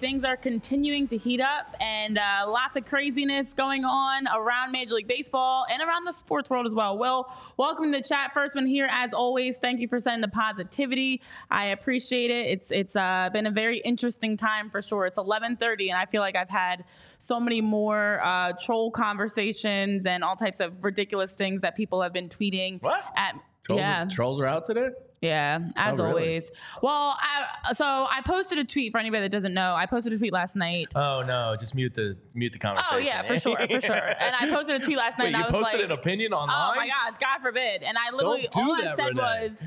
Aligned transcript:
Things 0.00 0.24
are 0.24 0.36
continuing 0.36 1.08
to 1.08 1.16
heat 1.16 1.40
up, 1.40 1.74
and 1.80 2.18
uh, 2.18 2.44
lots 2.46 2.76
of 2.76 2.84
craziness 2.84 3.54
going 3.54 3.84
on 3.84 4.26
around 4.28 4.72
Major 4.72 4.94
League 4.94 5.06
Baseball 5.08 5.64
and 5.70 5.82
around 5.82 6.04
the 6.04 6.12
sports 6.12 6.50
world 6.50 6.66
as 6.66 6.74
well. 6.74 6.98
Will, 6.98 7.30
welcome 7.56 7.90
to 7.92 7.98
the 7.98 8.04
chat. 8.06 8.32
First 8.34 8.54
one 8.54 8.66
here, 8.66 8.88
as 8.90 9.14
always. 9.14 9.58
Thank 9.58 9.80
you 9.80 9.88
for 9.88 9.98
sending 10.00 10.20
the 10.20 10.28
positivity. 10.28 11.22
I 11.50 11.66
appreciate 11.66 12.30
it. 12.30 12.46
It's 12.48 12.70
it's 12.70 12.96
uh, 12.96 13.30
been 13.32 13.46
a 13.46 13.50
very 13.50 13.78
interesting 13.78 14.36
time 14.36 14.68
for 14.70 14.82
sure. 14.82 15.06
It's 15.06 15.18
11:30, 15.18 15.88
and 15.90 15.98
I 15.98 16.06
feel 16.06 16.20
like 16.20 16.36
I've 16.36 16.50
had 16.50 16.84
so 17.18 17.40
many 17.40 17.60
more 17.60 18.20
uh, 18.22 18.52
troll 18.60 18.90
conversations 18.90 20.06
and 20.06 20.22
all 20.22 20.36
types 20.36 20.60
of 20.60 20.84
ridiculous 20.84 21.34
things 21.34 21.62
that 21.62 21.76
people 21.76 22.02
have 22.02 22.12
been 22.12 22.28
tweeting 22.28 22.82
What? 22.82 23.02
at. 23.16 23.34
Trolls, 23.62 23.80
yeah. 23.80 24.04
trolls 24.10 24.40
are 24.40 24.46
out 24.46 24.66
today? 24.66 24.90
Yeah, 25.24 25.60
as 25.76 25.98
Oh, 25.98 26.04
really? 26.04 26.22
always. 26.22 26.50
Well, 26.82 27.16
I, 27.18 27.72
so 27.72 27.84
I 27.86 28.20
posted 28.24 28.58
a 28.58 28.64
tweet 28.64 28.92
for 28.92 28.98
anybody 28.98 29.22
that 29.22 29.30
doesn't 29.30 29.54
know. 29.54 29.74
I 29.74 29.86
posted 29.86 30.12
a 30.12 30.18
tweet 30.18 30.32
last 30.32 30.54
night. 30.56 30.88
Oh 30.94 31.22
no, 31.26 31.56
just 31.58 31.74
mute 31.74 31.94
the 31.94 32.16
mute 32.34 32.52
the 32.52 32.58
conversation. 32.58 32.94
Oh 32.96 32.98
yeah, 32.98 33.22
for 33.22 33.38
sure, 33.38 33.56
for 33.56 33.80
sure. 33.80 33.94
And 34.20 34.34
I 34.38 34.48
posted 34.54 34.80
a 34.80 34.84
tweet 34.84 34.96
last 34.98 35.18
night. 35.18 35.26
Wait, 35.26 35.34
and 35.34 35.38
you 35.38 35.48
I 35.48 35.50
was 35.50 35.62
posted 35.62 35.80
like, 35.80 35.90
an 35.90 35.98
opinion 35.98 36.32
online? 36.32 36.56
Oh 36.56 36.76
my 36.76 36.86
gosh, 36.88 37.16
God 37.18 37.40
forbid! 37.42 37.82
And 37.82 37.96
I 37.98 38.10
literally 38.12 38.48
do 38.52 38.60
all 38.60 38.72
I 38.74 38.94
said 38.94 39.08
Renee. 39.08 39.22
was. 39.22 39.62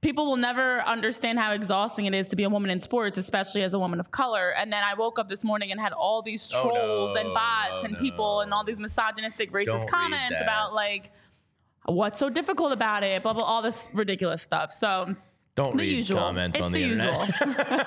People 0.00 0.26
will 0.26 0.36
never 0.36 0.80
understand 0.80 1.38
how 1.38 1.52
exhausting 1.52 2.06
it 2.06 2.12
is 2.14 2.26
to 2.26 2.34
be 2.34 2.42
a 2.42 2.48
woman 2.50 2.70
in 2.72 2.80
sports, 2.80 3.18
especially 3.18 3.62
as 3.62 3.72
a 3.72 3.78
woman 3.78 4.00
of 4.00 4.10
color. 4.10 4.50
And 4.50 4.72
then 4.72 4.82
I 4.82 4.94
woke 4.94 5.16
up 5.20 5.28
this 5.28 5.44
morning 5.44 5.70
and 5.70 5.80
had 5.80 5.92
all 5.92 6.22
these 6.22 6.52
Oh, 6.56 6.60
trolls 6.70 7.14
no. 7.14 7.20
and 7.20 7.32
bots 7.32 7.82
Oh, 7.82 7.84
and 7.84 7.96
people 7.98 8.34
no. 8.38 8.40
and 8.40 8.52
all 8.52 8.64
these 8.64 8.80
misogynistic, 8.80 9.52
racist 9.52 9.66
Don't 9.66 9.88
comments 9.88 10.40
about 10.42 10.74
like 10.74 11.12
what's 11.86 12.18
so 12.18 12.28
difficult 12.28 12.72
about 12.72 13.02
it, 13.02 13.22
blah 13.22 13.32
blah, 13.32 13.42
all 13.44 13.62
this 13.62 13.88
ridiculous 13.92 14.42
stuff. 14.42 14.70
So 14.72 15.14
Don't 15.54 15.76
the 15.76 15.82
read 15.82 15.96
usual. 15.98 16.18
comments 16.18 16.56
it's 16.56 16.64
on 16.64 16.72
the, 16.72 16.82
internet. 16.82 17.28
usual. 17.28 17.84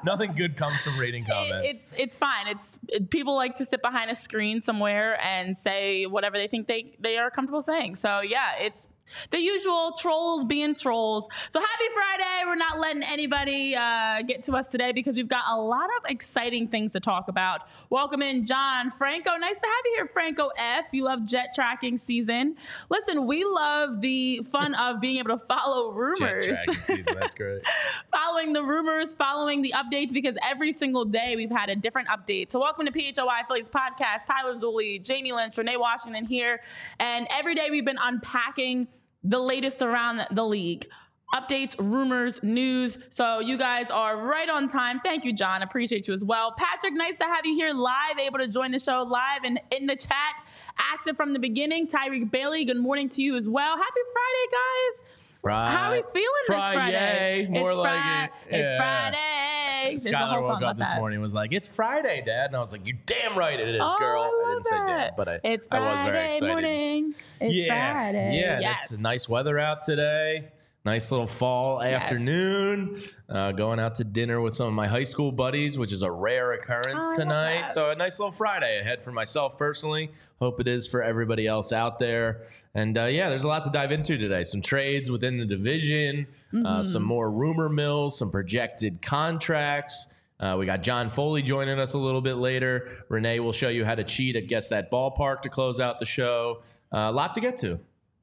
Nothing 0.04 0.32
good 0.34 0.56
comes 0.56 0.82
from 0.82 0.98
reading 0.98 1.24
comments. 1.24 1.66
It- 1.66 1.70
it's 1.76 1.92
it's 1.96 2.18
fine. 2.18 2.46
It's 2.46 2.78
it- 2.88 3.10
people 3.10 3.34
like 3.34 3.56
to 3.56 3.64
sit 3.64 3.82
behind 3.82 4.10
a 4.10 4.14
screen 4.14 4.62
somewhere 4.62 5.18
and 5.24 5.56
say 5.56 6.06
whatever 6.06 6.36
they 6.38 6.46
think 6.46 6.66
they 6.66 6.94
they 7.00 7.16
are 7.18 7.30
comfortable 7.30 7.60
saying. 7.62 7.96
So 7.96 8.20
yeah, 8.20 8.56
it's 8.60 8.88
the 9.30 9.40
usual 9.40 9.92
trolls 9.98 10.44
being 10.44 10.74
trolls. 10.74 11.28
So 11.50 11.60
happy 11.60 11.84
Friday! 11.92 12.44
We're 12.46 12.56
not 12.56 12.80
letting 12.80 13.02
anybody 13.02 13.76
uh, 13.76 14.22
get 14.22 14.44
to 14.44 14.54
us 14.54 14.66
today 14.66 14.92
because 14.92 15.14
we've 15.14 15.28
got 15.28 15.44
a 15.48 15.60
lot 15.60 15.88
of 15.98 16.10
exciting 16.10 16.68
things 16.68 16.92
to 16.92 17.00
talk 17.00 17.28
about. 17.28 17.62
Welcome 17.90 18.22
in 18.22 18.44
John 18.44 18.90
Franco. 18.90 19.30
Nice 19.36 19.58
to 19.58 19.66
have 19.66 19.84
you 19.84 19.92
here, 19.96 20.06
Franco 20.06 20.50
F. 20.56 20.86
You 20.92 21.04
love 21.04 21.24
jet 21.26 21.48
tracking 21.54 21.98
season. 21.98 22.56
Listen, 22.88 23.26
we 23.26 23.44
love 23.44 24.00
the 24.00 24.40
fun 24.50 24.74
of 24.74 25.00
being 25.00 25.18
able 25.18 25.36
to 25.36 25.44
follow 25.44 25.92
rumors 25.92 26.46
Jet 26.46 26.64
tracking 26.64 26.82
season. 26.82 27.14
That's 27.18 27.34
great. 27.34 27.62
following 28.12 28.52
the 28.52 28.62
rumors, 28.62 29.14
following 29.14 29.62
the 29.62 29.74
updates, 29.76 30.12
because 30.12 30.36
every 30.42 30.72
single 30.72 31.04
day 31.04 31.34
we've 31.36 31.50
had 31.50 31.68
a 31.68 31.76
different 31.76 32.08
update. 32.08 32.50
So, 32.50 32.60
welcome 32.60 32.86
to 32.86 32.92
PHLY 32.92 33.46
Phillies 33.46 33.70
podcast. 33.70 34.26
Tyler 34.26 34.58
Dooley, 34.58 34.98
Jamie 34.98 35.32
Lynch, 35.32 35.56
Renee 35.58 35.76
Washington 35.76 36.24
here. 36.24 36.60
And 36.98 37.26
every 37.30 37.54
day 37.54 37.68
we've 37.70 37.84
been 37.84 37.98
unpacking 38.00 38.88
the 39.22 39.38
latest 39.38 39.82
around 39.82 40.26
the 40.30 40.44
league. 40.44 40.86
Updates, 41.34 41.76
rumors, 41.78 42.42
news. 42.42 42.96
So 43.10 43.40
you 43.40 43.58
guys 43.58 43.90
are 43.90 44.16
right 44.16 44.48
on 44.48 44.66
time. 44.66 45.00
Thank 45.00 45.26
you, 45.26 45.34
John. 45.34 45.62
Appreciate 45.62 46.08
you 46.08 46.14
as 46.14 46.24
well. 46.24 46.54
Patrick, 46.56 46.94
nice 46.94 47.18
to 47.18 47.24
have 47.24 47.44
you 47.44 47.54
here 47.54 47.74
live, 47.74 48.18
able 48.18 48.38
to 48.38 48.48
join 48.48 48.70
the 48.70 48.78
show 48.78 49.02
live 49.02 49.44
and 49.44 49.60
in 49.70 49.86
the 49.86 49.96
chat, 49.96 50.42
active 50.78 51.18
from 51.18 51.34
the 51.34 51.38
beginning. 51.38 51.86
Tyreek 51.86 52.30
Bailey, 52.30 52.64
good 52.64 52.78
morning 52.78 53.10
to 53.10 53.22
you 53.22 53.36
as 53.36 53.46
well. 53.46 53.76
Happy 53.76 54.00
Friday, 54.12 54.46
guys. 54.52 55.17
How 55.44 55.90
are 55.90 55.92
we 55.92 56.02
feeling 56.02 56.28
this 56.46 56.56
Friday? 56.56 57.46
Friday, 57.46 57.46
more 57.50 57.70
it's 57.70 57.76
like 57.76 58.30
Fri- 58.50 58.58
it. 58.58 58.60
It's 58.62 58.70
Yeah. 58.72 58.78
Friday. 58.78 59.24
There's 59.90 60.06
Skylar 60.06 60.42
woke 60.42 60.62
up 60.62 60.76
this 60.76 60.88
that. 60.90 60.96
morning 60.98 61.16
and 61.16 61.22
was 61.22 61.34
like, 61.34 61.52
"It's 61.52 61.68
Friday, 61.74 62.22
Dad," 62.26 62.46
and 62.48 62.56
I 62.56 62.60
was 62.60 62.72
like, 62.72 62.84
"You 62.84 62.94
damn 63.06 63.38
right 63.38 63.58
it 63.58 63.68
is, 63.76 63.80
Oh, 63.82 63.96
girl." 63.98 64.22
I 64.22 64.26
I, 64.26 64.52
didn't 64.52 64.64
say 64.64 64.76
that. 64.76 64.86
dad, 64.86 65.14
but 65.16 65.28
I, 65.28 65.40
it's 65.44 65.66
I 65.70 65.78
Friday 65.78 65.92
was 66.02 66.12
very 66.12 66.26
excited. 66.26 66.48
morning. 66.48 67.14
It's 67.40 67.54
yeah, 67.54 67.92
Friday. 67.92 68.40
yeah. 68.40 68.60
Yes. 68.60 68.92
It's 68.92 69.00
nice 69.00 69.28
weather 69.28 69.58
out 69.58 69.82
today. 69.84 70.48
Nice 70.88 71.10
little 71.10 71.26
fall 71.26 71.82
Yes. 71.84 72.00
afternoon. 72.02 73.02
Uh, 73.28 73.52
going 73.52 73.78
out 73.78 73.96
to 73.96 74.04
dinner 74.04 74.40
with 74.40 74.56
some 74.56 74.68
of 74.68 74.72
my 74.72 74.86
high 74.86 75.04
school 75.04 75.30
buddies, 75.30 75.76
which 75.76 75.92
is 75.92 76.00
a 76.00 76.10
rare 76.10 76.52
occurrence 76.52 77.04
Oh, 77.12 77.14
tonight. 77.14 77.68
So 77.70 77.90
a 77.90 77.94
nice 77.94 78.18
little 78.18 78.32
Friday 78.32 78.80
ahead 78.80 79.02
for 79.02 79.12
myself 79.12 79.58
personally. 79.58 80.10
Hope 80.40 80.60
it 80.60 80.66
is 80.66 80.88
for 80.88 81.02
everybody 81.02 81.46
else 81.46 81.74
out 81.74 81.98
there. 81.98 82.40
And 82.74 82.96
uh, 82.96 83.04
yeah, 83.04 83.28
there's 83.28 83.44
a 83.44 83.48
lot 83.48 83.64
to 83.64 83.70
dive 83.70 83.92
into 83.92 84.16
today. 84.16 84.44
Some 84.44 84.62
trades 84.62 85.10
within 85.10 85.36
the 85.36 85.44
division, 85.44 86.26
Mm-hmm. 86.54 86.64
uh, 86.64 86.82
some 86.82 87.02
more 87.02 87.30
rumor 87.30 87.68
mills, 87.68 88.16
some 88.18 88.30
projected 88.30 89.02
contracts. 89.02 90.06
Uh, 90.40 90.56
we 90.58 90.64
got 90.64 90.82
John 90.82 91.10
Foley 91.10 91.42
joining 91.42 91.78
us 91.78 91.92
a 91.92 91.98
little 91.98 92.22
bit 92.22 92.36
later. 92.36 93.04
Renee 93.10 93.40
will 93.40 93.52
show 93.52 93.68
you 93.68 93.84
how 93.84 93.94
to 93.94 94.04
cheat 94.04 94.36
at 94.36 94.46
Guess 94.46 94.70
That 94.70 94.90
Ballpark 94.90 95.42
to 95.42 95.50
close 95.50 95.80
out 95.80 95.98
the 95.98 96.06
show. 96.06 96.62
Uh, 96.90 97.00
a 97.00 97.12
lot 97.12 97.34
to 97.34 97.40
get 97.40 97.58
to. 97.58 97.78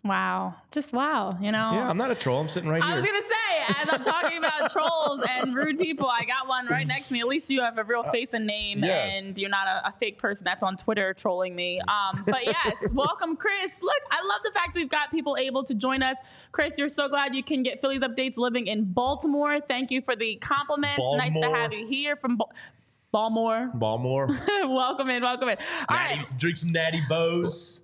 Wow. 0.06 0.54
Just 0.72 0.94
wow. 0.94 1.36
You 1.42 1.52
know? 1.52 1.72
Yeah, 1.74 1.90
I'm 1.90 1.98
not 1.98 2.12
a 2.12 2.16
troll. 2.16 2.40
I'm 2.40 2.48
sitting 2.48 2.70
right 2.70 2.80
I 2.82 2.86
here. 2.86 2.94
I 2.94 3.00
was 3.02 3.06
gonna 3.06 3.22
say, 3.24 3.82
as 3.82 3.90
I'm 3.92 4.04
talking 4.04 4.38
about 4.38 4.72
trolls 4.72 5.22
and 5.28 5.56
rude 5.56 5.79
people, 5.79 6.08
I 6.08 6.26
got 6.26 6.47
one 6.47 6.68
right 6.68 6.85
next 6.85 7.08
to 7.08 7.14
me. 7.16 7.22
At 7.22 7.28
least 7.28 7.50
you 7.50 7.62
have 7.62 7.79
a 7.79 7.84
real 7.84 8.03
face 8.03 8.34
and 8.35 8.46
name, 8.46 8.84
Uh, 8.84 8.88
yes. 8.88 9.26
and 9.28 9.38
you're 9.40 9.50
not 9.50 9.66
a, 9.68 9.88
a 9.88 9.91
fake 9.94 10.20
person 10.20 10.46
that's 10.46 10.62
on 10.62 10.78
Twitter 10.78 11.16
trolling 11.16 11.56
me. 11.56 11.79
Um, 11.79 12.22
but 12.28 12.46
yes, 12.46 12.76
welcome, 12.94 13.35
Chris. 13.35 13.82
Look, 13.82 14.02
I 14.12 14.24
love 14.28 14.41
the 14.44 14.52
fact 14.52 14.76
we've 14.76 14.88
got 14.90 15.09
people 15.09 15.38
able 15.38 15.64
to 15.64 15.74
join 15.74 16.03
us. 16.03 16.18
Chris, 16.52 16.78
you're 16.78 16.88
so 16.88 17.09
glad 17.09 17.34
you 17.34 17.41
can 17.41 17.64
get 17.64 17.82
Phillies 17.82 18.02
updates 18.02 18.38
living 18.38 18.68
in 18.68 18.85
Baltimore. 18.94 19.59
Thank 19.59 19.90
you 19.90 20.02
for 20.03 20.16
the 20.16 20.35
compliments. 20.35 21.02
Nice 21.16 21.34
to 21.34 21.50
have 21.50 21.74
you 21.74 21.88
here 21.88 22.16
from 22.16 22.38
Ba- 22.38 22.44
Baltimore. 23.12 23.72
Baltimore. 23.74 24.28
welcome 24.68 25.09
in, 25.09 25.24
welcome 25.24 25.50
in. 25.50 25.58
All 25.90 25.97
natty, 25.97 26.20
right. 26.20 26.38
Drink 26.38 26.58
some 26.58 26.70
Natty 26.70 27.02
Bohs. 27.09 27.82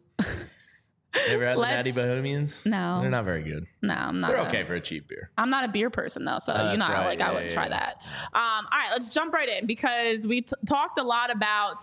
You 1.13 1.21
ever 1.33 1.45
had 1.45 1.55
the 1.57 1.59
Let's- 1.61 1.71
Natty 1.73 1.91
Bohemians? 1.91 2.61
No. 2.65 3.01
They're 3.01 3.09
not 3.09 3.25
very 3.25 3.43
good. 3.43 3.67
No, 3.81 3.93
I'm 3.93 4.19
not. 4.21 4.27
They're 4.29 4.37
a- 4.39 4.45
okay 4.45 4.63
for 4.63 4.75
a 4.75 4.81
cheap 4.81 5.07
beer. 5.09 5.29
I'm 5.37 5.49
not 5.49 5.65
a 5.65 5.67
beer 5.67 5.89
person 5.89 6.23
though, 6.25 6.39
so 6.39 6.53
Oh, 6.55 6.71
you 6.71 6.77
know, 6.77 6.87
right. 6.87 7.07
like 7.07 7.21
I 7.21 7.25
Yeah, 7.27 7.31
wouldn't 7.33 7.51
yeah, 7.51 7.55
try 7.55 7.63
yeah. 7.65 7.69
that. 7.69 8.01
Um, 8.33 8.67
all 8.71 8.79
right, 8.79 8.89
let's 8.91 9.09
jump 9.13 9.33
right 9.33 9.49
in 9.49 9.65
because 9.67 10.25
we 10.25 10.41
t- 10.41 10.53
talked 10.65 10.97
a 10.99 11.03
lot 11.03 11.29
about 11.29 11.81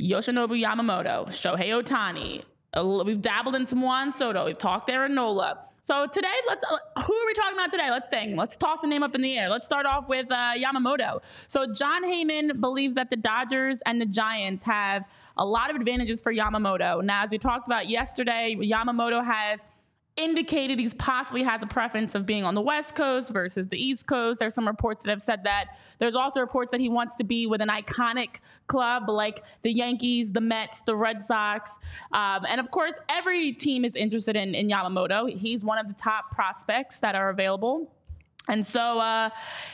Yoshinobu 0.00 0.60
Yamamoto, 0.60 1.26
Shohei 1.28 1.80
Otani. 1.80 2.42
We've 3.04 3.20
dabbled 3.20 3.54
in 3.54 3.66
some 3.66 3.82
Juan 3.82 4.12
Soto. 4.12 4.46
We've 4.46 4.56
talked 4.58 4.88
Aaron 4.90 5.14
Nola. 5.14 5.58
So 5.82 6.06
today, 6.06 6.28
let's. 6.46 6.64
Uh, 6.64 6.78
who 7.02 7.12
are 7.14 7.26
we 7.26 7.34
talking 7.34 7.58
about 7.58 7.70
today? 7.70 7.90
Let's 7.90 8.08
think. 8.08 8.36
Let's 8.38 8.56
toss 8.56 8.82
a 8.84 8.86
name 8.86 9.02
up 9.02 9.14
in 9.14 9.20
the 9.20 9.36
air. 9.36 9.48
Let's 9.50 9.66
start 9.66 9.84
off 9.84 10.08
with 10.08 10.30
uh, 10.30 10.52
Yamamoto. 10.56 11.20
So 11.48 11.72
Jon 11.72 12.04
Heyman 12.04 12.60
believes 12.60 12.94
that 12.94 13.10
the 13.10 13.16
Dodgers 13.16 13.82
and 13.84 14.00
the 14.00 14.06
Giants 14.06 14.62
have 14.62 15.04
a 15.36 15.44
lot 15.44 15.70
of 15.70 15.76
advantages 15.76 16.20
for 16.20 16.32
Yamamoto. 16.32 17.02
Now, 17.02 17.24
as 17.24 17.30
we 17.30 17.38
talked 17.38 17.66
about 17.66 17.88
yesterday, 17.88 18.56
Yamamoto 18.58 19.24
has 19.24 19.64
indicated 20.16 20.78
he 20.78 20.90
possibly 20.90 21.42
has 21.42 21.62
a 21.62 21.66
preference 21.66 22.14
of 22.14 22.26
being 22.26 22.44
on 22.44 22.54
the 22.54 22.60
West 22.60 22.94
Coast 22.94 23.32
versus 23.32 23.68
the 23.68 23.82
East 23.82 24.06
Coast. 24.06 24.38
There's 24.38 24.54
some 24.54 24.66
reports 24.66 25.04
that 25.04 25.10
have 25.10 25.22
said 25.22 25.44
that. 25.44 25.78
There's 25.98 26.14
also 26.14 26.40
reports 26.40 26.70
that 26.72 26.80
he 26.80 26.90
wants 26.90 27.16
to 27.16 27.24
be 27.24 27.46
with 27.46 27.62
an 27.62 27.68
iconic 27.68 28.40
club 28.66 29.08
like 29.08 29.42
the 29.62 29.72
Yankees, 29.72 30.32
the 30.32 30.42
Mets, 30.42 30.82
the 30.82 30.96
Red 30.96 31.22
Sox. 31.22 31.78
Um, 32.12 32.44
and 32.46 32.60
of 32.60 32.70
course, 32.70 32.94
every 33.08 33.52
team 33.52 33.84
is 33.86 33.96
interested 33.96 34.36
in, 34.36 34.54
in 34.54 34.68
Yamamoto. 34.68 35.34
He's 35.34 35.64
one 35.64 35.78
of 35.78 35.88
the 35.88 35.94
top 35.94 36.30
prospects 36.30 36.98
that 36.98 37.14
are 37.14 37.30
available. 37.30 37.90
And 38.48 38.66
so 38.66 38.98
uh, 38.98 39.30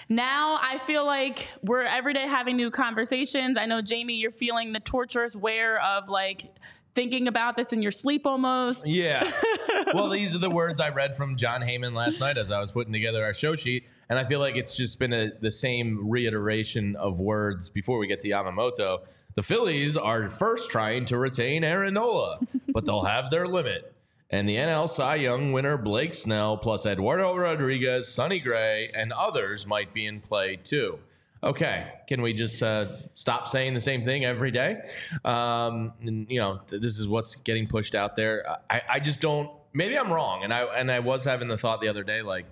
now 0.09 0.59
I 0.61 0.79
feel 0.79 1.07
like 1.07 1.49
we're 1.63 1.83
every 1.83 2.13
day 2.13 2.27
having 2.27 2.57
new 2.57 2.71
conversations. 2.71 3.57
I 3.57 3.67
know, 3.67 3.81
Jamie, 3.81 4.15
you're 4.15 4.31
feeling 4.31 4.73
the 4.73 4.81
torturous 4.81 5.35
wear 5.35 5.83
of 5.83 6.09
like 6.09 6.55
thinking 6.95 7.29
about 7.29 7.57
this 7.57 7.73
in 7.73 7.81
your 7.81 7.93
sleep 7.93 8.27
almost. 8.27 8.87
Yeah. 8.87 9.31
well, 9.95 10.09
these 10.09 10.35
are 10.35 10.39
the 10.39 10.51
words 10.51 10.81
I 10.81 10.91
read 10.91 11.17
from 11.17 11.37
Jon 11.37 11.61
Heyman 11.61 11.93
last 11.95 12.21
night 12.21 12.37
as 12.37 12.51
I 12.51 12.61
was 12.61 12.73
putting 12.73 12.93
together 12.93 13.25
our 13.25 13.33
show 13.33 13.57
sheet. 13.57 13.85
And 14.11 14.19
I 14.19 14.25
feel 14.25 14.41
like 14.41 14.57
it's 14.57 14.77
just 14.77 14.99
been 14.99 15.13
a, 15.13 15.31
the 15.41 15.51
same 15.51 16.09
reiteration 16.09 16.97
of 16.97 17.21
words 17.21 17.71
before 17.71 17.99
we 17.99 18.07
get 18.07 18.21
to 18.21 18.29
Yamamoto. 18.29 19.01
The 19.35 19.43
Phillies 19.43 19.97
are 19.97 20.29
first 20.29 20.71
trying 20.71 21.05
to 21.07 21.19
retain 21.19 21.63
Aaron 21.63 21.95
Nola, 21.95 22.41
but 22.69 22.85
they'll 22.85 23.05
have 23.05 23.31
their 23.31 23.47
limit 23.47 23.95
and 24.31 24.49
the 24.49 24.57
NL 24.57 24.89
Cy 24.89 25.17
Young 25.17 25.53
winner 25.53 25.77
Blake 25.79 26.15
Snell, 26.15 26.57
plus 26.57 26.85
Eduardo 26.87 27.35
Rodriguez, 27.35 28.09
Sonny 28.09 28.41
Gray, 28.41 28.91
and 28.95 29.13
others 29.13 29.67
might 29.67 29.95
be 29.95 30.07
in 30.07 30.21
play 30.21 30.57
too. 30.57 30.99
Okay, 31.43 31.87
can 32.09 32.21
we 32.21 32.33
just 32.33 32.63
uh, 32.63 32.87
stop 33.15 33.47
saying 33.47 33.75
the 33.75 33.81
same 33.81 34.05
thing 34.05 34.25
every 34.25 34.51
day? 34.51 34.83
Um, 35.25 35.93
and, 36.03 36.27
you 36.29 36.41
know, 36.41 36.61
th- 36.67 36.83
this 36.83 36.99
is 36.99 37.07
what's 37.07 37.37
getting 37.37 37.69
pushed 37.69 37.95
out 37.95 38.17
there. 38.17 38.45
I, 38.69 38.83
I 38.89 39.01
just 39.01 39.21
don't. 39.21 39.51
Maybe 39.73 39.97
I'm 39.97 40.13
wrong, 40.13 40.43
and 40.43 40.53
I 40.53 40.65
and 40.65 40.91
I 40.91 40.99
was 40.99 41.25
having 41.25 41.47
the 41.47 41.57
thought 41.57 41.81
the 41.81 41.89
other 41.89 42.03
day, 42.03 42.23
like, 42.23 42.47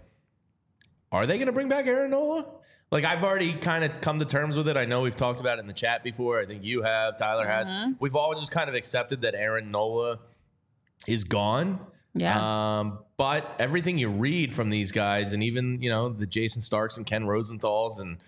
are 1.11 1.27
they 1.27 1.37
going 1.37 1.47
to 1.47 1.53
bring 1.53 1.69
back 1.69 1.87
Aaron 1.87 2.11
Nola? 2.13 2.47
Like 2.93 3.05
I've 3.05 3.25
already 3.25 3.53
kind 3.53 3.83
of 3.83 4.01
come 4.01 4.21
to 4.21 4.25
terms 4.25 4.57
with 4.57 4.69
it. 4.69 4.77
I 4.77 4.85
know 4.85 5.01
we've 5.01 5.17
talked 5.17 5.41
about 5.41 5.59
it 5.59 5.63
in 5.63 5.67
the 5.67 5.73
chat 5.73 6.05
before. 6.05 6.39
I 6.39 6.47
think 6.47 6.63
you 6.63 6.83
have, 6.83 7.17
Tyler 7.17 7.47
has. 7.47 7.71
Mm-hmm. 7.71 7.93
We've 7.99 8.15
all 8.15 8.33
just 8.35 8.53
kind 8.53 8.69
of 8.69 8.77
accepted 8.77 9.23
that 9.23 9.35
Aaron 9.35 9.73
Nola 9.73 10.21
is 11.07 11.25
gone. 11.25 11.81
Yeah. 12.15 12.81
Um, 12.81 12.99
but 13.17 13.55
everything 13.59 13.99
you 13.99 14.09
read 14.09 14.53
from 14.53 14.71
these 14.71 14.93
guys, 14.93 15.33
and 15.33 15.43
even 15.43 15.81
you 15.83 15.91
know 15.91 16.09
the 16.09 16.27
Jayson 16.27 16.61
Starks 16.61 16.97
and 16.97 17.07
Ken 17.07 17.27
Rosenthal's, 17.27 17.99
and 17.99 18.19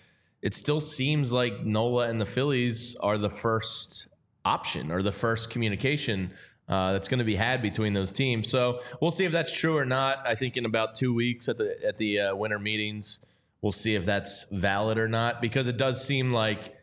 it 0.42 0.54
still 0.54 0.80
seems 0.80 1.32
like 1.32 1.64
Nola 1.64 2.08
and 2.08 2.20
the 2.20 2.26
Phillies 2.26 2.96
are 2.96 3.18
the 3.18 3.30
first 3.30 4.08
option 4.44 4.90
or 4.90 5.02
the 5.02 5.12
first 5.12 5.50
communication 5.50 6.30
uh, 6.68 6.92
that's 6.92 7.08
going 7.08 7.18
to 7.18 7.24
be 7.24 7.34
had 7.34 7.62
between 7.62 7.92
those 7.94 8.12
teams. 8.12 8.50
So 8.50 8.80
we'll 9.00 9.10
see 9.10 9.24
if 9.24 9.32
that's 9.32 9.52
true 9.52 9.76
or 9.76 9.84
not. 9.84 10.26
I 10.26 10.34
think 10.34 10.56
in 10.56 10.64
about 10.64 10.94
two 10.94 11.14
weeks 11.14 11.48
at 11.48 11.58
the 11.58 11.76
at 11.84 11.98
the 11.98 12.20
uh, 12.20 12.36
winter 12.36 12.58
meetings, 12.58 13.20
we'll 13.62 13.72
see 13.72 13.94
if 13.94 14.04
that's 14.04 14.44
valid 14.50 14.98
or 14.98 15.08
not 15.08 15.40
because 15.40 15.68
it 15.68 15.76
does 15.76 16.04
seem 16.04 16.32
like 16.32 16.77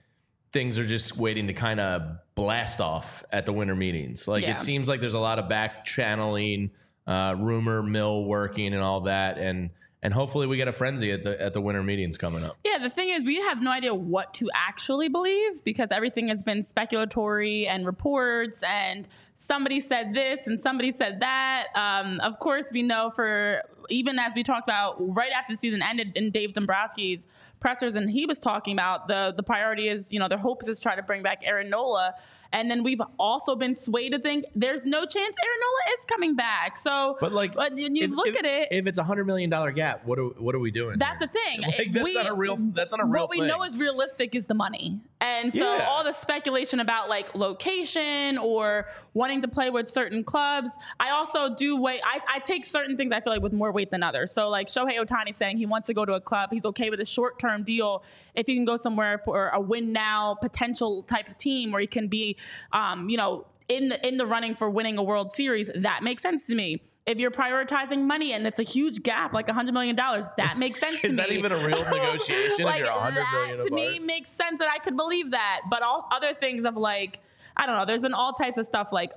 things 0.56 0.80
are 0.80 0.86
just 0.88 1.18
waiting 1.18 1.48
to 1.48 1.54
kind 1.54 1.82
of 1.82 2.02
blast 2.34 2.80
off 2.80 3.26
at 3.30 3.46
the 3.46 3.52
winter 3.52 3.76
meetings. 3.76 4.26
Like 4.26 4.44
Yeah. 4.44 4.52
it 4.52 4.60
seems 4.62 4.88
like 4.88 5.02
there's 5.02 5.14
a 5.14 5.20
lot 5.20 5.38
of 5.38 5.50
back 5.50 5.84
channeling, 5.84 6.72
uh, 7.06 7.36
rumor 7.38 7.84
mill 7.84 8.24
working, 8.24 8.74
and 8.74 8.82
all 8.82 9.02
that, 9.02 9.38
and 9.38 9.70
and 10.06 10.14
hopefully 10.14 10.46
we 10.46 10.56
get 10.56 10.68
a 10.68 10.72
frenzy 10.72 11.12
at 11.12 11.24
the 11.24 11.42
at 11.42 11.54
the 11.54 11.60
winter 11.60 11.82
meetings 11.82 12.16
coming 12.16 12.44
up. 12.44 12.56
Yeah, 12.64 12.78
the 12.78 12.92
thing 12.92 13.10
is, 13.10 13.24
we 13.24 13.38
have 13.42 13.60
no 13.60 13.72
idea 13.72 13.92
what 13.96 14.36
to 14.36 14.48
actually 14.54 15.10
believe 15.10 15.64
because 15.64 15.92
everything 15.92 16.28
has 16.28 16.44
been 16.44 16.60
speculatory 16.60 17.68
and 17.68 17.88
reports, 17.88 18.62
and 18.62 19.08
somebody 19.34 19.80
said 19.80 20.14
this 20.14 20.46
and 20.46 20.62
somebody 20.62 20.92
said 20.92 21.22
that. 21.22 21.70
Um, 21.74 22.20
of 22.20 22.38
course, 22.38 22.70
we 22.72 22.84
know 22.84 23.12
for 23.16 23.64
even 23.90 24.20
as 24.20 24.34
we 24.36 24.44
talked 24.44 24.68
about 24.68 24.96
right 25.00 25.32
after 25.36 25.54
the 25.54 25.58
season 25.58 25.82
ended 25.82 26.12
in 26.16 26.30
Dave 26.30 26.54
Dombrowski's 26.54 27.26
pressers, 27.60 27.96
and 27.96 28.08
he 28.08 28.28
was 28.28 28.38
talking 28.38 28.74
about 28.74 29.08
the 29.08 29.34
the 29.36 29.42
priority 29.42 29.90
is 29.90 30.14
you 30.14 30.20
know 30.20 30.28
their 30.28 30.38
hopes 30.38 30.68
is 30.68 30.80
try 30.80 30.96
to 30.96 31.02
bring 31.02 31.24
back 31.24 31.42
Aaron 31.44 31.72
Nola, 31.72 32.14
and 32.56 32.72
then 32.72 32.82
we've 32.84 33.02
also 33.20 33.56
been 33.56 33.76
swayed 33.76 34.14
to 34.14 34.20
think 34.20 34.46
there's 34.56 34.86
no 34.86 35.02
chance 35.02 35.36
Aaron 35.46 35.60
Nola 35.62 35.94
is 36.00 36.06
coming 36.06 36.36
back. 36.36 36.78
So, 36.78 37.18
But 37.20 37.34
like, 37.34 37.56
when 37.56 37.78
you 37.78 38.06
if- 38.06 38.12
look 38.12 38.28
if- 38.28 38.38
at 38.38 38.46
it, 38.46 38.70
if 38.72 38.88
it's 38.88 38.98
a 38.98 39.04
hundred 39.04 39.26
million 39.26 39.50
dollar 39.50 39.72
gap, 39.72 40.06
what 40.06 40.18
are 40.18 40.30
what 40.46 40.56
are 40.56 40.60
we 40.60 40.72
doing? 40.72 40.98
that's 40.98 41.22
here? 41.22 41.28
the 41.28 41.40
thing. 41.40 41.62
Like, 41.78 41.92
that's 41.92 42.14
not 42.16 42.30
a 42.30 42.34
real- 42.34 42.58
that's 42.58 42.92
not 42.94 43.02
a 43.02 43.06
real 43.06 43.24
What 43.24 43.30
we 43.30 43.40
thing. 43.40 43.48
know 43.50 43.64
is 43.64 43.78
realistic 43.78 44.34
is 44.36 44.46
the 44.46 44.54
money, 44.54 45.00
and 45.20 45.52
so 45.54 45.76
Yeah. 45.78 45.86
all 45.90 46.04
the 46.04 46.14
speculation 46.14 46.80
about 46.80 47.10
like 47.10 47.36
location 47.36 48.38
or 48.38 48.88
wanting 49.14 49.42
to 49.42 49.48
play 49.48 49.70
with 49.70 49.90
certain 49.92 50.24
clubs. 50.24 50.72
I 51.00 51.10
also 51.12 51.54
do 51.54 51.76
weigh. 51.76 52.00
I, 52.04 52.20
I 52.36 52.40
take 52.40 52.64
certain 52.66 52.96
things 52.96 53.12
I 53.12 53.20
feel 53.20 53.34
like 53.34 53.42
with 53.42 53.54
more 53.54 53.72
weight 53.72 53.92
than 53.92 54.02
others. 54.04 54.32
So 54.32 54.50
like 54.50 54.68
Shohei 54.68 54.98
Otani 55.04 55.34
saying 55.34 55.58
he 55.58 55.66
wants 55.66 55.88
to 55.88 55.94
go 55.94 56.06
to 56.06 56.14
a 56.14 56.22
club, 56.22 56.50
he's 56.52 56.66
okay 56.66 56.90
with 56.90 57.02
a 57.02 57.06
short 57.06 57.38
term 57.40 57.64
deal 57.64 58.04
if 58.34 58.48
he 58.48 58.56
can 58.56 58.66
go 58.66 58.76
somewhere 58.78 59.22
for 59.26 59.50
a 59.50 59.60
win 59.60 59.92
now 59.94 60.36
potential 60.42 61.04
type 61.04 61.28
of 61.28 61.38
team 61.38 61.72
where 61.72 61.82
he 61.82 61.88
can 61.88 62.08
be, 62.08 62.38
um, 62.72 63.10
you 63.10 63.18
know, 63.18 63.46
in 63.68 63.90
the 63.90 64.08
in 64.08 64.18
the 64.18 64.26
running 64.26 64.56
for 64.56 64.70
winning 64.70 64.98
a 64.98 65.04
World 65.04 65.32
Series. 65.32 65.70
That 65.76 66.04
makes 66.04 66.22
sense 66.22 66.46
to 66.48 66.56
me. 66.56 66.84
If 67.06 67.20
you're 67.20 67.32
prioritizing 67.32 68.06
money 68.06 68.34
and 68.34 68.48
it's 68.48 68.58
a 68.58 68.64
huge 68.64 69.04
gap, 69.04 69.32
like 69.32 69.46
$100 69.46 69.74
million, 69.74 69.96
that 69.96 70.56
makes 70.58 70.80
sense 70.80 71.02
to 71.02 71.08
Is 71.08 71.18
me. 71.18 71.18
that 71.18 71.32
even 71.32 71.52
a 71.52 71.58
real 71.58 71.84
negotiation 71.92 72.68
if 72.68 72.78
you're 72.78 72.88
100 72.88 73.16
that 73.16 73.32
million 73.32 73.60
to 73.60 73.72
me 73.72 74.00
makes 74.00 74.32
sense 74.32 74.58
that 74.58 74.70
I 74.74 74.80
could 74.80 74.96
believe 74.98 75.30
that. 75.32 75.62
But 75.70 75.84
all 75.84 76.08
other 76.12 76.34
things 76.34 76.66
of 76.66 76.76
like, 76.76 77.20
I 77.56 77.68
don't 77.68 77.78
know, 77.78 77.86
there's 77.86 78.02
been 78.02 78.16
all 78.16 78.34
types 78.34 78.58
of 78.58 78.66
stuff 78.66 78.92
like, 78.92 79.12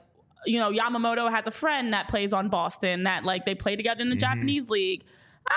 you 0.45 0.61
know, 0.61 0.71
Yamamoto 0.71 1.31
has 1.31 1.47
a 1.47 1.51
friend 1.51 1.95
that 1.95 2.09
plays 2.09 2.35
on 2.35 2.51
Boston 2.51 3.05
that 3.05 3.25
like 3.25 3.47
they 3.47 3.55
play 3.55 3.75
together 3.75 4.03
in 4.03 4.11
the 4.11 4.17
Japanese 4.17 4.69
league. 4.69 5.05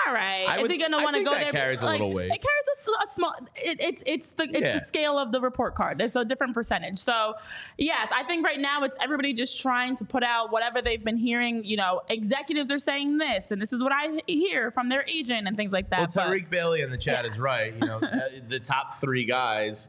All 0.06 0.12
right. 0.14 0.46
I 0.48 0.56
is 0.56 0.62
would- 0.62 0.70
he 0.70 0.78
gonna 0.78 1.02
want 1.02 1.16
to 1.16 1.22
go 1.22 1.32
that 1.32 1.40
there? 1.40 1.52
carries 1.52 1.82
a 1.82 1.86
Like, 1.86 2.00
little 2.00 2.12
weight. 2.14 2.26
It 2.30 2.40
carries 2.42 2.98
a 3.02 3.06
small. 3.12 3.34
It, 3.56 3.80
it's 3.80 4.02
it's 4.06 4.32
the 4.32 4.44
it's 4.44 4.60
Yeah. 4.60 4.72
the 4.74 4.80
scale 4.80 5.18
of 5.18 5.32
the 5.32 5.40
report 5.40 5.74
card. 5.74 5.98
There's 5.98 6.16
a 6.16 6.24
different 6.24 6.54
percentage. 6.54 6.98
So 6.98 7.34
yes, 7.78 8.10
I 8.14 8.22
think 8.24 8.44
right 8.44 8.58
now 8.58 8.84
it's 8.84 8.96
everybody 9.02 9.32
just 9.34 9.60
trying 9.60 9.96
to 9.96 10.04
put 10.04 10.22
out 10.22 10.50
whatever 10.50 10.80
they've 10.82 11.02
been 11.04 11.16
hearing. 11.18 11.64
You 11.64 11.76
know, 11.76 12.00
executives 12.08 12.70
are 12.70 12.78
saying 12.78 13.18
this, 13.18 13.50
and 13.50 13.60
this 13.60 13.72
is 13.72 13.82
what 13.82 13.92
I 13.92 14.20
hear 14.26 14.70
from 14.70 14.88
their 14.88 15.04
agent 15.06 15.46
and 15.46 15.56
things 15.56 15.72
like 15.72 15.90
that. 15.90 15.98
Well, 15.98 16.08
But- 16.14 16.26
Tariq 16.32 16.50
Bailey 16.50 16.80
in 16.82 16.90
the 16.90 16.98
chat 16.98 17.24
Yeah. 17.24 17.30
is 17.30 17.38
right. 17.38 17.72
You 17.74 17.86
know, 17.86 17.98
uh, 18.02 18.20
the 18.48 18.58
top 18.60 18.94
three 18.94 19.24
guys, 19.24 19.88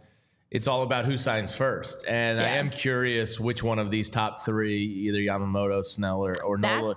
it's 0.52 0.68
all 0.68 0.84
about 0.84 1.06
who 1.06 1.18
signs 1.18 1.56
first. 1.56 2.06
And 2.08 2.40
I 2.40 2.50
am 2.50 2.70
curious 2.70 3.40
which 3.40 3.64
one 3.64 3.80
of 3.80 3.90
these 3.90 4.10
top 4.10 4.40
three, 4.40 4.84
either 4.84 5.18
Yamamoto, 5.20 5.84
Snell, 5.84 6.24
or, 6.26 6.34
or 6.44 6.58
Nola, 6.58 6.96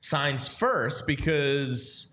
signs 0.00 0.48
first 0.48 1.06
because. 1.06 2.10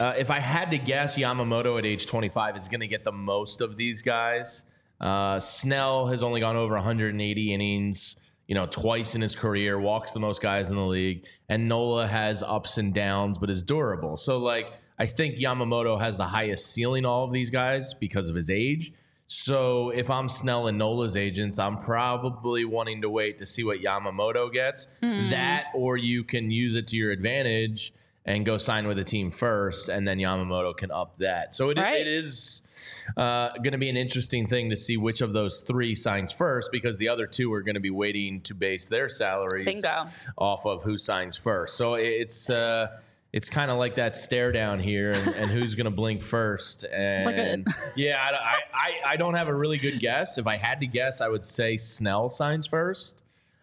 Uh, 0.00 0.14
if 0.16 0.30
I 0.30 0.38
had 0.38 0.70
to 0.70 0.78
guess, 0.78 1.18
Yamamoto 1.18 1.78
at 1.78 1.84
age 1.84 2.06
25 2.06 2.56
is 2.56 2.68
going 2.68 2.80
to 2.80 2.88
get 2.88 3.04
the 3.04 3.12
most 3.12 3.60
of 3.60 3.76
these 3.76 4.00
guys. 4.00 4.64
Uh, 4.98 5.38
Snell 5.38 6.06
has 6.06 6.22
only 6.22 6.40
gone 6.40 6.56
over 6.56 6.74
180 6.74 7.52
innings, 7.52 8.16
you 8.48 8.54
know, 8.54 8.64
twice 8.64 9.14
in 9.14 9.20
his 9.20 9.36
career, 9.36 9.78
walks 9.78 10.12
the 10.12 10.20
most 10.20 10.40
guys 10.40 10.70
in 10.70 10.76
the 10.76 10.86
league, 10.86 11.26
and 11.50 11.68
Nola 11.68 12.06
has 12.06 12.42
ups 12.42 12.78
and 12.78 12.94
downs, 12.94 13.36
but 13.36 13.50
is 13.50 13.62
durable. 13.62 14.16
So, 14.16 14.38
like, 14.38 14.72
I 14.98 15.04
think 15.04 15.36
Yamamoto 15.36 16.00
has 16.00 16.16
the 16.16 16.26
highest 16.26 16.72
ceiling 16.72 17.04
all 17.04 17.24
of 17.24 17.32
these 17.32 17.50
guys 17.50 17.92
because 17.92 18.30
of 18.30 18.34
his 18.34 18.48
age. 18.48 18.94
So, 19.26 19.90
if 19.90 20.08
I'm 20.08 20.30
Snell 20.30 20.66
and 20.66 20.78
Nola's 20.78 21.14
agents, 21.14 21.58
I'm 21.58 21.76
probably 21.76 22.64
wanting 22.64 23.02
to 23.02 23.10
wait 23.10 23.36
to 23.36 23.44
see 23.44 23.64
what 23.64 23.80
Yamamoto 23.80 24.50
gets. 24.50 24.86
That, 25.28 25.66
or 25.74 25.98
you 25.98 26.24
can 26.24 26.50
use 26.50 26.74
it 26.74 26.86
to 26.88 26.96
your 26.96 27.10
advantage 27.10 27.92
and 28.26 28.44
go 28.44 28.58
sign 28.58 28.86
with 28.86 28.98
a 28.98 29.04
team 29.04 29.30
first, 29.30 29.88
and 29.88 30.06
then 30.06 30.18
Yamamoto 30.18 30.76
can 30.76 30.90
up 30.90 31.16
that. 31.18 31.54
So 31.54 31.70
it, 31.70 31.78
Right. 31.78 32.00
it 32.02 32.06
is 32.06 32.62
uh, 33.16 33.50
going 33.54 33.72
to 33.72 33.78
be 33.78 33.88
an 33.88 33.96
interesting 33.96 34.46
thing 34.46 34.70
to 34.70 34.76
see 34.76 34.96
which 34.96 35.20
of 35.22 35.32
those 35.32 35.62
three 35.62 35.94
signs 35.94 36.32
first, 36.32 36.70
because 36.70 36.98
the 36.98 37.08
other 37.08 37.26
two 37.26 37.52
are 37.52 37.62
going 37.62 37.74
to 37.74 37.80
be 37.80 37.90
waiting 37.90 38.40
to 38.42 38.54
base 38.54 38.88
their 38.88 39.08
salaries 39.08 39.64
Bingo. 39.64 40.04
off 40.36 40.66
of 40.66 40.82
who 40.82 40.98
signs 40.98 41.36
first. 41.36 41.76
So 41.76 41.94
it's 41.94 42.50
uh, 42.50 42.88
it's 43.32 43.48
kind 43.48 43.70
of 43.70 43.78
like 43.78 43.94
that 43.94 44.16
stare 44.16 44.52
down 44.52 44.80
here, 44.80 45.12
and, 45.12 45.28
and 45.28 45.50
who's 45.56 45.74
going 45.74 45.86
to 45.86 45.90
blink 45.90 46.20
first. 46.20 46.84
And 46.92 47.66
yeah, 47.96 48.18
I, 48.22 48.34
I, 48.34 48.54
I- 48.74 49.10
I 49.12 49.16
don't 49.16 49.34
have 49.34 49.48
a 49.48 49.54
really 49.54 49.78
good 49.78 49.98
guess. 49.98 50.36
If 50.36 50.46
I 50.46 50.56
had 50.56 50.80
to 50.80 50.86
guess, 50.86 51.20
I 51.20 51.28
would 51.28 51.44
say 51.44 51.76
Snell 51.78 52.28
signs 52.28 52.66
first. 52.66 53.22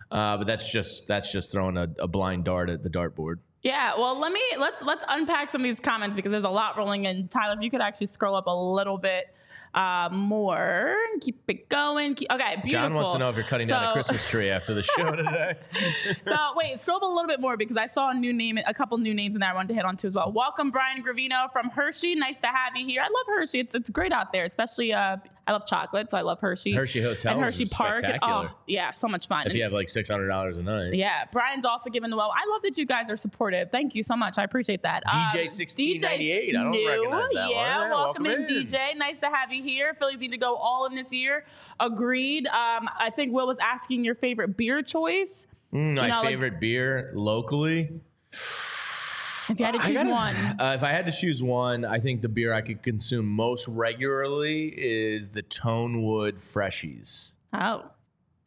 Uh, 0.09 0.37
but 0.37 0.47
that's 0.47 0.69
just 0.69 1.05
that's 1.07 1.31
just 1.31 1.51
throwing 1.51 1.77
a, 1.77 1.89
a 1.99 2.07
blind 2.07 2.43
dart 2.45 2.69
at 2.69 2.81
the 2.81 2.89
dartboard. 2.89 3.35
Yeah, 3.67 3.95
well, 3.97 4.17
let 4.17 4.31
me 4.31 4.41
let's 4.57 4.81
let's 4.81 5.03
unpack 5.09 5.51
some 5.51 5.59
of 5.59 5.63
these 5.63 5.81
comments 5.81 6.15
because 6.15 6.31
there's 6.31 6.45
a 6.45 6.49
lot 6.49 6.77
rolling 6.77 7.03
in. 7.03 7.27
Tyler, 7.27 7.53
if 7.57 7.61
you 7.61 7.69
could 7.69 7.81
actually 7.81 8.07
scroll 8.07 8.33
up 8.33 8.47
a 8.47 8.55
little 8.55 8.97
bit 8.97 9.25
uh, 9.73 10.07
more, 10.09 10.95
and 11.11 11.21
keep 11.21 11.41
it 11.49 11.67
going. 11.67 12.15
Keep, 12.15 12.31
okay, 12.31 12.55
beautiful. 12.63 12.69
John 12.69 12.93
wants 12.93 13.11
to 13.11 13.17
know 13.17 13.29
if 13.29 13.35
you're 13.35 13.43
cutting 13.43 13.67
down 13.67 13.89
a 13.89 13.91
Christmas 13.91 14.25
tree 14.29 14.49
after 14.49 14.73
the 14.73 14.83
show 14.97 15.11
today. 15.11 15.55
so 16.23 16.37
wait, 16.55 16.79
scroll 16.79 16.95
up 16.95 17.03
a 17.03 17.05
little 17.07 17.27
bit 17.27 17.41
more 17.41 17.57
because 17.57 17.75
I 17.75 17.87
saw 17.87 18.09
a 18.11 18.13
new 18.13 18.31
name, 18.31 18.57
a 18.65 18.73
couple 18.73 18.97
new 18.99 19.13
names 19.13 19.35
in 19.35 19.41
there 19.41 19.49
I 19.49 19.53
wanted 19.53 19.67
to 19.67 19.73
hit 19.73 19.83
on 19.83 19.97
too 19.97 20.07
as 20.07 20.15
well. 20.15 20.31
Welcome, 20.31 20.71
Brian 20.71 21.03
Gravino 21.03 21.51
from 21.51 21.69
Hershey. 21.69 22.15
Nice 22.15 22.37
to 22.37 22.47
have 22.47 22.77
you 22.77 22.85
here. 22.85 23.01
I 23.01 23.07
love 23.07 23.25
Hershey. 23.27 23.59
It's 23.59 23.75
it's 23.75 23.89
great 23.89 24.13
out 24.13 24.31
there, 24.31 24.45
especially 24.45 24.93
uh, 24.93 25.17
I 25.47 25.53
love 25.53 25.65
chocolate, 25.65 26.11
so 26.11 26.17
I 26.17 26.21
love 26.21 26.39
Hershey. 26.41 26.73
Hershey 26.73 27.01
Hotel 27.01 27.33
and 27.33 27.41
Hershey 27.41 27.65
Park. 27.65 27.99
spectacular. 27.99 28.49
Oh, 28.51 28.57
yeah, 28.67 28.91
so 28.91 29.07
much 29.07 29.27
fun. 29.27 29.47
if 29.47 29.55
you 29.55 29.63
have 29.63 29.71
like 29.71 29.87
six 29.87 30.09
hundred 30.09 30.27
dollars 30.27 30.57
a 30.57 30.63
night. 30.63 30.93
Yeah, 30.93 31.23
Brian's 31.31 31.63
also 31.65 31.89
giving 31.89 32.09
the 32.09 32.17
well. 32.17 32.33
I 32.35 32.45
love 32.51 32.61
that 32.63 32.77
you 32.77 32.85
guys 32.85 33.09
are 33.09 33.15
supportive. 33.15 33.71
Thank 33.71 33.95
you 33.95 34.03
so 34.03 34.17
much. 34.17 34.37
I 34.37 34.43
appreciate 34.43 34.83
that. 34.83 35.03
Um, 35.11 35.19
DJ 35.29 35.47
1698. 35.49 36.49
I 36.49 36.51
don't 36.61 36.71
new. 36.71 36.87
recognize 36.89 37.29
that 37.29 37.41
one. 37.41 37.49
Yeah, 37.49 37.55
Yeah, 37.55 37.89
welcome, 37.89 38.23
welcome 38.23 38.45
in, 38.45 38.57
in. 38.57 38.67
DJ. 38.67 38.95
Nice 38.97 39.19
to 39.19 39.27
have 39.27 39.53
you 39.53 39.63
here. 39.63 39.93
Phillies 39.97 40.19
need 40.19 40.31
to 40.31 40.37
go 40.37 40.55
all 40.55 40.85
in 40.85 40.95
this 40.95 41.13
year. 41.13 41.45
Agreed. 41.79 42.45
Um, 42.47 42.89
I 42.99 43.09
think 43.15 43.31
Will 43.33 43.47
was 43.47 43.59
asking 43.59 44.03
your 44.03 44.15
favorite 44.15 44.57
beer 44.57 44.81
choice. 44.81 45.47
Mm, 45.73 45.95
my 45.95 46.07
know, 46.09 46.15
like- 46.19 46.25
favorite 46.27 46.59
beer 46.59 47.11
locally. 47.15 48.01
If 49.49 49.59
you 49.59 49.65
had 49.65 49.73
to 49.75 49.79
choose 49.81 49.93
gotta- 49.93 50.09
one, 50.09 50.35
Uh, 50.59 50.73
if 50.75 50.83
I 50.83 50.91
had 50.91 51.05
to 51.05 51.11
choose 51.11 51.41
one, 51.41 51.85
I 51.85 51.99
think 51.99 52.21
the 52.21 52.29
beer 52.29 52.53
I 52.53 52.61
could 52.61 52.81
consume 52.83 53.25
most 53.27 53.67
regularly 53.67 54.73
is 54.77 55.29
the 55.29 55.43
Tonewood 55.43 56.35
Freshies. 56.35 57.33
oh, 57.53 57.85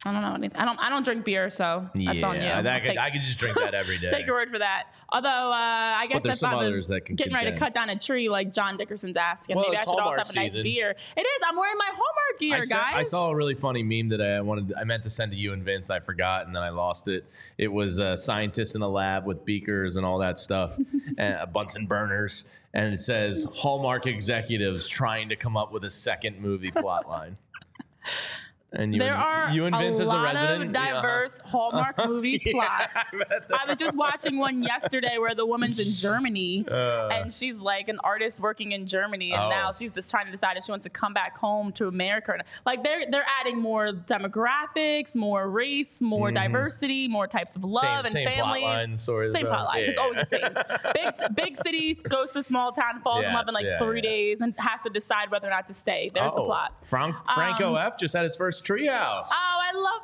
I 0.03 0.11
don't 0.11 0.23
know 0.23 0.33
anything. 0.33 0.57
I 0.59 0.65
don't. 0.65 0.79
I 0.79 0.89
don't 0.89 1.03
drink 1.05 1.23
beer, 1.25 1.51
so 1.51 1.87
that's 1.93 2.23
on 2.23 2.35
you. 2.35 2.41
that 2.41 2.65
I'll 2.65 2.79
could, 2.79 2.83
take- 2.85 2.97
I 2.97 3.11
could 3.11 3.21
just 3.21 3.37
drink 3.37 3.55
that 3.55 3.75
every 3.75 3.97
day. 3.99 4.09
Take 4.09 4.25
your 4.25 4.35
word 4.35 4.49
for 4.49 4.57
that. 4.57 4.87
Although 5.09 5.29
uh, 5.29 5.53
I 5.53 6.07
guess 6.09 6.25
if 6.25 6.35
some 6.35 6.55
I 6.55 6.57
others 6.57 6.75
was 6.75 6.87
that 6.87 7.01
can 7.01 7.15
getting 7.17 7.33
ready 7.33 7.51
to 7.51 7.57
cut 7.57 7.75
down 7.75 7.89
a 7.89 7.99
tree 7.99 8.27
like 8.27 8.51
John 8.51 8.77
Dickerson's 8.77 9.15
asking, 9.17 9.57
Well, 9.57 9.65
maybe 9.65 9.77
I 9.77 9.81
should 9.81 9.89
also 9.89 10.01
Hallmark 10.01 10.17
have 10.25 10.29
a 10.31 10.35
nice 10.35 10.51
season. 10.53 10.63
beer. 10.63 10.91
It 10.91 11.21
is. 11.21 11.39
I'm 11.47 11.55
wearing 11.55 11.77
my 11.77 11.89
Hallmark 11.89 12.39
gear, 12.39 12.55
I 12.55 12.59
saw, 12.61 12.75
guys. 12.77 12.95
I 12.95 13.03
saw 13.03 13.29
a 13.29 13.35
really 13.35 13.53
funny 13.53 13.83
meme 13.83 14.09
that 14.09 14.21
I 14.21 14.41
wanted, 14.41 14.73
I 14.75 14.85
meant 14.85 15.03
to 15.03 15.09
send 15.11 15.33
to 15.33 15.37
you 15.37 15.53
and 15.53 15.63
Vince. 15.63 15.91
I 15.91 15.99
forgot, 15.99 16.47
and 16.47 16.55
then 16.55 16.63
I 16.63 16.69
lost 16.69 17.07
it. 17.07 17.25
It 17.59 17.71
was 17.71 17.99
uh, 17.99 18.15
scientists 18.17 18.73
in 18.73 18.81
a 18.81 18.89
lab 18.89 19.27
with 19.27 19.45
beakers 19.45 19.97
and 19.97 20.05
all 20.05 20.17
that 20.19 20.39
stuff, 20.39 20.77
and 21.17 21.35
uh, 21.35 21.45
Bunsen 21.45 21.85
burners, 21.85 22.45
and 22.73 22.91
it 22.93 23.01
says 23.03 23.45
Hallmark 23.53 24.07
executives 24.07 24.87
trying 24.87 25.29
to 25.29 25.35
come 25.35 25.57
up 25.57 25.71
with 25.71 25.83
a 25.83 25.89
second 25.91 26.39
movie 26.39 26.71
plot 26.71 27.07
line. 27.07 27.35
And 28.73 28.93
you, 28.93 28.99
there 28.99 29.13
and, 29.13 29.21
are 29.23 29.51
you 29.53 29.65
and 29.65 29.75
Vince 29.75 29.99
a 29.99 30.03
as 30.03 30.07
a 30.07 30.11
lot 30.11 30.23
resident, 30.33 30.63
of 30.75 30.81
yeah. 30.83 31.01
diverse 31.01 31.41
Hallmark 31.45 31.97
movie 32.07 32.41
Yeah, 32.45 32.53
plots. 32.53 33.49
I 33.53 33.63
I 33.63 33.67
was 33.67 33.77
just 33.77 33.97
watching 33.97 34.37
one 34.37 34.63
yesterday 34.73 35.17
where 35.17 35.35
the 35.35 35.45
woman's 35.45 35.77
in 35.79 35.91
Germany 35.93 36.65
Uh. 36.71 37.09
and 37.09 37.33
she's 37.33 37.59
like 37.59 37.89
an 37.89 37.99
artist 38.03 38.39
working 38.39 38.71
in 38.71 38.85
Germany, 38.85 39.33
and 39.33 39.41
Oh. 39.43 39.49
now 39.49 39.71
she's 39.71 39.91
just 39.93 40.09
trying 40.09 40.25
to 40.27 40.31
decide 40.31 40.55
if 40.57 40.63
she 40.63 40.71
wants 40.71 40.85
to 40.85 40.89
come 40.89 41.13
back 41.13 41.37
home 41.37 41.71
to 41.73 41.87
America. 41.87 42.37
Like 42.65 42.81
they're 42.83 43.03
they're 43.11 43.25
adding 43.41 43.59
more 43.59 43.87
demographics, 43.91 45.15
more 45.15 45.49
race, 45.49 46.01
more 46.01 46.29
mm-hmm. 46.29 46.35
diversity, 46.43 47.07
more 47.07 47.27
types 47.27 47.55
of 47.55 47.63
love 47.63 47.81
same, 47.83 47.97
and 47.99 48.07
same 48.09 48.27
plot 48.27 48.37
families. 48.37 49.07
line. 49.07 49.31
Same 49.31 49.45
uh, 49.45 49.49
plot 49.49 49.65
line. 49.65 49.83
It's 49.83 49.99
always 49.99 50.17
the 50.17 50.25
same. 50.25 50.93
Big 50.93 51.35
big 51.35 51.57
city 51.57 51.95
goes 51.95 52.31
to 52.31 52.43
small 52.43 52.71
town, 52.71 53.01
falls 53.01 53.25
in 53.25 53.33
love 53.33 53.47
in 53.47 53.53
like 53.53 53.65
yeah, 53.65 53.79
three 53.79 53.97
yeah. 53.97 54.09
days, 54.09 54.41
and 54.41 54.53
has 54.57 54.79
to 54.83 54.89
decide 54.89 55.29
whether 55.31 55.47
or 55.47 55.51
not 55.51 55.67
to 55.67 55.73
stay. 55.73 56.09
There's 56.13 56.31
the 56.33 56.41
Oh, 56.41 56.45
plot. 56.45 56.73
Frank, 56.83 57.15
um, 57.15 57.21
Franco 57.35 57.75
F 57.75 57.97
just 57.97 58.13
had 58.13 58.23
his 58.23 58.35
first 58.35 58.60
treehouse. 58.61 59.27
Oh, 59.31 59.59
I 59.61 59.71
love. 59.77 60.01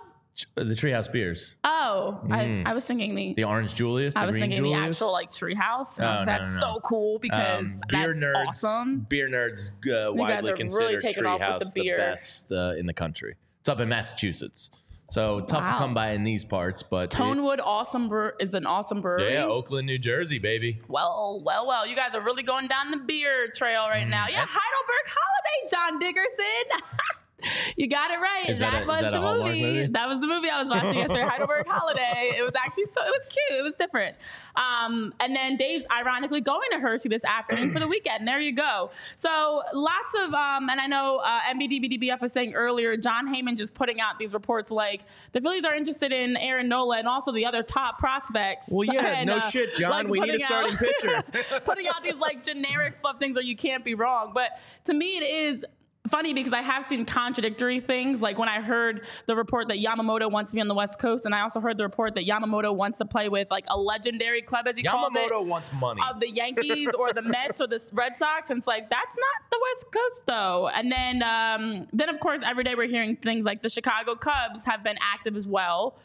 the 0.67 0.75
treehouse 0.75 1.11
beers. 1.11 1.55
Oh, 1.63 2.19
I, 2.29 2.61
I 2.65 2.73
was 2.73 2.85
thinking 2.85 3.15
the. 3.15 3.33
The 3.33 3.43
orange 3.45 3.73
Julius. 3.73 4.13
The 4.13 4.19
I 4.19 4.25
was 4.25 4.33
green 4.33 4.43
thinking 4.43 4.59
Julius. 4.65 4.79
the 4.99 5.05
actual 5.05 5.11
like 5.11 5.29
treehouse. 5.31 5.99
Oh, 5.99 6.19
no, 6.19 6.25
that's 6.25 6.47
no, 6.47 6.53
no. 6.53 6.59
so 6.75 6.79
cool 6.81 7.17
because 7.19 7.59
Um, 7.65 7.81
beer 7.89 8.07
that's 8.13 8.19
nerds, 8.19 8.47
awesome. 8.47 8.99
beer 9.09 9.29
nerds, 9.29 9.69
uh, 9.69 10.11
guys 10.11 10.15
widely 10.15 10.51
are 10.51 10.53
really 10.53 10.57
considered 10.57 11.01
taking 11.01 11.25
off 11.25 11.39
with 11.39 11.47
Treehouse 11.49 11.59
the 11.59 11.71
the, 11.73 11.81
beer. 11.81 11.97
best 11.97 12.51
uh, 12.51 12.73
in 12.77 12.85
the 12.85 12.93
country. 12.93 13.35
It's 13.61 13.69
up 13.69 13.79
in 13.79 13.89
Massachusetts, 13.89 14.69
so 15.09 15.39
tough 15.41 15.65
to 15.65 15.71
Wow. 15.73 15.77
come 15.79 15.93
by 15.95 16.11
in 16.11 16.23
these 16.23 16.45
parts. 16.45 16.83
But 16.83 17.11
it- 17.13 17.17
Tonewood 17.17 17.59
Awesome 17.63 18.07
Brew 18.07 18.31
is 18.39 18.53
an 18.53 18.65
awesome 18.67 19.01
brewery. 19.01 19.33
yeah, 19.33 19.43
Oaklyn, 19.45 19.85
New 19.87 19.97
Jersey, 19.97 20.37
baby. 20.39 20.79
Well, 20.87 21.41
well, 21.43 21.65
well. 21.65 21.87
You 21.87 21.95
guys 21.95 22.13
are 22.13 22.21
really 22.21 22.43
going 22.43 22.67
down 22.67 22.91
the 22.91 22.97
beer 22.97 23.47
trail 23.55 23.87
right 23.89 24.01
Mm-hmm. 24.01 24.09
now. 24.11 24.27
Yeah, 24.29 24.45
Heidelberg 24.47 25.15
Holiday, 25.17 25.69
John 25.71 25.99
Dickerson. 25.99 26.87
you 27.77 27.87
got 27.87 28.09
it 28.11 28.19
right. 28.19 28.47
That 28.47 28.57
that 28.59 28.83
a- 28.83 28.85
was 28.87 28.99
that 29.01 29.11
the 29.13 29.19
movie. 29.21 29.61
movie? 29.61 29.87
That 29.87 30.07
was 30.07 30.19
the 30.19 30.27
movie 30.27 30.49
I 30.49 30.59
was 30.59 30.69
watching 30.69 30.95
yesterday, 30.97 31.21
Heidelberg 31.29 31.67
Holiday. 31.67 32.33
It 32.37 32.41
was 32.43 32.53
actually 32.55 32.85
so 32.85 33.01
it 33.03 33.11
was 33.11 33.25
cute. 33.25 33.59
It 33.59 33.63
was 33.63 33.75
different. 33.75 34.15
Um, 34.55 35.13
and 35.19 35.35
then 35.35 35.55
Dave's 35.57 35.85
ironically 35.91 36.41
going 36.41 36.69
to 36.71 36.79
Hershey 36.79 37.09
this 37.09 37.23
afternoon 37.23 37.71
for 37.71 37.79
the 37.79 37.87
weekend. 37.87 38.27
There 38.27 38.39
you 38.39 38.53
go. 38.53 38.89
So 39.15 39.61
lots 39.73 40.13
of 40.15 40.33
um, 40.33 40.69
and 40.69 40.79
I 40.81 40.87
know 40.87 41.17
uh, 41.17 41.39
MBDBDBF 41.53 42.21
was 42.21 42.33
saying 42.33 42.53
earlier, 42.55 42.97
Jon 42.97 43.27
Heyman 43.27 43.55
just 43.57 43.73
putting 43.73 44.01
out 44.01 44.17
these 44.19 44.33
reports 44.33 44.71
like 44.71 45.03
the 45.31 45.41
Phillies 45.41 45.63
are 45.65 45.75
interested 45.75 46.11
in 46.11 46.37
Aaron 46.37 46.67
Nola 46.67 46.97
and 46.97 47.07
also 47.07 47.31
the 47.31 47.45
other 47.45 47.61
top 47.63 47.99
prospects. 47.99 48.69
Well, 48.71 48.83
yeah, 48.85 49.05
And, 49.17 49.27
no 49.27 49.37
uh, 49.37 49.39
shit, 49.41 49.75
John. 49.75 49.91
like, 49.91 50.07
we 50.07 50.19
need 50.19 50.29
a 50.29 50.39
putting 50.39 50.43
out- 50.43 50.71
starting 50.71 51.23
pitcher. 51.31 51.61
putting 51.61 51.87
out 51.87 52.03
these 52.03 52.15
like 52.15 52.43
generic 52.43 52.95
fluff 53.01 53.19
things 53.19 53.35
where 53.35 53.43
you 53.43 53.55
can't 53.55 53.83
be 53.85 53.93
wrong. 53.95 54.31
But 54.33 54.51
to 54.85 54.93
me, 54.93 55.17
it 55.17 55.23
is 55.23 55.65
funny 56.09 56.33
because 56.33 56.53
I 56.53 56.61
have 56.61 56.85
seen 56.85 57.05
contradictory 57.05 57.79
things. 57.79 58.21
Like 58.21 58.37
when 58.37 58.49
I 58.49 58.61
heard 58.61 59.01
the 59.25 59.35
report 59.35 59.67
that 59.69 59.77
Yamamoto 59.77 60.31
wants 60.31 60.51
to 60.51 60.55
be 60.55 60.61
on 60.61 60.67
the 60.67 60.75
West 60.75 60.99
Coast, 60.99 61.25
and 61.25 61.33
I 61.33 61.41
also 61.41 61.59
heard 61.59 61.77
the 61.77 61.83
report 61.83 62.15
that 62.15 62.25
Yamamoto 62.25 62.75
wants 62.75 62.97
to 62.99 63.05
play 63.05 63.29
with 63.29 63.49
like 63.51 63.65
a 63.69 63.77
legendary 63.77 64.41
club, 64.41 64.67
as 64.67 64.77
he 64.77 64.83
calls 64.83 65.15
it. 65.15 65.31
Yamamoto 65.31 65.45
wants 65.45 65.71
money. 65.73 66.01
Of 66.09 66.19
the 66.19 66.29
Yankees 66.29 66.89
or 66.93 67.13
the 67.13 67.21
Mets 67.21 67.61
or 67.61 67.67
the 67.67 67.81
Red 67.93 68.17
Sox, 68.17 68.49
and 68.49 68.59
it's 68.59 68.67
like 68.67 68.89
that's 68.89 69.15
not 69.15 69.51
the 69.51 69.59
West 69.61 69.85
Coast 69.91 70.25
though. 70.25 70.69
And 70.69 70.91
then, 70.91 71.23
um, 71.23 71.87
then 71.93 72.09
of 72.09 72.19
course, 72.19 72.41
every 72.45 72.63
day 72.63 72.75
we're 72.75 72.87
hearing 72.87 73.15
things 73.15 73.45
like 73.45 73.61
the 73.61 73.69
Chicago 73.69 74.15
Cubs 74.15 74.65
have 74.65 74.83
been 74.83 74.97
active 75.01 75.35
as 75.35 75.47
well. 75.47 75.97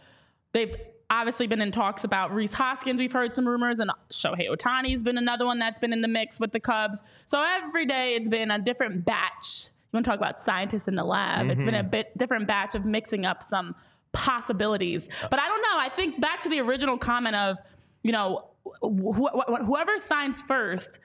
They've 0.53 0.75
obviously 1.13 1.47
been 1.47 1.61
in 1.61 1.71
talks 1.71 2.05
about 2.05 2.33
Rhys 2.33 2.55
Hoskins. 2.55 2.99
We've 2.99 3.13
heard 3.13 3.37
some 3.37 3.47
rumors, 3.47 3.81
and 3.81 3.91
Shohei 4.11 4.49
Otani's 4.51 5.03
been 5.03 5.19
another 5.19 5.45
one 5.45 5.59
that's 5.59 5.79
been 5.79 5.93
in 5.93 6.01
the 6.01 6.09
mix 6.09 6.41
with 6.41 6.53
the 6.53 6.61
Cubs. 6.61 7.03
So 7.27 7.43
every 7.43 7.87
day 7.87 8.15
it's 8.15 8.29
been 8.29 8.51
a 8.51 8.59
different 8.59 9.05
batch. 9.05 9.69
You 9.93 9.99
want 9.99 10.07
to 10.07 10.11
talk 10.11 10.19
about 10.19 10.41
scientists 10.41 10.89
in 10.89 10.95
the 10.95 11.05
lab? 11.05 11.49
It's 11.51 11.67
been 11.67 11.75
a 11.75 11.81
mm-hmm. 11.81 11.91
bit 11.91 12.17
different 12.17 12.47
batch 12.47 12.75
of 12.75 12.87
mixing 12.87 13.27
up 13.27 13.43
some 13.43 13.75
possibilities. 14.13 15.09
Uh 15.23 15.29
but 15.31 15.39
I 15.39 15.49
don't 15.49 15.61
know. 15.61 15.77
I 15.79 15.91
think 15.91 16.19
back 16.19 16.41
to 16.43 16.49
the 16.49 16.61
original 16.61 16.97
comment 16.97 17.37
of, 17.37 17.59
you 18.03 18.13
know, 18.13 18.49
wh- 18.83 19.29
wh- 19.35 19.65
whoever 19.65 19.99
signs 19.99 20.43
first. 20.43 20.99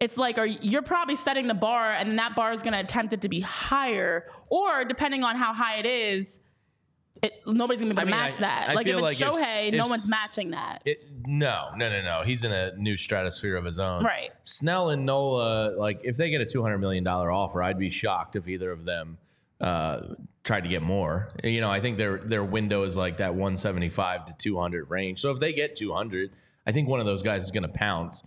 It's 0.00 0.16
like, 0.16 0.38
are 0.38 0.46
you're 0.46 0.82
probably 0.82 1.14
setting 1.14 1.46
the 1.46 1.54
bar, 1.54 1.92
and 1.92 2.18
that 2.18 2.34
bar 2.34 2.52
is 2.52 2.60
going 2.62 2.72
to 2.72 2.80
attempt 2.80 3.12
it 3.12 3.20
to 3.20 3.28
be 3.28 3.38
higher, 3.38 4.26
or 4.48 4.84
depending 4.84 5.22
on 5.22 5.36
how 5.36 5.54
high 5.54 5.76
it 5.76 5.86
is, 5.86 6.40
it, 7.22 7.32
nobody's 7.46 7.80
gonna 7.80 7.94
be 7.94 8.00
able 8.00 8.10
to 8.10 8.16
I 8.16 8.18
mean, 8.18 8.24
match 8.24 8.36
I- 8.38 8.40
that. 8.40 8.70
I 8.70 8.74
like 8.74 8.86
if 8.86 8.94
it's 8.96 9.02
like 9.02 9.20
if- 9.20 9.28
Shohei, 9.28 9.72
no 9.72 9.84
if- 9.84 9.90
one's 9.90 10.10
matching 10.10 10.50
that. 10.50 10.82
It, 10.84 10.98
no, 11.26 11.70
no, 11.76 11.88
no, 11.88 12.02
no. 12.02 12.22
He's 12.22 12.42
in 12.44 12.50
a 12.52 12.74
new 12.76 12.96
stratosphere 12.96 13.56
of 13.56 13.64
his 13.64 13.78
own. 13.78 14.02
Right. 14.04 14.30
Snell 14.42 14.90
and 14.90 15.06
Nola, 15.06 15.74
like 15.76 16.00
if 16.04 16.16
they 16.16 16.30
get 16.30 16.40
a 16.40 16.44
two 16.46 16.62
hundred 16.62 16.78
million 16.78 17.04
dollar 17.04 17.30
offer, 17.30 17.62
I'd 17.62 17.78
be 17.78 17.90
shocked 17.90 18.34
if 18.36 18.48
either 18.48 18.70
of 18.72 18.84
them 18.84 19.18
uh, 19.60 20.14
tried 20.42 20.64
to 20.64 20.68
get 20.68 20.82
more. 20.82 21.32
You 21.44 21.60
know, 21.60 21.70
I 21.70 21.78
think 21.80 21.96
their 21.98 22.18
their 22.18 22.42
window 22.44 22.82
is 22.82 22.96
like 22.96 23.18
that 23.18 23.34
one 23.36 23.56
seventy 23.56 23.88
five 23.88 24.26
to 24.26 24.34
two 24.36 24.58
hundred 24.58 24.90
range. 24.90 25.20
So 25.20 25.30
if 25.30 25.38
they 25.38 25.52
get 25.52 25.76
two 25.76 25.92
hundred, 25.92 26.32
I 26.66 26.72
think 26.72 26.88
one 26.88 26.98
of 27.00 27.06
those 27.06 27.22
guys 27.22 27.44
is 27.44 27.50
going 27.52 27.62
to 27.62 27.68
pounce. 27.68 28.24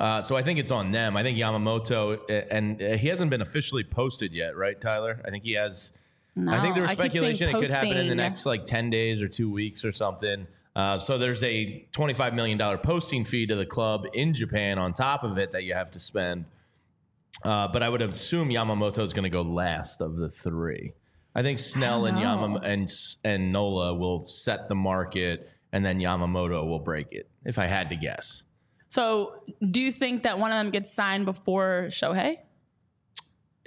Uh, 0.00 0.20
so 0.22 0.34
I 0.36 0.42
think 0.42 0.58
it's 0.58 0.72
on 0.72 0.90
them. 0.90 1.16
I 1.16 1.22
think 1.22 1.38
Yamamoto, 1.38 2.18
and 2.50 2.82
uh, 2.82 2.96
he 2.96 3.06
hasn't 3.08 3.30
been 3.30 3.42
officially 3.42 3.84
posted 3.84 4.32
yet, 4.32 4.56
right, 4.56 4.80
Tyler? 4.80 5.20
I 5.24 5.30
think 5.30 5.44
he 5.44 5.52
has. 5.52 5.92
I 6.36 6.60
think 6.60 6.74
there 6.74 6.82
was 6.82 6.92
I 6.92 6.94
keep 6.94 7.12
saying 7.12 7.36
speculation 7.36 7.48
it 7.50 7.60
could 7.60 7.70
happen 7.70 7.88
in 7.90 7.96
the 7.96 8.02
posting. 8.02 8.16
next 8.16 8.46
like 8.46 8.64
10 8.66 8.90
days 8.90 9.20
or 9.20 9.28
two 9.28 9.50
weeks 9.50 9.84
or 9.84 9.92
something. 9.92 10.46
Uh, 10.74 10.98
so 10.98 11.18
there's 11.18 11.42
a 11.44 11.86
$25 11.92 12.34
million 12.34 12.58
posting 12.78 13.24
fee 13.24 13.46
to 13.46 13.54
the 13.54 13.66
club 13.66 14.06
in 14.14 14.32
Japan 14.32 14.78
on 14.78 14.94
top 14.94 15.22
of 15.24 15.36
it 15.36 15.52
that 15.52 15.64
you 15.64 15.74
have 15.74 15.90
to 15.90 15.98
spend. 15.98 16.46
Uh, 17.44 17.68
but 17.68 17.82
I 17.82 17.88
would 17.88 18.00
assume 18.00 18.48
Yamamoto 18.48 19.00
is 19.00 19.12
going 19.12 19.24
to 19.24 19.30
go 19.30 19.42
last 19.42 20.00
of 20.00 20.16
the 20.16 20.30
three. 20.30 20.92
I 21.34 21.42
think 21.42 21.58
Snell 21.58 22.04
and. 22.06 22.18
Yamam 22.18 22.62
and 22.62 22.90
and 23.24 23.50
Nola 23.50 23.94
will 23.94 24.26
set 24.26 24.68
the 24.68 24.74
market, 24.74 25.48
and 25.72 25.84
then 25.84 25.98
Yamamoto 25.98 26.66
will 26.66 26.78
break 26.78 27.12
it. 27.12 27.28
If 27.44 27.58
I 27.58 27.66
had 27.66 27.88
to 27.88 27.96
guess, 27.96 28.42
So, 28.88 29.42
do 29.70 29.80
you 29.80 29.92
think 29.92 30.24
that 30.24 30.38
one 30.38 30.52
of 30.52 30.58
them 30.58 30.70
gets 30.70 30.92
signed 30.94 31.24
before 31.24 31.86
Shohei? 31.88 32.36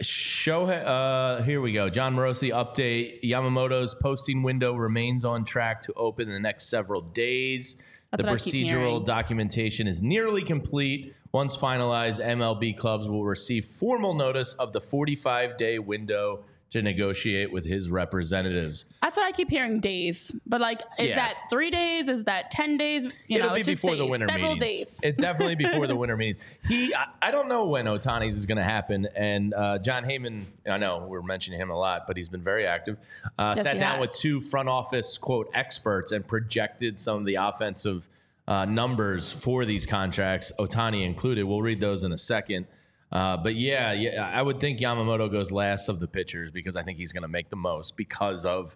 Shohei, 0.01 0.83
uh, 0.85 1.41
here 1.43 1.61
we 1.61 1.71
go. 1.71 1.89
Jon 1.89 2.15
Morosi 2.15 2.51
update. 2.51 3.21
Yamamoto's 3.23 3.95
posting 3.95 4.43
window 4.43 4.75
remains 4.75 5.23
on 5.23 5.45
track 5.45 5.81
to 5.83 5.93
open 5.93 6.27
in 6.27 6.33
the 6.33 6.39
next 6.39 6.69
several 6.69 7.01
days. 7.01 7.77
That's 8.11 8.23
the 8.23 8.29
what 8.29 8.41
I 8.41 8.43
keep 8.43 8.67
procedural 8.67 9.03
documentation 9.03 9.87
is 9.87 10.03
nearly 10.03 10.41
complete. 10.41 11.15
Once 11.31 11.55
finalized, 11.55 12.23
MLB 12.23 12.77
clubs 12.77 13.07
will 13.07 13.23
receive 13.23 13.65
formal 13.65 14.13
notice 14.13 14.53
of 14.55 14.73
the 14.73 14.81
45 14.81 15.55
day 15.57 15.79
window 15.79 16.43
to 16.71 16.81
negotiate 16.81 17.51
with 17.51 17.63
his 17.65 17.89
representatives. 17.89 18.85
That's 19.01 19.15
what 19.17 19.25
I 19.25 19.31
keep 19.31 19.49
hearing 19.49 19.79
days. 19.79 20.35
But 20.45 20.59
like, 20.61 20.81
is 20.99 21.09
Yeah. 21.09 21.15
that 21.15 21.35
three 21.49 21.69
days? 21.69 22.07
Is 22.09 22.25
that 22.25 22.51
10 22.51 22.77
days? 22.77 23.05
You 23.27 23.37
It'll 23.37 23.49
know, 23.49 23.55
be 23.55 23.63
before 23.63 23.95
the 23.95 24.05
winter 24.05 24.27
several 24.27 24.55
meetings. 24.55 24.97
days. 24.97 24.99
It's 25.03 25.17
definitely 25.17 25.55
before 25.55 25.87
the 25.87 25.95
winter 25.95 26.17
meetings. 26.17 26.43
He, 26.67 26.93
I, 26.93 27.05
I 27.21 27.31
don't 27.31 27.47
know 27.47 27.65
when 27.67 27.85
Otani's 27.85 28.35
is 28.35 28.45
going 28.45 28.57
to 28.57 28.63
happen. 28.63 29.07
And 29.15 29.53
uh, 29.53 29.77
Jon 29.77 30.03
Heyman, 30.03 30.43
I 30.69 30.77
know 30.77 31.05
we're 31.07 31.21
mentioning 31.21 31.59
him 31.61 31.69
a 31.69 31.77
lot, 31.77 32.07
but 32.07 32.17
he's 32.17 32.29
been 32.29 32.43
very 32.43 32.65
active. 32.65 32.97
Uh, 33.37 33.53
Yes, 33.55 33.63
sat 33.63 33.77
down 33.77 33.99
has. 33.99 34.01
with 34.01 34.13
two 34.15 34.41
front 34.41 34.67
office 34.67 35.17
quote 35.17 35.49
experts 35.53 36.11
and 36.11 36.27
projected 36.27 36.99
some 36.99 37.17
of 37.19 37.25
the 37.25 37.35
offensive 37.35 38.09
uh, 38.47 38.65
numbers 38.65 39.31
for 39.31 39.65
these 39.65 39.85
contracts, 39.85 40.51
Otani 40.59 41.05
included. 41.05 41.43
We'll 41.45 41.61
read 41.61 41.79
those 41.79 42.03
in 42.03 42.11
a 42.11 42.17
second. 42.17 42.67
Uh, 43.11 43.37
but 43.37 43.55
yeah, 43.55 43.93
yeah, 43.93 44.29
I 44.33 44.41
would 44.41 44.59
think 44.59 44.79
Yamamoto 44.79 45.31
goes 45.31 45.51
last 45.51 45.89
of 45.89 45.99
the 45.99 46.07
pitchers 46.07 46.51
because 46.51 46.75
I 46.75 46.83
think 46.83 46.97
he's 46.97 47.13
going 47.13 47.21
to 47.21 47.29
make 47.29 47.49
the 47.49 47.55
most 47.55 47.95
because 47.95 48.45
of 48.45 48.75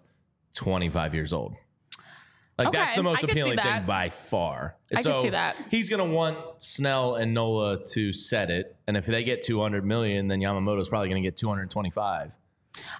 25 0.54 1.14
years 1.14 1.32
old. 1.32 1.56
Like 2.58 2.72
that's 2.72 2.94
the 2.94 3.02
most 3.02 3.18
I 3.18 3.20
could 3.22 3.30
see 3.30 3.40
appealing 3.40 3.58
thing 3.58 3.84
by 3.86 4.10
far. 4.10 4.76
I 4.94 5.00
so 5.00 5.22
see 5.22 5.30
that. 5.30 5.56
he's 5.70 5.88
going 5.88 6.06
to 6.06 6.14
want 6.14 6.38
Snell 6.58 7.14
and 7.14 7.32
Nola 7.32 7.82
to 7.92 8.12
set 8.12 8.50
it, 8.50 8.76
and 8.86 8.96
if 8.96 9.06
they 9.06 9.24
get 9.24 9.42
200 9.42 9.84
million, 9.84 10.28
then 10.28 10.40
Yamamoto's 10.40 10.88
probably 10.88 11.08
going 11.08 11.22
to 11.22 11.26
get 11.26 11.36
225. 11.36 12.32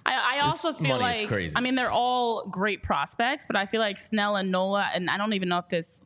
I, 0.05 0.37
I 0.37 0.39
also 0.41 0.73
feel 0.73 0.99
like 0.99 1.27
crazy. 1.27 1.55
I 1.55 1.61
mean 1.61 1.75
they're 1.75 1.91
all 1.91 2.45
great 2.47 2.83
prospects, 2.83 3.45
but 3.47 3.55
I 3.55 3.65
feel 3.65 3.81
like 3.81 3.99
Snell 3.99 4.35
and 4.35 4.51
Nola, 4.51 4.89
and 4.93 5.09
I 5.09 5.17
don't 5.17 5.33
even 5.33 5.49
know 5.49 5.59
if 5.59 5.69
this 5.69 6.01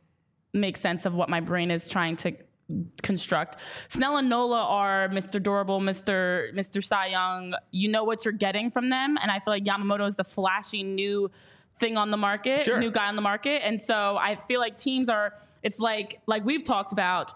makes 0.52 0.80
sense 0.80 1.06
of 1.06 1.14
what 1.14 1.28
my 1.28 1.40
brain 1.40 1.70
is 1.70 1.88
trying 1.88 2.16
to 2.16 2.34
construct. 3.02 3.56
Snell 3.88 4.16
and 4.16 4.28
Nola 4.28 4.62
are 4.62 5.08
Mr. 5.08 5.42
Durable, 5.42 5.80
Mr. 5.80 6.52
Mr. 6.54 6.82
Cy 6.82 7.06
Young. 7.08 7.54
You 7.70 7.88
know 7.88 8.04
what 8.04 8.24
you're 8.24 8.32
getting 8.32 8.70
from 8.70 8.88
them, 8.88 9.16
and 9.22 9.30
I 9.30 9.38
feel 9.40 9.52
like 9.52 9.64
Yamamoto 9.64 10.06
is 10.06 10.16
the 10.16 10.24
flashy 10.24 10.82
new 10.82 11.30
thing 11.78 11.96
on 11.96 12.10
the 12.10 12.16
market, 12.16 12.62
Sure. 12.62 12.80
new 12.80 12.90
guy 12.90 13.06
on 13.08 13.16
the 13.16 13.22
market, 13.22 13.62
and 13.64 13.80
so 13.80 14.16
I 14.16 14.36
feel 14.48 14.60
like 14.60 14.78
teams 14.78 15.08
are. 15.08 15.34
It's 15.62 15.78
like 15.80 16.20
like 16.26 16.44
we've 16.44 16.64
talked 16.64 16.92
about. 16.92 17.32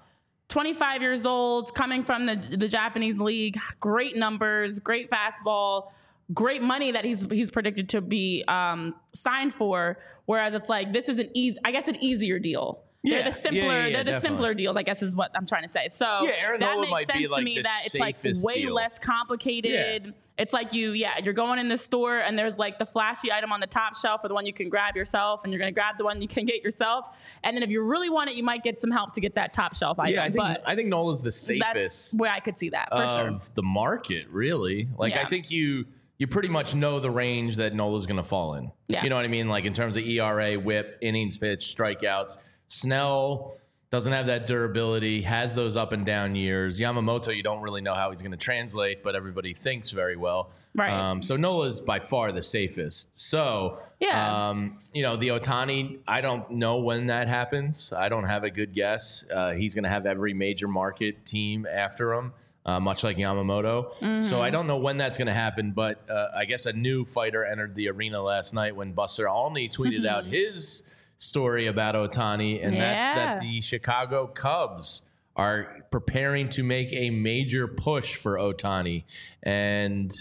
25 0.49 1.01
years 1.01 1.27
old, 1.27 1.73
coming 1.77 2.03
from 2.03 2.27
the, 2.27 2.35
the 2.57 2.67
Japanese 2.67 3.21
league, 3.21 3.57
great 3.79 4.17
numbers, 4.17 4.81
great 4.81 5.09
fastball, 5.09 5.93
great 6.35 6.61
money 6.61 6.91
that 6.91 7.05
he's 7.05 7.25
he's 7.31 7.53
predicted 7.53 7.89
to 7.91 8.01
be 8.01 8.43
um, 8.49 8.95
signed 9.15 9.55
for. 9.55 9.97
Whereas 10.27 10.55
it's 10.55 10.69
like 10.69 10.93
this 10.93 11.09
is 11.09 11.21
an 11.21 11.31
easy, 11.35 11.57
I 11.65 11.71
guess, 11.71 11.87
an 11.87 12.03
easier 12.03 12.41
deal. 12.41 12.83
Yeah, 13.03 13.23
they're 13.23 13.31
the 13.31 13.37
simpler, 13.37 13.61
yeah, 13.61 13.67
yeah, 13.67 13.77
they're 13.83 13.91
the 13.91 14.11
definitely. 14.11 14.29
simpler 14.29 14.55
deals. 14.55 14.77
I 14.77 14.83
guess 14.83 15.03
is 15.03 15.15
what 15.15 15.31
I'm 15.35 15.47
trying 15.47 15.63
to 15.63 15.69
say. 15.69 15.89
So 15.89 16.21
Yeah, 16.23 16.33
Aaron 16.39 16.61
that 16.61 16.75
Nola 16.75 16.81
makes 16.83 16.91
might 16.91 17.07
sense 17.07 17.19
be, 17.19 17.27
to 17.29 17.43
me 17.43 17.61
that 17.63 17.83
it's 17.87 17.95
like 17.95 18.17
way 18.45 18.63
deal. 18.63 18.75
less 18.75 18.99
complicated. 18.99 20.15
It's 20.37 20.53
like 20.55 20.73
you, 20.73 20.93
yeah, 20.93 21.19
you're 21.23 21.35
going 21.35 21.59
in 21.59 21.69
the 21.69 21.77
store 21.77 22.19
and 22.19 22.39
there's 22.39 22.59
like 22.59 22.79
the 22.79 22.87
flashy 22.87 23.31
item 23.31 23.53
on 23.53 23.61
the 23.61 23.67
top 23.67 23.95
shelf 23.95 24.25
or 24.25 24.29
the 24.29 24.35
one 24.35 24.47
you 24.47 24.55
can 24.55 24.71
grab 24.71 24.97
yourself, 24.97 25.45
and 25.45 25.53
you're 25.53 25.59
gonna 25.59 25.73
grab 25.73 25.99
the 25.99 26.05
one 26.05 26.23
you 26.23 26.29
can 26.29 26.45
get 26.45 26.63
yourself. 26.63 27.17
And 27.43 27.57
then 27.57 27.63
if 27.63 27.71
you 27.71 27.83
really 27.83 28.09
want 28.09 28.31
it, 28.31 28.37
you 28.37 28.43
might 28.43 28.63
get 28.63 28.81
some 28.81 28.91
help 28.91 29.13
to 29.15 29.21
get 29.21 29.35
that 29.35 29.53
top 29.53 29.75
shelf 29.75 29.99
item. 29.99 30.15
Yeah, 30.15 30.23
I 30.23 30.31
think 30.31 30.37
but 30.37 30.63
I 30.67 30.75
think 30.77 30.89
Nola's 30.89 31.21
the 31.21 31.27
that's 31.27 31.37
safest 31.37 32.19
where 32.19 32.31
I 32.31 32.41
could 32.41 32.59
see 32.59 32.71
that 32.71 32.89
for 32.91 32.97
of 33.03 33.31
sure. 33.33 33.51
the 33.55 33.63
market, 33.63 34.29
really. 34.31 34.89
Like 34.97 35.15
I 35.15 35.25
think 35.25 35.51
you 35.51 35.87
you 36.21 36.27
pretty 36.27 36.49
much 36.49 36.75
know 36.75 37.01
the 37.01 37.11
range 37.11 37.57
that 37.57 37.75
Nola's 37.75 38.05
going 38.05 38.19
to 38.19 38.23
fall 38.23 38.53
in. 38.55 38.71
Yeah. 38.89 39.03
You 39.03 39.09
know 39.09 39.17
what 39.17 39.25
I 39.25 39.29
mean? 39.29 39.49
Like 39.49 39.65
in 39.65 39.73
terms 39.73 39.97
of 39.97 40.05
ERA, 40.05 40.55
WHIP, 40.57 40.99
innings 41.01 41.39
pitched, 41.39 41.77
strikeouts. 41.77 42.37
Snell 42.71 43.57
doesn't 43.91 44.13
have 44.13 44.27
that 44.27 44.47
durability, 44.47 45.23
has 45.23 45.57
those 45.57 45.75
up 45.75 45.91
and 45.91 46.07
down 46.07 46.37
years. 46.37 46.79
Yamamoto, 46.79 47.35
you 47.37 47.43
don't 47.43 47.61
really 47.61 47.81
know 47.81 47.95
how 47.95 48.11
he's 48.11 48.23
going 48.23 48.31
to 48.31 48.39
translate, 48.39 49.03
but 49.03 49.17
everybody 49.17 49.53
thinks 49.53 49.91
very 49.91 50.15
well. 50.17 50.53
Right. 50.77 50.93
Um, 50.93 51.25
so 51.25 51.37
Nola 51.37 51.67
is 51.67 51.81
by 51.81 51.99
far 51.99 52.31
the 52.31 52.43
safest. 52.43 53.19
So, 53.19 53.81
Yeah. 53.99 54.49
um, 54.51 54.79
you 54.95 55.03
know, 55.03 55.17
the 55.17 55.29
Otani, 55.29 55.99
I 56.07 56.21
don't 56.21 56.49
know 56.53 56.79
when 56.79 57.09
that 57.09 57.27
happens. 57.27 57.93
I 57.93 58.09
don't 58.09 58.25
have 58.25 58.45
a 58.45 58.51
good 58.51 58.73
guess. 58.73 59.25
Uh, 59.29 59.51
he's 59.55 59.75
going 59.75 59.83
to 59.85 59.91
have 59.91 60.07
every 60.07 60.35
major 60.35 60.69
market 60.69 61.27
team 61.27 61.67
after 61.67 62.13
him. 62.13 62.33
Uh, 62.65 62.79
much 62.79 63.03
like 63.03 63.17
Yamamoto. 63.17 63.91
Mm-hmm. 63.95 64.21
So 64.21 64.41
I 64.43 64.51
don't 64.51 64.67
know 64.67 64.77
when 64.77 64.99
that's 64.99 65.17
going 65.17 65.27
to 65.29 65.33
happen, 65.33 65.73
but 65.73 66.09
uh, 66.11 66.29
I 66.37 66.45
guess 66.45 66.67
a 66.67 66.73
new 66.75 67.07
fighter 67.07 67.43
entered 67.43 67.75
the 67.75 67.89
arena 67.89 68.23
last 68.23 68.53
night 68.53 68.77
when 68.77 68.93
Buster 68.93 69.29
Olney 69.31 69.67
tweeted 69.69 70.07
out 70.07 70.27
his 70.27 70.83
story 71.21 71.67
about 71.67 71.95
Otani, 71.95 72.65
and 72.65 72.77
that's 72.77 73.05
that 73.15 73.41
the 73.43 73.61
Chicago 73.61 74.27
Cubs 74.27 75.03
are 75.37 75.85
preparing 75.91 76.49
to 76.49 76.63
make 76.63 76.93
a 76.93 77.11
major 77.11 77.69
push 77.69 78.17
for 78.17 78.37
Otani. 78.37 79.05
And, 79.43 80.13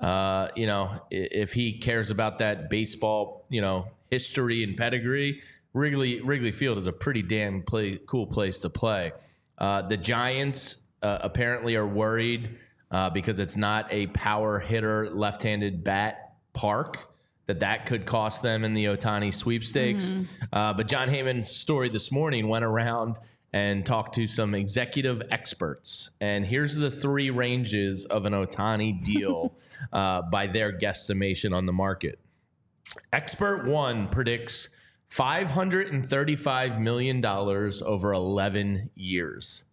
uh, 0.00 0.48
you 0.56 0.66
know, 0.66 0.98
if 1.10 1.52
he 1.52 1.78
cares 1.78 2.10
about 2.10 2.38
that 2.38 2.68
baseball, 2.68 3.46
you 3.48 3.60
know, 3.60 3.88
history 4.10 4.64
and 4.64 4.76
pedigree, 4.76 5.42
Wrigley, 5.72 6.20
Wrigley 6.22 6.52
Field 6.52 6.78
is 6.78 6.86
a 6.86 6.92
pretty 6.92 7.22
damn 7.22 7.62
play, 7.62 7.98
cool 8.06 8.26
place 8.26 8.58
to 8.60 8.70
play. 8.70 9.12
Uh, 9.58 9.82
the 9.82 9.96
Giants 9.96 10.78
uh, 11.02 11.18
apparently 11.20 11.76
are 11.76 11.86
worried 11.86 12.58
uh, 12.90 13.10
because 13.10 13.38
it's 13.38 13.56
not 13.56 13.86
a 13.92 14.06
power 14.08 14.58
hitter 14.58 15.10
left-handed 15.10 15.84
bat 15.84 16.32
park 16.54 17.10
that 17.46 17.60
that 17.60 17.86
could 17.86 18.06
cost 18.06 18.42
them 18.42 18.64
in 18.64 18.74
the 18.74 18.86
Otani 18.86 19.32
sweepstakes. 19.32 20.14
Uh, 20.52 20.72
but 20.72 20.88
Jon 20.88 21.08
Heyman's 21.08 21.50
story 21.50 21.88
this 21.88 22.10
morning 22.10 22.48
went 22.48 22.64
around 22.64 23.18
and 23.52 23.86
talked 23.86 24.14
to 24.16 24.26
some 24.26 24.54
executive 24.54 25.22
experts. 25.30 26.10
And 26.20 26.44
here's 26.44 26.74
the 26.74 26.90
three 26.90 27.30
ranges 27.30 28.04
of 28.04 28.26
an 28.26 28.32
Otani 28.32 29.02
deal 29.02 29.54
uh, 29.92 30.22
by 30.22 30.46
their 30.46 30.76
guesstimation 30.76 31.54
on 31.54 31.66
the 31.66 31.72
market. 31.72 32.18
Expert 33.12 33.66
one 33.66 34.08
predicts 34.08 34.68
$535 35.10 36.80
million 36.80 37.24
over 37.24 38.12
11 38.12 38.90
years. 38.94 39.64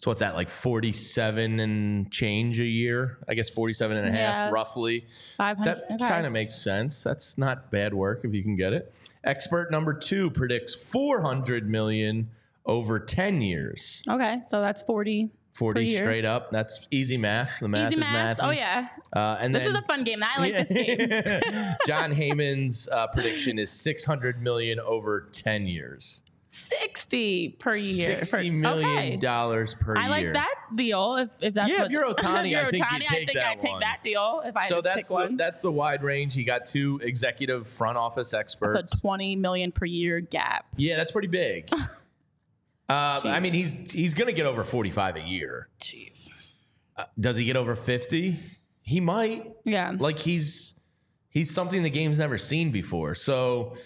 So 0.00 0.12
what's 0.12 0.20
that, 0.20 0.36
like 0.36 0.48
47 0.48 1.58
and 1.58 2.10
change 2.12 2.60
a 2.60 2.64
year? 2.64 3.18
I 3.28 3.34
guess 3.34 3.50
47 3.50 3.96
and 3.96 4.06
a 4.06 4.10
half, 4.12 4.18
Yeah. 4.18 4.50
roughly. 4.50 5.06
500. 5.36 5.68
That 5.68 5.84
okay. 5.94 6.08
kind 6.08 6.24
of 6.24 6.32
makes 6.32 6.54
sense. 6.54 7.02
That's 7.02 7.36
not 7.36 7.72
bad 7.72 7.92
work 7.94 8.20
if 8.22 8.32
you 8.32 8.44
can 8.44 8.54
get 8.54 8.72
it. 8.72 8.94
Expert 9.24 9.72
number 9.72 9.92
two 9.92 10.30
predicts 10.30 10.72
400 10.74 11.68
million 11.68 12.30
over 12.64 13.00
10 13.00 13.40
years. 13.40 14.02
Okay, 14.08 14.40
so 14.46 14.62
that's 14.62 14.82
40. 14.82 15.30
40 15.54 15.84
year. 15.84 15.98
straight 15.98 16.24
up. 16.24 16.52
That's 16.52 16.86
easy 16.92 17.16
math. 17.16 17.58
The 17.58 17.66
math 17.66 17.90
Easy 17.90 18.00
is 18.00 18.06
math. 18.06 18.38
Oh, 18.40 18.50
yeah. 18.50 18.88
Uh, 19.12 19.38
and 19.40 19.52
This 19.52 19.64
then, 19.64 19.72
is 19.72 19.78
a 19.78 19.82
fun 19.82 20.04
game. 20.04 20.22
I 20.22 20.38
like 20.40 20.52
this 20.52 20.68
game. 20.68 21.08
Jon 21.88 22.12
Heyman's 22.12 22.88
uh, 22.88 23.08
prediction 23.08 23.58
is 23.58 23.68
600 23.72 24.40
million 24.40 24.78
over 24.78 25.22
10 25.32 25.66
years. 25.66 26.22
60 26.50 27.50
per 27.58 27.76
year. 27.76 28.24
Sixty 28.24 28.50
million 28.50 28.88
okay. 28.88 29.16
dollars 29.16 29.74
per 29.74 29.94
year. 29.94 30.04
I 30.04 30.08
like 30.08 30.32
that 30.32 30.54
deal. 30.74 31.16
If, 31.16 31.30
if 31.40 31.54
that's 31.54 31.70
Yeah, 31.70 31.78
what, 31.78 31.86
if 31.86 31.92
you're 31.92 32.08
I 32.08 32.42
think 32.42 32.46
you 32.46 32.70
take 32.70 32.82
I 32.82 32.98
think 32.98 33.32
that 33.34 33.46
I 33.46 33.54
take 33.54 33.72
one. 33.72 33.80
that 33.80 34.02
deal. 34.02 34.42
If 34.44 34.56
I 34.56 34.66
So 34.66 34.80
that's 34.80 35.08
the, 35.08 35.14
one. 35.14 35.36
that's 35.36 35.60
the 35.60 35.70
wide 35.70 36.02
range. 36.02 36.34
He 36.34 36.44
got 36.44 36.64
two 36.64 37.00
executive 37.02 37.68
front 37.68 37.98
office 37.98 38.32
experts. 38.32 38.74
That's 38.74 38.94
a 38.94 39.00
20 39.00 39.36
million 39.36 39.72
per 39.72 39.84
year 39.84 40.20
gap. 40.20 40.66
Yeah, 40.76 40.96
that's 40.96 41.12
pretty 41.12 41.28
big. 41.28 41.68
uh, 42.88 43.20
I 43.24 43.40
mean, 43.40 43.52
he's 43.52 43.92
he's 43.92 44.14
gonna 44.14 44.32
get 44.32 44.46
over 44.46 44.64
forty 44.64 44.90
five 44.90 45.16
a 45.16 45.22
year. 45.22 45.68
Jeez. 45.80 46.30
Does 47.20 47.36
he 47.36 47.44
get 47.44 47.56
over 47.56 47.74
fifty? 47.74 48.38
He 48.82 49.00
might. 49.00 49.52
Yeah. 49.64 49.94
Like 49.98 50.18
he's 50.18 50.74
he's 51.28 51.50
something 51.50 51.82
the 51.82 51.90
game's 51.90 52.18
never 52.18 52.38
seen 52.38 52.70
before. 52.70 53.14
So 53.14 53.76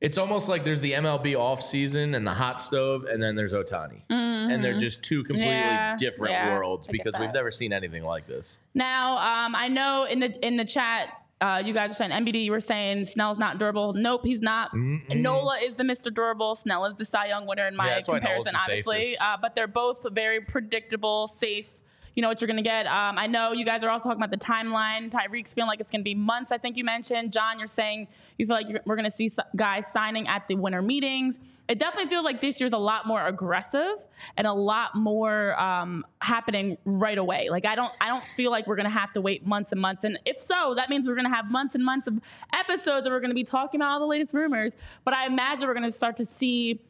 it's 0.00 0.16
almost 0.16 0.48
like 0.48 0.64
there's 0.64 0.80
the 0.80 0.92
MLB 0.92 1.34
offseason 1.34 2.16
and 2.16 2.26
the 2.26 2.32
hot 2.32 2.62
stove, 2.62 3.04
and 3.04 3.22
then 3.22 3.36
there's 3.36 3.52
Otani, 3.52 4.02
and 4.08 4.64
they're 4.64 4.78
just 4.78 5.02
two 5.02 5.22
completely 5.24 5.50
Mm-hmm. 5.50 5.60
Yeah, 5.60 5.96
different 5.96 6.32
yeah, 6.32 6.54
worlds 6.54 6.88
because 6.88 7.14
we've 7.18 7.32
never 7.32 7.50
seen 7.50 7.72
anything 7.72 8.04
like 8.04 8.26
this. 8.26 8.58
Now, 8.74 9.18
um, 9.18 9.54
I 9.54 9.68
know 9.68 10.04
in 10.04 10.20
the 10.20 10.46
in 10.46 10.56
the 10.56 10.64
chat, 10.64 11.08
uh, 11.40 11.62
you 11.64 11.72
guys 11.72 11.90
are 11.90 11.94
saying 11.94 12.10
MBD, 12.10 12.44
You 12.44 12.52
were 12.52 12.60
saying 12.60 13.06
Snell's 13.06 13.38
not 13.38 13.58
durable. 13.58 13.92
Nope, 13.92 14.22
he's 14.24 14.40
not. 14.40 14.70
Nola 14.74 15.58
is 15.62 15.74
the 15.74 15.84
Mr. 15.84 16.12
Durable. 16.12 16.54
Snell 16.54 16.84
is 16.86 16.94
the 16.96 17.04
Cy 17.04 17.26
Young 17.26 17.46
winner 17.46 17.66
in 17.66 17.76
my 17.76 17.86
Yeah, 17.86 17.94
that's 17.96 18.08
why 18.08 18.18
Nola's 18.18 18.44
comparison, 18.44 18.54
obviously. 18.56 19.16
Uh, 19.18 19.36
but 19.40 19.54
they're 19.54 19.66
both 19.66 20.06
very 20.12 20.40
predictable, 20.40 21.28
safe. 21.28 21.82
You 22.14 22.22
know 22.22 22.28
what 22.28 22.40
you're 22.40 22.48
gonna 22.48 22.62
get. 22.62 22.86
Um, 22.86 23.18
I 23.18 23.26
know 23.26 23.52
you 23.52 23.64
guys 23.64 23.82
are 23.84 23.90
all 23.90 24.00
talking 24.00 24.22
about 24.22 24.30
the 24.30 24.44
timeline. 24.44 25.10
Tyreek's 25.10 25.54
feeling 25.54 25.68
like 25.68 25.80
it's 25.80 25.90
gonna 25.90 26.04
be 26.04 26.14
months. 26.14 26.52
I 26.52 26.58
think 26.58 26.76
you 26.76 26.84
mentioned 26.84 27.32
John. 27.32 27.58
You're 27.58 27.68
saying 27.68 28.08
you 28.38 28.46
feel 28.46 28.56
like 28.56 28.66
we're 28.84 28.96
gonna 28.96 29.10
see 29.10 29.30
guys 29.56 29.86
signing 29.86 30.26
at 30.28 30.48
the 30.48 30.56
winter 30.56 30.82
meetings. 30.82 31.38
It 31.68 31.78
definitely 31.78 32.10
feels 32.10 32.24
like 32.24 32.40
this 32.40 32.60
year's 32.60 32.72
a 32.72 32.78
lot 32.78 33.06
more 33.06 33.24
aggressive 33.24 33.94
and 34.36 34.44
a 34.44 34.52
lot 34.52 34.96
more 34.96 35.58
um, 35.60 36.04
happening 36.20 36.76
right 36.84 37.16
away. 37.16 37.48
Like 37.48 37.64
I 37.64 37.76
don't, 37.76 37.92
I 38.00 38.08
don't 38.08 38.24
feel 38.24 38.50
like 38.50 38.66
we're 38.66 38.74
gonna 38.74 38.90
have 38.90 39.12
to 39.12 39.20
wait 39.20 39.46
months 39.46 39.70
and 39.70 39.80
months. 39.80 40.02
And 40.02 40.18
if 40.26 40.42
so, 40.42 40.74
that 40.74 40.90
means 40.90 41.06
we're 41.06 41.14
gonna 41.14 41.32
have 41.32 41.48
months 41.48 41.76
and 41.76 41.84
months 41.84 42.08
of 42.08 42.18
episodes 42.52 43.04
that 43.04 43.10
we're 43.10 43.20
gonna 43.20 43.34
be 43.34 43.44
talking 43.44 43.80
about 43.80 43.92
all 43.92 44.00
the 44.00 44.06
latest 44.06 44.34
rumors. 44.34 44.76
But 45.04 45.14
I 45.14 45.26
imagine 45.26 45.68
we're 45.68 45.74
gonna 45.74 45.92
start 45.92 46.16
to 46.16 46.26
see 46.26 46.80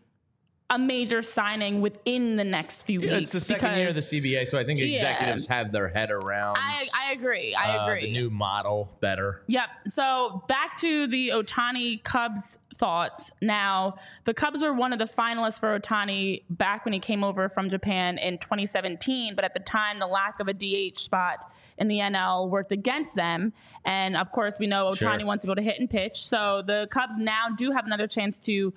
a 0.71 0.79
major 0.79 1.21
signing 1.21 1.81
within 1.81 2.37
the 2.37 2.45
next 2.45 2.83
few 2.83 3.01
Yeah, 3.01 3.11
weeks. 3.19 3.23
it's 3.23 3.33
the 3.33 3.41
second 3.41 3.77
year 3.79 3.89
of 3.89 3.95
the 3.97 4.01
CBA, 4.03 4.47
so 4.47 4.57
I 4.57 4.65
think 4.65 4.79
Yeah. 4.81 4.87
executives 4.95 5.49
have 5.49 5.73
their 5.73 5.89
head 5.89 6.11
around. 6.13 6.57
I, 6.59 6.87
I 7.09 7.13
agree. 7.13 7.55
I 7.55 7.77
uh, 7.77 7.87
agree. 7.87 8.07
the 8.07 8.13
new 8.13 8.31
model 8.31 8.89
better. 9.01 9.43
Yep. 9.49 9.69
So 9.89 10.45
back 10.49 10.79
to 10.81 11.09
the 11.09 11.31
Otani 11.31 12.03
Cubs 12.03 12.59
thoughts. 12.77 13.31
Now, 13.43 13.97
the 14.25 14.33
Cubs 14.33 14.63
were 14.63 14.73
one 14.73 14.93
of 14.93 14.99
the 15.01 15.05
finalists 15.05 15.59
for 15.59 15.79
Otani 15.79 16.45
back 16.49 16.85
when 16.85 16.95
he 16.95 17.01
came 17.01 17.25
over 17.25 17.49
from 17.49 17.69
Japan 17.69 18.17
in 18.17 18.39
2017, 18.39 19.35
but 19.35 19.45
at 19.45 19.53
the 19.55 19.61
time, 19.61 19.99
the 19.99 20.07
lack 20.07 20.39
of 20.41 20.49
a 20.49 20.55
DH 20.55 20.97
spot 20.97 21.45
in 21.79 21.89
the 21.89 21.99
NL 21.99 22.49
worked 22.49 22.73
against 22.73 23.17
them. 23.17 23.53
And 23.85 24.17
of 24.17 24.31
course, 24.31 24.59
we 24.59 24.67
know 24.67 24.91
Otani 24.91 25.19
Sure. 25.19 25.27
wants 25.27 25.43
to 25.43 25.49
go 25.49 25.55
to 25.55 25.63
hit 25.63 25.81
and 25.81 25.91
pitch. 25.91 26.17
So 26.27 26.63
the 26.65 26.87
Cubs 26.91 27.19
now 27.19 27.49
do 27.57 27.73
have 27.73 27.85
another 27.87 28.07
chance 28.07 28.39
to 28.39 28.73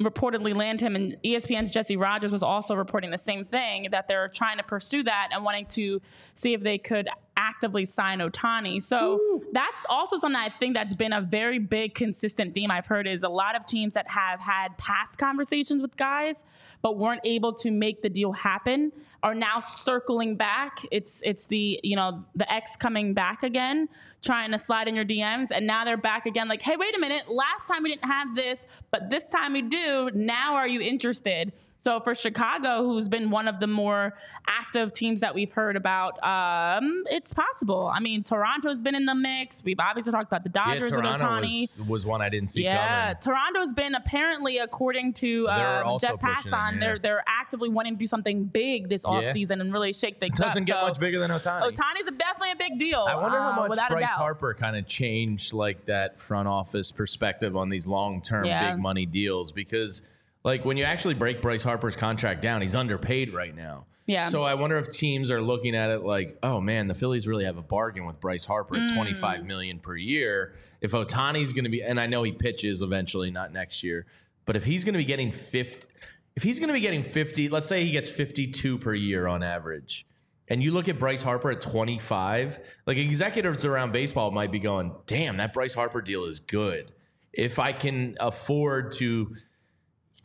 reportedly 0.00 0.54
land 0.54 0.80
him 0.80 0.94
and 0.94 1.16
ESPN's 1.22 1.72
Jesse 1.72 1.96
Rogers 1.96 2.30
was 2.30 2.42
also 2.42 2.74
reporting 2.74 3.10
the 3.10 3.18
same 3.18 3.44
thing 3.44 3.88
that 3.92 4.08
they're 4.08 4.28
trying 4.28 4.58
to 4.58 4.62
pursue 4.62 5.02
that 5.02 5.30
and 5.32 5.44
wanting 5.44 5.66
to 5.66 6.02
see 6.34 6.52
if 6.52 6.62
they 6.62 6.76
could 6.76 7.08
actively 7.36 7.84
sign 7.84 8.18
Otani. 8.18 8.82
So 8.82 9.42
that's 9.52 9.84
also 9.88 10.18
something 10.18 10.40
I 10.40 10.48
think 10.48 10.74
that's 10.74 10.94
been 10.94 11.12
a 11.12 11.20
very 11.20 11.58
big 11.58 11.94
consistent 11.94 12.54
theme 12.54 12.70
I've 12.70 12.86
heard 12.86 13.06
is 13.06 13.22
a 13.22 13.28
lot 13.28 13.56
of 13.56 13.66
teams 13.66 13.94
that 13.94 14.10
have 14.10 14.40
had 14.40 14.76
past 14.78 15.18
conversations 15.18 15.82
with 15.82 15.96
guys 15.96 16.44
but 16.82 16.98
weren't 16.98 17.20
able 17.24 17.52
to 17.52 17.70
make 17.70 18.02
the 18.02 18.08
deal 18.08 18.32
happen 18.32 18.92
are 19.22 19.34
now 19.34 19.58
circling 19.58 20.36
back. 20.36 20.78
It's 20.90 21.20
it's 21.24 21.46
the, 21.46 21.80
you 21.82 21.96
know, 21.96 22.24
the 22.34 22.50
ex 22.52 22.76
coming 22.76 23.12
back 23.12 23.42
again, 23.42 23.88
trying 24.22 24.52
to 24.52 24.58
slide 24.58 24.88
in 24.88 24.94
your 24.94 25.04
DMs 25.04 25.48
and 25.50 25.66
now 25.66 25.84
they're 25.84 25.96
back 25.96 26.26
again 26.26 26.48
like, 26.48 26.62
"Hey, 26.62 26.76
wait 26.76 26.96
a 26.96 27.00
minute. 27.00 27.28
Last 27.28 27.66
time 27.66 27.82
we 27.82 27.90
didn't 27.90 28.04
have 28.04 28.36
this, 28.36 28.66
but 28.90 29.10
this 29.10 29.28
time 29.28 29.52
we 29.52 29.62
do. 29.62 30.10
Now 30.14 30.54
are 30.54 30.68
you 30.68 30.80
interested?" 30.80 31.52
So 31.86 32.00
for 32.00 32.16
Chicago, 32.16 32.82
who's 32.82 33.08
been 33.08 33.30
one 33.30 33.46
of 33.46 33.60
the 33.60 33.68
more 33.68 34.14
active 34.48 34.92
teams 34.92 35.20
that 35.20 35.36
we've 35.36 35.52
heard 35.52 35.76
about, 35.76 36.20
um, 36.20 37.04
it's 37.06 37.32
possible. 37.32 37.86
I 37.94 38.00
mean, 38.00 38.24
Toronto's 38.24 38.80
been 38.80 38.96
in 38.96 39.04
the 39.04 39.14
mix. 39.14 39.62
We've 39.62 39.78
obviously 39.78 40.10
talked 40.10 40.26
about 40.26 40.42
the 40.42 40.50
Yeah, 40.52 40.64
Dodgers 40.66 40.90
with 40.90 41.00
Toronto 41.04 41.24
Otani. 41.24 41.60
was, 41.60 41.82
was 41.82 42.04
one 42.04 42.22
I 42.22 42.28
didn't 42.28 42.48
see 42.50 42.64
coming. 42.64 42.74
yeah, 42.74 43.14
coming. 43.14 43.22
Toronto's 43.22 43.72
been 43.72 43.94
apparently, 43.94 44.58
according 44.58 45.12
to 45.12 45.48
um, 45.48 45.96
Jeff 46.00 46.16
Passan, 46.16 46.72
yeah. 46.72 46.78
they're 46.80 46.98
they're 46.98 47.24
actively 47.28 47.68
wanting 47.68 47.92
to 47.92 47.98
do 48.00 48.06
something 48.08 48.46
big 48.46 48.88
this 48.88 49.04
offseason 49.04 49.60
and 49.60 49.72
really 49.72 49.92
shake 49.92 50.18
things 50.18 50.40
up. 50.40 50.48
Doesn't 50.48 50.64
get 50.64 50.80
So 50.80 50.88
much 50.88 50.98
bigger 50.98 51.20
than 51.20 51.30
Otani. 51.30 51.72
Otani's 51.72 52.08
a, 52.08 52.10
definitely 52.10 52.50
a 52.50 52.56
big 52.56 52.80
deal. 52.80 53.06
I 53.08 53.14
wonder 53.14 53.38
how 53.38 53.52
uh, 53.62 53.68
much 53.68 53.78
a 53.78 53.92
Bryce. 53.92 54.10
Harper 54.10 54.54
kind 54.54 54.76
of 54.76 54.88
changed 54.88 55.52
like 55.52 55.84
that 55.84 56.18
front 56.18 56.48
office 56.48 56.90
perspective 56.90 57.56
on 57.56 57.68
these 57.68 57.86
long 57.86 58.22
term 58.22 58.44
Yeah. 58.44 58.72
big 58.72 58.82
money 58.82 59.06
deals 59.06 59.52
because 59.52 60.02
like 60.46 60.64
when 60.64 60.76
you 60.76 60.84
actually 60.84 61.14
break 61.14 61.42
Bryce 61.42 61.64
Harper's 61.64 61.96
contract 61.96 62.40
down, 62.40 62.62
he's 62.62 62.76
underpaid 62.76 63.34
right 63.34 63.54
now. 63.54 63.86
Yeah. 64.06 64.22
So 64.22 64.44
I 64.44 64.54
wonder 64.54 64.78
if 64.78 64.92
teams 64.92 65.32
are 65.32 65.42
looking 65.42 65.74
at 65.74 65.90
it 65.90 66.04
like, 66.04 66.38
oh 66.44 66.60
man, 66.60 66.86
the 66.86 66.94
Phillies 66.94 67.26
really 67.26 67.44
have 67.44 67.56
a 67.56 67.62
bargain 67.62 68.06
with 68.06 68.20
Bryce 68.20 68.44
Harper 68.44 68.76
at 68.76 68.82
Mm. 68.82 68.94
25 68.94 69.44
million 69.44 69.80
per 69.80 69.96
year. 69.96 70.54
If 70.80 70.92
Otani's 70.92 71.52
going 71.52 71.64
to 71.64 71.70
be 71.70 71.82
and 71.82 71.98
I 71.98 72.06
know 72.06 72.22
he 72.22 72.30
pitches 72.30 72.80
eventually, 72.80 73.32
not 73.32 73.52
next 73.52 73.82
year, 73.82 74.06
but 74.44 74.54
if 74.54 74.64
he's 74.64 74.84
going 74.84 74.92
to 74.92 74.98
be 74.98 75.04
getting 75.04 75.32
50 75.32 75.88
if 76.36 76.42
he's 76.42 76.60
going 76.60 76.68
to 76.68 76.74
be 76.74 76.80
getting 76.80 77.02
50, 77.02 77.48
let's 77.48 77.66
say 77.66 77.82
he 77.84 77.90
gets 77.90 78.10
52 78.10 78.78
per 78.78 78.94
year 78.94 79.26
on 79.26 79.42
average. 79.42 80.06
And 80.48 80.62
you 80.62 80.70
look 80.70 80.88
at 80.88 80.98
Bryce 80.98 81.22
Harper 81.22 81.50
at 81.50 81.60
25, 81.60 82.60
like 82.86 82.98
executives 82.98 83.64
around 83.64 83.92
baseball 83.92 84.30
might 84.30 84.52
be 84.52 84.60
going, 84.60 84.92
damn, 85.06 85.38
that 85.38 85.52
Bryce 85.52 85.74
Harper 85.74 86.00
deal 86.02 86.24
is 86.26 86.38
good. 86.38 86.92
If 87.32 87.58
I 87.58 87.72
can 87.72 88.16
afford 88.20 88.92
to, 88.92 89.34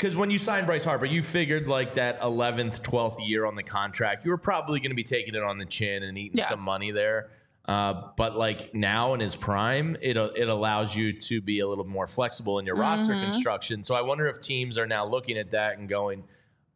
because 0.02 0.16
when 0.16 0.32
you 0.32 0.40
signed 0.40 0.66
Bryce 0.66 0.84
Harper, 0.84 1.06
you 1.06 1.22
figured 1.22 1.68
like 1.68 1.94
that 1.94 2.20
11th, 2.22 2.82
12th 2.82 3.18
year 3.28 3.46
on 3.46 3.54
the 3.54 3.62
contract, 3.62 4.26
you 4.26 4.32
were 4.32 4.38
probably 4.38 4.80
going 4.80 4.90
to 4.90 4.96
be 4.96 5.04
taking 5.04 5.36
it 5.36 5.44
on 5.44 5.60
the 5.60 5.66
chin 5.66 6.02
and 6.02 6.18
eating 6.18 6.40
Yeah. 6.40 6.50
some 6.50 6.60
money 6.60 6.90
there. 6.90 7.30
Uh, 7.68 8.10
but 8.18 8.36
like 8.36 8.74
now 8.74 9.14
in 9.14 9.20
his 9.20 9.36
prime, 9.36 9.96
it 10.02 10.18
it 10.18 10.50
allows 10.50 10.96
you 10.96 11.14
to 11.14 11.40
be 11.40 11.60
a 11.60 11.68
little 11.68 11.86
more 11.86 12.08
flexible 12.08 12.58
in 12.58 12.66
your 12.66 12.76
roster 12.76 13.14
Mm-hmm. 13.14 13.30
construction. 13.30 13.84
So 13.84 13.94
I 13.94 14.02
wonder 14.02 14.26
if 14.26 14.42
teams 14.42 14.80
are 14.80 14.88
now 14.88 15.06
looking 15.06 15.38
at 15.38 15.52
that 15.52 15.78
and 15.78 15.88
going, 15.88 16.24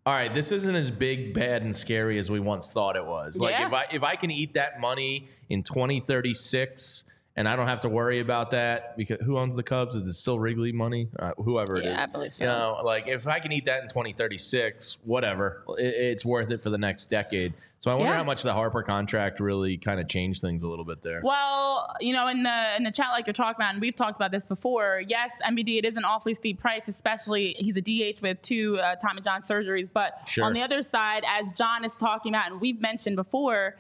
all 0.05 0.13
right, 0.13 0.31
this 0.31 0.51
isn't 0.51 0.75
as 0.75 0.91
big, 0.91 1.33
bad, 1.33 1.63
and 1.63 1.75
scary 1.75 2.19
as 2.19 2.29
we 2.29 2.39
once 2.39 2.71
thought 2.71 2.95
it 2.95 3.05
was. 3.07 3.39
Like 3.39 3.53
Yeah. 3.57 3.65
if 3.65 3.73
I 3.73 3.85
if 3.91 4.03
I 4.03 4.15
can 4.15 4.29
eat 4.29 4.53
that 4.53 4.79
money 4.79 5.29
in 5.49 5.63
2036 5.63 7.05
and 7.37 7.49
I 7.49 7.55
don't 7.57 7.67
have 7.67 7.81
to 7.81 7.89
worry 7.89 8.19
about 8.21 8.51
that 8.51 8.95
because 8.95 9.19
who 9.21 9.37
owns 9.37 9.55
the 9.57 9.63
Cubs? 9.63 9.93
Is 9.93 10.07
it 10.07 10.13
still 10.13 10.39
Wrigley 10.39 10.71
money? 10.71 11.09
Uh, 11.19 11.33
whoever 11.37 11.75
it 11.75 11.85
is. 11.85 11.91
Yeah, 11.91 12.03
I 12.03 12.05
believe 12.05 12.33
so. 12.33 12.43
You 12.45 12.49
know, 12.49 12.81
like 12.83 13.07
if 13.07 13.27
I 13.27 13.39
can 13.39 13.51
eat 13.51 13.65
that 13.65 13.83
in 13.83 13.89
2036, 13.89 14.99
whatever, 15.03 15.63
it, 15.77 15.83
it's 15.83 16.25
worth 16.25 16.49
it 16.51 16.61
for 16.61 16.69
the 16.69 16.77
next 16.77 17.05
decade. 17.09 17.53
So 17.79 17.91
I 17.91 17.95
wonder 17.95 18.11
Yeah. 18.13 18.17
how 18.17 18.23
much 18.23 18.41
the 18.43 18.53
Harper 18.53 18.81
contract 18.83 19.39
really 19.39 19.77
kind 19.77 19.99
of 19.99 20.07
changed 20.07 20.41
things 20.41 20.63
a 20.63 20.67
little 20.67 20.85
bit 20.85 21.01
there. 21.01 21.21
Well, 21.23 21.93
you 21.99 22.13
know, 22.13 22.27
in 22.27 22.43
the 22.43 22.75
in 22.77 22.83
the 22.83 22.91
chat 22.91 23.07
like 23.11 23.27
you're 23.27 23.33
talking 23.33 23.57
about, 23.57 23.73
and 23.73 23.81
we've 23.81 23.95
talked 23.95 24.15
about 24.17 24.31
this 24.31 24.45
before. 24.45 25.01
Yes, 25.07 25.39
MBD 25.45 25.77
it 25.79 25.85
is 25.85 25.97
an 25.97 26.05
awfully 26.05 26.33
steep 26.33 26.59
price, 26.59 26.87
especially 26.87 27.55
he's 27.59 27.77
a 27.77 27.81
DH 27.81 28.21
with 28.21 28.41
two 28.41 28.79
uh, 28.79 28.95
Tommy 28.95 29.21
John 29.21 29.41
surgeries. 29.41 29.89
But 29.93 30.27
Sure. 30.27 30.45
on 30.45 30.53
the 30.53 30.61
other 30.61 30.81
side, 30.81 31.23
as 31.27 31.51
John 31.51 31.83
is 31.83 31.95
talking 31.95 32.33
about, 32.33 32.49
and 32.51 32.61
we've 32.61 32.79
mentioned 32.81 33.17
before, 33.17 33.75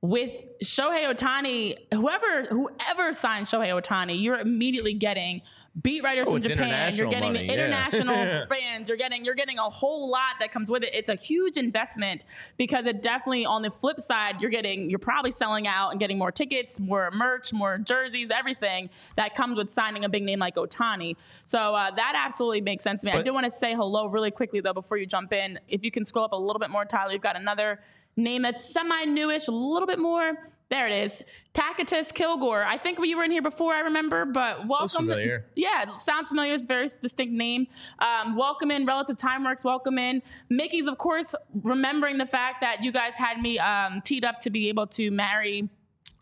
with 0.00 0.32
Shohei 0.62 1.12
Otani, 1.12 1.76
whoever 1.92 2.44
whoever 2.44 3.12
signed 3.12 3.46
Shohei 3.46 3.80
Otani, 3.80 4.20
you're 4.20 4.38
immediately 4.38 4.94
getting 4.94 5.42
beat 5.82 6.02
writers 6.02 6.26
Oh, 6.28 6.32
from 6.32 6.40
Japan. 6.42 6.94
You're 6.94 7.08
getting 7.08 7.32
money, 7.34 7.46
the 7.46 7.54
yeah. 7.54 7.66
international 7.66 8.46
fans. 8.48 8.88
You're 8.88 8.98
getting 8.98 9.24
you're 9.24 9.34
getting 9.34 9.58
a 9.58 9.68
whole 9.68 10.10
lot 10.10 10.34
that 10.40 10.50
comes 10.50 10.70
with 10.70 10.82
it. 10.82 10.90
It's 10.92 11.08
a 11.08 11.14
huge 11.14 11.56
investment 11.56 12.24
because 12.56 12.86
it 12.86 13.02
definitely 13.02 13.44
on 13.44 13.62
the 13.62 13.70
flip 13.70 14.00
side, 14.00 14.40
you're 14.40 14.50
getting 14.50 14.88
you're 14.88 14.98
probably 14.98 15.32
selling 15.32 15.66
out 15.66 15.90
and 15.90 16.00
getting 16.00 16.18
more 16.18 16.32
tickets, 16.32 16.78
more 16.80 17.10
merch, 17.12 17.52
more 17.52 17.78
jerseys, 17.78 18.30
everything 18.30 18.90
that 19.16 19.34
comes 19.34 19.56
with 19.56 19.70
signing 19.70 20.04
a 20.04 20.08
big 20.08 20.22
name 20.22 20.38
like 20.38 20.54
Otani. 20.56 21.16
So 21.44 21.74
uh, 21.74 21.90
that 21.92 22.12
absolutely 22.16 22.60
makes 22.60 22.84
sense 22.84 23.02
to 23.02 23.06
me. 23.06 23.12
I 23.12 23.22
do 23.22 23.32
want 23.32 23.44
to 23.44 23.50
say 23.50 23.74
hello 23.74 24.08
really 24.08 24.30
quickly 24.30 24.60
though 24.60 24.72
before 24.74 24.96
you 24.96 25.06
jump 25.06 25.32
in. 25.32 25.58
If 25.68 25.84
you 25.84 25.90
can 25.90 26.04
scroll 26.04 26.24
up 26.24 26.32
a 26.32 26.36
little 26.36 26.60
bit 26.60 26.70
more, 26.70 26.84
Tyler, 26.84 27.12
you've 27.12 27.22
got 27.22 27.36
another 27.36 27.80
name 28.18 28.42
that's 28.42 28.72
semi-newish, 28.72 29.48
a 29.48 29.52
little 29.52 29.86
bit 29.86 29.98
more. 29.98 30.50
There 30.70 30.86
it 30.86 31.04
is, 31.06 31.22
Tacitus 31.54 32.12
Kilgore. 32.12 32.62
I 32.62 32.76
think 32.76 32.98
you 33.02 33.16
were 33.16 33.24
in 33.24 33.30
here 33.30 33.40
before, 33.40 33.72
I 33.72 33.80
remember, 33.80 34.26
but 34.26 34.68
welcome. 34.68 35.06
familiar. 35.06 35.46
Yeah, 35.54 35.94
sounds 35.94 36.28
familiar. 36.28 36.52
It's 36.52 36.64
a 36.64 36.68
very 36.68 36.90
distinct 37.00 37.32
name. 37.32 37.68
Um, 38.00 38.36
welcome 38.36 38.70
in, 38.70 38.84
Relative 38.84 39.16
Time 39.16 39.44
Works. 39.44 39.64
Welcome 39.64 39.98
in. 39.98 40.20
Mickey's, 40.50 40.86
of 40.86 40.98
course, 40.98 41.34
remembering 41.62 42.18
the 42.18 42.26
fact 42.26 42.60
that 42.60 42.84
you 42.84 42.92
guys 42.92 43.16
had 43.16 43.40
me 43.40 43.58
um, 43.58 44.02
teed 44.02 44.26
up 44.26 44.40
to 44.40 44.50
be 44.50 44.68
able 44.68 44.86
to 44.88 45.10
marry 45.10 45.70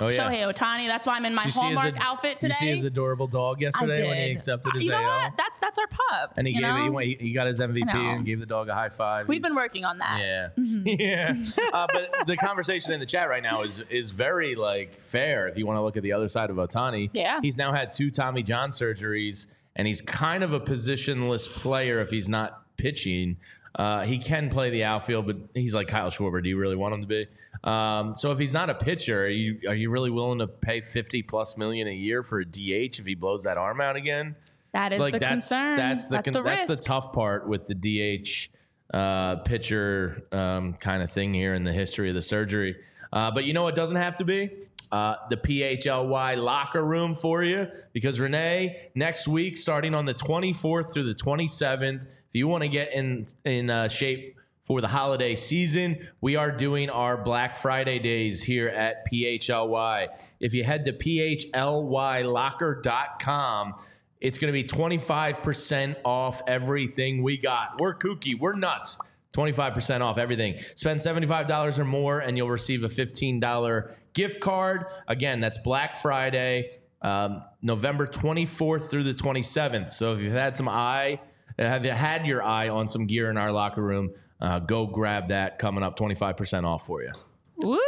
oh 0.00 0.08
yeah. 0.08 0.18
Shohei 0.18 0.52
Otani. 0.52 0.86
That's 0.86 1.06
why 1.06 1.16
I'm 1.16 1.24
in 1.24 1.34
my 1.34 1.44
Did 1.44 1.54
you 1.54 1.60
see 1.60 1.66
his 1.68 1.78
Hallmark 1.78 1.96
outfit 2.00 2.38
Did 2.38 2.52
today. 2.52 2.54
you 2.60 2.72
see 2.72 2.76
his 2.76 2.84
adorable 2.84 3.26
dog 3.26 3.60
yesterday 3.60 4.06
when 4.08 4.16
he 4.16 4.30
accepted 4.32 4.72
his 4.74 4.84
You 4.84 4.90
know 4.90 4.98
AL? 5.02 5.20
what? 5.22 5.32
That's 5.36 5.58
that's 5.58 5.78
our 5.78 5.86
pup. 5.86 6.34
And 6.36 6.46
he 6.46 6.52
gave 6.54 6.62
know? 6.62 6.76
it, 6.76 6.82
he, 6.82 6.88
went- 6.90 7.20
he 7.20 7.32
got 7.32 7.46
his 7.46 7.60
MVP 7.60 7.88
and 7.94 8.24
gave 8.26 8.40
the 8.40 8.46
dog 8.46 8.68
a 8.68 8.74
high 8.74 8.88
five. 8.88 9.28
We've 9.28 9.42
been 9.42 9.54
working 9.54 9.84
on 9.84 9.98
that. 9.98 10.18
Yeah, 10.20 10.48
Mm-hmm. 10.58 10.86
yeah. 11.00 11.34
Uh, 11.72 11.86
but 11.92 12.26
the 12.26 12.36
conversation 12.36 12.92
in 12.92 13.00
the 13.00 13.06
chat 13.06 13.28
right 13.28 13.42
now 13.42 13.62
is 13.62 13.80
is 13.90 14.10
very 14.12 14.54
like 14.54 14.94
fair. 15.00 15.48
If 15.48 15.56
you 15.58 15.66
want 15.66 15.76
to 15.78 15.82
look 15.82 15.96
at 15.96 16.02
the 16.02 16.12
other 16.12 16.28
side 16.28 16.50
of 16.50 16.56
Otani, 16.56 17.10
Yeah. 17.12 17.40
he's 17.42 17.56
now 17.56 17.72
had 17.72 17.92
two 17.92 18.10
Tommy 18.10 18.42
John 18.42 18.70
surgeries, 18.70 19.46
and 19.74 19.86
he's 19.86 20.00
kind 20.00 20.42
of 20.44 20.52
a 20.52 20.60
positionless 20.60 21.48
player 21.48 22.00
if 22.00 22.10
he's 22.10 22.28
not 22.28 22.62
pitching. 22.76 23.36
Uh, 23.76 24.04
he 24.04 24.18
can 24.18 24.48
play 24.48 24.70
the 24.70 24.84
outfield, 24.84 25.26
but 25.26 25.36
he's 25.54 25.74
like 25.74 25.86
Kyle 25.86 26.10
Schwarber. 26.10 26.42
Do 26.42 26.48
you 26.48 26.56
really 26.56 26.76
want 26.76 26.94
him 26.94 27.02
to 27.02 27.06
be? 27.06 27.26
Um, 27.62 28.16
so 28.16 28.32
if 28.32 28.38
he's 28.38 28.52
not 28.52 28.70
a 28.70 28.74
pitcher, 28.74 29.24
are 29.24 29.28
you 29.28 29.60
are 29.68 29.74
you 29.74 29.90
really 29.90 30.10
willing 30.10 30.38
to 30.38 30.48
pay 30.48 30.80
fifty 30.80 31.22
plus 31.22 31.58
million 31.58 31.86
a 31.86 31.94
year 31.94 32.22
for 32.22 32.40
a 32.40 32.44
DH 32.44 32.98
if 32.98 33.04
he 33.04 33.14
blows 33.14 33.42
that 33.42 33.58
arm 33.58 33.82
out 33.82 33.96
again? 33.96 34.34
That 34.72 34.94
is 34.94 35.00
like 35.00 35.12
the 35.12 35.18
that's 35.18 35.48
concern. 35.48 35.76
that's 35.76 36.08
the, 36.08 36.16
that's 36.16 36.24
con- 36.24 36.32
the 36.32 36.42
that's 36.42 36.66
the 36.66 36.76
tough 36.76 37.12
part 37.12 37.46
with 37.46 37.66
the 37.66 37.74
DH 37.74 38.48
uh, 38.96 39.36
pitcher 39.36 40.26
um, 40.32 40.72
kind 40.74 41.02
of 41.02 41.10
thing 41.10 41.34
here 41.34 41.52
in 41.52 41.64
the 41.64 41.72
history 41.72 42.08
of 42.08 42.14
the 42.14 42.22
surgery. 42.22 42.76
Uh, 43.12 43.30
but 43.30 43.44
you 43.44 43.52
know 43.52 43.62
what 43.62 43.74
doesn't 43.74 43.98
have 43.98 44.16
to 44.16 44.24
be 44.24 44.50
uh, 44.92 45.16
the 45.30 45.36
PHLY 45.36 46.42
locker 46.42 46.84
room 46.84 47.14
for 47.14 47.42
you 47.42 47.68
because 47.92 48.20
Renee 48.20 48.90
next 48.94 49.26
week 49.26 49.58
starting 49.58 49.94
on 49.94 50.04
the 50.04 50.14
24th 50.14 50.92
through 50.92 51.04
the 51.04 51.14
27th. 51.14 52.16
You 52.36 52.48
want 52.48 52.62
to 52.62 52.68
get 52.68 52.92
in 52.92 53.26
in 53.44 53.70
uh, 53.70 53.86
shape 53.88 54.36
for 54.60 54.80
the 54.80 54.88
holiday 54.88 55.36
season. 55.36 56.08
We 56.20 56.34
are 56.36 56.50
doing 56.50 56.90
our 56.90 57.16
Black 57.16 57.54
Friday 57.56 58.00
days 58.00 58.42
here 58.42 58.68
at 58.68 59.08
PHLY. 59.10 60.08
If 60.40 60.52
you 60.52 60.64
head 60.64 60.84
to 60.86 60.92
PHLYlocker.com, 60.92 63.74
it's 64.20 64.38
going 64.38 64.48
to 64.48 64.52
be 64.52 64.64
25% 64.64 65.96
off 66.04 66.42
everything 66.48 67.22
we 67.22 67.38
got. 67.38 67.80
We're 67.80 67.94
kooky, 67.94 68.36
we're 68.38 68.56
nuts. 68.56 68.98
25% 69.34 70.00
off 70.00 70.18
everything. 70.18 70.58
Spend 70.74 70.98
$75 70.98 71.78
or 71.78 71.84
more 71.84 72.18
and 72.20 72.36
you'll 72.36 72.50
receive 72.50 72.82
a 72.84 72.88
$15 72.88 73.94
gift 74.14 74.40
card. 74.40 74.86
Again, 75.06 75.38
that's 75.40 75.58
Black 75.58 75.94
Friday, 75.94 76.80
um, 77.02 77.42
November 77.62 78.06
24th 78.06 78.90
through 78.90 79.04
the 79.04 79.14
27th. 79.14 79.90
So 79.90 80.12
if 80.14 80.20
you've 80.20 80.32
had 80.32 80.56
some 80.56 80.68
eye 80.68 81.20
have 81.58 81.84
you 81.84 81.90
had 81.92 82.26
your 82.26 82.42
eye 82.42 82.68
on 82.68 82.88
some 82.88 83.06
gear 83.06 83.30
in 83.30 83.36
our 83.36 83.52
locker 83.52 83.82
room? 83.82 84.10
Uh, 84.40 84.58
go 84.58 84.86
grab 84.86 85.28
that 85.28 85.58
coming 85.58 85.82
up 85.82 85.98
25% 85.98 86.64
off 86.64 86.86
for 86.86 87.02
you. 87.02 87.10
Woo! 87.62 87.78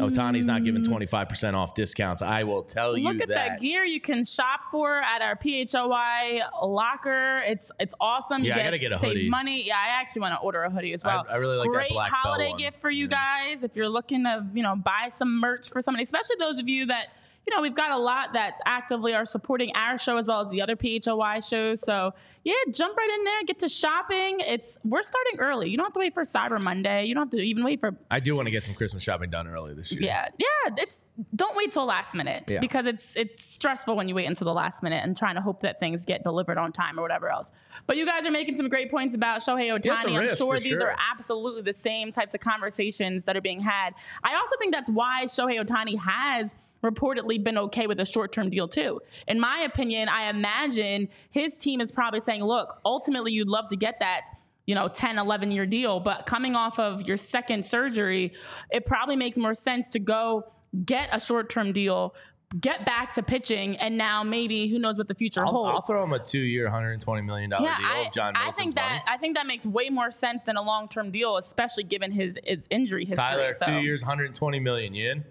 Otani's 0.00 0.46
not 0.46 0.64
giving 0.64 0.84
25% 0.84 1.54
off 1.54 1.74
discounts. 1.74 2.22
I 2.22 2.44
will 2.44 2.62
tell 2.62 2.96
you 2.96 3.04
Look 3.04 3.20
at 3.22 3.28
that. 3.28 3.58
gear 3.60 3.84
you 3.84 4.00
can 4.00 4.24
shop 4.24 4.60
for 4.70 4.96
at 4.96 5.22
our 5.22 5.34
PHLY 5.34 6.40
locker. 6.62 7.38
It's 7.46 7.72
it's 7.80 7.94
awesome. 8.00 8.44
Yeah, 8.44 8.56
you 8.56 8.60
I 8.60 8.64
gotta 8.64 8.78
get 8.78 8.92
a 8.92 8.98
save 8.98 9.12
hoodie. 9.12 9.30
money. 9.30 9.66
Yeah, 9.66 9.76
I 9.76 10.00
actually 10.00 10.20
want 10.22 10.34
to 10.34 10.40
order 10.40 10.62
a 10.62 10.70
hoodie 10.70 10.92
as 10.92 11.02
well. 11.04 11.26
I 11.28 11.36
really 11.36 11.56
like 11.56 11.66
that 11.68 11.72
Great 11.74 11.90
black 11.90 12.12
bell 12.12 12.32
holiday 12.34 12.52
gift 12.56 12.80
for 12.80 12.90
you 12.90 13.08
guys 13.08 13.64
if 13.64 13.74
you're 13.76 13.88
looking 13.88 14.24
to 14.24 14.46
you 14.54 14.62
know 14.62 14.76
buy 14.76 15.08
some 15.10 15.40
merch 15.40 15.70
for 15.70 15.80
somebody, 15.80 16.04
especially 16.04 16.36
those 16.38 16.58
of 16.58 16.68
you 16.68 16.86
that 16.86 17.08
you 17.48 17.56
know 17.56 17.62
we've 17.62 17.74
got 17.74 17.90
a 17.90 17.96
lot 17.96 18.34
that 18.34 18.58
actively 18.66 19.14
are 19.14 19.24
supporting 19.24 19.74
our 19.74 19.96
show 19.96 20.18
as 20.18 20.26
well 20.26 20.42
as 20.42 20.50
the 20.50 20.60
other 20.60 20.76
PHLY 20.76 21.48
shows. 21.48 21.80
So 21.80 22.12
yeah, 22.44 22.52
jump 22.70 22.94
right 22.94 23.08
in 23.18 23.24
there, 23.24 23.42
get 23.46 23.58
to 23.60 23.70
shopping. 23.70 24.40
It's 24.40 24.76
we're 24.84 25.02
starting 25.02 25.40
early. 25.40 25.70
You 25.70 25.78
don't 25.78 25.86
have 25.86 25.94
to 25.94 26.00
wait 26.00 26.12
for 26.12 26.24
Cyber 26.24 26.60
Monday. 26.60 27.06
You 27.06 27.14
don't 27.14 27.22
have 27.22 27.30
to 27.30 27.38
even 27.38 27.64
wait 27.64 27.80
for 27.80 27.96
I 28.10 28.20
do 28.20 28.36
want 28.36 28.46
to 28.48 28.50
get 28.50 28.64
some 28.64 28.74
Christmas 28.74 29.02
shopping 29.02 29.30
done 29.30 29.48
early 29.48 29.72
this 29.72 29.90
year. 29.90 30.02
yeah, 30.02 30.28
yeah. 30.38 30.74
It's 30.76 31.06
don't 31.34 31.56
wait 31.56 31.72
till 31.72 31.86
last 31.86 32.14
minute 32.14 32.44
Yeah. 32.50 32.60
because 32.60 32.84
it's 32.84 33.16
it's 33.16 33.42
stressful 33.42 33.96
when 33.96 34.08
you 34.10 34.14
wait 34.14 34.26
until 34.26 34.44
the 34.44 34.52
last 34.52 34.82
minute 34.82 35.02
and 35.02 35.16
trying 35.16 35.36
to 35.36 35.40
hope 35.40 35.62
that 35.62 35.80
things 35.80 36.04
get 36.04 36.22
delivered 36.24 36.58
on 36.58 36.70
time 36.70 36.98
or 36.98 37.02
whatever 37.02 37.30
else. 37.30 37.50
But 37.86 37.96
you 37.96 38.04
guys 38.04 38.26
are 38.26 38.30
making 38.30 38.58
some 38.58 38.68
great 38.68 38.90
points 38.90 39.14
about 39.14 39.40
Shohei 39.40 39.68
Yeah, 39.68 39.76
it's 39.76 39.86
a 39.86 40.08
Otani. 40.08 40.18
I'm 40.30 40.36
sure 40.36 40.58
these 40.58 40.68
sure. 40.68 40.90
are 40.90 40.96
absolutely 41.12 41.62
the 41.62 41.72
same 41.72 42.12
types 42.12 42.34
of 42.34 42.40
conversations 42.40 43.24
that 43.24 43.38
are 43.38 43.40
being 43.40 43.60
had. 43.60 43.94
I 44.22 44.34
also 44.36 44.54
think 44.58 44.74
that's 44.74 44.90
why 44.90 45.24
Shohei 45.24 45.64
Otani 45.64 45.98
has 45.98 46.54
reportedly 46.82 47.42
been 47.42 47.58
okay 47.58 47.86
with 47.86 48.00
a 48.00 48.04
short-term 48.04 48.50
deal 48.50 48.68
too. 48.68 49.00
In 49.26 49.40
my 49.40 49.60
opinion, 49.60 50.08
I 50.08 50.30
imagine 50.30 51.08
his 51.30 51.56
team 51.56 51.80
is 51.80 51.90
probably 51.90 52.20
saying, 52.20 52.42
"Look, 52.42 52.80
ultimately 52.84 53.32
you'd 53.32 53.48
love 53.48 53.68
to 53.68 53.76
get 53.76 54.00
that 54.00 54.26
you 54.66 54.74
know 54.74 54.86
10 54.86 55.18
11 55.18 55.50
year 55.50 55.64
deal 55.64 55.98
but 55.98 56.26
coming 56.26 56.54
off 56.54 56.78
of 56.78 57.08
your 57.08 57.16
second 57.16 57.64
surgery 57.64 58.34
it 58.70 58.84
probably 58.84 59.16
makes 59.16 59.38
more 59.38 59.54
sense 59.54 59.88
to 59.88 59.98
go 59.98 60.44
get 60.84 61.08
a 61.10 61.18
short-term 61.18 61.72
deal 61.72 62.14
get 62.60 62.86
back 62.86 63.12
to 63.12 63.22
pitching 63.22 63.76
and 63.76 63.98
now 63.98 64.22
maybe 64.22 64.68
who 64.68 64.78
knows 64.78 64.96
what 64.96 65.08
the 65.08 65.14
future 65.14 65.44
I'll, 65.44 65.52
holds 65.52 65.74
I'll 65.74 65.82
throw 65.82 66.02
him 66.04 66.12
a 66.12 66.18
two-year, 66.18 66.68
$120 66.68 67.24
million 67.24 67.50
deal 67.50 67.58
I, 67.60 68.04
of 68.06 68.12
John 68.14 68.34
I 68.36 68.52
think 68.52 68.74
that 68.76 68.88
money. 68.88 69.02
I 69.06 69.18
think 69.18 69.36
that 69.36 69.46
makes 69.46 69.66
way 69.66 69.90
more 69.90 70.10
sense 70.10 70.44
than 70.44 70.56
a 70.56 70.62
long-term 70.62 71.10
deal, 71.10 71.36
especially 71.36 71.84
given 71.84 72.10
his, 72.10 72.38
his 72.44 72.66
injury 72.70 73.04
history. 73.04 73.28
Tyler, 73.28 73.52
so. 73.52 73.66
two 73.66 73.80
years, 73.80 74.02
120 74.02 74.60
million. 74.60 74.94
You 74.94 75.10
in? 75.10 75.24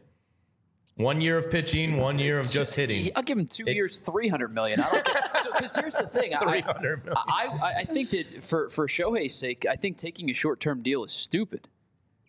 One 0.98 1.22
year 1.22 1.38
of 1.38 1.52
pitching, 1.52 1.98
one 1.98 2.18
year 2.18 2.40
of 2.40 2.50
just 2.50 2.74
hitting. 2.74 3.12
I'll 3.16 3.22
give 3.22 3.38
him 3.38 3.46
two 3.46 3.66
It- 3.68 3.76
years, 3.76 4.00
three 4.00 4.28
hundred 4.28 4.54
million. 4.54 4.82
I 4.82 4.90
don't. 4.92 5.08
So, 5.44 5.54
because 5.54 5.76
here's 5.76 5.94
the 5.94 6.08
thing, 6.08 6.34
I, 6.34 6.40
300 6.40 7.06
million. 7.06 7.18
I, 7.28 7.74
I, 7.82 7.84
think 7.84 8.10
that 8.10 8.44
for 8.44 8.70
for 8.70 8.88
Shohei's 8.88 9.36
sake, 9.36 9.68
I 9.70 9.76
think 9.76 9.98
taking 9.98 10.32
a 10.32 10.34
short 10.34 10.60
term 10.60 10.82
deal 10.82 11.04
is 11.04 11.12
stupid. 11.12 11.68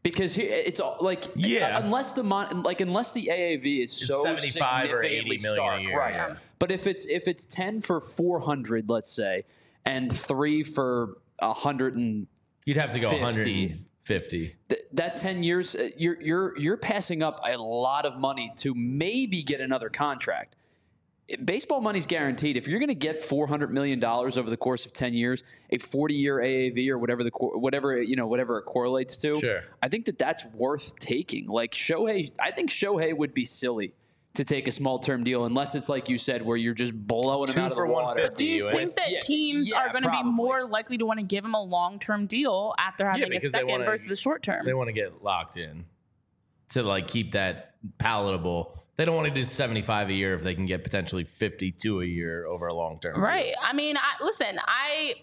Because 0.02 0.34
he, 0.34 0.42
it's 0.42 0.78
all 0.78 0.98
like 1.00 1.24
Yeah. 1.34 1.78
Uh, 1.78 1.80
unless 1.84 2.12
the 2.12 2.22
mon, 2.22 2.62
like 2.64 2.82
unless 2.82 3.12
the 3.12 3.30
AAV 3.32 3.84
is 3.84 3.92
so 3.92 4.22
75 4.22 4.90
or 4.92 5.02
80 5.04 5.16
significantly 5.30 5.38
million 5.38 5.52
a 5.52 5.56
stark, 5.56 5.82
year, 5.82 5.98
right? 5.98 6.14
yeah. 6.14 6.36
But 6.58 6.70
if 6.70 6.86
it's 6.86 7.06
if 7.06 7.26
it's 7.26 7.46
ten 7.46 7.80
for 7.80 8.00
four 8.00 8.40
hundred, 8.40 8.90
let's 8.90 9.10
say, 9.10 9.44
and 9.86 10.12
three 10.12 10.62
for 10.62 11.14
a 11.38 11.54
hundred 11.54 11.96
and 11.96 12.26
You'd 12.66 12.76
have 12.76 12.92
to 12.92 13.00
go 13.00 13.08
50. 13.08 13.74
150. 14.08 14.56
th- 14.68 14.82
that 14.92 15.16
10 15.16 15.42
years 15.42 15.74
uh, 15.74 15.90
you're 15.96 16.20
you're 16.20 16.58
you're 16.58 16.76
passing 16.76 17.22
up 17.22 17.40
a 17.46 17.56
lot 17.60 18.06
of 18.06 18.18
money 18.18 18.52
to 18.56 18.74
maybe 18.74 19.42
get 19.42 19.60
another 19.60 19.88
contract 19.90 20.54
baseball 21.44 21.82
money's 21.82 22.06
guaranteed 22.06 22.56
if 22.56 22.66
you're 22.66 22.78
going 22.78 22.88
to 22.88 22.94
get 22.94 23.20
400 23.20 23.70
million 23.70 24.00
dollars 24.00 24.38
over 24.38 24.48
the 24.48 24.56
course 24.56 24.86
of 24.86 24.92
10 24.94 25.12
years 25.12 25.44
a 25.70 25.78
40 25.78 26.14
year 26.14 26.38
AAV 26.38 26.88
or 26.88 26.98
whatever 26.98 27.22
the 27.22 27.30
whatever 27.30 28.00
you 28.00 28.16
know 28.16 28.26
whatever 28.26 28.58
it 28.58 28.62
correlates 28.64 29.18
to 29.18 29.38
Sure. 29.38 29.60
I 29.82 29.88
think 29.88 30.06
that 30.06 30.18
that's 30.18 30.44
worth 30.54 30.98
taking 30.98 31.46
like 31.46 31.72
Shohei 31.72 32.32
I 32.40 32.50
think 32.50 32.70
Shohei 32.70 33.14
would 33.16 33.34
be 33.34 33.44
silly 33.44 33.92
to 34.34 34.44
take 34.44 34.68
a 34.68 34.70
small 34.70 34.98
term 34.98 35.24
deal 35.24 35.46
unless 35.46 35.74
it's 35.74 35.88
like 35.88 36.08
you 36.08 36.16
said 36.18 36.42
where 36.42 36.56
you're 36.56 36.74
just 36.74 36.94
blowing 36.94 37.48
Two 37.48 37.58
him 37.58 37.66
out 37.66 37.74
for 37.74 37.82
of 37.84 37.88
the 37.88 37.92
water 37.92 38.06
150. 38.20 38.44
Do 38.44 38.48
you 38.48 38.64
you 38.66 38.70
think 38.70 38.88
in? 38.90 38.94
that 38.96 39.10
Yeah, 39.10 39.20
teams 39.20 39.68
yeah, 39.70 39.78
are 39.78 39.88
going 39.90 40.02
to 40.04 40.10
be 40.10 40.22
more 40.22 40.64
likely 40.66 40.96
to 40.98 41.06
want 41.06 41.18
to 41.18 41.26
give 41.26 41.44
him 41.44 41.54
a 41.54 41.62
long-term 41.62 42.26
deal 42.26 42.74
after 42.78 43.08
having 43.08 43.32
a 43.34 43.40
second 43.40 43.68
wanna- 43.68 43.84
versus 43.84 44.10
a 44.10 44.16
short-term? 44.16 44.64
They 44.64 44.74
want 44.74 44.88
to 44.88 44.92
get 44.92 45.22
locked 45.24 45.56
in 45.56 45.86
to 46.70 46.82
like 46.82 47.08
keep 47.08 47.32
that 47.32 47.74
palatable. 47.98 48.74
They 48.96 49.04
don't 49.04 49.14
want 49.14 49.28
to 49.28 49.34
do 49.34 49.44
75 49.44 50.08
a 50.08 50.12
year 50.12 50.34
if 50.34 50.42
they 50.42 50.54
can 50.54 50.66
get 50.66 50.82
potentially 50.84 51.24
52 51.24 52.00
a 52.00 52.04
year 52.04 52.46
over 52.46 52.66
a 52.66 52.74
long 52.74 52.98
term. 52.98 53.20
Right. 53.20 53.54
I 53.62 53.72
mean, 53.72 53.96
I, 53.96 54.22
listen, 54.24 54.58
I, 54.66 55.14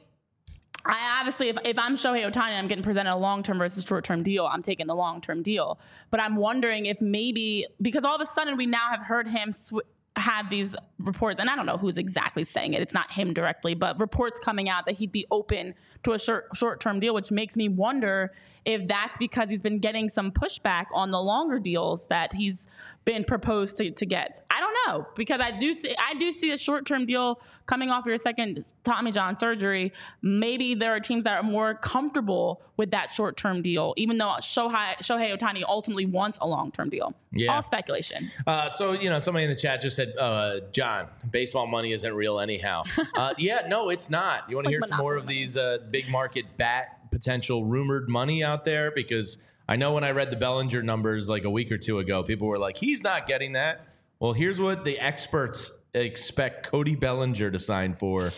I 0.85 1.17
obviously, 1.19 1.49
if, 1.49 1.57
if 1.65 1.79
I'm 1.79 1.95
Shohei 1.95 2.29
Otani 2.29 2.49
and 2.49 2.57
I'm 2.57 2.67
getting 2.67 2.83
presented 2.83 3.13
a 3.13 3.17
long 3.17 3.41
term 3.43 3.57
versus 3.57 3.83
short 3.83 4.03
term 4.03 4.23
deal, 4.23 4.45
I'm 4.45 4.61
taking 4.61 4.87
the 4.87 4.95
long 4.95 5.19
term 5.19 5.41
deal. 5.41 5.79
But 6.11 6.19
I'm 6.19 6.35
wondering 6.35 6.85
if 6.85 7.01
maybe 7.01 7.65
because 7.81 8.05
all 8.05 8.15
of 8.15 8.21
a 8.21 8.25
sudden 8.25 8.55
we 8.55 8.65
now 8.65 8.89
have 8.91 9.01
heard 9.01 9.27
him 9.27 9.51
sw- 9.51 9.81
have 10.17 10.49
these 10.49 10.75
reports, 10.97 11.39
and 11.39 11.49
I 11.49 11.55
don't 11.55 11.65
know 11.65 11.77
who's 11.77 11.97
exactly 11.97 12.43
saying 12.45 12.73
it. 12.73 12.81
It's 12.81 12.93
not 12.93 13.11
him 13.11 13.33
directly, 13.33 13.73
but 13.73 13.99
reports 13.99 14.39
coming 14.39 14.69
out 14.69 14.85
that 14.85 14.95
he'd 14.95 15.11
be 15.11 15.25
open 15.29 15.73
to 16.03 16.13
a 16.13 16.19
short 16.19 16.79
term 16.79 16.99
deal, 16.99 17.13
which 17.13 17.31
makes 17.31 17.57
me 17.57 17.67
wonder 17.67 18.31
if 18.63 18.87
that's 18.87 19.17
because 19.17 19.49
he's 19.49 19.61
been 19.61 19.79
getting 19.79 20.07
some 20.07 20.31
pushback 20.31 20.85
on 20.93 21.11
the 21.11 21.21
longer 21.21 21.59
deals 21.59 22.07
that 22.07 22.33
he's 22.33 22.67
been 23.05 23.23
proposed 23.23 23.77
to, 23.77 23.91
to 23.91 24.05
get. 24.05 24.41
I 24.49 24.59
don't 24.59 24.75
know 24.87 25.07
because 25.15 25.39
I 25.39 25.51
do 25.51 25.73
see 25.75 25.95
I 25.97 26.15
do 26.15 26.31
see 26.31 26.51
a 26.51 26.57
short 26.57 26.85
term 26.85 27.05
deal 27.05 27.39
coming 27.67 27.91
off 27.91 28.05
your 28.05 28.17
second 28.17 28.65
Tommy 28.83 29.11
John 29.11 29.37
surgery. 29.37 29.93
Maybe 30.21 30.73
there 30.73 30.93
are 30.95 30.99
teams 30.99 31.23
that 31.23 31.37
are 31.37 31.43
more 31.43 31.75
comfortable 31.75 32.61
with 32.77 32.91
that 32.91 33.11
short 33.11 33.37
term 33.37 33.61
deal, 33.61 33.93
even 33.95 34.17
though 34.17 34.35
Shohei, 34.39 34.95
Shohei 34.97 35.37
Otani 35.37 35.63
ultimately 35.67 36.05
wants 36.05 36.37
a 36.41 36.47
long 36.47 36.71
term 36.71 36.89
deal. 36.89 37.13
Yeah. 37.31 37.53
All 37.53 37.61
speculation. 37.61 38.29
Uh, 38.47 38.69
so 38.71 38.93
you 38.93 39.09
know, 39.09 39.19
somebody 39.19 39.45
in 39.45 39.51
the 39.51 39.55
chat 39.55 39.81
just 39.81 39.95
said, 39.95 40.13
uh, 40.17 40.61
"John, 40.71 41.07
baseball 41.29 41.67
money 41.67 41.91
isn't 41.91 42.13
real 42.13 42.39
anyhow." 42.39 42.83
uh, 43.15 43.33
yeah, 43.37 43.67
no, 43.67 43.89
it's 43.89 44.09
not. 44.09 44.49
You 44.49 44.55
want 44.55 44.65
to 44.65 44.69
like 44.69 44.81
hear 44.83 44.87
some 44.87 44.97
more 44.97 45.15
of 45.15 45.25
Monopoly 45.25 45.39
these 45.41 45.57
uh, 45.57 45.77
big 45.91 46.09
market 46.09 46.57
bat 46.57 47.11
potential 47.11 47.65
rumored 47.65 48.09
money 48.09 48.43
out 48.43 48.63
there? 48.63 48.91
Because 48.91 49.37
I 49.67 49.75
know 49.77 49.93
when 49.93 50.03
I 50.03 50.11
read 50.11 50.29
the 50.31 50.35
Bellinger 50.35 50.83
numbers 50.83 51.27
like 51.27 51.43
a 51.43 51.49
week 51.49 51.71
or 51.71 51.77
two 51.77 51.99
ago, 51.99 52.23
people 52.23 52.47
were 52.47 52.59
like, 52.59 52.77
"He's 52.77 53.03
not 53.03 53.25
getting 53.27 53.53
that." 53.53 53.87
Well, 54.19 54.33
here's 54.33 54.59
what 54.61 54.85
the 54.85 54.97
experts 54.99 55.71
expect 55.93 56.65
Cody 56.67 56.95
Bellinger 56.95 57.51
to 57.51 57.59
sign 57.59 57.95
for. 57.95 58.29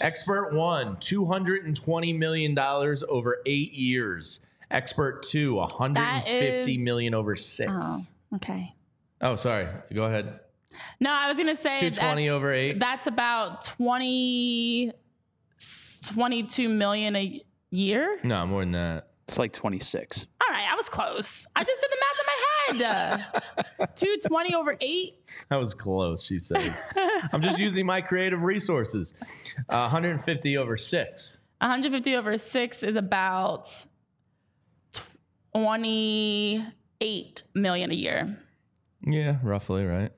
Expert 0.00 0.52
one, 0.54 0.96
two 0.98 1.26
hundred 1.26 1.64
and 1.64 1.76
twenty 1.76 2.12
million 2.12 2.54
dollars 2.54 3.02
over 3.08 3.38
eight 3.46 3.72
years. 3.72 4.40
Expert 4.70 5.22
two, 5.22 5.54
one 5.54 5.70
hundred 5.70 6.02
and 6.02 6.24
fifty 6.24 6.72
is- 6.74 6.78
million 6.80 7.14
over 7.14 7.36
six. 7.36 7.70
Oh, 8.32 8.36
okay. 8.36 8.74
Oh, 9.20 9.36
sorry. 9.36 9.68
Go 9.94 10.04
ahead. 10.04 10.40
No, 10.98 11.10
I 11.12 11.28
was 11.28 11.36
gonna 11.36 11.54
say 11.54 11.76
220 11.76 12.24
that's- 12.26 12.30
over 12.34 12.52
eight? 12.52 12.78
That's 12.80 13.06
about 13.06 13.62
20, 13.66 14.92
22 16.14 16.68
million 16.68 17.14
a 17.14 17.40
year. 17.70 18.18
No, 18.24 18.46
more 18.46 18.62
than 18.62 18.72
that. 18.72 19.08
It's 19.22 19.38
like 19.38 19.52
26 19.52 20.26
All 20.40 20.46
right, 20.50 20.66
I 20.70 20.74
was 20.74 20.88
close. 20.88 21.46
I 21.56 21.64
just 21.64 21.80
did 21.80 21.90
the 21.90 21.96
math 22.00 22.18
in 22.20 22.26
my 22.26 22.86
head. 23.78 23.96
Two 23.96 24.16
twenty 24.26 24.54
over 24.54 24.76
eight. 24.80 25.14
That 25.48 25.56
was 25.56 25.74
close, 25.74 26.24
she 26.24 26.38
says. 26.38 26.86
I'm 27.32 27.40
just 27.42 27.58
using 27.58 27.84
my 27.86 28.00
creative 28.00 28.42
resources. 28.42 29.14
Uh, 29.68 29.88
150 29.90 30.56
over 30.58 30.76
six. 30.76 31.38
150 31.60 32.16
over 32.16 32.36
six 32.36 32.82
is 32.82 32.96
about 32.96 33.68
28 35.54 37.42
million 37.54 37.90
a 37.90 37.94
year. 37.94 38.38
Yeah, 39.04 39.38
roughly, 39.42 39.84
right? 39.84 40.12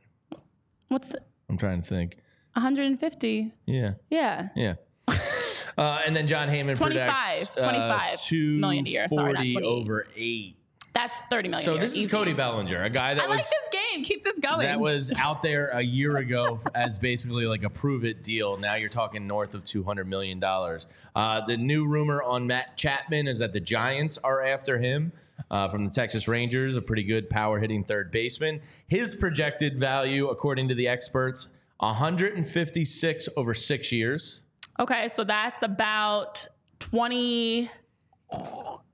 What's 0.89 1.13
it? 1.15 1.23
I'm 1.49 1.57
trying 1.57 1.83
to 1.83 1.89
think. 1.89 2.17
150? 2.55 3.53
Yeah, 3.67 3.95
Yeah. 4.11 4.49
yeah. 4.55 4.75
Uh, 5.77 6.01
and 6.07 6.15
then 6.15 6.27
Jon 6.27 6.49
Heyman 6.49 6.77
25, 6.77 6.79
predicts 6.79 7.59
uh, 7.59 7.63
25 7.63 8.21
two 8.23 8.59
million 8.59 8.87
a 8.87 8.91
year. 8.91 9.09
Sorry, 9.09 9.33
not 9.33 9.43
40 9.43 9.53
28. 9.53 9.67
over 9.67 10.07
eight. 10.17 10.57
That's 10.93 11.21
30 11.29 11.49
million. 11.49 11.61
a 11.61 11.65
So 11.65 11.73
year, 11.73 11.81
this 11.81 11.93
is 11.93 11.99
easy. 11.99 12.09
Cody 12.09 12.33
Bellinger, 12.35 12.85
a 12.85 12.91
guy 12.91 13.15
that 13.15 13.25
I 13.25 13.27
was 13.27 13.39
like 13.39 13.45
this 13.45 13.81
game. 13.93 14.05
Keep 14.05 14.23
this 14.23 14.39
going. 14.39 14.61
that 14.61 14.79
was 14.79 15.11
out 15.19 15.43
there 15.43 15.69
a 15.71 15.83
year 15.83 16.19
ago 16.19 16.61
as 16.75 16.99
basically 17.01 17.47
like 17.47 17.65
a 17.65 17.71
prove 17.71 18.05
it 18.05 18.23
deal. 18.23 18.57
Now 18.57 18.75
you're 18.77 18.89
talking 18.89 19.27
north 19.27 19.57
of 19.57 19.65
$200 19.65 20.07
million. 20.07 20.41
Uh, 20.43 21.41
the 21.47 21.57
new 21.57 21.85
rumor 21.87 22.23
on 22.23 22.47
Matt 22.47 22.77
Chapman 22.77 23.27
is 23.27 23.41
that 23.41 23.53
the 23.53 23.59
Giants 23.59 24.19
are 24.23 24.41
after 24.45 24.79
him 24.79 25.11
uh, 25.51 25.67
from 25.67 25.85
the 25.85 25.91
Texas 25.91 26.29
Rangers, 26.29 26.77
a 26.77 26.81
pretty 26.81 27.03
good 27.03 27.29
power 27.29 27.59
hitting 27.59 27.83
third 27.83 28.13
baseman. 28.13 28.61
His 28.87 29.17
projected 29.17 29.81
value, 29.81 30.29
according 30.29 30.69
to 30.69 30.77
the 30.77 30.87
experts, 30.87 31.49
156 31.79 33.29
over 33.37 33.53
six 33.53 33.91
years. 33.91 34.43
Okay, 34.81 35.09
so 35.09 35.25
that's 35.25 35.63
about 35.63 36.47
20, 36.81 37.71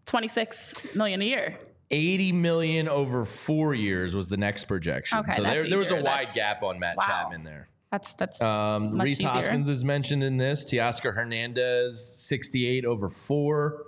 26 0.06 0.94
million 0.94 1.22
a 1.22 1.24
year. 1.24 1.58
80 1.90 2.32
million 2.32 2.88
over 2.88 3.24
four 3.24 3.74
years 3.74 4.14
was 4.14 4.28
the 4.28 4.36
next 4.36 4.64
projection. 4.66 5.18
Okay, 5.18 5.32
so 5.36 5.42
there, 5.42 5.54
that's 5.60 5.70
there 5.70 5.78
was 5.78 5.90
a 5.90 5.94
easier. 5.94 6.04
wide 6.04 6.18
That's- 6.28 6.34
gap 6.34 6.62
on 6.62 6.78
Matt 6.78 6.96
wow. 6.96 7.04
Chapman 7.06 7.44
there. 7.44 7.68
That's 7.90 8.14
that's 8.14 8.40
Um, 8.40 9.00
Rhys 9.00 9.14
easier. 9.14 9.28
Hoskins 9.30 9.68
is 9.68 9.82
mentioned 9.84 10.22
in 10.22 10.36
this. 10.36 10.64
Teoscar 10.64 11.14
Hernandez, 11.14 12.14
68 12.18 12.84
over 12.84 13.10
four. 13.10 13.82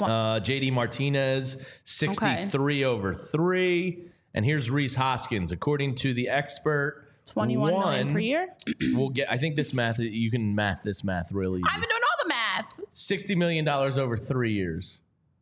Uh, 0.00 0.38
JD 0.40 0.72
Martinez, 0.72 1.56
63 1.84 2.84
over 2.84 3.14
three. 3.14 4.04
And 4.32 4.44
here's 4.46 4.70
Rhys 4.70 4.94
Hoskins. 4.94 5.52
According 5.52 5.96
to 5.96 6.14
the 6.14 6.28
expert, 6.28 7.07
21 7.32 7.72
million 7.72 8.12
per 8.12 8.18
year. 8.18 8.48
We'll 8.92 9.10
get, 9.10 9.30
I 9.30 9.36
think 9.36 9.56
this 9.56 9.72
math, 9.72 9.98
you 9.98 10.30
can 10.30 10.54
math 10.54 10.82
this 10.82 11.04
math 11.04 11.32
really. 11.32 11.62
I've 11.64 11.80
been 11.80 11.88
doing 11.88 12.02
all 12.02 12.24
the 12.24 12.28
math. 12.28 12.80
$60 12.92 13.36
million 13.36 13.68
over 13.68 14.16
three 14.16 14.52
years. 14.52 15.00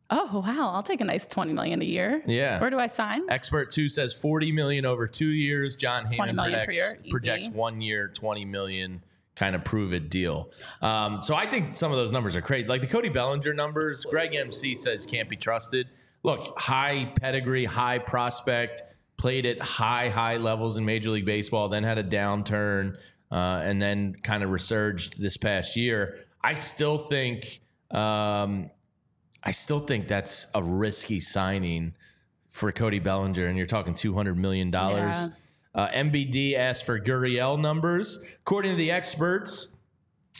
Oh 0.09 0.41
wow, 0.45 0.71
I'll 0.73 0.83
take 0.83 1.01
a 1.01 1.03
nice 1.03 1.25
20 1.25 1.51
million 1.53 1.81
a 1.81 1.85
year. 1.85 2.23
Yeah. 2.25 2.59
Where 2.61 2.69
do 2.69 2.79
I 2.79 2.87
sign? 2.87 3.23
Expert 3.29 3.71
two 3.71 3.89
says 3.89 4.13
40 4.13 4.53
million 4.53 4.85
over 4.85 5.05
two 5.05 5.27
years. 5.27 5.75
John 5.75 6.07
20 6.09 6.31
Heyman 6.31 6.35
projects, 6.35 6.75
year, 6.75 6.99
projects 7.09 7.49
one 7.49 7.81
year, 7.81 8.07
20 8.07 8.45
million 8.45 9.01
kind 9.35 9.55
of 9.55 9.63
prove 9.63 9.93
it 9.93 10.09
deal. 10.09 10.51
Um, 10.81 11.21
so 11.21 11.35
I 11.35 11.45
think 11.45 11.75
some 11.75 11.91
of 11.91 11.97
those 11.97 12.11
numbers 12.11 12.35
are 12.35 12.41
crazy. 12.41 12.67
Like 12.67 12.81
the 12.81 12.87
Cody 12.87 13.09
Bellinger 13.09 13.53
numbers, 13.53 14.05
Greg 14.05 14.33
MC 14.33 14.75
says 14.75 15.05
can't 15.05 15.29
be 15.29 15.35
trusted. 15.35 15.87
Look, 16.23 16.57
high 16.59 17.13
pedigree, 17.21 17.65
high 17.65 17.99
prospect, 17.99 18.81
played 19.17 19.45
at 19.45 19.61
high, 19.61 20.09
high 20.09 20.37
levels 20.37 20.77
in 20.77 20.85
Major 20.85 21.09
League 21.09 21.25
Baseball, 21.25 21.69
then 21.69 21.83
had 21.83 21.97
a 21.97 22.03
downturn, 22.03 22.97
uh, 23.31 23.61
and 23.63 23.81
then 23.81 24.15
kind 24.23 24.43
of 24.43 24.51
resurged 24.51 25.19
this 25.21 25.37
past 25.37 25.75
year. 25.75 26.25
I 26.41 26.53
still 26.53 26.97
think. 26.97 27.59
Um, 27.91 28.69
I 29.43 29.51
still 29.51 29.79
think 29.79 30.07
that's 30.07 30.47
a 30.53 30.61
risky 30.61 31.19
signing 31.19 31.93
for 32.49 32.71
Cody 32.71 32.99
Bellinger, 32.99 33.45
and 33.45 33.57
you're 33.57 33.67
talking 33.67 33.93
two 33.93 34.13
hundred 34.13 34.37
million 34.37 34.71
dollars. 34.71 35.15
Yeah. 35.15 35.27
Uh, 35.73 35.89
MBD 35.89 36.55
asked 36.55 36.85
for 36.85 36.99
Gurriel 36.99 37.59
numbers. 37.59 38.23
According 38.41 38.71
to 38.71 38.77
the 38.77 38.91
experts, 38.91 39.73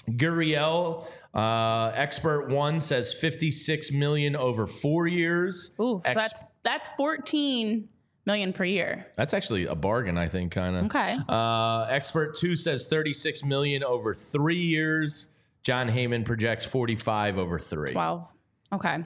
Gurriel 0.10 1.06
uh, 1.34 1.92
expert 1.94 2.50
one 2.50 2.80
says 2.80 3.14
fifty 3.14 3.52
six 3.52 3.92
million 3.92 4.36
over 4.36 4.66
four 4.66 5.08
years. 5.08 5.72
Ooh, 5.80 6.02
so 6.02 6.02
Ex- 6.06 6.16
that's 6.16 6.44
that's 6.64 6.90
14 6.98 7.88
million 8.28 8.54
per 8.54 8.64
year. 8.64 9.08
That's 9.16 9.34
actually 9.34 9.66
a 9.66 9.74
bargain, 9.74 10.18
I 10.18 10.28
think, 10.28 10.52
kind 10.52 10.76
of. 10.76 10.86
Okay. 10.86 11.18
Uh, 11.28 11.88
expert 11.90 12.36
two 12.36 12.56
says 12.56 12.86
thirty 12.86 13.14
six 13.14 13.44
million 13.44 13.84
over 13.84 14.14
three 14.14 14.62
years. 14.62 15.30
Jon 15.64 15.90
Heyman 15.90 16.24
projects 16.26 16.66
forty 16.66 16.96
five 16.96 17.40
over 17.40 17.58
three. 17.58 17.92
12. 17.92 18.32
Okay. 18.74 19.04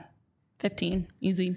15. 0.57 1.07
Easy. 1.21 1.55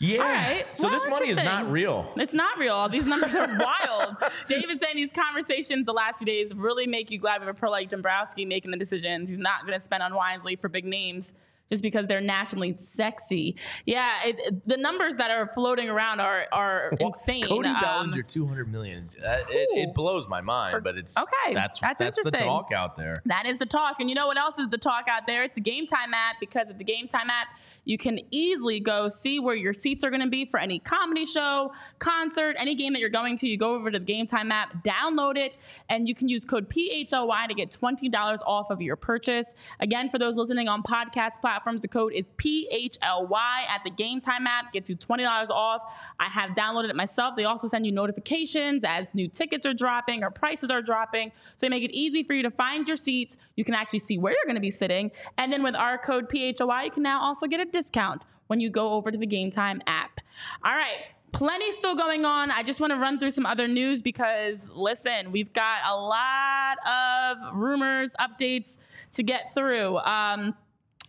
Yeah. 0.00 0.22
right. 0.22 0.74
So 0.74 0.84
Well, 0.84 0.92
this 0.92 1.08
money 1.08 1.30
is 1.30 1.42
not 1.42 1.70
real. 1.70 2.12
It's 2.16 2.32
not 2.32 2.56
real. 2.58 2.74
All 2.74 2.88
These 2.88 3.06
numbers 3.06 3.34
are 3.34 3.48
wild. 3.58 4.16
David 4.46 4.80
saying 4.80 4.94
these 4.94 5.10
conversations 5.10 5.86
the 5.86 5.92
last 5.92 6.18
few 6.18 6.26
days 6.26 6.54
really 6.54 6.86
make 6.86 7.10
you 7.10 7.18
glad 7.18 7.40
we 7.40 7.46
have 7.46 7.56
a 7.56 7.58
pro 7.58 7.70
like 7.70 7.88
Dombrowski 7.88 8.44
making 8.44 8.70
the 8.70 8.76
decisions. 8.76 9.28
He's 9.28 9.40
not 9.40 9.66
going 9.66 9.76
to 9.76 9.84
spend 9.84 10.04
unwisely 10.04 10.54
for 10.54 10.68
big 10.68 10.84
names 10.84 11.34
just 11.68 11.82
because 11.82 12.06
they're 12.06 12.20
nationally 12.20 12.74
sexy. 12.74 13.56
Yeah, 13.86 14.24
it, 14.24 14.36
it- 14.38 14.68
the 14.68 14.76
numbers 14.76 15.16
that 15.16 15.30
are 15.30 15.46
floating 15.54 15.88
around 15.88 16.20
are 16.20 16.46
are 16.52 16.92
insane. 17.00 17.42
Cody 17.44 17.68
Um, 17.68 17.80
Bellinger, 17.80 18.22
two 18.22 18.46
hundred 18.46 18.68
million. 18.68 19.08
Uh, 19.24 19.38
it, 19.48 19.68
it 19.88 19.94
blows 19.94 20.28
my 20.28 20.40
mind, 20.40 20.82
but 20.82 20.96
it's 20.98 21.16
okay, 21.16 21.52
That's 21.52 21.78
that's 21.78 21.98
that's, 21.98 22.22
the 22.22 22.30
talk 22.30 22.72
out 22.72 22.96
there. 22.96 23.14
That 23.26 23.46
is 23.46 23.58
the 23.58 23.66
talk. 23.66 24.00
And 24.00 24.08
you 24.08 24.14
know 24.14 24.26
what 24.26 24.36
else 24.36 24.58
is 24.58 24.68
the 24.68 24.78
talk 24.78 25.06
out 25.08 25.26
there? 25.26 25.44
It's 25.44 25.58
a 25.58 25.60
Game 25.60 25.86
Time 25.86 26.12
app 26.14 26.36
because 26.40 26.70
of 26.70 26.78
the 26.78 26.84
Game 26.84 27.06
Time 27.06 27.30
app, 27.30 27.48
you 27.84 27.98
can 27.98 28.20
easily 28.30 28.80
go 28.80 29.08
see 29.08 29.38
where 29.40 29.54
your 29.54 29.72
seats 29.72 30.04
are 30.04 30.10
going 30.10 30.22
to 30.22 30.28
be 30.28 30.44
for 30.44 30.58
any 30.60 30.78
comedy 30.78 31.24
show, 31.24 31.72
concert, 31.98 32.56
any 32.58 32.74
game 32.74 32.92
that 32.94 33.00
you're 33.00 33.08
going 33.08 33.36
to. 33.38 33.48
You 33.48 33.56
go 33.56 33.74
over 33.74 33.90
to 33.90 33.98
the 33.98 34.04
Game 34.04 34.26
Time 34.26 34.50
app, 34.52 34.82
download 34.84 35.36
it, 35.36 35.56
and 35.88 36.08
you 36.08 36.14
can 36.14 36.28
use 36.28 36.44
code 36.44 36.68
PHLY 36.68 37.48
to 37.48 37.54
get 37.54 37.70
$20 37.70 38.38
off 38.46 38.70
of 38.70 38.80
your 38.82 38.96
purchase. 38.96 39.54
Again, 39.80 40.10
for 40.10 40.18
those 40.18 40.36
listening 40.36 40.68
on 40.68 40.82
podcast 40.82 41.40
platforms, 41.40 41.57
the 41.80 41.88
code 41.88 42.12
is 42.12 42.28
PHLY 42.38 43.68
at 43.68 43.82
the 43.84 43.90
Game 43.90 44.20
Time 44.20 44.46
app, 44.46 44.72
gets 44.72 44.88
you 44.88 44.96
$20 44.96 45.50
off. 45.50 45.82
I 46.18 46.26
have 46.26 46.50
downloaded 46.50 46.90
it 46.90 46.96
myself. 46.96 47.36
They 47.36 47.44
also 47.44 47.68
send 47.68 47.86
you 47.86 47.92
notifications 47.92 48.84
as 48.84 49.12
new 49.14 49.28
tickets 49.28 49.66
are 49.66 49.74
dropping 49.74 50.22
or 50.22 50.30
prices 50.30 50.70
are 50.70 50.82
dropping. 50.82 51.32
So 51.56 51.66
they 51.66 51.70
make 51.70 51.82
it 51.82 51.92
easy 51.92 52.22
for 52.22 52.34
you 52.34 52.42
to 52.42 52.50
find 52.50 52.86
your 52.86 52.96
seats. 52.96 53.36
You 53.56 53.64
can 53.64 53.74
actually 53.74 54.00
see 54.00 54.18
where 54.18 54.32
you're 54.32 54.46
going 54.46 54.56
to 54.56 54.60
be 54.60 54.70
sitting. 54.70 55.10
And 55.36 55.52
then 55.52 55.62
with 55.62 55.74
our 55.74 55.98
code 55.98 56.28
PHLY, 56.28 56.84
you 56.84 56.90
can 56.90 57.02
now 57.02 57.20
also 57.20 57.46
get 57.46 57.60
a 57.60 57.64
discount 57.64 58.24
when 58.48 58.60
you 58.60 58.70
go 58.70 58.92
over 58.92 59.10
to 59.10 59.18
the 59.18 59.26
Game 59.26 59.50
Time 59.50 59.80
app. 59.86 60.20
All 60.64 60.74
right. 60.74 61.04
Plenty 61.30 61.70
still 61.72 61.94
going 61.94 62.24
on. 62.24 62.50
I 62.50 62.62
just 62.62 62.80
want 62.80 62.92
to 62.92 62.98
run 62.98 63.18
through 63.18 63.32
some 63.32 63.44
other 63.44 63.68
news 63.68 64.00
because, 64.00 64.70
listen, 64.72 65.30
we've 65.30 65.52
got 65.52 65.80
a 65.86 65.94
lot 65.94 66.78
of 66.86 67.54
rumors, 67.54 68.16
updates 68.18 68.78
to 69.12 69.22
get 69.22 69.52
through. 69.52 69.98
Um, 69.98 70.54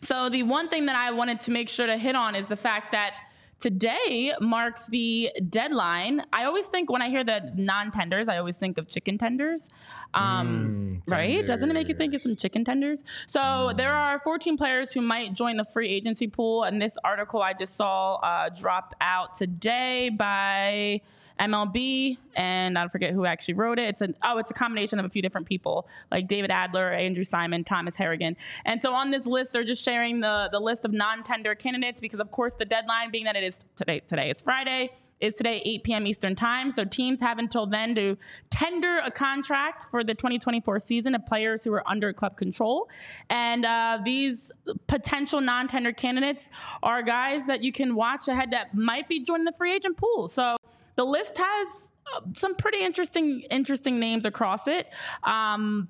so 0.02 0.30
the 0.30 0.44
one 0.44 0.70
thing 0.70 0.86
that 0.88 0.96
I 0.96 1.12
wanted 1.12 1.42
to 1.42 1.52
make 1.52 1.70
sure 1.70 1.88
to 1.88 1.98
hit 1.98 2.16
on 2.16 2.36
is 2.36 2.48
the 2.48 2.56
fact 2.56 2.92
that 2.92 3.14
today 3.60 4.34
marks 4.40 4.88
the 4.88 5.32
deadline. 5.50 6.22
I 6.32 6.46
always 6.46 6.68
think 6.68 6.90
when 6.90 7.02
I 7.02 7.10
hear 7.10 7.24
the 7.24 7.52
non-tenders, 7.56 8.30
I 8.30 8.38
always 8.38 8.58
think 8.58 8.78
of 8.78 8.88
chicken 8.88 9.18
tenders. 9.18 9.70
Um, 10.14 11.02
right? 11.08 11.46
Doesn't 11.46 11.70
it 11.70 11.74
make 11.74 11.90
you 11.90 11.96
think 11.96 12.14
of 12.14 12.22
some 12.22 12.36
chicken 12.36 12.64
tenders? 12.64 13.04
So 13.28 13.74
there 13.76 13.94
are 13.94 14.20
14 14.20 14.58
players 14.58 14.94
who 14.94 15.02
might 15.02 15.34
join 15.34 15.58
the 15.58 15.66
free 15.66 15.90
agency 15.90 16.28
pool, 16.28 16.64
and 16.64 16.82
this 16.82 16.98
article 17.04 17.42
I 17.42 17.54
just 17.54 17.76
saw 17.76 18.16
uh, 18.16 18.50
drop 18.50 18.94
out 19.02 19.34
today 19.34 20.10
by 20.10 21.02
MLB, 21.40 22.18
and 22.36 22.78
I 22.78 22.82
don't 22.82 22.90
forget 22.90 23.14
who 23.14 23.26
actually 23.26 23.54
wrote 23.56 23.80
it. 23.80 23.90
It's 23.90 24.02
an 24.02 24.16
oh, 24.24 24.38
it's 24.38 24.52
a 24.52 24.54
combination 24.54 25.00
of 25.00 25.06
a 25.06 25.10
few 25.10 25.22
different 25.22 25.48
people, 25.48 25.88
like 26.12 26.28
David 26.28 26.52
Adler, 26.52 26.92
Andrew 26.92 27.24
Simon, 27.24 27.64
Thomas 27.64 27.96
Harrigan. 27.96 28.36
And 28.66 28.82
so 28.82 28.94
on 28.94 29.12
this 29.12 29.26
list, 29.26 29.54
they're 29.54 29.64
just 29.64 29.84
sharing 29.84 30.20
the 30.20 30.50
the 30.52 30.60
list 30.60 30.86
of 30.86 30.92
non-tender 30.92 31.56
candidates 31.56 32.02
because, 32.02 32.20
of 32.20 32.32
course, 32.32 32.56
the 32.56 32.66
deadline 32.66 33.12
being 33.12 33.26
that 33.26 33.36
it 33.36 33.44
is 33.44 33.66
today. 33.76 34.02
Today 34.02 34.30
is 34.30 34.42
Friday. 34.42 34.92
Is 35.20 35.36
today 35.36 35.62
8 35.66 35.84
p.m. 35.84 36.08
Eastern 36.08 36.34
time. 36.34 36.72
So 36.72 36.86
teams 36.86 37.20
have 37.20 37.40
until 37.40 37.66
then 37.66 37.94
to 37.96 38.18
tender 38.50 39.00
a 39.00 39.12
contract 39.12 39.88
for 39.92 40.02
the 40.02 40.14
2024 40.14 40.80
season 40.80 41.14
of 41.14 41.26
players 41.26 41.66
who 41.66 41.74
are 41.74 41.84
under 41.90 42.14
club 42.14 42.38
control. 42.38 42.90
And 43.30 43.66
uh, 43.66 44.00
these 44.06 44.50
potential 44.88 45.42
non-tender 45.42 45.92
candidates 45.92 46.50
are 46.82 47.04
guys 47.04 47.48
that 47.48 47.62
you 47.62 47.74
can 47.74 47.96
watch 47.96 48.30
ahead 48.30 48.52
that 48.52 48.74
might 48.74 49.10
be 49.10 49.20
joining 49.20 49.44
the 49.44 49.52
free 49.52 49.76
agent 49.76 49.98
pool. 49.98 50.30
So 50.30 50.56
the 51.00 51.06
list 51.06 51.38
has 51.38 51.88
uh, 52.14 52.20
some 52.36 52.56
pretty 52.56 52.82
interesting 52.84 53.40
interesting 53.50 54.02
names 54.02 54.26
across 54.26 54.68
it. 54.68 54.92
Um, 55.24 55.88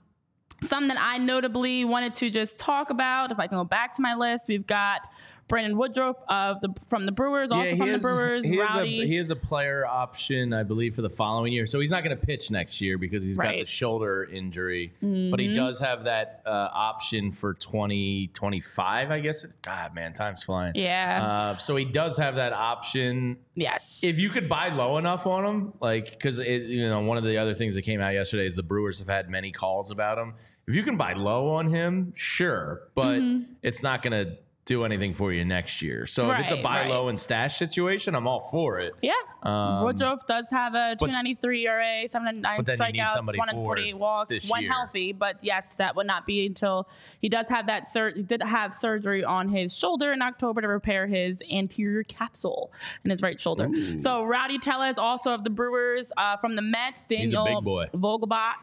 some 0.61 0.87
that 0.89 0.97
I 0.99 1.17
notably 1.17 1.83
wanted 1.83 2.13
to 2.15 2.29
just 2.29 2.59
talk 2.59 2.91
about. 2.91 3.31
If 3.31 3.39
I 3.39 3.47
can 3.47 3.57
go 3.57 3.63
back 3.63 3.95
to 3.95 4.03
my 4.03 4.13
list, 4.13 4.45
we've 4.47 4.67
got 4.67 5.07
Brandon 5.49 5.77
Woodruff 5.77 6.15
of 6.29 6.62
the 6.62 6.69
from 6.88 7.05
the 7.05 7.12
Brewers, 7.12 7.51
also 7.51 7.75
from 7.75 7.91
the 7.91 7.97
Brewers. 7.99 8.45
he, 8.45 8.55
has 8.57 8.69
a, 8.75 8.77
Rowdy. 8.77 9.07
he 9.07 9.15
has 9.15 9.29
a 9.31 9.35
player 9.35 9.85
option, 9.85 10.53
I 10.53 10.63
believe, 10.63 10.95
for 10.95 11.01
the 11.01 11.09
following 11.09 11.51
year. 11.51 11.65
So 11.65 11.79
he's 11.81 11.91
not 11.91 12.03
going 12.03 12.17
to 12.17 12.25
pitch 12.25 12.49
next 12.51 12.79
year 12.79 12.97
because 12.97 13.23
he's 13.23 13.38
got 13.38 13.55
the 13.55 13.65
shoulder 13.65 14.23
injury. 14.23 14.93
But 15.01 15.39
he 15.41 15.53
does 15.53 15.79
have 15.79 16.05
that 16.05 16.43
uh, 16.45 16.69
option 16.71 17.31
for 17.33 17.53
2025, 17.55 19.12
I 19.12 19.19
guess. 19.19 19.43
God, 19.62 19.93
man, 19.95 20.13
time's 20.13 20.43
flying. 20.43 20.73
Yeah. 20.75 21.25
Uh, 21.53 21.57
so 21.57 21.75
he 21.75 21.85
does 21.85 22.17
have 22.17 22.35
that 22.35 22.53
option. 22.53 23.38
yes. 23.55 23.99
If 24.03 24.19
you 24.19 24.29
could 24.29 24.47
buy 24.49 24.69
low 24.69 24.97
enough 24.97 25.25
on 25.27 25.45
him, 25.45 25.73
like 25.81 26.12
because 26.12 26.38
you 26.39 26.88
know 26.89 27.01
one 27.01 27.17
of 27.17 27.23
the 27.23 27.38
other 27.38 27.53
things 27.53 27.75
that 27.75 27.81
came 27.81 28.01
out 28.01 28.13
yesterday 28.13 28.45
is 28.45 28.55
the 28.55 28.63
Brewers 28.63 28.99
have 28.99 29.07
had 29.09 29.29
many 29.29 29.51
calls 29.51 29.91
about 29.91 30.17
him. 30.17 30.33
If 30.67 30.75
you 30.75 30.83
can 30.83 30.97
buy 30.97 31.13
low 31.13 31.49
on 31.49 31.67
him, 31.67 32.13
sure, 32.15 32.81
but 32.95 33.19
Mm-hmm. 33.19 33.53
it's 33.63 33.81
not 33.81 34.01
going 34.03 34.12
to 34.25 34.38
do 34.69 34.86
anything 34.86 35.15
for 35.15 35.34
you 35.34 35.43
next 35.43 35.82
year. 35.82 36.05
So 36.05 36.32
if 36.32 36.41
it's 36.41 36.51
a 36.51 36.62
buy 36.62 36.82
right. 36.82 36.89
low 36.91 37.08
and 37.10 37.19
stash 37.19 37.58
situation, 37.58 38.13
I'm 38.13 38.27
all 38.27 38.39
for 38.39 38.79
it. 38.79 38.95
yeah. 39.01 39.13
Um, 39.41 39.84
Woodruff 39.86 40.27
does 40.27 40.49
have 40.51 40.73
a 40.75 40.95
but- 40.99 41.05
293 41.05 41.65
ERA, 41.67 42.08
79 42.08 42.58
But 42.58 42.65
then 42.65 42.77
strikeouts, 42.77 43.10
somebody 43.13 43.39
148 43.39 43.91
for 43.91 43.97
walks, 43.97 44.49
one 44.49 44.62
year. 44.62 44.71
healthy. 44.71 45.12
But 45.13 45.39
yes, 45.43 45.75
that 45.75 45.95
would 45.95 46.05
not 46.05 46.25
be 46.27 46.45
until 46.45 46.88
he 47.19 47.29
does 47.29 47.49
have 47.49 47.65
that 47.67 47.89
sur- 47.89 48.12
he 48.12 48.21
did 48.21 48.43
have 48.43 48.75
surgery 48.75 49.23
on 49.23 49.49
his 49.49 49.75
shoulder 49.75 50.12
in 50.13 50.21
October 50.21 50.62
to 50.62 50.67
repair 50.67 51.08
his 51.08 51.41
anterior 51.51 52.03
capsule 52.03 52.71
in 53.03 53.10
his 53.10 53.21
right 53.23 53.39
shoulder. 53.39 53.69
So 53.97 54.23
Rowdy 54.23 54.60
Tellez, 54.60 54.97
also 54.99 55.34
of 55.34 55.43
the 55.43 55.49
Brewers, 55.49 56.12
uh, 56.17 56.38
from 56.38 56.55
the 56.55 56.62
Mets, 56.62 57.03
Daniel. 57.03 57.47
Vogelbach. 57.93 58.53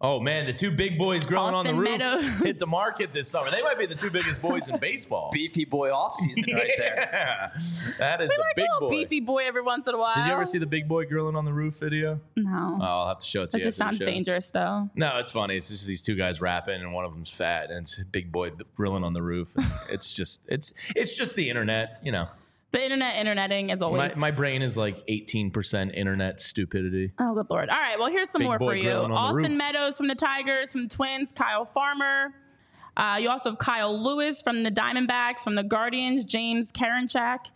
Oh 0.00 0.20
man, 0.20 0.44
the 0.46 0.52
two 0.52 0.70
big 0.70 0.98
boys 0.98 1.24
growing 1.24 1.54
on 1.54 1.66
Austin 1.66 1.76
the 1.76 1.80
roof 1.82 1.98
Meadows. 1.98 2.24
hit 2.42 2.58
the 2.58 2.66
market 2.66 3.12
this 3.14 3.28
summer. 3.28 3.50
They 3.50 3.62
might 3.62 3.78
be 3.78 3.86
the 3.86 3.94
two 3.94 4.10
biggest 4.10 4.42
boys 4.42 4.68
in 4.68 4.78
baseball. 4.78 5.30
Beefy 5.32 5.64
boy 5.64 5.90
offseason 5.90 6.52
right 6.54 6.70
there. 6.76 7.52
That 7.98 8.20
is 8.20 8.28
We 8.28 8.36
the 8.36 8.40
like 8.42 8.56
big 8.56 8.66
a 8.76 8.80
boy. 8.80 8.90
beefy 8.90 9.20
boy 9.20 9.46
every 9.46 9.62
once 9.62 9.86
in 9.88 9.94
a 9.94 9.98
while. 9.98 10.14
Did 10.14 10.26
you 10.26 10.32
ever 10.32 10.44
see 10.44 10.58
the 10.58 10.66
big 10.66 10.88
boy 10.88 11.06
grilling 11.06 11.36
on 11.36 11.44
the 11.44 11.52
roof 11.52 11.76
video? 11.78 12.20
No. 12.36 12.78
Oh, 12.80 12.84
I'll 12.84 13.08
have 13.08 13.18
to 13.18 13.26
show 13.26 13.42
it 13.42 13.50
to 13.50 13.52
that 13.52 13.58
you. 13.58 13.62
It 13.62 13.66
just 13.68 13.78
sounds 13.78 13.96
show. 13.98 14.04
dangerous, 14.04 14.50
though. 14.50 14.90
No, 14.94 15.18
it's 15.18 15.32
funny. 15.32 15.56
It's 15.56 15.68
just 15.68 15.86
these 15.86 16.02
two 16.02 16.16
guys 16.16 16.40
rapping, 16.40 16.80
and 16.82 16.92
one 16.92 17.04
of 17.04 17.12
them's 17.14 17.30
fat, 17.30 17.70
and 17.70 17.80
it's 17.82 18.00
a 18.00 18.04
big 18.04 18.30
boy 18.32 18.50
grilling 18.76 19.04
on 19.04 19.12
the 19.14 19.22
roof. 19.22 19.54
It's 19.90 20.12
just, 20.12 20.46
it's, 20.50 20.72
it's 20.94 21.16
just 21.16 21.34
the 21.36 21.48
internet, 21.48 21.98
you 22.02 22.12
know. 22.12 22.28
The 22.72 22.82
internet, 22.82 23.16
interneting 23.16 23.70
as 23.70 23.80
My, 23.80 23.86
always. 23.86 24.16
my 24.16 24.30
brain 24.30 24.62
is 24.62 24.76
like 24.78 25.06
18% 25.06 25.94
internet 25.94 26.40
stupidity. 26.40 27.12
Oh, 27.18 27.34
good 27.34 27.50
lord! 27.50 27.68
All 27.68 27.78
right, 27.78 27.98
well, 27.98 28.08
here's 28.08 28.30
some 28.30 28.40
Big 28.40 28.48
more 28.48 28.58
boy 28.58 28.70
for 28.70 28.74
you. 28.76 28.82
grilling 28.84 29.04
on 29.04 29.10
the 29.10 29.16
Austin 29.16 29.50
roof. 29.52 29.58
Meadows 29.58 29.96
from 29.98 30.08
the 30.08 30.14
Tigers, 30.14 30.72
from 30.72 30.88
Twins, 30.88 31.32
Kyle 31.32 31.66
Farmer. 31.66 32.34
Uh, 32.96 33.18
you 33.20 33.28
also 33.28 33.50
have 33.50 33.58
Kyle 33.58 33.96
Lewis 33.98 34.40
from 34.42 34.62
the 34.62 34.70
Diamondbacks, 34.70 35.40
from 35.40 35.54
the 35.54 35.62
Guardians, 35.62 36.24
James 36.24 36.72
Karinchak, 36.72 37.50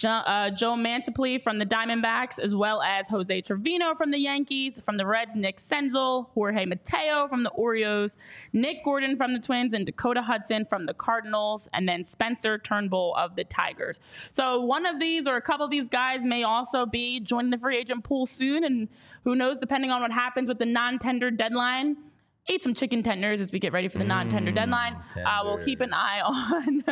jo- 0.00 0.08
uh, 0.08 0.50
Joe 0.50 0.74
Mantiply 0.74 1.40
from 1.40 1.58
the 1.58 1.66
Diamondbacks, 1.66 2.38
as 2.38 2.54
well 2.54 2.80
as 2.82 3.08
Jose 3.08 3.42
Trevino 3.42 3.94
from 3.94 4.10
the 4.10 4.18
Yankees, 4.18 4.80
from 4.80 4.96
the 4.96 5.06
Reds, 5.06 5.36
Nick 5.36 5.58
Senzel, 5.58 6.28
Jorge 6.30 6.64
Mateo 6.64 7.28
from 7.28 7.42
the 7.42 7.50
Orioles, 7.50 8.16
Nick 8.52 8.82
Gordon 8.82 9.16
from 9.16 9.34
the 9.34 9.38
Twins, 9.38 9.74
and 9.74 9.84
Dakota 9.84 10.22
Hudson 10.22 10.64
from 10.64 10.86
the 10.86 10.94
Cardinals, 10.94 11.68
and 11.72 11.88
then 11.88 12.02
Spencer 12.02 12.58
Turnbull 12.58 13.14
of 13.16 13.36
the 13.36 13.44
Tigers. 13.44 14.00
So 14.32 14.60
one 14.60 14.86
of 14.86 14.98
these 14.98 15.26
or 15.26 15.36
a 15.36 15.42
couple 15.42 15.66
of 15.66 15.70
these 15.70 15.88
guys 15.88 16.24
may 16.24 16.42
also 16.42 16.86
be 16.86 17.20
joining 17.20 17.50
the 17.50 17.58
free 17.58 17.76
agent 17.76 18.02
pool 18.02 18.24
soon, 18.24 18.64
and 18.64 18.88
who 19.24 19.36
knows, 19.36 19.58
depending 19.60 19.90
on 19.90 20.00
what 20.00 20.12
happens 20.12 20.48
with 20.48 20.58
the 20.58 20.66
non-tender 20.66 21.30
deadline. 21.30 21.98
Eat 22.50 22.64
some 22.64 22.74
chicken 22.74 23.04
tenders 23.04 23.40
as 23.40 23.52
we 23.52 23.60
get 23.60 23.72
ready 23.72 23.86
for 23.86 23.98
the 23.98 24.04
non-tender 24.04 24.50
deadline. 24.50 24.96
Uh, 25.24 25.40
we'll 25.44 25.62
keep 25.62 25.80
an 25.80 25.92
eye 25.94 26.20
on 26.24 26.82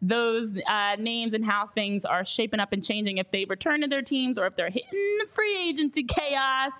those 0.00 0.58
uh, 0.66 0.96
names 0.98 1.34
and 1.34 1.44
how 1.44 1.66
things 1.66 2.06
are 2.06 2.24
shaping 2.24 2.58
up 2.58 2.72
and 2.72 2.82
changing 2.82 3.18
if 3.18 3.30
they 3.30 3.44
return 3.44 3.82
to 3.82 3.86
their 3.86 4.00
teams 4.00 4.38
or 4.38 4.46
if 4.46 4.56
they're 4.56 4.70
hitting 4.70 5.18
the 5.18 5.26
free 5.30 5.68
agency 5.68 6.04
chaos. 6.04 6.72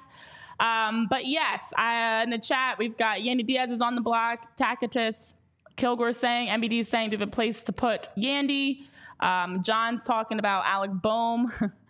Um, 0.59 1.07
but 1.11 1.27
yes, 1.27 1.75
uh, 1.79 2.23
in 2.23 2.31
the 2.31 2.39
chat 2.39 2.79
we've 2.79 2.97
got 2.97 3.19
Yandy 3.19 3.45
Diaz 3.45 3.71
is 3.71 3.83
on 3.83 3.95
the 3.95 4.01
block. 4.01 4.57
Tacitus 4.57 5.37
Kilgore 5.77 6.15
saying 6.15 6.49
MBD 6.49 6.81
is 6.81 6.89
saying 6.89 7.11
to 7.11 7.19
have 7.19 7.29
a 7.29 7.31
place 7.31 7.63
to 7.65 7.73
put 7.73 8.09
Yandy. 8.17 8.85
Um, 9.21 9.63
John's 9.63 10.05
talking 10.05 10.39
about 10.39 10.65
Alec 10.65 10.93
Bohm. 11.03 11.53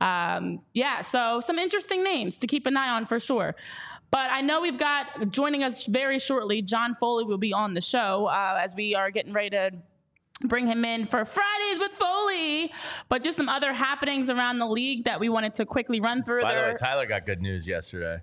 um, 0.00 0.60
yeah, 0.74 1.02
so 1.02 1.40
some 1.40 1.58
interesting 1.58 2.02
names 2.02 2.38
to 2.38 2.46
keep 2.46 2.66
an 2.66 2.76
eye 2.76 2.88
on 2.88 3.06
for 3.06 3.20
sure. 3.20 3.54
But 4.10 4.30
I 4.30 4.40
know 4.40 4.60
we've 4.60 4.78
got 4.78 5.30
joining 5.30 5.62
us 5.62 5.84
very 5.84 6.18
shortly. 6.18 6.62
John 6.62 6.94
Foley 6.94 7.24
will 7.24 7.38
be 7.38 7.52
on 7.52 7.74
the 7.74 7.80
show 7.80 8.26
uh, 8.26 8.60
as 8.62 8.74
we 8.74 8.94
are 8.94 9.10
getting 9.10 9.32
ready 9.32 9.50
to 9.50 9.72
bring 10.42 10.66
him 10.66 10.84
in 10.84 11.06
for 11.06 11.24
Fridays 11.24 11.78
with 11.78 11.92
Foley. 11.92 12.72
But 13.08 13.22
just 13.22 13.36
some 13.36 13.48
other 13.48 13.72
happenings 13.72 14.30
around 14.30 14.58
the 14.58 14.66
league 14.66 15.04
that 15.04 15.18
we 15.18 15.28
wanted 15.28 15.54
to 15.54 15.66
quickly 15.66 16.00
run 16.00 16.22
through. 16.22 16.42
By 16.42 16.54
the 16.54 16.60
way, 16.62 16.74
Tyler 16.78 17.06
got 17.06 17.26
good 17.26 17.42
news 17.42 17.66
yesterday. 17.66 18.20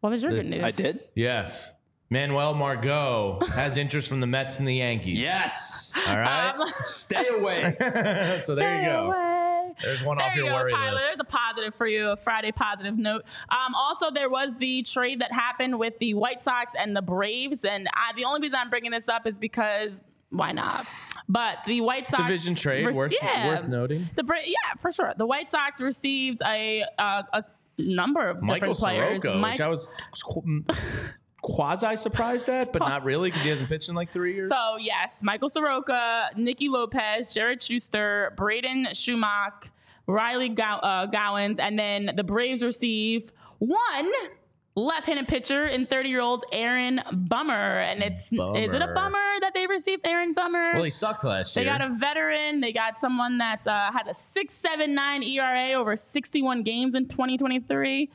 what 0.00 0.10
was 0.10 0.22
your 0.22 0.32
good 0.32 0.46
news? 0.46 0.62
I 0.62 0.70
did. 0.70 1.00
Yes. 1.14 1.72
Manuel 2.10 2.54
Margot 2.54 3.38
has 3.52 3.76
interest 3.76 4.08
from 4.08 4.20
the 4.20 4.26
Mets 4.26 4.58
and 4.58 4.66
the 4.66 4.76
Yankees. 4.76 5.18
Yes. 5.18 5.92
All 6.06 6.18
right. 6.18 6.50
Um, 6.50 6.66
Stay 6.82 7.26
away. 7.28 7.76
so 8.44 8.54
there 8.54 8.80
you 8.80 8.88
go. 8.88 9.12
Away. 9.12 9.47
There's 9.82 10.02
one 10.02 10.18
There 10.18 10.26
off 10.26 10.34
you 10.36 10.42
your 10.44 10.50
go, 10.50 10.56
worry 10.56 10.72
Tyler. 10.72 10.94
list. 10.94 11.06
There's 11.06 11.20
a 11.20 11.24
positive 11.24 11.74
for 11.74 11.86
you, 11.86 12.10
a 12.10 12.16
Friday 12.16 12.52
positive 12.52 12.98
note. 12.98 13.24
Um, 13.48 13.74
also, 13.74 14.10
there 14.10 14.28
was 14.30 14.50
the 14.58 14.82
trade 14.82 15.20
that 15.20 15.32
happened 15.32 15.78
with 15.78 15.98
the 15.98 16.14
White 16.14 16.42
Sox 16.42 16.74
and 16.78 16.94
the 16.96 17.02
Braves, 17.02 17.64
and 17.64 17.88
I, 17.94 18.12
the 18.16 18.24
only 18.24 18.40
reason 18.40 18.58
I'm 18.60 18.70
bringing 18.70 18.90
this 18.90 19.08
up 19.08 19.26
is 19.26 19.38
because 19.38 20.00
why 20.30 20.52
not? 20.52 20.86
But 21.28 21.58
the 21.66 21.80
White 21.82 22.06
Sox 22.06 22.22
Division 22.22 22.54
trade, 22.54 22.86
rec- 22.86 22.94
worth- 22.94 23.14
worth 23.22 23.68
noting. 23.68 24.08
The 24.14 24.24
Bra- 24.24 24.38
yeah, 24.44 24.74
for 24.78 24.90
sure. 24.90 25.12
The 25.16 25.26
White 25.26 25.50
Sox 25.50 25.80
received 25.80 26.40
a 26.44 26.84
uh, 26.98 27.22
a 27.32 27.44
number 27.78 28.26
of 28.26 28.42
Michael 28.42 28.74
different 28.74 28.78
players. 28.78 29.22
Soroka, 29.22 29.38
Mike- 29.38 29.52
which 29.54 29.60
I 29.60 29.68
was 29.68 29.88
quasi 31.48 31.96
surprised 31.96 32.48
at, 32.50 32.72
but 32.72 32.80
not 32.80 33.04
really 33.04 33.30
because 33.30 33.42
he 33.42 33.48
hasn't 33.48 33.68
pitched 33.70 33.88
in 33.88 33.94
like 33.94 34.12
three 34.12 34.34
years. 34.34 34.50
So 34.50 34.76
yes, 34.78 35.22
Michael 35.22 35.48
Soroka, 35.48 36.28
Nicky 36.36 36.68
Lopez, 36.68 37.28
Jared 37.28 37.62
Schuster, 37.62 38.34
Braden 38.36 38.88
Shewmake, 38.92 39.70
Riley 40.06 40.50
Gow- 40.50 40.78
uh, 40.78 41.06
Gowens, 41.06 41.58
and 41.58 41.78
then 41.78 42.12
the 42.14 42.24
Braves 42.24 42.62
receive 42.62 43.32
one 43.58 44.12
left-handed 44.74 45.26
pitcher 45.26 45.66
in 45.66 45.86
30-year-old 45.86 46.44
Aaron 46.52 47.00
Bummer, 47.12 47.80
and 47.80 48.02
it's 48.02 48.32
is 48.32 48.38
it 48.72 48.82
a 48.82 48.86
Bummer. 48.88 48.94
bummer 48.94 49.40
that 49.40 49.52
they 49.54 49.66
received 49.66 50.06
Aaron 50.06 50.34
Bummer? 50.34 50.74
well, 50.74 50.84
he 50.84 50.90
sucked 50.90 51.24
last 51.24 51.54
they 51.54 51.62
year. 51.64 51.72
They 51.72 51.78
got 51.78 51.90
a 51.90 51.94
veteran. 51.94 52.60
They 52.60 52.72
got 52.72 52.98
someone 52.98 53.38
that 53.38 53.66
uh, 53.66 53.90
had 53.90 54.06
a 54.06 54.12
6.79 54.12 55.26
ERA 55.26 55.78
over 55.80 55.96
61 55.96 56.62
games 56.62 56.94
in 56.94 57.06
2023. 57.08 58.10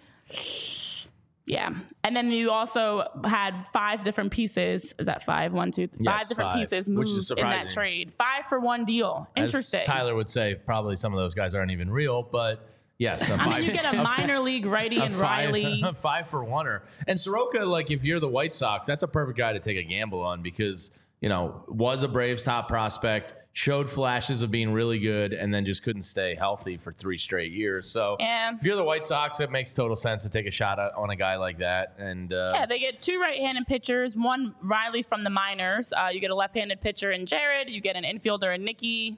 Yeah, 1.46 1.72
and 2.06 2.16
then 2.16 2.32
you 2.32 2.52
also 2.52 3.06
had 3.26 3.66
five 3.74 4.04
different 4.04 4.32
pieces. 4.32 4.94
Is 4.98 5.08
that 5.08 5.24
five? 5.24 5.52
One, 5.54 5.72
two, 5.72 5.90
Yes, 6.00 6.14
five 6.20 6.30
different 6.30 6.52
five, 6.52 6.60
pieces 6.62 6.90
moved 6.90 7.32
in 7.32 7.44
that 7.44 7.70
trade. 7.70 8.14
Five 8.18 8.46
for 8.48 8.60
one 8.62 8.86
deal. 8.86 9.28
As 9.36 9.46
Interesting. 9.50 9.84
Tyler 9.84 10.16
would 10.16 10.30
say, 10.30 10.56
probably 10.56 10.96
some 10.96 11.14
of 11.14 11.20
those 11.20 11.36
guys 11.36 11.54
aren't 11.54 11.72
even 11.72 11.92
real, 11.92 12.24
but 12.24 12.66
yes. 12.98 13.30
a 13.30 13.34
I 13.34 13.38
five- 13.38 13.48
mean, 13.60 13.64
you 13.66 13.72
get 13.74 13.94
a 13.94 14.02
minor 14.04 14.40
league 14.40 14.66
righty 14.66 14.98
and 15.02 15.14
five, 15.14 15.50
Riley. 15.52 15.84
five 15.96 16.30
for 16.30 16.46
oneer. 16.46 16.84
And 17.08 17.20
Soroka, 17.20 17.66
like 17.66 17.92
if 17.92 18.06
you're 18.06 18.22
the 18.22 18.30
White 18.30 18.54
Sox, 18.56 18.88
that's 18.88 19.04
a 19.04 19.08
perfect 19.10 19.38
guy 19.38 19.52
to 19.52 19.60
take 19.60 19.76
a 19.78 19.84
gamble 19.84 20.22
on 20.22 20.42
because 20.44 20.92
you 21.24 21.30
know 21.30 21.64
was 21.70 22.04
a 22.04 22.08
Braves 22.08 22.44
top 22.44 22.68
prospect, 22.68 23.34
showed 23.54 23.90
flashes 23.90 24.42
of 24.42 24.52
being 24.52 24.74
really 24.74 25.00
good, 25.00 25.32
and 25.34 25.54
then 25.54 25.64
just 25.64 25.82
couldn't 25.84 26.02
stay 26.02 26.36
healthy 26.36 26.76
for 26.76 26.92
three 26.92 27.18
straight 27.18 27.52
years. 27.54 27.90
So 27.90 28.18
Yeah. 28.20 28.56
if 28.60 28.66
you're 28.66 28.76
the 28.76 28.84
White 28.84 29.06
Sox, 29.06 29.40
it 29.40 29.50
makes 29.50 29.72
total 29.74 29.96
sense 29.96 30.24
to 30.24 30.30
take 30.30 30.46
a 30.48 30.52
shot 30.52 30.80
at- 30.80 30.94
on 30.96 31.10
a 31.12 31.16
guy 31.16 31.38
like 31.38 31.60
that. 31.60 31.94
And 31.98 32.34
uh, 32.34 32.52
Yeah, 32.56 32.66
they 32.66 32.78
get 32.80 33.00
two 33.00 33.20
right-handed 33.22 33.66
pitchers. 33.68 34.18
One 34.18 34.54
Riley 34.62 35.02
from 35.02 35.24
the 35.24 35.30
minors. 35.30 35.94
Uh, 35.94 36.10
you 36.12 36.20
get 36.20 36.32
a 36.32 36.36
left-handed 36.36 36.82
pitcher 36.82 37.12
in 37.12 37.26
Jared. 37.26 37.70
You 37.70 37.80
get 37.80 37.96
an 37.96 38.04
infielder 38.04 38.54
in 38.54 38.66
Nicky. 38.66 39.18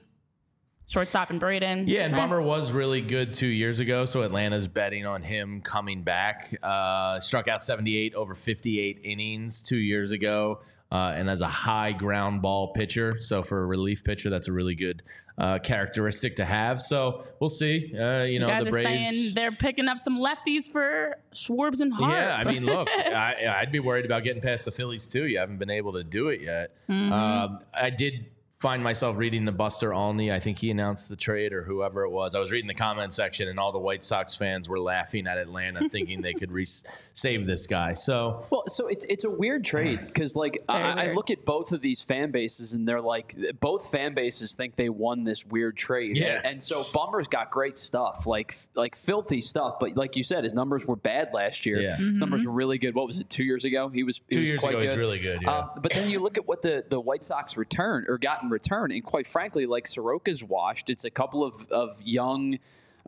Shortstop 0.88 1.32
in 1.32 1.40
Braden. 1.40 1.88
Yeah, 1.88 2.02
and. 2.04 2.14
Bummer 2.14 2.40
was 2.40 2.70
really 2.70 3.00
good 3.00 3.34
two 3.34 3.48
years 3.48 3.80
ago, 3.80 4.04
so 4.04 4.22
Atlanta's 4.22 4.68
betting 4.68 5.04
on 5.04 5.22
him 5.22 5.60
coming 5.60 6.02
back. 6.04 6.56
Uh, 6.62 7.18
struck 7.18 7.48
out 7.48 7.64
78 7.64 8.14
over 8.14 8.36
58 8.36 9.00
innings 9.02 9.64
two 9.64 9.78
years 9.78 10.12
ago, 10.12 10.60
uh, 10.92 11.12
and 11.16 11.28
as 11.28 11.40
a 11.40 11.48
high 11.48 11.92
ground 11.92 12.42
ball 12.42 12.72
pitcher. 12.72 13.20
So 13.20 13.42
for 13.42 13.62
a 13.62 13.66
relief 13.66 14.04
pitcher, 14.04 14.30
that's 14.30 14.48
a 14.48 14.52
really 14.52 14.74
good 14.74 15.02
uh, 15.38 15.58
characteristic 15.58 16.36
to 16.36 16.44
have. 16.44 16.80
So 16.80 17.24
we'll 17.40 17.50
see. 17.50 17.92
Uh, 17.94 18.22
you 18.22 18.38
know, 18.38 18.46
You 18.46 18.52
guys 18.52 18.64
the 18.64 18.70
Braves. 18.70 18.88
saying 19.10 19.34
they're 19.34 19.50
picking 19.50 19.88
up 19.88 19.98
some 19.98 20.18
lefties 20.18 20.70
for 20.70 21.16
Schwarbs 21.34 21.80
and 21.80 21.92
Hart. 21.92 22.12
Yeah, 22.12 22.36
I 22.36 22.44
mean, 22.44 22.64
look, 22.66 22.88
I, 22.88 23.56
I'd 23.60 23.72
be 23.72 23.80
worried 23.80 24.04
about 24.04 24.22
getting 24.22 24.42
past 24.42 24.64
the 24.64 24.70
Phillies 24.70 25.06
too. 25.08 25.26
You 25.26 25.38
haven't 25.38 25.58
been 25.58 25.70
able 25.70 25.92
to 25.94 26.04
do 26.04 26.28
it 26.28 26.40
yet. 26.40 26.76
Mm-hmm. 26.88 27.12
Um, 27.12 27.58
I 27.74 27.90
did 27.90 28.26
find 28.58 28.82
myself 28.82 29.18
reading 29.18 29.44
the 29.44 29.52
Buster 29.52 29.92
Olney. 29.92 30.32
I 30.32 30.40
think 30.40 30.58
he 30.58 30.70
announced 30.70 31.08
the 31.10 31.16
trade 31.16 31.52
or 31.52 31.62
whoever 31.62 32.04
it 32.04 32.10
was. 32.10 32.34
I 32.34 32.40
was 32.40 32.50
reading 32.50 32.68
the 32.68 32.74
comment 32.74 33.12
section, 33.12 33.48
and 33.48 33.58
all 33.60 33.70
the 33.70 33.78
White 33.78 34.02
Sox 34.02 34.34
fans 34.34 34.68
were 34.68 34.80
laughing 34.80 35.26
at 35.26 35.36
Atlanta, 35.36 35.88
thinking 35.90 36.22
they 36.22 36.32
could 36.32 36.50
re- 36.50 36.64
save 36.66 37.46
this 37.46 37.66
guy. 37.66 37.92
So 37.94 38.46
Well, 38.50 38.64
so 38.66 38.88
it's 38.88 39.04
it's 39.06 39.24
a 39.24 39.30
weird 39.30 39.64
trade 39.64 40.00
because 40.06 40.34
like 40.36 40.62
I, 40.68 41.08
I 41.08 41.12
look 41.12 41.30
at 41.30 41.44
both 41.44 41.72
of 41.72 41.80
these 41.80 42.00
fan 42.00 42.30
bases 42.30 42.72
and 42.72 42.88
they're 42.88 43.00
like 43.00 43.34
both 43.60 43.90
fan 43.90 44.14
bases 44.14 44.54
think 44.54 44.76
they 44.76 44.88
won 44.88 45.24
this 45.24 45.44
weird 45.44 45.76
trade. 45.76 46.16
Yeah. 46.16 46.36
And, 46.36 46.46
and 46.46 46.62
so 46.62 46.82
Bummer's 46.94 47.28
got 47.28 47.50
great 47.50 47.76
stuff, 47.76 48.26
like 48.26 48.54
like 48.74 48.96
filthy 48.96 49.40
stuff. 49.42 49.78
But 49.78 49.96
like 49.96 50.16
you 50.16 50.22
said, 50.22 50.44
his 50.44 50.54
numbers 50.54 50.86
were 50.86 50.96
bad 50.96 51.34
last 51.34 51.66
year. 51.66 51.78
Yeah. 51.80 51.96
His 51.96 52.18
numbers 52.18 52.44
were 52.46 52.52
really 52.52 52.78
good. 52.78 52.94
What 52.94 53.06
was 53.06 53.20
it? 53.20 53.28
Two 53.28 53.44
years 53.44 53.64
ago, 53.64 53.88
he 53.90 54.02
was 54.02 54.22
he 54.28 54.34
Two 54.36 54.40
was 54.40 54.48
years 54.48 54.60
quite 54.60 54.70
ago, 54.70 54.80
he 54.80 54.86
good. 54.86 54.90
was 54.92 54.98
really 54.98 55.18
good, 55.18 55.42
yeah. 55.42 55.50
Um, 55.56 55.70
but 55.82 55.92
then 55.92 56.08
you 56.08 56.20
look 56.20 56.38
at 56.38 56.48
what 56.48 56.62
the 56.62 56.84
the 56.88 56.98
White 57.00 57.22
Sox 57.24 57.56
return 57.58 58.06
or 58.08 58.16
got 58.16 58.45
in 58.46 58.50
return, 58.50 58.90
and 58.90 59.04
quite 59.04 59.26
frankly, 59.26 59.66
like 59.66 59.84
Soroka's 59.84 60.42
washed. 60.42 60.90
It's 60.90 61.04
a 61.04 61.10
couple 61.10 61.44
of 61.44 61.66
of 61.70 62.00
young. 62.02 62.58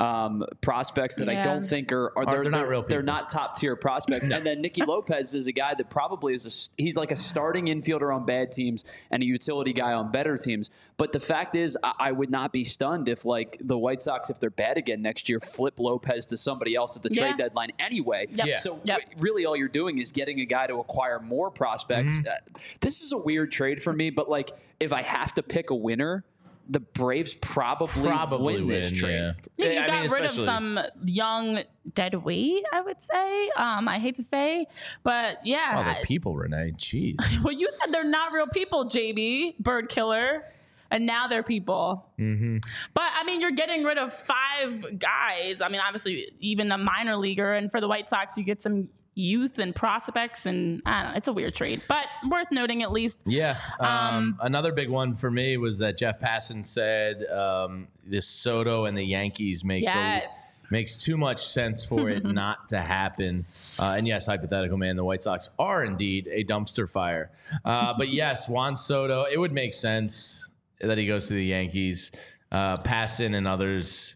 Um, 0.01 0.45
prospects 0.61 1.17
that 1.17 1.29
I 1.29 1.43
don't 1.43 1.63
think 1.65 1.91
are, 1.93 2.13
are 2.17 2.25
they're, 2.25 2.43
they're 2.43 2.51
not 2.53 2.69
real 2.69 2.83
They're 2.83 3.03
not 3.03 3.29
top 3.29 3.57
tier 3.57 3.75
prospects. 3.77 4.31
And 4.39 4.47
then 4.47 4.61
Nicky 4.61 4.85
Lopez 4.85 5.35
is 5.35 5.47
a 5.49 5.53
guy 5.53 5.75
that 5.75 5.91
probably 5.91 6.35
is 6.35 6.45
a, 6.45 6.49
s- 6.49 6.71
he's 6.77 6.97
like 6.97 7.11
a 7.11 7.17
starting 7.17 7.67
infielder 7.67 8.15
on 8.15 8.25
bad 8.25 8.53
teams 8.53 8.85
and 9.11 9.23
a 9.23 9.27
utility 9.27 9.73
guy 9.73 9.93
on 9.95 10.13
better 10.13 10.37
teams. 10.37 10.71
But 10.97 11.11
the 11.13 11.19
fact 11.21 11.55
is, 11.57 11.77
I, 11.83 11.93
I 11.99 12.13
would 12.13 12.31
not 12.31 12.53
be 12.53 12.63
stunned 12.65 13.09
if 13.09 13.25
like 13.25 13.57
the 13.61 13.77
White 13.77 14.03
Sox, 14.03 14.31
if 14.31 14.39
they're 14.39 14.51
bad 14.51 14.77
again 14.79 15.03
next 15.03 15.29
year, 15.29 15.41
flip 15.41 15.81
Lopez 15.81 16.27
to 16.27 16.37
somebody 16.37 16.75
else 16.77 16.97
at 16.97 17.03
the 17.03 17.11
trade 17.11 17.37
deadline 17.37 17.71
anyway. 17.81 18.27
Yep. 18.33 18.47
Yeah. 18.47 18.57
So 18.59 18.81
Yep. 18.85 18.99
w- 19.01 19.17
really, 19.21 19.45
all 19.47 19.57
you're 19.57 19.67
doing 19.69 19.99
is 19.99 20.13
getting 20.13 20.39
a 20.41 20.45
guy 20.47 20.67
to 20.69 20.77
acquire 20.77 21.19
more 21.19 21.51
prospects. 21.51 22.13
Mm-hmm. 22.13 22.29
Uh, 22.29 22.61
this 22.81 23.03
is 23.03 23.11
a 23.13 23.19
weird 23.19 23.51
trade 23.51 23.83
for 23.83 23.93
me, 23.93 24.11
but 24.11 24.29
like 24.31 24.53
if 24.79 24.93
I 24.93 25.03
have 25.03 25.35
to 25.35 25.43
pick 25.43 25.71
a 25.71 25.75
winner. 25.75 26.25
The 26.69 26.81
Braves 26.81 27.35
probably, 27.35 28.03
probably 28.09 28.55
win 28.57 28.69
this 28.69 28.93
trade. 28.93 29.35
Yeah, 29.57 29.67
Yeah, 29.67 29.73
you 29.73 29.81
I 29.81 29.87
got 29.87 30.03
mean, 30.03 30.11
rid 30.11 30.25
of 30.27 30.33
some 30.33 30.81
young 31.05 31.61
dead 31.95 32.15
weight, 32.15 32.63
I 32.73 32.81
would 32.83 33.01
say. 33.01 33.49
Um, 33.57 33.89
I 33.89 33.99
hate 33.99 34.17
to 34.17 34.23
say, 34.23 34.67
but 35.03 35.41
yeah. 35.45 35.77
Oh, 35.79 35.85
they're 35.85 36.03
people, 36.03 36.37
Renee. 36.37 36.73
Jeez. 36.77 37.17
well, 37.43 37.55
you 37.55 37.69
said 37.71 37.93
they're 37.93 38.05
not 38.09 38.33
real 38.33 38.47
people, 38.49 38.85
JB, 38.87 39.59
bird 39.59 39.89
killer. 39.89 40.45
And 40.91 41.05
now 41.05 41.27
they're 41.27 41.43
people. 41.43 42.07
Mm-hmm. 42.19 42.59
But 42.95 43.11
I 43.15 43.23
mean, 43.25 43.43
you're 43.43 43.51
getting 43.51 43.85
rid 43.85 43.99
of 43.99 44.11
five 44.11 44.99
guys. 44.99 45.61
I 45.61 45.69
mean, 45.69 45.83
obviously, 45.87 46.29
even 46.41 46.73
a 46.73 46.79
minor 46.79 47.17
leaguer. 47.17 47.53
And 47.53 47.71
for 47.71 47.79
the 47.83 47.89
White 47.89 48.09
Sox, 48.09 48.39
you 48.39 48.43
get 48.43 48.63
some 48.63 48.89
youth 49.19 49.59
and 49.59 49.75
prospects, 49.75 50.47
and 50.47 50.81
I 50.87 51.03
don't 51.03 51.13
know. 51.13 51.17
It's 51.17 51.29
a 51.29 51.33
weird 51.33 51.55
trade, 51.55 51.83
but 51.89 52.07
worth 52.31 52.47
noting 52.53 52.83
at 52.83 52.93
least. 52.93 53.19
Yeah. 53.27 53.57
Um, 53.81 54.39
another 54.41 54.73
big 54.73 54.89
one 54.89 55.15
for 55.17 55.31
me 55.31 55.57
was 55.57 55.79
that 55.81 55.99
Jeff 55.99 56.21
Passan 56.21 56.65
said 56.65 57.27
um, 57.27 57.89
this 58.07 58.27
Soto 58.29 58.85
and 58.85 58.97
the 58.97 59.03
Yankees 59.03 59.65
makes 59.65 59.85
Yes. 59.93 60.67
a, 60.69 60.73
makes 60.73 60.97
too 60.97 61.17
much 61.17 61.45
sense 61.47 61.85
for 61.85 62.09
it 62.09 62.25
not 62.43 62.69
to 62.69 62.79
happen. 62.81 63.45
Uh, 63.79 63.95
and 63.99 64.07
yes, 64.07 64.27
hypothetical 64.27 64.79
man, 64.79 64.95
the 64.97 65.05
White 65.05 65.23
Sox 65.25 65.49
are 65.59 65.85
indeed 65.85 66.29
a 66.31 66.45
dumpster 66.45 66.89
fire. 66.89 67.33
Uh, 67.65 67.95
but 67.99 68.09
yes, 68.13 68.49
Juan 68.49 68.77
Soto, 68.77 69.25
it 69.25 69.37
would 69.39 69.53
make 69.53 69.75
sense 69.75 70.49
that 70.81 70.97
he 70.97 71.07
goes 71.09 71.27
to 71.27 71.35
the 71.35 71.45
Yankees. 71.45 72.13
Uh, 72.51 72.79
Passan 72.79 73.35
and 73.35 73.47
others. 73.47 74.15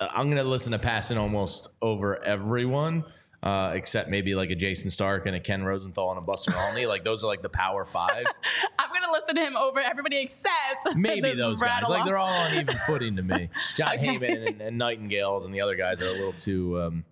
I'm 0.00 0.28
going 0.28 0.38
to 0.38 0.44
listen 0.44 0.72
to 0.72 0.78
Passan 0.78 1.18
almost 1.18 1.68
over 1.82 2.24
everyone. 2.24 3.04
Uh, 3.46 3.70
except 3.74 4.10
maybe 4.10 4.34
like 4.34 4.50
a 4.50 4.56
Jayson 4.56 4.90
Stark 4.90 5.26
and 5.26 5.36
a 5.36 5.40
Ken 5.40 5.62
Rosenthal 5.62 6.10
and 6.10 6.18
a 6.18 6.22
Buster 6.22 6.52
Olney. 6.68 6.86
Like 6.86 7.04
those 7.04 7.22
are 7.22 7.28
like 7.28 7.42
the 7.42 7.48
power 7.48 7.84
five. 7.84 8.24
I'm 8.78 8.88
gonna 8.92 9.12
listen 9.12 9.36
to 9.36 9.40
him 9.42 9.56
over 9.56 9.78
everybody 9.78 10.16
except 10.18 10.86
Maybe 10.96 11.32
those 11.34 11.60
guys. 11.60 11.70
rattle 11.70 11.90
Like 11.90 12.04
they're 12.06 12.18
all 12.18 12.26
on 12.32 12.54
even 12.54 12.76
footing 12.86 13.14
to 13.16 13.22
me. 13.22 13.48
Jon 13.76 13.98
Heyman 13.98 14.48
and, 14.48 14.60
and 14.60 14.80
Nightengales 14.80 15.44
and 15.44 15.54
the 15.54 15.60
other 15.60 15.76
guys 15.76 16.00
are 16.00 16.08
a 16.08 16.12
little 16.12 16.32
too 16.32 16.80
um, 16.80 17.04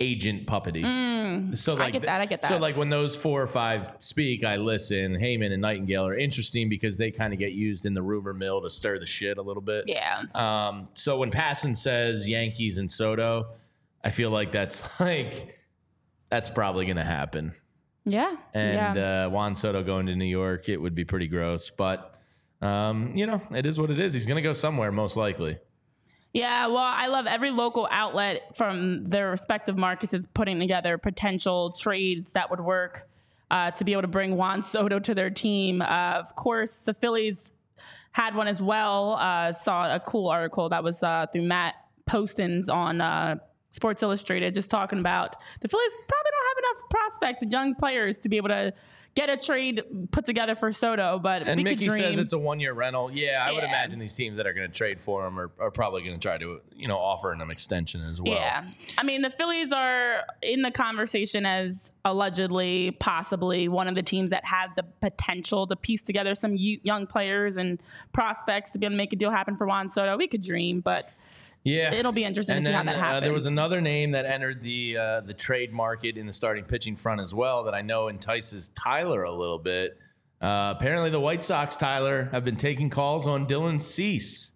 agent 0.00 0.46
puppety. 0.46 0.82
so 1.56 1.74
like 1.74 1.90
Mm. 1.90 1.92
get 1.92 2.02
that, 2.02 2.20
I 2.20 2.26
get 2.26 2.42
that. 2.42 2.48
So 2.48 2.56
like 2.58 2.76
when 2.76 2.88
those 2.88 3.14
four 3.16 3.40
or 3.42 3.46
five 3.46 3.90
speak, 3.98 4.44
I 4.44 4.56
listen. 4.56 5.14
Heyman 5.16 5.52
and 5.52 5.62
Nightengale 5.62 6.04
are 6.08 6.16
interesting 6.16 6.68
because 6.68 6.98
they 6.98 7.10
kind 7.12 7.32
of 7.32 7.38
get 7.38 7.52
used 7.52 7.86
in 7.86 7.94
the 7.94 8.02
rumor 8.02 8.34
mill 8.34 8.62
to 8.62 8.70
stir 8.70 8.98
the 8.98 9.06
shit 9.06 9.38
a 9.38 9.42
little 9.42 9.62
bit. 9.62 9.84
Yeah. 9.86 10.22
Um, 10.34 10.88
so 10.94 11.18
when 11.18 11.30
Passan 11.30 11.76
says 11.76 12.28
Yankees 12.28 12.78
and 12.78 12.90
Soto, 12.90 13.48
I 14.02 14.10
feel 14.10 14.30
like 14.30 14.50
that's 14.52 14.98
like 15.00 15.57
that's 16.30 16.50
probably 16.50 16.84
going 16.84 16.96
to 16.96 17.04
happen. 17.04 17.54
Yeah. 18.04 18.36
And 18.54 18.96
yeah. 18.96 19.26
uh, 19.26 19.30
Juan 19.30 19.54
Soto 19.54 19.82
going 19.82 20.06
to 20.06 20.16
New 20.16 20.24
York, 20.24 20.68
it 20.68 20.78
would 20.80 20.94
be 20.94 21.04
pretty 21.04 21.26
gross. 21.26 21.70
But 21.70 22.16
um, 22.60 23.14
you 23.14 23.26
know, 23.26 23.42
it 23.54 23.66
is 23.66 23.78
what 23.78 23.90
it 23.90 23.98
is. 23.98 24.12
He's 24.12 24.26
going 24.26 24.36
to 24.36 24.42
go 24.42 24.52
somewhere, 24.52 24.90
most 24.90 25.16
likely. 25.16 25.58
Yeah, 26.32 26.66
well, 26.66 26.76
I 26.78 27.06
love 27.06 27.26
every 27.26 27.50
local 27.50 27.88
outlet 27.90 28.56
from 28.56 29.06
their 29.06 29.30
respective 29.30 29.78
markets 29.78 30.12
is 30.12 30.26
putting 30.26 30.60
together 30.60 30.98
potential 30.98 31.72
trades 31.72 32.32
that 32.32 32.50
would 32.50 32.60
work 32.60 33.08
uh, 33.50 33.70
to 33.72 33.84
be 33.84 33.92
able 33.92 34.02
to 34.02 34.08
bring 34.08 34.36
Juan 34.36 34.62
Soto 34.62 34.98
to 34.98 35.14
their 35.14 35.30
team. 35.30 35.80
Uh, 35.80 35.86
of 36.18 36.34
course, 36.36 36.80
the 36.80 36.92
Phillies 36.92 37.50
had 38.12 38.34
one 38.34 38.46
as 38.46 38.60
well. 38.60 39.12
Uh, 39.12 39.52
saw 39.52 39.94
a 39.94 40.00
cool 40.00 40.28
article 40.28 40.68
that 40.68 40.84
was 40.84 41.02
uh, 41.02 41.26
through 41.32 41.42
Matt 41.42 41.74
Postins 42.08 42.68
on 42.72 43.00
uh, 43.00 43.36
Sports 43.70 44.02
Illustrated, 44.02 44.54
just 44.54 44.70
talking 44.70 44.98
about 44.98 45.36
the 45.60 45.68
Phillies 45.68 45.92
probably 46.08 46.30
don't 46.30 46.48
have 46.48 46.58
enough 46.58 46.90
prospects 46.90 47.42
and 47.42 47.52
young 47.52 47.74
players 47.74 48.18
to 48.20 48.28
be 48.28 48.36
able 48.36 48.48
to 48.48 48.72
get 49.14 49.28
a 49.30 49.36
trade 49.36 49.82
put 50.12 50.24
together 50.24 50.54
for 50.54 50.72
Soto. 50.72 51.18
But 51.18 51.46
And 51.48 51.62
Mickey 51.64 51.86
dream. 51.86 51.98
says 51.98 52.18
it's 52.18 52.32
a 52.32 52.38
one 52.38 52.60
year 52.60 52.72
rental. 52.72 53.10
Yeah, 53.10 53.44
I 53.46 53.52
would 53.52 53.64
imagine 53.64 53.98
these 53.98 54.14
teams 54.14 54.36
that 54.36 54.46
are 54.46 54.52
going 54.52 54.70
to 54.70 54.72
trade 54.72 55.02
for 55.02 55.26
him 55.26 55.40
are, 55.40 55.50
are 55.58 55.70
probably 55.70 56.02
going 56.02 56.14
to 56.14 56.20
try 56.20 56.38
to, 56.38 56.60
you 56.76 56.86
know, 56.86 56.98
offer 56.98 57.32
him 57.32 57.40
an 57.40 57.50
extension 57.50 58.00
as 58.00 58.20
well. 58.20 58.34
Yeah. 58.34 58.64
I 58.96 59.02
mean, 59.02 59.22
the 59.22 59.30
Phillies 59.30 59.72
are 59.72 60.24
in 60.40 60.62
the 60.62 60.70
conversation 60.70 61.46
as 61.46 61.90
allegedly, 62.04 62.92
possibly 62.92 63.66
one 63.68 63.88
of 63.88 63.94
the 63.94 64.02
teams 64.02 64.30
that 64.30 64.44
have 64.44 64.74
the 64.76 64.84
potential 65.00 65.66
to 65.66 65.74
piece 65.74 66.02
together 66.02 66.34
some 66.34 66.54
young 66.56 67.06
players 67.06 67.56
and 67.56 67.82
prospects 68.12 68.70
to 68.72 68.78
be 68.78 68.86
able 68.86 68.92
to 68.92 68.98
make 68.98 69.12
a 69.12 69.16
deal 69.16 69.30
happen 69.30 69.56
for 69.56 69.66
Juan 69.66 69.88
Soto. 69.90 70.16
We 70.16 70.28
could 70.28 70.42
dream, 70.42 70.80
but 70.80 71.10
Yeah, 71.64 71.92
It'll 71.92 72.12
be 72.12 72.24
interesting 72.24 72.56
and 72.56 72.64
to 72.64 72.70
see 72.70 72.74
how 72.74 72.82
that 72.84 73.16
Uh, 73.16 73.20
there 73.20 73.32
was 73.32 73.46
another 73.46 73.80
name 73.80 74.12
that 74.12 74.24
entered 74.24 74.62
the 74.62 74.96
uh, 74.96 75.20
the 75.20 75.34
trade 75.34 75.72
market 75.72 76.16
in 76.16 76.26
the 76.26 76.32
starting 76.32 76.64
pitching 76.64 76.96
front 76.96 77.20
as 77.20 77.34
well 77.34 77.64
that 77.64 77.74
I 77.74 77.82
know 77.82 78.08
entices 78.08 78.70
Tyler 78.74 79.24
a 79.24 79.32
little 79.32 79.58
bit. 79.58 79.98
Uh, 80.40 80.72
apparently, 80.76 81.10
the 81.10 81.20
White 81.20 81.42
Sox, 81.42 81.76
Tyler, 81.76 82.28
have 82.32 82.44
been 82.44 82.56
taking 82.56 82.90
calls 82.90 83.26
on 83.26 83.46
Dylan 83.46 83.82
Cease. 83.82 84.52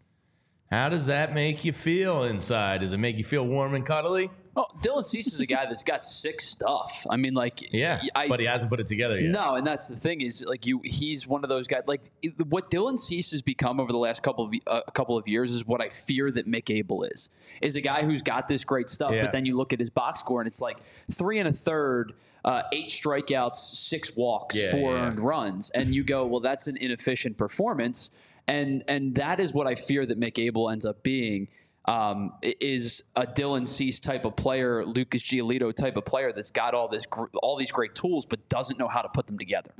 How 0.70 0.88
does 0.88 1.06
that 1.06 1.34
make 1.34 1.64
you 1.64 1.72
feel 1.72 2.22
inside? 2.22 2.80
Does 2.80 2.92
it 2.92 2.98
make 2.98 3.18
you 3.18 3.24
feel 3.24 3.46
warm 3.46 3.74
and 3.74 3.84
cuddly? 3.84 4.30
Oh, 4.54 4.66
Dylan 4.82 5.04
Cease 5.04 5.32
is 5.32 5.40
a 5.40 5.46
guy 5.46 5.64
that's 5.64 5.82
got 5.82 6.04
sick 6.04 6.38
stuff. 6.40 7.06
I 7.08 7.16
mean, 7.16 7.32
like, 7.32 7.72
Yeah, 7.72 8.02
I, 8.14 8.28
but 8.28 8.38
he 8.38 8.44
hasn't 8.44 8.70
put 8.70 8.80
it 8.80 8.86
together 8.86 9.18
yet. 9.18 9.30
No, 9.30 9.54
and 9.54 9.66
that's 9.66 9.88
the 9.88 9.96
thing 9.96 10.20
is 10.20 10.44
like 10.46 10.66
you. 10.66 10.80
He's 10.84 11.26
one 11.26 11.42
of 11.42 11.48
those 11.48 11.66
guys. 11.66 11.82
Like 11.86 12.02
what 12.48 12.70
Dylan 12.70 12.98
Cease 12.98 13.30
has 13.30 13.40
become 13.40 13.80
over 13.80 13.90
the 13.92 13.98
last 13.98 14.22
couple 14.22 14.44
of 14.44 14.52
uh, 14.66 14.82
couple 14.92 15.16
of 15.16 15.26
years 15.26 15.50
is 15.52 15.66
what 15.66 15.80
I 15.80 15.88
fear 15.88 16.30
that 16.32 16.46
Mick 16.46 16.68
Abel 16.68 17.02
is. 17.04 17.30
Is 17.62 17.76
a 17.76 17.80
guy 17.80 18.02
who's 18.04 18.20
got 18.20 18.46
this 18.46 18.62
great 18.64 18.90
stuff, 18.90 19.12
Yeah. 19.12 19.22
but 19.22 19.32
then 19.32 19.46
you 19.46 19.56
look 19.56 19.72
at 19.72 19.78
his 19.78 19.88
box 19.90 20.20
score 20.20 20.40
and 20.42 20.46
it's 20.48 20.60
like 20.60 20.78
three 21.10 21.38
and 21.38 21.48
a 21.48 21.52
third, 21.52 22.12
uh, 22.44 22.62
eight 22.72 22.88
strikeouts, 22.88 23.56
six 23.56 24.14
walks, 24.14 24.54
Yeah, 24.54 24.72
four 24.72 24.94
yeah. 24.94 25.06
earned 25.06 25.20
runs, 25.20 25.70
and 25.70 25.94
you 25.94 26.04
go, 26.04 26.26
well, 26.26 26.40
that's 26.40 26.66
an 26.66 26.76
inefficient 26.76 27.38
performance, 27.38 28.10
and 28.46 28.84
and 28.86 29.14
that 29.14 29.40
is 29.40 29.54
what 29.54 29.66
I 29.66 29.76
fear 29.76 30.04
that 30.04 30.18
Mick 30.20 30.38
Abel 30.38 30.68
ends 30.68 30.84
up 30.84 31.02
being. 31.02 31.48
Um, 31.84 32.34
is 32.42 33.02
a 33.16 33.26
Dylan 33.26 33.66
Cease 33.66 33.98
type 33.98 34.24
of 34.24 34.36
player, 34.36 34.84
Lucas 34.84 35.20
Giolito 35.20 35.74
type 35.74 35.96
of 35.96 36.04
player 36.04 36.30
that's 36.32 36.52
got 36.52 36.74
all 36.74 36.86
this, 36.86 37.06
gr- 37.06 37.24
all 37.42 37.56
these 37.56 37.72
great 37.72 37.96
tools, 37.96 38.24
but 38.24 38.48
doesn't 38.48 38.78
know 38.78 38.86
how 38.86 39.02
to 39.02 39.08
put 39.08 39.26
them 39.26 39.36
together. 39.36 39.72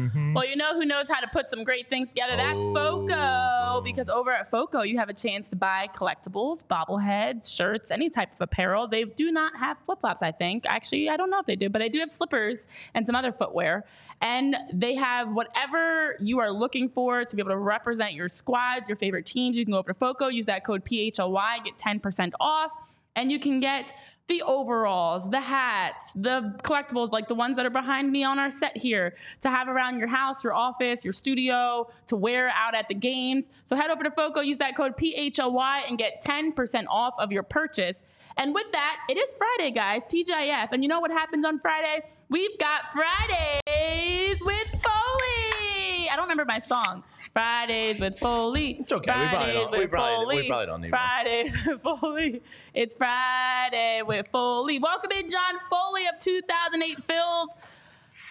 Mm-hmm. 0.00 0.34
Well, 0.34 0.46
you 0.46 0.56
know 0.56 0.74
who 0.74 0.84
knows 0.84 1.08
how 1.08 1.20
to 1.20 1.28
put 1.28 1.50
some 1.50 1.64
great 1.64 1.88
things 1.90 2.10
together? 2.10 2.36
That's 2.36 2.60
Oh, 2.62 3.06
FOCO. 3.06 3.80
Because 3.82 4.08
over 4.08 4.32
at 4.32 4.50
FOCO, 4.50 4.82
you 4.82 4.98
have 4.98 5.08
a 5.08 5.14
chance 5.14 5.50
to 5.50 5.56
buy 5.56 5.88
collectibles, 5.94 6.64
bobbleheads, 6.64 7.54
shirts, 7.54 7.90
any 7.90 8.10
type 8.10 8.32
of 8.32 8.40
apparel. 8.40 8.88
They 8.88 9.04
do 9.04 9.30
not 9.30 9.56
have 9.56 9.78
flip 9.78 10.00
flops, 10.00 10.22
I 10.22 10.32
think. 10.32 10.64
Actually, 10.66 11.08
I 11.08 11.16
don't 11.16 11.30
know 11.30 11.38
if 11.38 11.46
they 11.46 11.56
do, 11.56 11.68
but 11.68 11.78
they 11.78 11.88
do 11.88 11.98
have 12.00 12.10
slippers 12.10 12.66
and 12.94 13.06
some 13.06 13.14
other 13.14 13.32
footwear. 13.32 13.84
And 14.20 14.56
they 14.72 14.94
have 14.94 15.32
whatever 15.32 16.16
you 16.20 16.40
are 16.40 16.50
looking 16.50 16.88
for 16.88 17.24
to 17.24 17.36
be 17.36 17.40
able 17.40 17.52
to 17.52 17.58
represent 17.58 18.14
your 18.14 18.28
squads, 18.28 18.88
your 18.88 18.96
favorite 18.96 19.26
teams. 19.26 19.56
You 19.56 19.64
can 19.64 19.72
go 19.72 19.78
over 19.78 19.92
to 19.92 19.98
FOCO, 19.98 20.28
use 20.28 20.46
that 20.46 20.64
code 20.64 20.84
PHLY, 20.84 21.64
get 21.64 21.78
10% 21.78 22.32
off, 22.40 22.72
and 23.16 23.30
you 23.30 23.38
can 23.38 23.60
get 23.60 23.92
the 24.30 24.42
overalls, 24.42 25.28
the 25.28 25.40
hats, 25.40 26.12
the 26.14 26.54
collectibles, 26.62 27.10
like 27.10 27.26
the 27.26 27.34
ones 27.34 27.56
that 27.56 27.66
are 27.66 27.70
behind 27.70 28.12
me 28.12 28.22
on 28.22 28.38
our 28.38 28.48
set 28.48 28.76
here, 28.76 29.16
to 29.40 29.50
have 29.50 29.66
around 29.66 29.98
your 29.98 30.06
house, 30.06 30.44
your 30.44 30.54
office, 30.54 31.04
your 31.04 31.12
studio, 31.12 31.90
to 32.06 32.14
wear 32.14 32.48
out 32.50 32.76
at 32.76 32.86
the 32.86 32.94
games. 32.94 33.50
So 33.64 33.74
head 33.74 33.90
over 33.90 34.04
to 34.04 34.10
FOCO, 34.10 34.40
use 34.40 34.58
that 34.58 34.76
code 34.76 34.96
PHLY, 34.96 35.82
and 35.88 35.98
get 35.98 36.22
10% 36.24 36.84
off 36.88 37.14
of 37.18 37.32
your 37.32 37.42
purchase. 37.42 38.04
And 38.36 38.54
with 38.54 38.70
that, 38.70 38.98
it 39.08 39.18
is 39.18 39.34
Friday, 39.34 39.72
guys, 39.72 40.04
TGIF. 40.04 40.68
And 40.70 40.84
you 40.84 40.88
know 40.88 41.00
what 41.00 41.10
happens 41.10 41.44
on 41.44 41.58
Friday? 41.58 42.04
We've 42.28 42.56
got 42.58 42.92
Fridays 42.92 44.40
with 44.44 44.70
Foley. 44.80 46.08
I 46.08 46.14
don't 46.14 46.22
remember 46.22 46.44
my 46.44 46.60
song. 46.60 47.02
Fridays 47.32 48.00
with 48.00 48.18
Foley. 48.18 48.78
It's 48.80 48.90
okay. 48.92 49.12
We 49.12 49.28
probably 49.28 49.52
don't- 49.52 49.70
we 49.72 49.78
with 49.80 49.90
probably- 49.90 50.36
we 50.36 50.42
Foley. 50.42 50.48
probably 50.48 50.66
don't 50.66 50.80
need 50.80 50.90
one. 50.92 51.00
Fridays 51.00 51.56
with 51.66 51.82
Foley. 51.82 52.42
It's 52.74 52.94
Friday 52.94 54.02
with 54.02 54.28
Foley. 54.28 54.78
Welcome 54.78 55.12
in, 55.12 55.30
John 55.30 55.54
Foley 55.70 56.06
of 56.06 56.18
2008 56.18 56.98
Phils. 57.06 57.48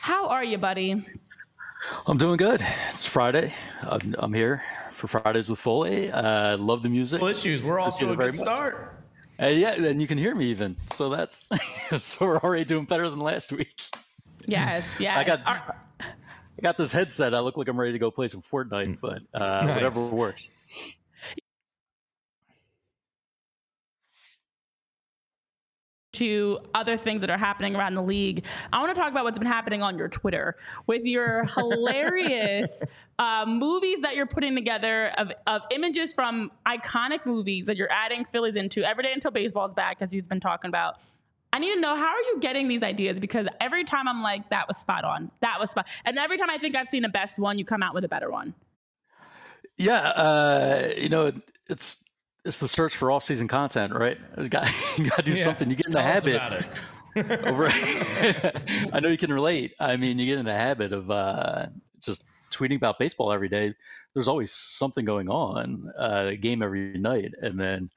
How 0.01 0.27
are 0.27 0.43
you, 0.43 0.57
buddy? 0.57 1.05
I'm 2.07 2.17
doing 2.17 2.35
good. 2.35 2.61
It's 2.91 3.05
Friday. 3.05 3.53
I'm, 3.83 4.15
I'm 4.19 4.33
here 4.33 4.61
for 4.91 5.07
Fridays 5.07 5.47
with 5.47 5.59
Foley. 5.59 6.11
Uh, 6.11 6.57
love 6.57 6.83
the 6.83 6.89
music. 6.89 7.21
Well, 7.21 7.31
issues. 7.31 7.63
We're 7.63 7.79
off 7.79 7.95
Appreciate 7.95 8.15
to 8.17 8.21
a 8.21 8.25
good 8.25 8.35
start. 8.35 8.95
Uh, 9.41 9.47
yeah, 9.47 9.75
and 9.81 10.01
you 10.01 10.07
can 10.07 10.17
hear 10.17 10.35
me 10.35 10.45
even. 10.47 10.75
So 10.91 11.07
that's 11.07 11.49
so 11.99 12.25
we're 12.25 12.39
already 12.39 12.65
doing 12.65 12.83
better 12.83 13.09
than 13.09 13.19
last 13.19 13.53
week. 13.53 13.69
Yes, 14.45 14.85
yes. 14.99 15.15
I 15.17 15.23
got 15.23 15.41
Are- 15.45 15.75
I 16.59 16.61
got 16.61 16.75
this 16.77 16.91
headset. 16.91 17.33
I 17.33 17.39
look 17.39 17.55
like 17.55 17.69
I'm 17.69 17.79
ready 17.79 17.93
to 17.93 17.99
go 17.99 18.11
play 18.11 18.27
some 18.27 18.41
Fortnite, 18.41 18.99
but 18.99 19.21
uh, 19.33 19.61
Nice. 19.65 19.75
whatever 19.75 20.07
works. 20.09 20.53
to 26.11 26.59
other 26.73 26.97
things 26.97 27.21
that 27.21 27.29
are 27.29 27.37
happening 27.37 27.77
around 27.77 27.93
the 27.93 28.01
league. 28.03 28.43
I 28.73 28.79
want 28.79 28.93
to 28.93 28.99
talk 28.99 29.09
about 29.09 29.23
what's 29.23 29.39
been 29.39 29.47
happening 29.47 29.81
on 29.81 29.97
your 29.97 30.09
Twitter 30.09 30.57
with 30.85 31.05
your 31.05 31.45
hilarious 31.55 32.83
uh, 33.19 33.45
movies 33.47 34.01
that 34.01 34.17
you're 34.17 34.25
putting 34.25 34.53
together 34.53 35.13
of, 35.17 35.31
of 35.47 35.61
images 35.71 36.13
from 36.13 36.51
iconic 36.65 37.25
movies 37.25 37.67
that 37.67 37.77
you're 37.77 37.91
adding 37.91 38.25
Phillies 38.25 38.57
into 38.57 38.83
every 38.83 39.03
day 39.03 39.13
until 39.13 39.31
baseball's 39.31 39.73
back, 39.73 40.01
as 40.01 40.13
you've 40.13 40.27
been 40.27 40.41
talking 40.41 40.67
about. 40.67 40.97
I 41.51 41.59
need 41.59 41.73
to 41.73 41.79
know 41.79 41.95
how 41.95 42.05
are 42.07 42.21
you 42.31 42.37
getting 42.39 42.67
these 42.67 42.83
ideas 42.83 43.19
because 43.19 43.47
every 43.59 43.83
time 43.83 44.07
I'm 44.07 44.21
like, 44.21 44.49
that 44.49 44.67
was 44.67 44.77
spot 44.77 45.03
on, 45.03 45.31
that 45.41 45.59
was 45.59 45.71
spot, 45.71 45.87
and 46.05 46.17
every 46.17 46.37
time 46.37 46.49
I 46.49 46.57
think 46.57 46.75
I've 46.75 46.87
seen 46.87 47.01
the 47.01 47.09
best 47.09 47.39
one, 47.39 47.57
you 47.57 47.65
come 47.65 47.81
out 47.81 47.93
with 47.93 48.03
a 48.03 48.07
better 48.09 48.29
one. 48.29 48.53
Yeah, 49.77 49.99
uh, 49.99 50.89
you 50.97 51.09
know, 51.09 51.31
it's 51.67 52.05
it's 52.45 52.59
the 52.59 52.67
search 52.67 52.95
for 52.95 53.11
off-season 53.11 53.47
content, 53.47 53.93
right? 53.93 54.17
You 54.37 54.49
got 54.49 54.69
you 54.97 55.09
got 55.09 55.17
to 55.17 55.23
do 55.23 55.35
Yeah. 55.35 55.43
something. 55.45 55.69
You 55.69 55.75
get 55.75 55.87
in 55.87 55.91
the 55.93 56.01
habit. 56.01 56.41
over 57.45 57.67
I 58.93 58.99
know 59.01 59.09
you 59.09 59.17
can 59.17 59.33
relate. 59.33 59.73
I 59.79 59.97
mean, 59.97 60.19
you 60.19 60.25
get 60.27 60.37
in 60.37 60.45
the 60.45 60.53
habit 60.53 60.93
of 60.93 61.09
uh, 61.09 61.67
just 61.99 62.23
tweeting 62.51 62.75
about 62.75 62.99
baseball 62.99 63.31
every 63.31 63.49
day. 63.49 63.73
There's 64.13 64.27
always 64.27 64.51
something 64.51 65.05
going 65.05 65.29
on, 65.29 65.91
uh, 65.97 66.27
a 66.29 66.35
game 66.35 66.61
every 66.61 66.97
night, 66.97 67.33
and 67.41 67.59
then 67.59 67.89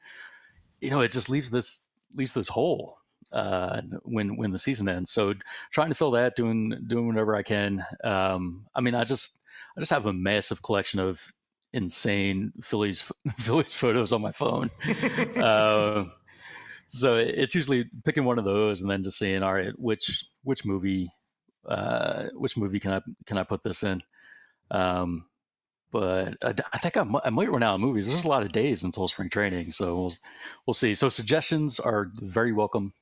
you 0.80 0.90
know 0.90 1.00
it 1.00 1.11
just 1.11 1.28
leaves 1.28 1.50
this 1.50 1.88
leaves 2.14 2.32
this 2.32 2.48
hole. 2.48 2.98
Uh, 3.32 3.80
when 4.02 4.36
when 4.36 4.52
the 4.52 4.58
season 4.58 4.88
ends. 4.88 5.10
So 5.10 5.34
trying 5.70 5.88
to 5.88 5.94
fill 5.94 6.12
that, 6.12 6.36
doing 6.36 6.74
doing 6.86 7.06
whatever 7.06 7.34
I 7.34 7.42
can. 7.42 7.84
Um, 8.04 8.66
I 8.74 8.80
mean, 8.80 8.94
I 8.94 9.04
just 9.04 9.40
I 9.76 9.80
just 9.80 9.90
have 9.92 10.06
a 10.06 10.12
massive 10.12 10.62
collection 10.62 11.00
of 11.00 11.32
insane 11.72 12.52
Phillies 12.60 13.10
Phillies 13.36 13.74
photos 13.74 14.12
on 14.12 14.22
my 14.22 14.32
phone. 14.32 14.70
uh, 15.36 16.04
so 16.88 17.14
it's 17.14 17.54
usually 17.54 17.88
picking 18.04 18.24
one 18.24 18.38
of 18.38 18.44
those 18.44 18.82
and 18.82 18.90
then 18.90 19.02
just 19.02 19.18
saying, 19.18 19.42
all 19.42 19.54
right, 19.54 19.72
which 19.78 20.26
which 20.42 20.64
movie 20.64 21.10
uh, 21.66 22.24
which 22.34 22.56
movie 22.56 22.80
can 22.80 22.92
I 22.92 23.00
can 23.26 23.38
I 23.38 23.44
put 23.44 23.62
this 23.62 23.82
in? 23.82 24.02
Um, 24.70 25.26
but 25.90 26.36
I, 26.42 26.54
I 26.72 26.78
think 26.78 26.96
I 26.96 27.02
might, 27.02 27.22
I 27.24 27.30
might 27.30 27.50
run 27.50 27.62
out 27.62 27.74
of 27.74 27.80
movies. 27.80 28.08
There's 28.08 28.24
a 28.24 28.28
lot 28.28 28.42
of 28.42 28.52
days 28.52 28.82
until 28.82 29.08
spring 29.08 29.28
training, 29.28 29.72
so 29.72 29.94
we'll 29.94 30.12
we'll 30.66 30.74
see. 30.74 30.94
So 30.94 31.08
suggestions 31.08 31.78
are 31.78 32.10
very 32.20 32.52
welcome. 32.52 32.92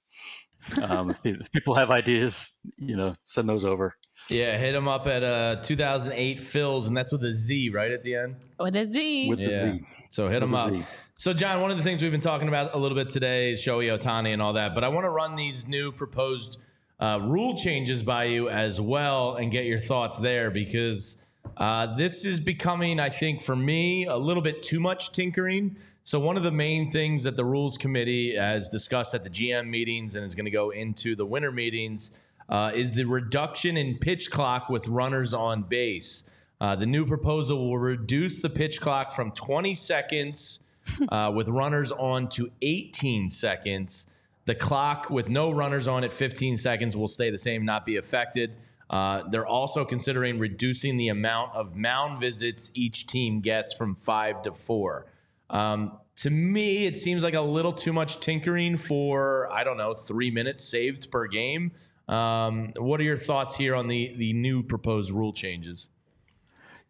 Um, 0.83 1.17
if 1.25 1.51
people 1.53 1.75
have 1.75 1.91
ideas, 1.91 2.59
you 2.77 2.97
know, 2.97 3.15
send 3.23 3.49
those 3.49 3.65
over. 3.65 3.97
Yeah, 4.29 4.57
hit 4.59 4.73
them 4.73 4.87
up 4.89 5.07
at 5.07 5.23
uh, 5.23 5.57
2008 5.63 6.39
Phils, 6.39 6.87
and 6.87 6.97
that's 6.97 7.13
with 7.13 7.25
a 7.25 7.33
Z 7.33 7.71
right 7.71 7.91
at 7.91 8.03
the 8.03 8.15
end. 8.15 8.37
With 8.59 8.77
a 8.77 8.87
Z. 8.87 9.29
With 9.29 9.39
the 9.39 9.47
Yeah. 9.47 9.77
Z. 9.79 9.85
So 10.11 10.29
hit 10.29 10.41
them 10.41 10.51
With 10.53 10.61
a 10.61 10.63
up. 10.65 10.81
Z. 10.81 10.87
So, 11.17 11.33
John, 11.33 11.61
one 11.61 11.71
of 11.71 11.77
the 11.77 11.83
things 11.83 12.03
we've 12.03 12.11
been 12.11 12.21
talking 12.21 12.49
about 12.49 12.75
a 12.75 12.79
little 12.79 12.97
bit 12.97 13.11
today 13.11 13.53
is 13.53 13.61
Shohei 13.65 13.97
Ohtani 13.99 14.33
and 14.33 14.41
all 14.41 14.55
that, 14.55 14.75
but 14.75 14.85
I 14.85 14.89
want 14.89 15.05
to 15.05 15.11
run 15.11 15.37
these 15.37 15.69
new 15.69 15.93
proposed 15.93 16.59
uh, 16.99 17.19
rule 17.23 17.57
changes 17.57 18.03
by 18.03 18.25
you 18.25 18.49
as 18.49 18.81
well 18.81 19.35
and 19.37 19.51
get 19.51 19.65
your 19.67 19.79
thoughts 19.79 20.19
there 20.19 20.51
because 20.51 21.17
uh, 21.57 21.95
this 21.97 22.25
is 22.25 22.41
becoming, 22.41 22.99
I 22.99 23.09
think, 23.11 23.43
for 23.43 23.57
me, 23.57 24.07
a 24.07 24.17
little 24.17 24.43
bit 24.43 24.63
too 24.63 24.81
much 24.81 25.13
tinkering. 25.13 25.77
So, 26.03 26.19
one 26.19 26.37
of 26.37 26.43
the 26.43 26.51
main 26.51 26.91
things 26.91 27.25
that 27.25 27.37
the 27.37 27.45
Rules 27.45 27.77
Committee 27.77 28.35
has 28.35 28.71
discussed 28.71 29.15
at 29.15 29.25
the 29.25 29.31
GM 29.31 29.69
meetings 29.69 30.15
and 30.15 30.25
is 30.25 30.35
going 30.35 30.47
to 30.47 30.51
go 30.51 30.71
into 30.71 31.15
the 31.15 31.27
winter 31.27 31.53
meetings 31.53 32.11
uh, 32.49 32.73
is 32.75 32.95
the 32.95 33.05
reduction 33.05 33.77
in 33.77 33.99
pitch 33.99 34.31
clock 34.31 34.69
with 34.69 34.89
runners 34.89 35.35
on 35.35 35.63
base. 35.63 36.25
Uh, 36.61 36.77
the 36.77 36.87
new 36.87 37.07
proposal 37.07 37.69
will 37.69 37.79
reduce 37.79 38.41
the 38.41 38.51
pitch 38.51 38.81
clock 38.81 39.13
from 39.13 39.31
20 39.33 39.75
seconds 39.75 40.61
uh, 41.09 41.31
with 41.35 41.49
runners 41.49 41.93
on 41.93 42.29
to 42.29 42.51
18 42.63 43.31
seconds. 43.31 44.07
The 44.47 44.55
clock 44.55 45.11
with 45.11 45.29
no 45.29 45.51
runners 45.51 45.87
on 45.87 46.05
at 46.05 46.13
15 46.13 46.57
seconds 46.57 46.97
will 46.97 47.09
stay 47.09 47.31
the 47.31 47.39
same, 47.39 47.65
not 47.65 47.87
be 47.87 47.97
affected. 47.97 48.57
Uh, 48.91 49.23
they're 49.31 49.47
also 49.47 49.85
considering 49.85 50.39
reducing 50.39 50.97
the 50.97 51.09
amount 51.09 51.55
of 51.55 51.77
mound 51.77 52.19
visits 52.19 52.73
each 52.75 53.07
team 53.07 53.41
gets 53.41 53.73
from 53.73 53.95
five 53.95 54.43
to 54.43 54.53
four. 54.53 55.07
Um, 55.49 55.97
to 56.17 56.29
me, 56.31 56.87
it 56.87 56.97
seems 56.97 57.23
like 57.23 57.35
a 57.35 57.41
little 57.41 57.73
too 57.73 57.93
much 57.93 58.19
tinkering 58.19 58.77
for, 58.77 59.51
I 59.53 59.63
don't 59.63 59.77
know, 59.77 59.95
three 59.95 60.31
minutes 60.31 60.69
saved 60.69 61.11
per 61.11 61.29
game. 61.29 61.73
Um, 62.09 62.73
what 62.77 63.01
are 63.01 63.05
your 63.05 63.17
thoughts 63.17 63.57
here 63.57 63.77
on 63.77 63.87
the, 63.87 64.15
the 64.17 64.33
new 64.33 64.65
proposed 64.65 65.13
rule 65.13 65.33
changes? 65.33 65.89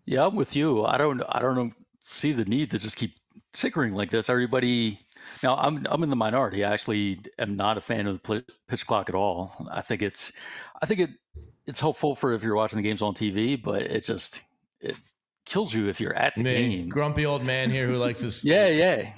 Yeah, 0.06 0.26
I'm 0.26 0.34
with 0.34 0.56
you. 0.56 0.84
I 0.84 0.96
don't 0.96 1.22
I 1.28 1.40
don't 1.40 1.74
see 2.00 2.32
the 2.32 2.46
need 2.46 2.70
to 2.70 2.78
just 2.78 2.96
keep 2.96 3.12
tinkering 3.52 3.94
like 3.94 4.10
this. 4.10 4.30
Everybody 4.30 4.98
now 5.42 5.56
I'm 5.56 5.86
I'm 5.88 6.02
in 6.02 6.10
the 6.10 6.16
minority. 6.16 6.64
I 6.64 6.72
actually 6.72 7.20
am 7.38 7.56
not 7.56 7.76
a 7.76 7.80
fan 7.80 8.06
of 8.06 8.22
the 8.22 8.44
pitch 8.66 8.86
clock 8.86 9.08
at 9.08 9.14
all. 9.14 9.68
I 9.70 9.82
think 9.82 10.02
it's 10.02 10.32
I 10.82 10.86
think 10.86 11.00
it 11.00 11.10
it's 11.70 11.80
helpful 11.80 12.14
for 12.14 12.32
if 12.34 12.42
you're 12.42 12.56
watching 12.56 12.76
the 12.76 12.82
games 12.82 13.00
on 13.00 13.14
TV, 13.14 13.60
but 13.60 13.82
it 13.82 14.04
just 14.04 14.42
it 14.80 14.96
kills 15.46 15.72
you 15.72 15.88
if 15.88 16.00
you're 16.00 16.14
at 16.14 16.34
the 16.36 16.42
Me, 16.42 16.76
game. 16.76 16.88
grumpy 16.88 17.24
old 17.24 17.44
man 17.44 17.70
here 17.70 17.86
who 17.86 17.96
likes 17.96 18.20
his 18.20 18.44
Yeah, 18.44 18.68
yeah. 18.68 19.12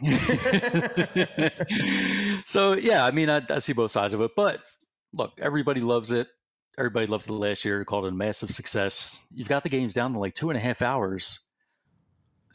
so 2.46 2.74
yeah, 2.74 3.04
I 3.04 3.10
mean, 3.10 3.28
I, 3.28 3.42
I 3.50 3.58
see 3.58 3.72
both 3.72 3.90
sides 3.90 4.14
of 4.14 4.20
it, 4.20 4.30
but 4.36 4.60
look, 5.12 5.32
everybody 5.40 5.80
loves 5.80 6.12
it. 6.12 6.28
Everybody 6.78 7.06
loved 7.06 7.28
it 7.28 7.32
last 7.32 7.64
year. 7.64 7.84
Called 7.84 8.04
it 8.06 8.12
a 8.12 8.16
massive 8.16 8.50
success. 8.50 9.24
You've 9.34 9.48
got 9.48 9.62
the 9.62 9.68
games 9.68 9.94
down 9.94 10.12
to 10.12 10.18
like 10.18 10.34
two 10.34 10.50
and 10.50 10.56
a 10.56 10.60
half 10.60 10.80
hours. 10.82 11.40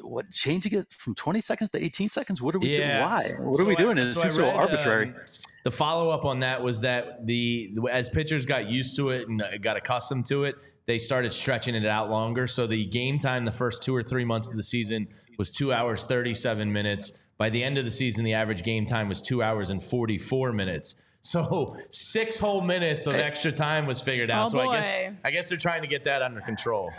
What 0.01 0.29
changing 0.31 0.73
it 0.79 0.87
from 0.89 1.15
twenty 1.15 1.41
seconds 1.41 1.71
to 1.71 1.83
eighteen 1.83 2.09
seconds? 2.09 2.41
What 2.41 2.55
are 2.55 2.59
we 2.59 2.75
doing? 2.75 2.89
Why? 3.01 3.23
What 3.39 3.59
are 3.59 3.65
we 3.65 3.75
So 3.75 3.79
I- 3.79 3.83
doing? 3.83 3.97
it 3.97 4.07
so 4.13 4.19
I 4.19 4.23
seems 4.23 4.35
so 4.35 4.49
arbitrary. 4.49 5.07
um, 5.07 5.15
the 5.63 5.71
follow 5.71 6.09
up 6.09 6.23
on 6.25 6.39
that 6.41 6.61
was 6.63 6.81
that 6.81 7.25
the 7.25 7.71
as 7.91 8.09
pitchers 8.09 8.45
got 8.45 8.69
used 8.69 8.95
to 8.97 9.09
it 9.09 9.27
and 9.27 9.41
uh, 9.41 9.57
got 9.57 9.75
accustomed 9.77 10.25
to 10.27 10.43
it, 10.45 10.55
they 10.85 10.97
started 10.99 11.33
stretching 11.33 11.75
it 11.75 11.85
out 11.85 12.09
longer. 12.09 12.47
So 12.47 12.67
the 12.67 12.85
game 12.85 13.19
time 13.19 13.43
the 13.45 13.51
first 13.51 13.83
two 13.83 13.95
or 13.95 14.03
three 14.03 14.23
months 14.25 14.47
of 14.49 14.55
the 14.55 14.63
season 14.63 15.07
was 15.37 15.51
two 15.51 15.73
hours 15.73 16.05
thirty 16.05 16.33
seven 16.35 16.71
minutes. 16.71 17.11
By 17.37 17.49
the 17.49 17.63
end 17.63 17.77
of 17.77 17.85
the 17.85 17.91
season, 17.91 18.23
the 18.23 18.33
average 18.33 18.63
game 18.63 18.85
time 18.85 19.09
was 19.09 19.21
two 19.21 19.43
hours 19.43 19.69
and 19.69 19.81
forty 19.83 20.17
four 20.17 20.51
minutes. 20.53 20.95
So 21.23 21.75
six 21.91 22.37
whole 22.37 22.61
minutes 22.61 23.05
of 23.05 23.15
extra 23.15 23.51
time 23.51 23.85
was 23.85 23.99
figured 23.99 24.31
out. 24.31 24.45
Oh, 24.45 24.47
so 24.49 24.59
I 24.61 24.75
guess. 24.77 24.93
I 25.25 25.31
guess 25.31 25.49
they're 25.49 25.57
trying 25.57 25.81
to 25.81 25.87
get 25.87 26.05
that 26.05 26.21
under 26.21 26.39
control. 26.39 26.89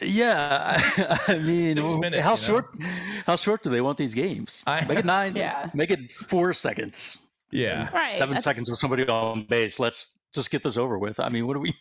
Yeah, 0.00 0.76
I, 0.98 1.18
I 1.34 1.38
mean, 1.38 1.74
minutes, 2.00 2.22
how 2.22 2.30
you 2.32 2.36
know? 2.36 2.36
short? 2.36 2.78
How 3.26 3.36
short 3.36 3.62
do 3.62 3.70
they 3.70 3.80
want 3.80 3.98
these 3.98 4.14
games? 4.14 4.62
I- 4.66 4.84
make 4.84 4.98
it 4.98 5.04
nine. 5.04 5.34
Yeah. 5.36 5.68
Make 5.74 5.90
it 5.90 6.12
four 6.12 6.52
seconds. 6.54 7.28
Yeah, 7.50 7.88
Right. 7.92 8.10
Seven 8.10 8.30
that's- 8.34 8.44
seconds 8.44 8.68
with 8.68 8.78
somebody 8.78 9.06
on 9.06 9.44
base. 9.44 9.78
Let's 9.78 10.18
just 10.34 10.50
get 10.50 10.62
this 10.62 10.76
over 10.76 10.98
with. 10.98 11.18
I 11.20 11.28
mean, 11.28 11.46
what 11.46 11.56
are 11.56 11.60
we? 11.60 11.74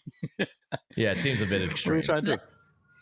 yeah, 0.95 1.11
it 1.11 1.19
seems 1.19 1.41
a 1.41 1.45
bit 1.45 1.61
What 1.61 1.67
are 1.69 1.71
extreme. 1.71 1.97
we 1.97 2.03
trying 2.03 2.25
to 2.25 2.35
do? 2.37 2.41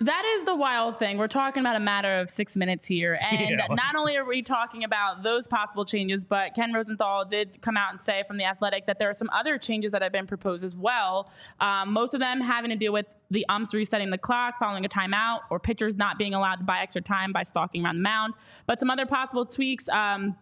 That 0.01 0.25
is 0.37 0.45
the 0.45 0.55
wild 0.55 0.97
thing. 0.99 1.17
We're 1.17 1.27
talking 1.29 1.61
about 1.61 1.77
a 1.77 1.79
matter 1.79 2.19
of 2.19 2.29
six 2.29 2.57
minutes 2.57 2.83
here. 2.85 3.17
And 3.31 3.51
Yeah. 3.51 3.67
not 3.69 3.95
only 3.95 4.17
are 4.17 4.25
we 4.25 4.41
talking 4.41 4.83
about 4.83 5.23
those 5.23 5.47
possible 5.47 5.85
changes, 5.85 6.25
but 6.25 6.53
Ken 6.55 6.73
Rosenthal 6.73 7.23
did 7.25 7.61
come 7.61 7.77
out 7.77 7.91
and 7.91 8.01
say 8.01 8.23
from 8.27 8.37
The 8.37 8.43
Athletic 8.43 8.85
that 8.87 8.99
there 8.99 9.09
are 9.09 9.13
some 9.13 9.29
other 9.31 9.57
changes 9.57 9.91
that 9.91 10.01
have 10.01 10.11
been 10.11 10.27
proposed 10.27 10.63
as 10.65 10.75
well. 10.75 11.29
Um, 11.61 11.93
most 11.93 12.13
of 12.13 12.19
them 12.19 12.41
having 12.41 12.69
to 12.71 12.75
do 12.75 12.91
with 12.91 13.05
the 13.31 13.45
umps 13.47 13.73
resetting 13.73 14.09
the 14.09 14.17
clock 14.17 14.59
following 14.59 14.83
a 14.83 14.89
timeout 14.89 15.39
or 15.49 15.59
pitchers 15.59 15.95
not 15.95 16.17
being 16.17 16.33
allowed 16.33 16.55
to 16.57 16.63
buy 16.65 16.79
extra 16.81 17.01
time 17.01 17.31
by 17.31 17.43
stalking 17.43 17.85
around 17.85 17.95
the 17.95 18.01
mound. 18.03 18.33
But 18.65 18.79
some 18.79 18.89
other 18.89 19.05
possible 19.05 19.45
tweaks. 19.45 19.87
Um, 19.89 20.35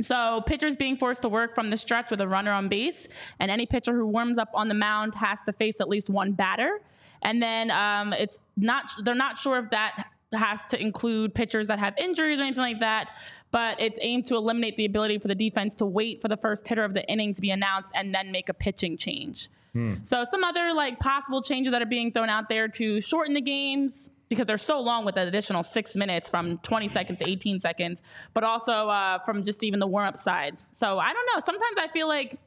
so 0.00 0.42
pitchers 0.46 0.76
being 0.76 0.96
forced 0.96 1.22
to 1.22 1.28
work 1.28 1.54
from 1.54 1.70
the 1.70 1.76
stretch 1.76 2.10
with 2.10 2.20
a 2.20 2.28
runner 2.28 2.52
on 2.52 2.68
base, 2.68 3.08
and 3.40 3.50
any 3.50 3.66
pitcher 3.66 3.94
who 3.94 4.06
warms 4.06 4.38
up 4.38 4.48
on 4.54 4.68
the 4.68 4.74
mound 4.74 5.14
has 5.16 5.40
to 5.46 5.52
face 5.52 5.80
at 5.80 5.88
least 5.88 6.08
one 6.10 6.32
batter. 6.32 6.80
And 7.22 7.42
then 7.42 7.70
um, 7.70 8.12
it's 8.12 8.38
not 8.56 8.90
they're 9.04 9.14
not 9.14 9.38
sure 9.38 9.58
if 9.58 9.70
that 9.70 10.06
has 10.32 10.64
to 10.66 10.80
include 10.80 11.34
pitchers 11.34 11.68
that 11.68 11.78
have 11.78 11.94
injuries 11.98 12.38
or 12.38 12.42
anything 12.42 12.60
like 12.62 12.80
that. 12.80 13.10
But 13.50 13.80
it's 13.80 13.98
aimed 14.02 14.26
to 14.26 14.36
eliminate 14.36 14.76
the 14.76 14.84
ability 14.84 15.18
for 15.18 15.28
the 15.28 15.34
defense 15.34 15.74
to 15.76 15.86
wait 15.86 16.20
for 16.20 16.28
the 16.28 16.36
first 16.36 16.68
hitter 16.68 16.84
of 16.84 16.92
the 16.94 17.04
inning 17.06 17.32
to 17.34 17.40
be 17.40 17.50
announced 17.50 17.90
and 17.94 18.14
then 18.14 18.30
make 18.30 18.48
a 18.48 18.54
pitching 18.54 18.96
change. 18.96 19.48
So 20.02 20.24
some 20.24 20.44
other 20.44 20.72
like 20.74 20.98
possible 20.98 21.40
changes 21.40 21.72
that 21.72 21.80
are 21.80 21.86
being 21.86 22.12
thrown 22.12 22.28
out 22.28 22.48
there 22.48 22.68
to 22.68 23.00
shorten 23.00 23.34
the 23.34 23.40
games 23.40 24.10
because 24.28 24.46
they're 24.46 24.58
so 24.58 24.80
long 24.80 25.04
with 25.04 25.16
an 25.16 25.26
additional 25.28 25.62
six 25.62 25.96
minutes 25.96 26.28
from 26.28 26.58
20 26.58 26.88
seconds 26.88 27.18
to 27.20 27.28
18 27.28 27.60
seconds, 27.60 28.02
but 28.34 28.44
also 28.44 28.88
uh, 28.88 29.18
from 29.20 29.44
just 29.44 29.62
even 29.64 29.78
the 29.78 29.86
warm 29.86 30.06
up 30.06 30.18
side. 30.18 30.60
So 30.72 30.98
I 30.98 31.12
don't 31.12 31.26
know. 31.32 31.40
Sometimes 31.40 31.76
I 31.78 31.88
feel 31.88 32.08
like 32.08 32.38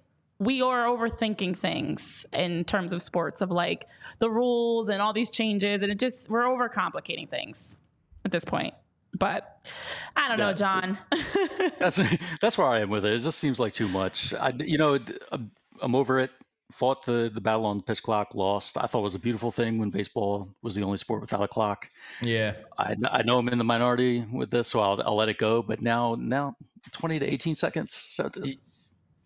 we 0.41 0.61
are 0.61 0.85
overthinking 0.85 1.55
things 1.55 2.25
in 2.33 2.63
terms 2.65 2.91
of 2.93 3.01
sports 3.01 3.41
of 3.41 3.51
like 3.51 3.85
the 4.19 4.29
rules 4.29 4.89
and 4.89 5.01
all 5.01 5.13
these 5.13 5.29
changes, 5.29 5.83
and 5.83 5.91
it 5.91 5.99
just 5.99 6.29
we're 6.29 6.43
overcomplicating 6.43 7.29
things 7.29 7.77
at 8.25 8.31
this 8.31 8.43
point. 8.43 8.73
But 9.17 9.69
I 10.15 10.27
don't 10.27 10.37
know, 10.39 10.53
John. 10.53 10.97
That's 11.79 11.99
that's 12.41 12.57
where 12.57 12.67
I 12.67 12.79
am 12.79 12.89
with 12.89 13.05
it. 13.05 13.13
It 13.13 13.19
just 13.19 13.37
seems 13.39 13.59
like 13.59 13.73
too 13.73 13.87
much. 13.89 14.33
I, 14.33 14.51
you 14.57 14.77
know, 14.77 14.97
I'm, 15.31 15.51
I'm 15.81 15.95
over 15.95 16.17
it. 16.19 16.31
Fought 16.71 17.05
the 17.05 17.29
the 17.33 17.41
battle 17.41 17.65
on 17.65 17.77
the 17.77 17.83
pitch 17.83 18.01
clock, 18.01 18.33
lost. 18.33 18.77
I 18.77 18.87
thought 18.87 18.99
it 18.99 19.03
was 19.03 19.15
a 19.15 19.19
beautiful 19.19 19.51
thing 19.51 19.77
when 19.77 19.89
baseball 19.89 20.47
was 20.61 20.73
the 20.75 20.83
only 20.83 20.97
sport 20.97 21.21
without 21.21 21.43
a 21.43 21.47
clock. 21.47 21.89
Yeah, 22.23 22.53
I, 22.77 22.95
I 23.11 23.21
know 23.23 23.37
I'm 23.39 23.49
in 23.49 23.57
the 23.57 23.63
minority 23.65 24.25
with 24.31 24.49
this, 24.49 24.69
so 24.69 24.79
I'll, 24.79 25.01
I'll 25.03 25.15
let 25.17 25.27
it 25.29 25.37
go. 25.37 25.61
But 25.61 25.81
now 25.81 26.15
now 26.17 26.55
20 26.93 27.19
to 27.19 27.25
18 27.31 27.55
seconds. 27.55 27.93
So 27.93 28.25
it's- 28.27 28.55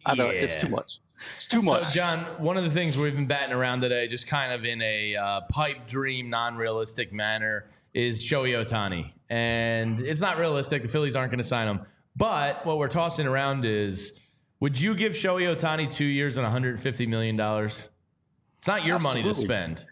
I 0.07 0.13
know 0.15 0.27
it's 0.27 0.57
too 0.57 0.69
much. 0.69 0.99
It's 1.35 1.45
too 1.45 1.61
much. 1.61 1.85
So, 1.85 1.93
John, 1.93 2.19
one 2.39 2.57
of 2.57 2.63
the 2.63 2.69
things 2.69 2.97
we've 2.97 3.15
been 3.15 3.27
batting 3.27 3.53
around 3.53 3.81
today, 3.81 4.07
just 4.07 4.27
kind 4.27 4.51
of 4.53 4.65
in 4.65 4.81
a 4.81 5.15
uh, 5.15 5.41
pipe 5.49 5.87
dream, 5.87 6.29
non 6.29 6.55
realistic 6.55 7.13
manner, 7.13 7.69
is 7.93 8.21
Shohei 8.21 8.63
Ohtani. 8.63 9.13
And 9.29 9.99
it's 10.01 10.21
not 10.21 10.37
realistic. 10.37 10.81
The 10.81 10.87
Phillies 10.87 11.15
aren't 11.15 11.31
going 11.31 11.39
to 11.39 11.43
sign 11.43 11.67
him. 11.67 11.81
But 12.15 12.65
what 12.65 12.77
we're 12.77 12.87
tossing 12.87 13.27
around 13.27 13.65
is 13.65 14.13
would 14.59 14.79
you 14.79 14.95
give 14.95 15.13
Shohei 15.13 15.55
Ohtani 15.55 15.91
two 15.91 16.05
years 16.05 16.37
and 16.37 16.47
$150 16.47 17.07
million? 17.07 17.39
It's 17.39 18.67
not 18.67 18.85
your 18.85 18.99
money 18.99 19.23
to 19.23 19.33
spend. 19.33 19.85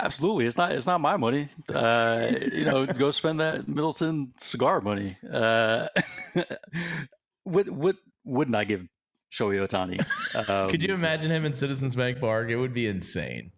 Absolutely, 0.00 0.46
it's 0.46 0.56
not. 0.56 0.70
It's 0.70 0.86
not 0.86 1.00
my 1.00 1.16
money. 1.16 1.48
Uh, 1.74 2.30
you 2.52 2.64
know, 2.64 2.86
go 2.86 3.10
spend 3.10 3.40
that 3.40 3.66
Middleton 3.66 4.32
cigar 4.38 4.80
money. 4.80 5.16
Uh, 5.28 5.88
what 7.42 7.68
what 7.68 7.96
wouldn't 8.24 8.54
I 8.54 8.62
give 8.62 8.86
Shohei 9.30 9.66
Ohtani? 9.66 10.48
Um, 10.48 10.70
Could 10.70 10.82
you 10.82 10.94
imagine 10.94 11.30
him 11.30 11.44
in 11.44 11.52
Citizens 11.52 11.96
Bank 11.96 12.20
Park? 12.20 12.50
It 12.50 12.56
would 12.56 12.72
be 12.74 12.86
insane. 12.86 13.52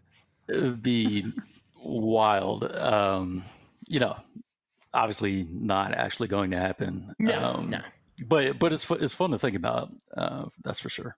It 0.49 0.63
would 0.63 0.83
be 0.83 1.33
wild. 1.83 2.65
Um, 2.75 3.45
you 3.87 4.01
know, 4.01 4.17
obviously 4.93 5.47
not 5.51 5.95
actually 5.95 6.29
going 6.29 6.51
to 6.51 6.59
happen. 6.59 7.15
No, 7.19 7.45
um, 7.45 7.71
no. 7.71 7.81
But 8.27 8.59
but 8.59 8.73
it's 8.73 8.89
it's 8.91 9.15
fun 9.15 9.31
to 9.31 9.39
think 9.39 9.55
about. 9.57 9.93
Uh, 10.15 10.47
that's 10.63 10.81
for 10.81 10.89
sure. 10.89 11.17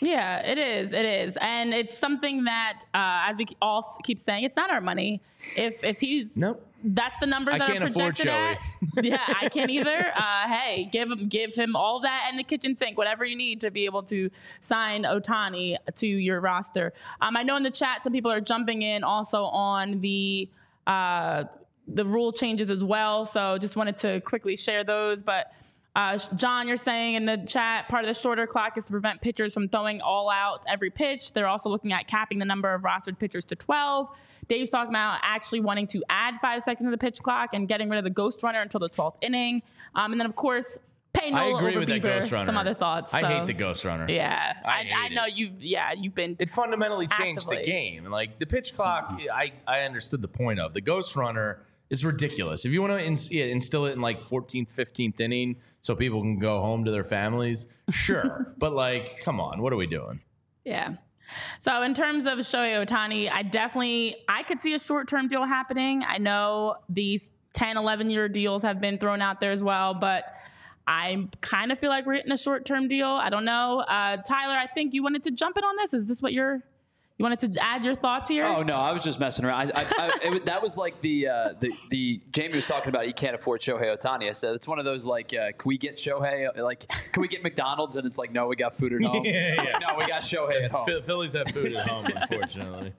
Yeah, 0.00 0.38
it 0.40 0.58
is. 0.58 0.92
It 0.92 1.04
is, 1.06 1.38
and 1.40 1.72
it's 1.72 1.96
something 1.96 2.44
that, 2.44 2.80
uh, 2.92 3.30
as 3.30 3.36
we 3.38 3.46
all 3.62 3.82
keep 4.02 4.18
saying, 4.18 4.44
it's 4.44 4.56
not 4.56 4.70
our 4.70 4.80
money. 4.80 5.22
If 5.56 5.82
if 5.84 6.00
he's 6.00 6.36
Nope. 6.36 6.66
that's 6.82 7.18
the 7.18 7.26
numbers 7.26 7.54
I 7.54 7.58
that 7.58 7.68
can't 7.68 7.84
are 7.84 7.86
afford 7.86 8.16
projected 8.16 8.28
at. 8.28 8.58
Yeah, 9.04 9.22
I 9.40 9.48
can't 9.48 9.70
either. 9.78 10.12
Uh, 10.14 10.48
hey, 10.48 10.88
give 10.92 11.10
him 11.10 11.28
give 11.28 11.54
him 11.54 11.74
all 11.76 12.00
that 12.00 12.26
and 12.28 12.38
the 12.38 12.42
kitchen 12.44 12.76
sink, 12.76 12.98
whatever 12.98 13.24
you 13.24 13.36
need 13.36 13.60
to 13.62 13.70
be 13.70 13.84
able 13.86 14.02
to 14.04 14.30
sign 14.60 15.04
Ohtani 15.04 15.76
to 15.94 16.06
your 16.06 16.40
roster. 16.40 16.92
Um, 17.20 17.36
I 17.36 17.42
know 17.42 17.56
in 17.56 17.62
the 17.62 17.70
chat 17.70 18.04
some 18.04 18.12
people 18.12 18.30
are 18.30 18.40
jumping 18.40 18.82
in 18.82 19.04
also 19.04 19.44
on 19.44 20.00
the 20.00 20.48
uh, 20.86 21.44
the 21.88 22.04
rule 22.04 22.32
changes 22.32 22.68
as 22.70 22.82
well. 22.84 23.24
So 23.24 23.58
just 23.58 23.76
wanted 23.76 23.96
to 23.98 24.20
quickly 24.20 24.56
share 24.56 24.84
those, 24.84 25.22
but. 25.22 25.52
Uh, 25.94 26.18
John, 26.34 26.66
you're 26.66 26.76
saying 26.76 27.14
in 27.14 27.24
the 27.24 27.36
chat, 27.46 27.88
part 27.88 28.04
of 28.04 28.08
the 28.08 28.20
shorter 28.20 28.48
clock 28.48 28.76
is 28.76 28.86
to 28.86 28.90
prevent 28.90 29.20
pitchers 29.20 29.54
from 29.54 29.68
throwing 29.68 30.00
all 30.00 30.28
out 30.28 30.64
every 30.68 30.90
pitch. 30.90 31.32
They're 31.32 31.46
also 31.46 31.70
looking 31.70 31.92
at 31.92 32.08
capping 32.08 32.38
the 32.40 32.44
number 32.44 32.74
of 32.74 32.82
rostered 32.82 33.18
pitchers 33.18 33.44
to 33.46 33.56
12. 33.56 34.08
Dave's 34.48 34.70
talking 34.70 34.90
about 34.90 35.20
actually 35.22 35.60
wanting 35.60 35.86
to 35.88 36.02
add 36.08 36.38
five 36.40 36.62
seconds 36.62 36.86
to 36.86 36.90
the 36.90 36.98
pitch 36.98 37.22
clock 37.22 37.50
and 37.52 37.68
getting 37.68 37.88
rid 37.88 37.98
of 37.98 38.04
the 38.04 38.10
ghost 38.10 38.42
runner 38.42 38.60
until 38.60 38.80
the 38.80 38.90
12th 38.90 39.14
inning. 39.22 39.62
Um, 39.94 40.10
and 40.10 40.20
then, 40.20 40.26
of 40.26 40.34
course, 40.34 40.78
pay 41.12 41.28
I 41.28 41.30
Nola 41.30 41.58
agree 41.58 41.70
over 41.70 41.80
with 41.80 41.88
that 41.88 42.02
ghost 42.02 42.32
runner. 42.32 42.46
Some 42.46 42.58
other 42.58 42.74
thoughts. 42.74 43.14
I 43.14 43.22
hate 43.22 43.46
the 43.46 43.54
ghost 43.54 43.84
runner. 43.84 44.06
Yeah, 44.08 44.54
I 44.64 44.68
I, 44.68 45.04
I, 45.04 45.08
know 45.10 45.26
you've. 45.26 45.62
Yeah, 45.62 45.92
you've 45.96 46.14
been. 46.14 46.36
It 46.40 46.50
fundamentally 46.50 47.06
changed 47.06 47.48
the 47.48 47.58
Actively. 47.58 47.72
game. 47.72 48.04
Like 48.06 48.40
the 48.40 48.46
pitch 48.46 48.74
clock, 48.74 49.20
I, 49.32 49.52
I 49.66 49.82
understood 49.82 50.22
the 50.22 50.28
point 50.28 50.58
of 50.58 50.74
the 50.74 50.80
ghost 50.80 51.14
runner 51.14 51.64
is 51.88 52.04
ridiculous. 52.04 52.64
If 52.64 52.72
you 52.72 52.80
want 52.80 52.94
to 52.94 53.04
ins- 53.04 53.30
yeah, 53.30 53.44
instill 53.44 53.86
it 53.86 53.92
in 53.92 54.00
like 54.00 54.20
14th, 54.20 54.74
15th 54.74 55.20
inning 55.20 55.56
so 55.84 55.94
people 55.94 56.22
can 56.22 56.38
go 56.38 56.62
home 56.62 56.86
to 56.86 56.90
their 56.90 57.04
families, 57.04 57.66
sure. 57.90 58.54
but 58.58 58.72
like, 58.72 59.20
come 59.20 59.38
on, 59.38 59.60
what 59.60 59.70
are 59.70 59.76
we 59.76 59.86
doing? 59.86 60.18
Yeah. 60.64 60.94
So 61.60 61.82
in 61.82 61.92
terms 61.92 62.24
of 62.24 62.38
Shohei 62.38 62.82
Ohtani, 62.82 63.30
I 63.30 63.42
definitely 63.42 64.16
I 64.26 64.44
could 64.44 64.62
see 64.62 64.72
a 64.72 64.78
short-term 64.78 65.28
deal 65.28 65.44
happening. 65.44 66.02
I 66.02 66.16
know 66.16 66.76
these 66.88 67.28
10, 67.52 67.76
11 67.76 68.08
year 68.08 68.30
deals 68.30 68.62
have 68.62 68.80
been 68.80 68.96
thrown 68.96 69.20
out 69.20 69.40
there 69.40 69.52
as 69.52 69.62
well, 69.62 69.92
but 69.92 70.32
I 70.86 71.28
kind 71.42 71.70
of 71.70 71.78
feel 71.78 71.90
like 71.90 72.06
we're 72.06 72.14
hitting 72.14 72.32
a 72.32 72.38
short-term 72.38 72.88
deal. 72.88 73.08
I 73.08 73.28
don't 73.28 73.44
know. 73.44 73.80
Uh, 73.80 74.16
Tyler, 74.16 74.54
I 74.54 74.66
think 74.66 74.94
you 74.94 75.02
wanted 75.02 75.22
to 75.24 75.32
jump 75.32 75.58
in 75.58 75.64
on 75.64 75.76
this. 75.76 75.92
Is 75.92 76.08
this 76.08 76.22
what 76.22 76.32
you're 76.32 76.62
you 77.16 77.22
wanted 77.22 77.52
to 77.52 77.62
add 77.62 77.84
your 77.84 77.94
thoughts 77.94 78.28
here? 78.28 78.44
Oh 78.44 78.62
no, 78.62 78.76
I 78.76 78.92
was 78.92 79.04
just 79.04 79.20
messing 79.20 79.44
around. 79.44 79.70
I, 79.74 79.82
I, 79.82 79.86
I, 79.98 80.34
it, 80.34 80.46
that 80.46 80.60
was 80.60 80.76
like 80.76 81.00
the, 81.00 81.28
uh, 81.28 81.54
the 81.60 81.70
the 81.90 82.20
Jamie 82.32 82.56
was 82.56 82.66
talking 82.66 82.88
about. 82.88 83.04
He 83.06 83.12
can't 83.12 83.36
afford 83.36 83.60
Shohei 83.60 83.96
Ohtani. 83.96 84.28
I 84.28 84.32
said 84.32 84.54
it's 84.54 84.66
one 84.66 84.80
of 84.80 84.84
those 84.84 85.06
like, 85.06 85.32
uh, 85.32 85.52
can 85.52 85.68
we 85.68 85.78
get 85.78 85.96
Shohei? 85.96 86.56
Like, 86.58 86.88
can 87.12 87.20
we 87.20 87.28
get 87.28 87.44
McDonald's? 87.44 87.96
And 87.96 88.04
it's 88.04 88.18
like, 88.18 88.32
no, 88.32 88.48
we 88.48 88.56
got 88.56 88.76
food 88.76 88.92
at 88.94 89.02
home. 89.10 89.24
Yeah, 89.24 89.54
yeah. 89.54 89.72
like, 89.72 89.82
no, 89.82 89.96
we 89.96 90.06
got 90.06 90.22
Shohei 90.22 90.64
at 90.64 90.72
home. 90.72 90.86
Phillies 91.02 91.34
have 91.34 91.48
food 91.48 91.72
at 91.72 91.88
home, 91.88 92.04
unfortunately. 92.16 92.92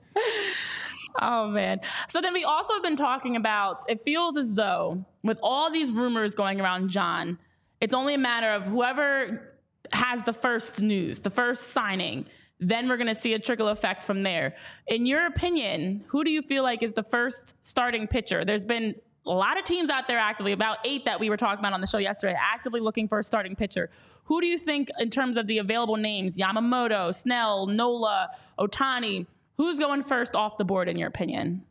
Oh 1.20 1.48
man. 1.48 1.80
So 2.08 2.20
then 2.20 2.32
we 2.32 2.44
also 2.44 2.74
have 2.74 2.82
been 2.82 2.96
talking 2.96 3.36
about 3.36 3.84
it 3.88 4.04
feels 4.04 4.36
as 4.36 4.54
though 4.54 5.04
with 5.22 5.38
all 5.42 5.70
these 5.70 5.92
rumors 5.92 6.34
going 6.34 6.60
around 6.60 6.88
John, 6.88 7.38
it's 7.80 7.94
only 7.94 8.14
a 8.14 8.18
matter 8.18 8.50
of 8.50 8.64
whoever 8.64 9.52
has 9.92 10.22
the 10.24 10.32
first 10.32 10.80
news, 10.80 11.20
the 11.20 11.30
first 11.30 11.68
signing, 11.68 12.26
then 12.58 12.88
we're 12.88 12.96
going 12.96 13.14
to 13.14 13.20
see 13.20 13.34
a 13.34 13.38
trickle 13.38 13.68
effect 13.68 14.02
from 14.02 14.22
there. 14.22 14.54
In 14.86 15.06
your 15.06 15.26
opinion, 15.26 16.04
who 16.08 16.24
do 16.24 16.30
you 16.30 16.42
feel 16.42 16.62
like 16.62 16.82
is 16.82 16.94
the 16.94 17.02
first 17.02 17.54
starting 17.64 18.06
pitcher? 18.06 18.44
There's 18.44 18.64
been 18.64 18.94
a 19.26 19.30
lot 19.30 19.58
of 19.58 19.64
teams 19.64 19.90
out 19.90 20.06
there 20.06 20.18
actively, 20.18 20.52
about 20.52 20.78
eight 20.84 21.04
that 21.04 21.20
we 21.20 21.28
were 21.28 21.36
talking 21.36 21.58
about 21.58 21.72
on 21.72 21.80
the 21.80 21.86
show 21.86 21.98
yesterday, 21.98 22.36
actively 22.40 22.80
looking 22.80 23.08
for 23.08 23.18
a 23.18 23.24
starting 23.24 23.56
pitcher. 23.56 23.90
Who 24.24 24.40
do 24.40 24.46
you 24.46 24.58
think, 24.58 24.88
in 24.98 25.10
terms 25.10 25.36
of 25.36 25.46
the 25.46 25.58
available 25.58 25.96
names, 25.96 26.38
Yamamoto, 26.38 27.14
Snell, 27.14 27.66
Nola, 27.66 28.30
Ohtani, 28.58 29.26
who's 29.56 29.78
going 29.78 30.02
first 30.02 30.34
off 30.34 30.56
the 30.56 30.64
board 30.64 30.88
in 30.88 30.96
your 30.96 31.08
opinion? 31.08 31.64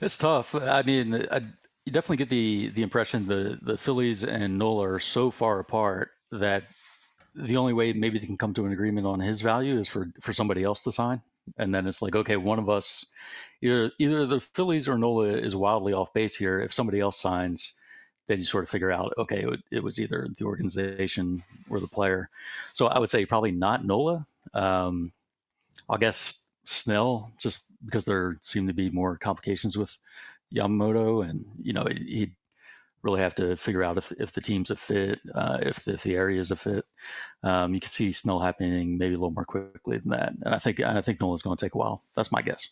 It's 0.00 0.18
tough. 0.18 0.54
I 0.54 0.82
mean, 0.82 1.26
I, 1.30 1.42
you 1.86 1.92
definitely 1.92 2.16
get 2.18 2.28
the 2.28 2.70
the 2.70 2.82
impression 2.82 3.26
the 3.26 3.58
the 3.62 3.76
Phillies 3.76 4.24
and 4.24 4.58
Nola 4.58 4.94
are 4.94 5.00
so 5.00 5.30
far 5.30 5.60
apart 5.60 6.10
that 6.32 6.64
the 7.34 7.56
only 7.56 7.72
way 7.72 7.92
maybe 7.92 8.18
they 8.18 8.26
can 8.26 8.36
come 8.36 8.54
to 8.54 8.64
an 8.66 8.72
agreement 8.72 9.06
on 9.06 9.20
his 9.20 9.40
value 9.40 9.78
is 9.78 9.88
for 9.88 10.10
for 10.20 10.32
somebody 10.32 10.62
else 10.62 10.82
to 10.84 10.92
sign, 10.92 11.22
and 11.58 11.74
then 11.74 11.86
it's 11.86 12.02
like, 12.02 12.16
okay, 12.16 12.36
one 12.36 12.58
of 12.58 12.68
us, 12.68 13.06
either 13.62 13.90
either 13.98 14.26
the 14.26 14.40
Phillies 14.40 14.88
or 14.88 14.98
Nola 14.98 15.28
is 15.28 15.56
wildly 15.56 15.92
off 15.92 16.12
base 16.12 16.36
here. 16.36 16.60
If 16.60 16.72
somebody 16.72 17.00
else 17.00 17.18
signs, 17.18 17.74
then 18.26 18.38
you 18.38 18.44
sort 18.44 18.64
of 18.64 18.70
figure 18.70 18.92
out, 18.92 19.12
okay, 19.18 19.44
it, 19.44 19.60
it 19.70 19.82
was 19.82 20.00
either 20.00 20.28
the 20.36 20.44
organization 20.44 21.42
or 21.70 21.80
the 21.80 21.88
player. 21.88 22.30
So 22.72 22.86
I 22.86 22.98
would 22.98 23.10
say 23.10 23.26
probably 23.26 23.52
not 23.52 23.84
Nola. 23.84 24.26
Um, 24.54 25.12
I 25.90 25.98
guess 25.98 26.46
Snell, 26.64 27.32
just 27.38 27.72
because 27.84 28.04
there 28.04 28.36
seem 28.40 28.66
to 28.66 28.72
be 28.72 28.90
more 28.90 29.16
complications 29.18 29.76
with 29.76 29.98
Yamamoto, 30.54 31.28
and 31.28 31.44
you 31.62 31.72
know 31.72 31.84
he'd 31.84 32.34
really 33.04 33.20
have 33.20 33.34
to 33.36 33.54
figure 33.56 33.84
out 33.84 33.98
if, 33.98 34.12
if 34.18 34.32
the 34.32 34.40
team's 34.40 34.70
a 34.70 34.76
fit, 34.76 35.20
uh, 35.34 35.58
if 35.62 35.86
if 35.86 36.02
the 36.02 36.16
area 36.16 36.40
is 36.40 36.50
a 36.50 36.56
fit. 36.56 36.84
Um, 37.42 37.74
you 37.74 37.80
can 37.80 37.90
see 37.90 38.10
Snell 38.10 38.40
happening 38.40 38.98
maybe 38.98 39.14
a 39.14 39.18
little 39.18 39.30
more 39.30 39.44
quickly 39.44 39.98
than 39.98 40.10
that, 40.10 40.32
and 40.44 40.54
I 40.54 40.58
think 40.58 40.80
I 40.80 41.00
think 41.02 41.20
Nola's 41.20 41.42
going 41.42 41.56
to 41.56 41.64
take 41.64 41.74
a 41.74 41.78
while. 41.78 42.02
That's 42.16 42.32
my 42.32 42.42
guess. 42.42 42.70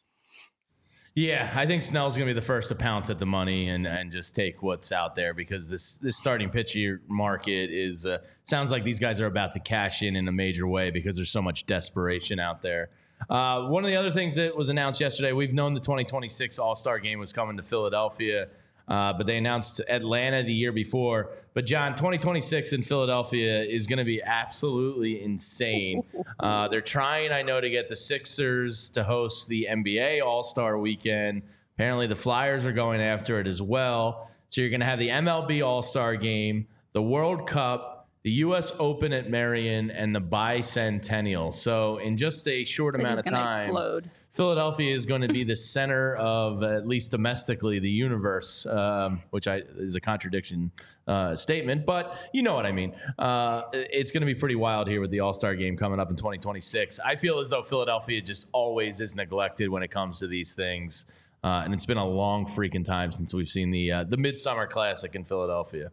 Yeah, 1.14 1.53
I 1.55 1.66
think 1.66 1.83
Snell's 1.83 2.16
going 2.16 2.26
to 2.26 2.33
be 2.33 2.41
the 2.41 2.47
first 2.47 2.70
to 2.70 2.74
pounce 2.74 3.11
at 3.11 3.18
the 3.18 3.26
money 3.26 3.68
and, 3.68 3.87
and 3.87 4.11
just 4.11 4.35
take 4.35 4.62
what's 4.62 4.93
out 4.93 5.14
there 5.14 5.35
because 5.35 5.68
this 5.68 5.99
this 5.99 6.16
starting 6.16 6.49
pitcher 6.49 7.03
market 7.07 7.70
is 7.70 8.07
uh, 8.07 8.18
sounds 8.45 8.70
like 8.70 8.83
these 8.83 8.99
guys 8.99 9.20
are 9.20 9.26
about 9.26 9.53
to 9.53 9.61
cash 9.61 10.03
in 10.03 10.16
in 10.16 10.26
a 10.26 10.33
major 10.33 10.66
way 10.66 10.91
because 10.91 11.16
there's 11.16 11.30
so 11.30 11.43
much 11.43 11.66
desperation 11.66 12.41
out 12.41 12.62
there. 12.62 12.89
Uh, 13.28 13.66
one 13.66 13.85
of 13.85 13.91
the 13.91 13.97
other 13.97 14.11
things 14.11 14.37
that 14.37 14.57
was 14.57 14.70
announced 14.70 15.01
yesterday, 15.01 15.33
we've 15.33 15.53
known 15.53 15.74
the 15.74 15.80
2026 15.80 16.59
All 16.59 16.74
Star 16.74 16.99
Game 16.99 17.18
was 17.18 17.33
coming 17.33 17.59
to 17.59 17.62
Philadelphia, 17.62 18.49
uh, 18.93 19.11
but 19.11 19.26
they 19.26 19.38
announced 19.38 19.80
Atlanta 19.88 20.43
the 20.43 20.53
year 20.53 20.70
before. 20.70 21.30
But 21.55 21.64
John, 21.64 21.95
2026 21.95 22.74
in 22.74 22.82
Philadelphia 22.82 23.62
is 23.62 23.86
going 23.86 23.99
to 23.99 24.05
be 24.05 24.22
absolutely 24.22 25.22
insane. 25.22 26.05
Uh, 26.40 26.66
they're 26.66 26.80
trying, 26.80 27.30
I 27.30 27.43
know, 27.43 27.61
to 27.61 27.70
get 27.70 27.88
the 27.88 27.95
Sixers 27.95 28.90
to 28.90 29.05
host 29.05 29.49
the 29.49 29.68
NBA 29.70 30.22
All 30.22 30.43
Star 30.43 30.76
Weekend. 30.76 31.43
Apparently, 31.76 32.09
the 32.09 32.16
Flyers 32.16 32.64
are 32.64 32.72
going 32.72 33.01
after 33.01 33.38
it 33.38 33.47
as 33.47 33.62
well. 33.62 34.28
So 34.49 34.61
you're 34.61 34.70
going 34.70 34.80
to 34.80 34.86
have 34.86 34.99
the 34.99 35.09
MLB 35.09 35.64
All 35.64 35.82
Star 35.82 36.16
Game, 36.16 36.66
the 36.95 37.03
World 37.03 37.47
Cup, 37.47 37.91
the 38.24 38.30
U.S. 38.30 38.72
Open 38.78 39.12
at 39.12 39.28
Merion, 39.28 39.90
and 39.90 40.14
the 40.14 40.20
Bicentennial. 40.20 41.52
So 41.52 41.96
in 41.98 42.16
just 42.16 42.46
a 42.46 42.62
short 42.62 42.94
amount 42.94 43.18
of 43.18 43.26
time, 43.26 43.62
explode. 43.62 44.10
Philadelphia 44.30 44.94
is 44.94 45.06
going 45.06 45.22
to 45.22 45.28
be 45.28 45.42
the 45.42 45.56
center 45.56 46.14
of, 46.16 46.62
at 46.62 46.86
least 46.86 47.10
domestically, 47.10 47.80
the 47.80 47.90
universe, 47.90 48.64
um, 48.66 49.22
which 49.30 49.48
I, 49.48 49.56
is 49.76 49.96
a 49.96 50.00
contradiction 50.00 50.70
uh, 51.08 51.34
statement, 51.34 51.84
but 51.84 52.16
you 52.32 52.42
know 52.42 52.54
what 52.54 52.64
I 52.64 52.70
mean. 52.70 52.94
Uh, 53.18 53.62
it's 53.72 54.12
going 54.12 54.20
to 54.20 54.26
be 54.26 54.36
pretty 54.36 54.54
wild 54.54 54.86
here 54.86 55.00
with 55.00 55.10
the 55.10 55.20
All 55.20 55.34
Star 55.34 55.56
game 55.56 55.76
coming 55.76 55.98
up 55.98 56.08
in 56.08 56.16
2026. 56.16 57.00
I 57.00 57.16
feel 57.16 57.40
as 57.40 57.50
though 57.50 57.62
Philadelphia 57.62 58.20
just 58.20 58.48
always 58.52 59.00
is 59.00 59.16
neglected 59.16 59.68
when 59.68 59.82
it 59.82 59.90
comes 59.90 60.20
to 60.20 60.28
these 60.28 60.54
things. 60.54 61.06
Uh, 61.44 61.62
and 61.64 61.74
it's 61.74 61.86
been 61.86 61.98
a 61.98 62.06
long 62.06 62.46
freaking 62.46 62.84
time 62.84 63.10
since 63.10 63.34
we've 63.34 63.48
seen 63.48 63.72
the 63.72 63.90
uh, 63.90 64.04
the 64.04 64.16
Midsummer 64.16 64.68
Classic 64.68 65.12
in 65.16 65.24
Philadelphia. 65.24 65.90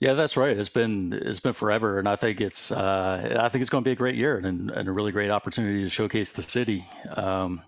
Yeah, 0.00 0.14
that's 0.14 0.36
right. 0.36 0.56
It's 0.56 0.68
been 0.68 1.12
it's 1.12 1.40
been 1.40 1.52
forever, 1.54 1.98
and 1.98 2.08
I 2.08 2.16
think 2.16 2.40
it's 2.40 2.70
uh, 2.70 3.38
I 3.40 3.48
think 3.48 3.62
it's 3.62 3.70
going 3.70 3.84
to 3.84 3.88
be 3.88 3.92
a 3.92 3.96
great 3.96 4.16
year 4.16 4.36
and, 4.36 4.70
and 4.70 4.88
a 4.88 4.92
really 4.92 5.12
great 5.12 5.30
opportunity 5.30 5.82
to 5.82 5.88
showcase 5.88 6.32
the 6.32 6.42
city. 6.42 6.84
Um, 7.14 7.62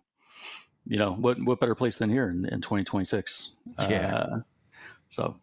you 0.87 0.97
know, 0.99 1.13
what 1.13 1.39
what 1.45 1.61
better 1.61 1.75
place 1.75 1.99
than 1.99 2.11
here 2.11 2.29
in, 2.29 2.47
in 2.53 2.61
2026? 2.61 3.53
Yeah. 3.89 4.15
Uh, 4.15 4.41
so 5.09 5.37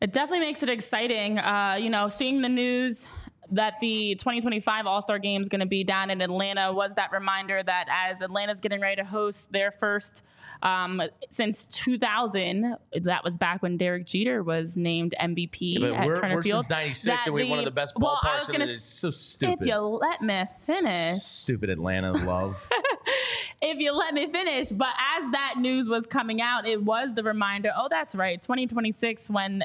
It 0.00 0.12
definitely 0.12 0.46
makes 0.46 0.62
it 0.62 0.70
exciting. 0.70 1.38
Uh, 1.38 1.78
you 1.80 1.90
know, 1.90 2.08
seeing 2.08 2.42
the 2.42 2.48
news 2.48 3.08
that 3.52 3.74
the 3.80 4.14
2025 4.16 4.86
All 4.86 5.02
Star 5.02 5.18
Game 5.18 5.40
is 5.40 5.48
going 5.48 5.60
to 5.60 5.66
be 5.66 5.84
down 5.84 6.10
in 6.10 6.20
Atlanta 6.20 6.72
was 6.72 6.94
that 6.96 7.12
reminder 7.12 7.62
that 7.62 7.86
as 7.90 8.20
Atlanta's 8.20 8.60
getting 8.60 8.80
ready 8.80 8.96
to 8.96 9.04
host 9.04 9.52
their 9.52 9.70
first 9.70 10.24
um, 10.62 11.02
since 11.30 11.66
2000, 11.66 12.76
that 12.92 13.24
was 13.24 13.38
back 13.38 13.62
when 13.62 13.76
Derek 13.76 14.06
Jeter 14.06 14.42
was 14.42 14.76
named 14.76 15.14
MVP 15.20 15.80
But 15.80 15.92
at 15.92 16.06
we're, 16.06 16.20
Turner 16.20 16.34
we're 16.36 16.42
Field. 16.42 16.64
since 16.64 16.70
'96, 16.70 17.26
and 17.26 17.34
we 17.34 17.42
have 17.42 17.50
one 17.50 17.58
of 17.58 17.64
the 17.64 17.70
best 17.70 17.94
well, 17.96 18.18
ballparks, 18.22 18.38
was 18.38 18.48
and 18.48 18.58
gonna 18.58 18.70
it 18.70 18.74
is 18.74 18.84
so 18.84 19.08
If 19.08 19.66
you 19.66 19.76
let 19.76 20.20
me 20.20 20.44
finish. 20.60 21.16
Stupid 21.16 21.70
Atlanta 21.70 22.12
love. 22.12 22.68
if 23.62 23.78
you 23.78 23.96
let 23.96 24.14
me 24.14 24.30
finish. 24.30 24.70
But 24.70 24.94
as 25.16 25.30
that 25.32 25.54
news 25.58 25.88
was 25.88 26.06
coming 26.06 26.40
out, 26.40 26.66
it 26.66 26.82
was 26.82 27.14
the 27.14 27.22
reminder 27.22 27.70
oh, 27.76 27.88
that's 27.88 28.14
right, 28.14 28.40
2026, 28.40 29.30
when 29.30 29.64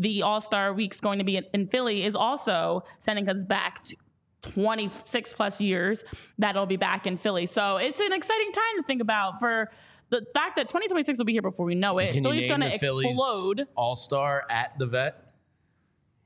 the 0.00 0.22
All 0.22 0.40
Star 0.40 0.72
Week's 0.72 0.98
going 1.00 1.18
to 1.18 1.24
be 1.24 1.36
in, 1.36 1.44
in 1.52 1.66
Philly, 1.68 2.02
is 2.04 2.16
also 2.16 2.82
sending 2.98 3.28
us 3.28 3.44
back 3.44 3.82
to 3.84 3.96
26 4.42 5.34
plus 5.34 5.60
years 5.60 6.02
that'll 6.38 6.66
be 6.66 6.78
back 6.78 7.06
in 7.06 7.18
Philly. 7.18 7.46
So 7.46 7.76
it's 7.76 8.00
an 8.00 8.12
exciting 8.12 8.50
time 8.50 8.76
to 8.76 8.82
think 8.82 9.02
about 9.02 9.38
for 9.38 9.70
the 10.08 10.24
fact 10.34 10.56
that 10.56 10.68
2026 10.68 11.18
will 11.18 11.26
be 11.26 11.32
here 11.32 11.42
before 11.42 11.66
we 11.66 11.74
know 11.74 11.98
it. 11.98 12.12
Can 12.12 12.24
Philly's 12.24 12.48
going 12.48 12.62
to 12.62 12.74
explode. 12.74 13.68
All 13.76 13.94
Star 13.94 14.44
at 14.48 14.78
the 14.78 14.86
Vet? 14.86 15.22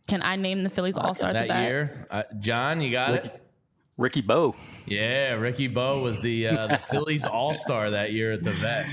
Can 0.06 0.22
I 0.22 0.36
name 0.36 0.62
the 0.62 0.70
Phillies 0.70 0.96
All 0.96 1.12
Star 1.12 1.32
that 1.32 1.48
year. 1.62 2.06
Uh, 2.10 2.22
John, 2.38 2.80
you 2.80 2.92
got 2.92 3.12
Ricky, 3.12 3.28
it. 3.28 3.42
Ricky 3.96 4.20
Bowe. 4.20 4.54
Yeah, 4.86 5.32
Ricky 5.32 5.66
Bowe 5.66 6.00
was 6.00 6.20
the 6.20 6.46
uh, 6.46 6.66
the 6.68 6.78
Phillies 6.90 7.24
All 7.24 7.54
Star 7.54 7.90
that 7.90 8.12
year 8.12 8.32
at 8.32 8.44
the 8.44 8.52
Vet. 8.52 8.86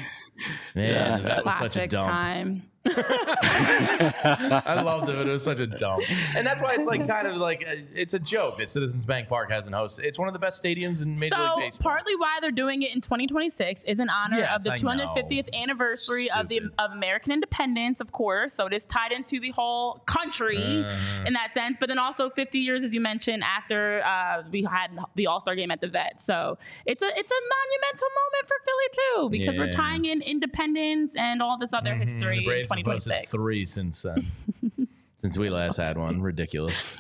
Man, 0.74 1.22
the 1.22 1.28
Vet 1.28 1.46
was 1.46 1.58
such 1.58 1.78
a 1.78 1.88
dump. 1.88 2.06
time. 2.06 2.64
I 2.86 4.82
loved 4.84 5.10
it, 5.10 5.16
but 5.16 5.28
it 5.28 5.32
was 5.32 5.44
such 5.44 5.60
a 5.60 5.68
dump. 5.68 6.04
And 6.36 6.46
that's 6.46 6.62
why 6.62 6.74
it's 6.74 6.86
like 6.86 7.08
kind 7.08 7.28
of 7.28 7.36
like 7.38 7.62
a, 7.64 7.84
it's 7.94 8.14
a 8.14 8.20
joke 8.20 8.58
that 8.58 8.70
Citizens 8.70 9.06
Bank 9.06 9.28
Park 9.30 9.52
hasn't 9.52 9.76
hosted. 9.76 10.04
It's 10.04 10.18
one 10.20 10.28
of 10.28 10.34
the 10.34 10.40
best 10.40 10.64
stadiums 10.64 11.02
in 11.02 11.12
Major 11.12 11.36
So 11.36 11.56
League 11.58 11.66
Baseball. 11.68 11.92
partly 11.92 12.16
why 12.16 12.40
they're 12.42 12.52
doing 12.52 12.82
it 12.82 12.94
in 12.94 13.02
2026 13.02 13.84
is 13.84 14.00
in 14.00 14.10
honor 14.10 14.38
Yes, 14.38 14.62
of 14.62 14.64
the 14.64 14.72
I 14.74 14.78
250th 14.78 15.52
know. 15.54 15.60
anniversary 15.60 16.30
of 16.32 16.48
the 16.50 16.58
Stupid. 16.58 16.74
of 16.80 16.92
American 16.92 17.32
independence, 17.34 18.02
of 18.02 18.12
course. 18.12 18.54
So 18.54 18.66
it 18.68 18.74
is 18.74 18.86
tied 18.86 19.12
into 19.12 19.40
the 19.40 19.52
whole 19.52 20.00
country 20.06 20.58
Uh-huh. 20.84 21.24
in 21.28 21.34
that 21.34 21.54
sense. 21.54 21.78
But 21.80 21.90
then 21.90 22.00
also 22.00 22.30
50 22.30 22.60
years, 22.60 22.84
as 22.84 22.94
you 22.94 23.02
mentioned, 23.02 23.44
after 23.44 24.02
uh, 24.04 24.44
we 24.52 24.64
had 24.64 24.92
the 25.16 25.28
All 25.28 25.40
Star 25.40 25.56
game 25.56 25.72
at 25.72 25.82
the 25.82 25.88
Vet. 25.88 26.20
So 26.22 26.58
it's 26.86 27.04
a 27.04 27.08
it's 27.16 27.32
a 27.32 27.36
monumental 27.36 28.08
moment 28.22 28.48
for 28.48 28.56
Philly 28.66 28.90
too 28.94 29.30
because 29.30 29.58
we're 29.58 29.72
tying 29.72 30.06
in 30.06 30.22
independence 30.22 31.16
and 31.16 31.42
all 31.42 31.58
this 31.58 31.74
other 31.74 31.94
history 31.96 32.38
the 32.38 32.44
in 32.44 32.46
Braves 32.46 32.68
have 32.70 32.70
posted 32.70 32.71
2026. 32.80 33.32
three 33.32 33.66
since 33.66 34.02
then. 34.02 34.26
since 35.18 35.38
we 35.38 35.50
last 35.50 35.78
had 35.78 35.98
one. 35.98 36.22
Ridiculous. 36.32 36.98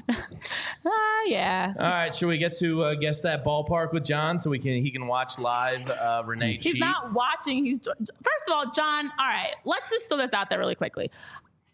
Ah, 0.86 1.22
yeah. 1.28 1.74
All 1.78 1.86
right, 1.86 2.13
should 2.13 2.28
we 2.28 2.38
get 2.38 2.55
to 2.59 2.84
uh, 2.84 2.95
guess 2.95 3.22
that 3.22 3.43
ballpark 3.43 3.93
with 3.93 4.03
John 4.03 4.38
so 4.39 4.49
we 4.49 4.59
can 4.59 4.74
he 4.74 4.91
can 4.91 5.07
watch 5.07 5.39
live 5.39 5.89
uh, 5.89 6.24
Renee 6.26 6.53
He's 6.53 6.74
cheat? 6.74 6.80
not 6.80 7.13
watching. 7.13 7.65
He's 7.65 7.80
first 7.80 8.47
of 8.47 8.53
all, 8.53 8.72
John. 8.72 9.05
All 9.19 9.28
right, 9.28 9.53
let's 9.65 9.89
just 9.89 10.07
throw 10.09 10.17
this 10.17 10.34
out 10.34 10.49
there 10.49 10.59
really 10.59 10.76
quickly. 10.76 11.11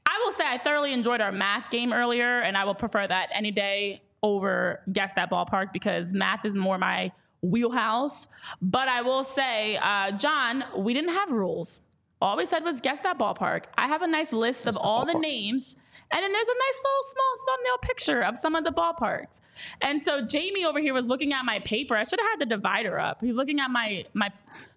I 0.05 0.21
will 0.23 0.31
say 0.31 0.45
I 0.47 0.57
thoroughly 0.57 0.93
enjoyed 0.93 1.19
our 1.21 1.31
math 1.31 1.69
game 1.69 1.91
earlier, 1.93 2.39
and 2.39 2.55
I 2.57 2.63
will 2.63 2.75
prefer 2.75 3.05
that 3.07 3.29
any 3.33 3.51
day 3.51 4.01
over 4.23 4.81
guess 4.91 5.13
that 5.13 5.29
ballpark 5.29 5.71
because 5.73 6.13
math 6.13 6.45
is 6.45 6.55
more 6.55 6.77
my 6.77 7.11
wheelhouse. 7.41 8.29
But 8.61 8.87
I 8.87 9.01
will 9.01 9.23
say, 9.23 9.77
uh, 9.77 10.11
John, 10.11 10.63
we 10.77 10.93
didn't 10.93 11.13
have 11.13 11.29
rules. 11.31 11.81
All 12.22 12.38
we 12.38 12.45
said 12.45 12.63
was 12.63 12.82
guess 12.82 12.99
that 13.01 13.20
ballpark. 13.20 13.65
I 13.78 13.88
have 13.88 14.01
a 14.01 14.07
nice 14.07 14.34
list 14.34 14.65
of 14.65 14.76
all 14.78 15.05
the 15.05 15.13
names, 15.13 15.76
and 16.11 16.24
then 16.24 16.32
there's 16.32 16.47
a 16.47 16.51
nice 16.51 16.82
little 16.84 17.03
small 17.03 17.45
thumbnail 17.47 17.78
picture 17.82 18.22
of 18.24 18.38
some 18.38 18.55
of 18.55 18.63
the 18.63 18.72
ballparks. 18.72 19.39
And 19.82 20.01
so 20.01 20.22
Jamie 20.26 20.65
over 20.65 20.80
here 20.80 20.93
was 20.93 21.05
looking 21.05 21.34
at 21.34 21.45
my 21.45 21.59
paper. 21.59 21.95
I 21.95 22.03
should 22.03 22.20
have 22.20 22.30
had 22.32 22.39
the 22.39 22.45
divider 22.47 22.99
up. 22.99 23.22
He's 23.22 23.36
looking 23.36 23.59
at 23.59 23.70
my 23.70 24.05
my 24.13 24.32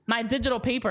my 0.07 0.23
digital 0.23 0.59
paper 0.61 0.91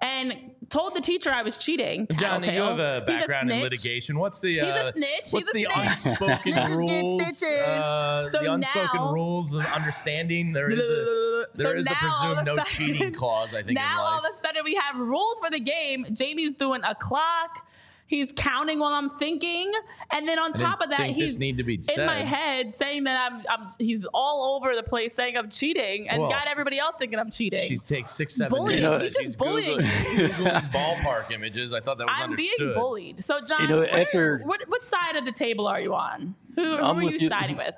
and 0.00 0.53
told 0.74 0.94
the 0.94 1.00
teacher 1.00 1.30
I 1.30 1.42
was 1.42 1.56
cheating. 1.56 2.06
Mm-hmm. 2.08 2.18
John, 2.18 2.42
you 2.44 2.60
have 2.62 2.78
a 2.80 3.02
background 3.06 3.50
in 3.50 3.60
litigation. 3.62 4.18
What's 4.18 4.40
the 4.40 4.60
uh, 4.60 4.66
He's 4.66 4.88
a 4.88 4.92
snitch. 4.92 5.26
What's 5.30 5.52
He's 5.52 5.66
the 5.66 5.72
snitch. 5.72 6.16
unspoken 6.56 6.76
rules? 6.78 7.42
Uh, 7.42 8.28
So 8.30 8.38
the 8.42 8.52
unspoken 8.52 8.88
now- 9.00 9.12
rules 9.12 9.54
of 9.54 9.64
understanding. 9.66 10.52
There 10.52 10.70
is 10.70 10.80
a 10.88 11.44
So 11.56 11.62
there 11.62 11.76
is 11.76 11.86
a 11.86 11.94
presumed 11.94 12.38
a 12.38 12.42
no 12.44 12.56
sudden- 12.56 12.64
cheating 12.66 13.12
clause. 13.12 13.54
I 13.54 13.62
think 13.62 13.76
now 13.78 14.00
all 14.02 14.18
of 14.18 14.24
a 14.24 14.46
sudden 14.46 14.62
we 14.64 14.74
have 14.74 14.96
rules 14.98 15.38
for 15.38 15.50
the 15.50 15.60
game. 15.60 16.06
Jamie's 16.12 16.52
doing 16.54 16.80
a 16.84 16.94
clock. 16.94 17.66
He's 18.14 18.32
counting 18.32 18.78
while 18.78 18.92
I'm 18.94 19.10
thinking, 19.18 19.72
and 20.10 20.28
then 20.28 20.38
on 20.38 20.52
top 20.52 20.80
of 20.80 20.90
that, 20.90 20.98
think 20.98 21.16
this 21.16 21.32
he's 21.32 21.38
need 21.38 21.56
to 21.58 21.64
be 21.64 21.80
in 21.96 22.06
my 22.06 22.20
head 22.20 22.76
saying 22.78 23.04
that 23.04 23.32
I'm, 23.32 23.42
I'm. 23.48 23.70
He's 23.78 24.06
all 24.14 24.56
over 24.56 24.74
the 24.76 24.82
place 24.82 25.14
saying 25.14 25.36
I'm 25.36 25.48
cheating, 25.50 26.08
and 26.08 26.20
Well, 26.22 26.30
got 26.30 26.46
everybody 26.46 26.78
else 26.78 26.94
thinking 26.98 27.18
I'm 27.18 27.30
cheating. 27.30 27.66
She 27.68 27.76
takes 27.78 28.12
six, 28.12 28.34
seven 28.36 28.56
Bullying. 28.56 28.82
days. 28.82 29.00
He's 29.00 29.14
just 29.14 29.20
She's 29.26 29.36
bullying. 29.36 29.78
Googling, 29.80 30.28
Googling 30.30 30.70
ballpark 30.72 31.30
images. 31.32 31.72
I 31.72 31.80
thought 31.80 31.98
that 31.98 32.06
was 32.06 32.16
I'm 32.16 32.30
understood. 32.30 32.58
being 32.58 32.74
bullied. 32.74 33.24
So 33.24 33.40
John, 33.46 33.62
You 33.62 33.68
know, 33.68 33.76
what, 33.80 33.90
are 33.92 33.98
after- 34.00 34.38
what 34.44 34.64
what 34.68 34.84
side 34.84 35.16
of 35.16 35.24
the 35.24 35.32
table 35.32 35.66
are 35.66 35.80
you 35.80 35.94
on? 35.94 36.34
Who, 36.54 36.62
who 36.62 36.76
I'm 36.82 36.98
are 36.98 37.04
with 37.04 37.14
you 37.14 37.20
you. 37.20 37.28
siding 37.28 37.56
with? 37.56 37.74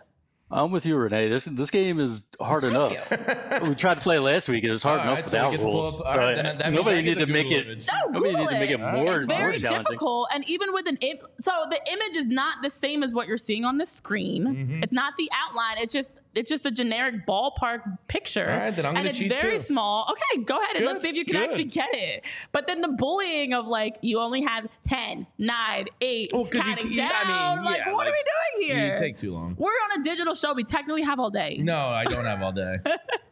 I'm 0.49 0.71
with 0.71 0.87
you, 0.87 0.97
Renee. 0.97 1.29
This 1.29 1.45
this 1.47 1.71
game 1.71 1.99
is 1.99 2.29
hard 2.41 2.63
enough. 2.63 3.11
we 3.63 3.75
tried 3.75 3.95
to 3.95 4.01
play 4.01 4.21
last 4.21 4.49
week. 4.49 4.63
It 4.63 4.71
was 4.71 4.81
hard 4.83 5.01
All 5.01 5.07
enough 5.07 5.17
right, 5.17 5.25
without 5.25 5.51
get 5.51 5.57
to 5.57 5.63
pull 5.65 5.73
rules. 5.73 6.01
up- 6.01 6.07
all 6.07 6.19
right, 6.19 6.37
So, 6.37 6.43
then 6.45 6.59
that 6.59 6.73
nobody 6.73 6.99
I 6.99 7.01
needs 7.03 7.21
to 7.21 7.27
make 7.27 7.51
it. 7.51 7.67
image. 7.67 7.87
No, 7.89 8.11
nobody 8.13 8.21
Google 8.35 8.39
needs 8.43 8.53
to 8.53 8.59
make 8.61 8.71
it 8.71 8.79
more, 8.79 9.17
It's 9.17 9.25
very 9.25 9.41
more 9.53 9.59
challenging. 9.59 9.83
difficult, 9.85 10.29
and 10.33 10.49
even 10.49 10.73
with 10.73 10.87
an 10.89 10.99
Im- 11.01 11.19
so 11.41 11.51
the 11.69 11.81
image 11.93 12.17
is 12.17 12.27
not 12.27 12.63
the 12.63 12.71
same 12.71 13.03
as 13.03 13.13
what 13.13 13.27
you're 13.27 13.37
seeing 13.37 13.65
on 13.65 13.79
the 13.79 13.85
screen. 13.87 14.45
Mm-hmm. 14.47 14.83
It's 14.85 14.93
not 14.93 15.15
the 15.19 15.29
outline. 15.35 15.79
It's 15.79 15.93
just 15.93 16.13
it's 16.37 16.49
just 16.51 16.67
a 16.67 16.71
generic 16.71 17.27
ballpark 17.27 17.99
picture. 18.09 18.51
All 18.51 18.57
right, 18.59 18.75
then 18.77 18.85
I'm 18.87 18.91
and 18.91 18.99
gonna 18.99 19.09
it's 19.11 19.19
cheat 19.19 19.41
very 19.41 19.59
too. 19.59 19.65
small. 19.65 20.07
Okay, 20.13 20.43
go 20.45 20.57
ahead 20.63 20.77
and 20.77 20.85
Good, 20.85 20.93
let's 20.93 21.03
see 21.03 21.09
if 21.09 21.17
you 21.17 21.25
can 21.25 21.35
good. 21.37 21.45
actually 21.45 21.65
get 21.65 21.89
it. 21.93 22.25
But 22.53 22.67
then 22.67 22.81
the 22.81 22.89
bullying 22.89 23.55
of 23.55 23.67
like 23.67 23.97
you 24.03 24.19
only 24.21 24.43
have 24.43 24.67
10, 24.89 25.27
9, 25.39 25.87
8, 26.01 26.31
Well, 26.33 26.45
'cause 26.45 26.61
counting 26.63 26.91
you- 26.93 27.03
I 27.03 27.09
down. 27.09 27.57
mean, 27.57 27.65
like 27.65 27.79
yeah, 27.79 27.93
what 27.93 28.07
like, 28.07 28.09
are 28.09 28.13
we 28.13 28.65
doing 28.67 28.77
here? 28.77 28.89
You 28.93 28.97
take 28.99 29.17
too 29.17 29.33
long. 29.33 29.55
We're 29.59 29.71
on 29.71 30.01
a 30.01 30.05
digital 30.05 30.35
show. 30.35 30.53
We 30.53 30.65
technically 30.65 31.03
have 31.03 31.19
all 31.21 31.31
day. 31.31 31.59
No, 31.63 31.89
I 31.89 32.05
don't 32.05 32.25
have 32.25 32.43
all 32.43 32.53
day. 32.53 32.79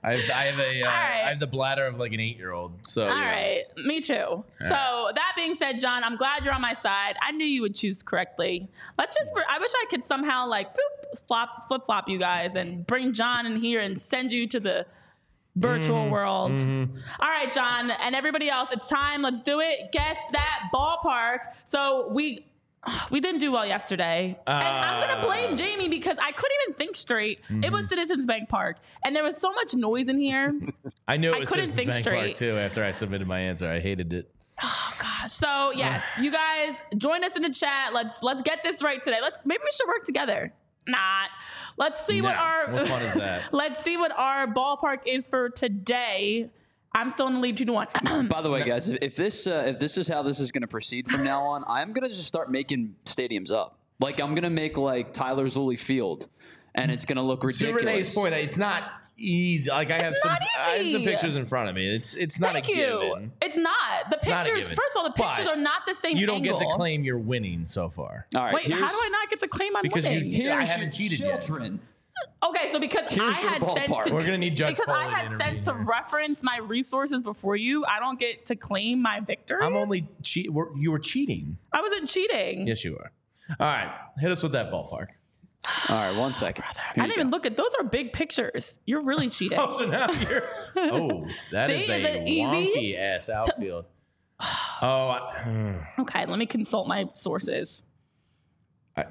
I 0.05 0.17
have, 0.17 0.31
I 0.31 0.43
have 0.45 0.59
a 0.61 0.83
uh, 0.85 0.87
right. 0.87 1.23
I 1.25 1.29
have 1.31 1.41
the 1.41 1.47
bladder 1.47 1.87
of 1.87 1.97
like 1.99 2.13
an 2.13 2.21
eight 2.21 2.37
year 2.37 2.53
old. 2.53 2.87
So 2.87 3.05
All 3.05 3.09
you 3.09 3.15
know. 3.15 3.27
right, 3.27 3.63
me 3.85 4.01
too. 4.01 4.45
So 4.65 5.11
that 5.15 5.33
being 5.37 5.55
said, 5.55 5.81
John, 5.81 6.05
I'm 6.05 6.17
glad 6.17 6.45
you're 6.45 6.53
on 6.55 6.61
my 6.61 6.75
side. 6.75 7.17
I 7.23 7.33
knew 7.33 7.47
you 7.47 7.63
would 7.63 7.75
choose 7.75 8.03
correctly. 8.03 8.69
Let's 8.99 9.15
just. 9.15 9.33
I 9.49 9.59
wish 9.59 9.71
I 9.75 9.87
could 9.91 10.05
somehow 10.05 10.47
like 10.47 10.73
boop, 10.75 11.27
flop, 11.27 11.67
flip 11.69 11.85
flop 11.87 12.09
you 12.09 12.19
guys 12.19 12.55
and 12.55 12.87
bring 12.87 13.13
John 13.15 13.47
in 13.47 13.57
here 13.57 13.81
and 13.81 13.99
send 13.99 14.31
you 14.31 14.47
to 14.49 14.61
the 14.61 14.87
virtual 15.57 15.97
Mm-hmm. 16.03 16.11
world. 16.11 16.59
All 17.21 17.29
right, 17.29 17.53
John, 17.53 17.91
and 17.91 18.15
everybody 18.15 18.51
else, 18.51 18.71
it's 18.73 18.89
time. 18.89 19.23
Let's 19.23 19.43
do 19.43 19.61
it. 19.61 19.91
Guess 19.93 20.19
that 20.33 20.69
ballpark. 20.75 21.39
So 21.65 22.09
we. 22.13 22.45
We 23.11 23.21
didn't 23.21 23.41
do 23.41 23.53
well 23.53 23.67
yesterday. 23.67 24.39
and 24.47 24.57
I'm 24.57 25.01
going 25.01 25.15
to 25.15 25.19
ah. 25.19 25.27
blame 25.27 25.57
Jamie 25.57 25.89
because 25.89 26.19
I 26.19 26.33
couldn't 26.33 26.57
even 26.63 26.75
think 26.77 26.97
straight. 26.97 27.41
It 27.49 27.73
was 27.73 27.83
mm-hmm. 27.83 27.89
Citizens 27.89 28.27
Bank 28.27 28.49
Park. 28.49 28.79
And 29.05 29.15
there 29.15 29.23
was 29.23 29.37
so 29.37 29.53
much 29.53 29.75
noise 29.75 30.09
in 30.09 30.19
here. 30.19 30.59
I 31.09 31.17
knew 31.17 31.31
it 31.31 31.37
I 31.37 31.39
was 31.41 31.49
couldn't 31.49 31.69
Citizens 31.69 31.77
think 31.77 31.91
Bank 31.91 32.05
Park 32.05 32.37
straight. 32.37 32.37
too. 32.37 32.59
After 32.59 32.85
I 32.85 32.91
submitted 32.91 33.27
my 33.27 33.39
answer, 33.39 33.69
I 33.69 33.81
hated 33.81 34.13
it. 34.13 34.31
Oh 34.63 34.95
gosh. 35.01 35.33
So 35.33 35.73
yes, 35.77 36.05
you 36.21 36.31
guys 36.31 36.77
join 36.97 37.25
us 37.25 37.37
in 37.37 37.43
the 37.43 37.51
chat. 37.51 37.93
Let's 37.93 38.23
let's 38.23 38.43
get 38.43 38.63
this 38.63 38.83
right 38.83 39.03
today. 39.03 39.19
Let's 39.21 39.41
maybe 39.45 39.63
we 39.65 39.71
should 39.73 39.89
work 39.89 40.05
together. 40.05 40.53
Not. 40.87 41.31
Let's 41.77 42.05
see 42.07 42.21
what 42.21 42.37
our 42.37 42.71
What 42.71 42.87
fun 42.89 43.03
is 43.03 43.15
that? 43.15 43.53
let's 43.53 43.83
see 43.83 43.97
what 43.97 44.13
our 44.17 44.47
ballpark 44.47 45.01
is 45.07 45.27
for 45.27 45.49
today. 45.49 46.51
I'm 46.95 47.11
still 47.11 47.27
in 47.27 47.35
the 47.35 47.41
lead 47.41 47.57
two 47.57 47.65
to 47.65 47.73
one. 47.73 47.87
By 48.29 48.41
the 48.43 48.51
way, 48.51 48.65
guys, 48.65 48.89
if 48.89 48.99
if 49.03 49.17
this 49.17 49.47
uh, 49.47 49.65
if 49.67 49.79
this 49.79 49.99
is 49.99 50.07
how 50.09 50.23
this 50.23 50.39
is 50.41 50.53
going 50.53 50.63
to 50.63 50.69
proceed 50.69 51.11
from 51.11 51.25
now 51.25 51.43
on, 51.45 51.65
I'm 51.67 51.93
going 51.93 52.09
to 52.09 52.15
just 52.15 52.29
start 52.29 52.51
making 52.51 52.95
stadiums 53.05 53.51
up. 53.51 53.79
Like 54.01 54.21
I'm 54.21 54.31
going 54.31 54.43
to 54.45 54.51
make 54.51 54.77
like 54.77 55.13
Tyler 55.13 55.47
Zulli 55.47 55.79
Field, 55.79 56.29
and 56.75 56.91
it's 56.91 57.05
going 57.05 57.17
to 57.17 57.23
look 57.23 57.41
To 57.43 57.47
ridiculous. 57.49 57.85
Renee's 57.85 58.15
point, 58.15 58.35
it's 58.35 58.59
not 58.59 58.85
easy. 59.17 59.71
Like 59.71 59.91
I 59.91 59.99
have 60.03 60.13
It's 60.13 60.23
some, 60.23 60.31
I 60.33 60.71
have 60.79 60.89
some 60.89 61.03
pictures 61.03 61.37
in 61.37 61.45
front 61.45 61.69
of 61.69 61.75
me. 61.77 61.89
It's 61.89 62.15
it's 62.15 62.39
not 62.41 62.53
Thank 62.53 62.69
a 62.69 62.71
you. 62.73 62.77
given. 62.77 63.33
It's 63.43 63.57
not. 63.57 63.75
The 64.11 64.17
not 64.31 64.43
a 64.43 64.45
pictures. 64.45 64.63
given. 64.63 64.77
First 64.77 64.97
of 64.97 64.97
all, 64.99 65.05
the 65.05 65.11
pictures 65.13 65.47
But 65.47 65.59
are 65.59 65.61
not 65.61 65.83
the 65.87 65.95
same. 65.95 66.17
You 66.17 66.27
don't 66.27 66.43
get 66.43 66.59
to 66.59 66.67
claim 66.75 67.03
you're 67.05 67.19
winning 67.19 67.67
so 67.67 67.89
far. 67.89 68.27
All 68.37 68.43
right, 68.45 68.55
Wait, 68.55 68.71
how 68.71 68.89
do 68.89 68.95
I 68.97 69.09
not 69.11 69.31
get 69.31 69.41
to 69.41 69.49
claim 69.49 69.77
I'm 69.77 69.83
Because 69.83 70.05
you- 70.05 70.11
winning? 70.19 70.33
Here's 70.33 70.51
I 70.51 70.57
Here's 70.59 70.69
haven't 70.71 70.99
your 70.99 71.09
cheated 71.09 71.21
yet. 71.27 71.49
Children. 72.23 72.57
Okay, 72.57 72.73
so 72.73 72.79
because 72.81 73.13
Here's 73.15 73.35
I 73.35 73.41
your 73.43 73.51
had 73.51 73.63
sense 73.67 73.91
ballpark. 73.91 74.05
to, 74.05 74.15
We're 74.15 74.25
gonna 74.25 74.39
need 74.39 74.57
Judge 74.57 74.77
because 74.77 74.89
I 74.89 75.03
Foley 75.05 75.11
to 75.11 75.17
had 75.17 75.29
sense 75.47 75.65
to 75.65 75.71
intervene. 75.73 75.87
reference 75.87 76.43
my 76.43 76.59
resources 76.59 77.23
before 77.23 77.57
you. 77.57 77.85
I 77.87 77.99
don't 78.01 78.19
get 78.19 78.47
to 78.47 78.57
claim 78.57 79.01
my 79.03 79.21
victory. 79.21 79.63
I'm 79.63 79.77
only 79.77 80.09
cheat. 80.23 80.53
we're- 80.53 80.71
You 80.77 80.91
were 80.93 80.99
cheating. 80.99 81.59
I 81.73 81.81
wasn't 81.81 82.09
cheating. 82.09 82.67
Yes, 82.69 82.85
you 82.85 82.97
are. 82.99 83.11
All 83.61 83.67
right, 83.67 83.93
hit 84.19 84.31
us 84.31 84.43
with 84.43 84.53
that 84.53 84.71
ballpark. 84.71 85.09
All 85.89 85.97
right, 85.97 86.17
one 86.19 86.35
second. 86.35 86.65
I 86.69 86.73
Here 86.73 86.93
didn't 86.95 87.09
you 87.09 87.13
even 87.15 87.31
look 87.31 87.47
at 87.47 87.57
those 87.57 87.71
are 87.79 87.85
big 87.85 88.13
pictures. 88.13 88.79
You're 88.85 89.03
really 89.03 89.31
cheating. 89.31 89.59
Oh, 89.61 89.71
so 89.71 89.87
now 89.87 90.11
you're. 90.13 90.43
Oh, 90.77 91.27
that 91.53 91.69
See, 91.69 91.75
is 91.77 91.83
is 91.85 91.89
a 91.89 92.23
it 92.23 92.29
easy? 92.29 92.43
wonky 92.43 92.99
ass 92.99 93.29
outfield. 93.31 93.87
Oh, 94.41 95.09
I, 95.09 95.21
hmm. 95.43 96.01
Okay, 96.03 96.27
let 96.27 96.39
me 96.39 96.45
consult 96.47 96.87
my 96.89 97.07
sources. 97.15 97.83
I, 98.97 99.07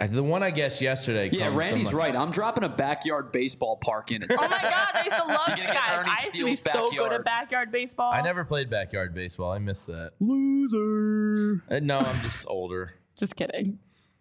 the 0.00 0.22
one 0.22 0.42
I 0.42 0.50
guessed 0.50 0.80
yesterday. 0.80 1.26
Yeah, 1.32 1.44
comes 1.44 1.48
from 1.48 1.56
Randy's 1.58 1.94
right. 1.94 2.14
I'm 2.14 2.30
dropping 2.30 2.64
a 2.64 2.68
backyard 2.68 3.32
baseball 3.32 3.76
park 3.76 4.10
in 4.12 4.22
it. 4.22 4.30
Oh 4.30 4.36
my 4.48 4.48
god, 4.48 4.88
I 4.94 5.02
used 5.04 5.16
to 5.16 5.24
love 5.26 5.48
You're 5.48 5.56
you 5.58 5.62
gonna 5.64 5.72
get 5.72 5.74
guys. 5.74 5.98
Ernie 5.98 6.10
I 6.10 6.20
used 6.20 6.26
to 6.26 6.32
be 6.32 6.54
Steele's 6.54 6.60
so 6.60 6.72
good 6.72 6.90
backyard. 6.90 7.12
at 7.12 7.24
backyard 7.24 7.72
baseball. 7.72 8.12
I 8.12 8.20
never 8.22 8.44
played 8.44 8.70
backyard 8.70 9.14
baseball. 9.14 9.52
I 9.52 9.58
missed 9.58 9.86
that. 9.88 10.12
Loser. 10.20 11.62
Uh, 11.70 11.80
no, 11.80 11.98
I'm 11.98 12.20
just 12.22 12.46
older. 12.48 12.94
Just 13.16 13.36
kidding. 13.36 13.78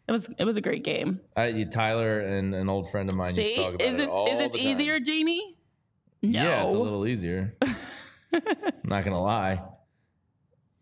It 0.07 0.12
was 0.12 0.30
it 0.38 0.43
was 0.45 0.57
a 0.57 0.62
great 0.62 0.84
game. 0.84 1.22
I, 1.36 1.64
Tyler 1.72 2.20
and 2.20 2.53
an 2.53 2.70
old 2.70 2.89
friend 2.91 3.09
of 3.09 3.16
mine 3.16 3.36
used 3.36 3.38
See, 3.38 3.55
to 3.55 3.62
talk 3.62 3.74
about 3.76 3.88
is 3.88 3.93
it 3.93 3.97
this 3.97 4.09
all 4.09 4.28
is 4.28 4.38
this 4.39 4.51
the 4.51 4.57
time. 4.59 4.68
easier, 4.68 4.99
Jamie? 4.99 5.55
No. 6.22 6.43
Yeah, 6.43 6.64
it's 6.64 6.74
a 6.74 6.78
little 6.78 7.07
easier. 7.07 7.55
I'm 7.62 7.76
not 8.84 9.03
gonna 9.05 9.22
lie. 9.22 9.62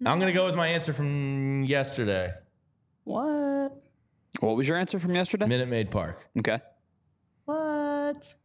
I'm 0.06 0.20
gonna 0.20 0.32
go 0.34 0.46
with 0.46 0.56
my 0.56 0.68
answer 0.68 0.94
from 0.94 1.64
yesterday. 1.66 2.32
What? 3.04 3.26
What 4.40 4.56
was 4.56 4.68
your 4.68 4.78
answer 4.78 5.00
from 5.00 5.12
yesterday? 5.12 5.46
Minute 5.48 5.68
Maid 5.68 5.92
Park. 5.92 6.28
Okay. 6.40 6.60
What? 7.46 8.36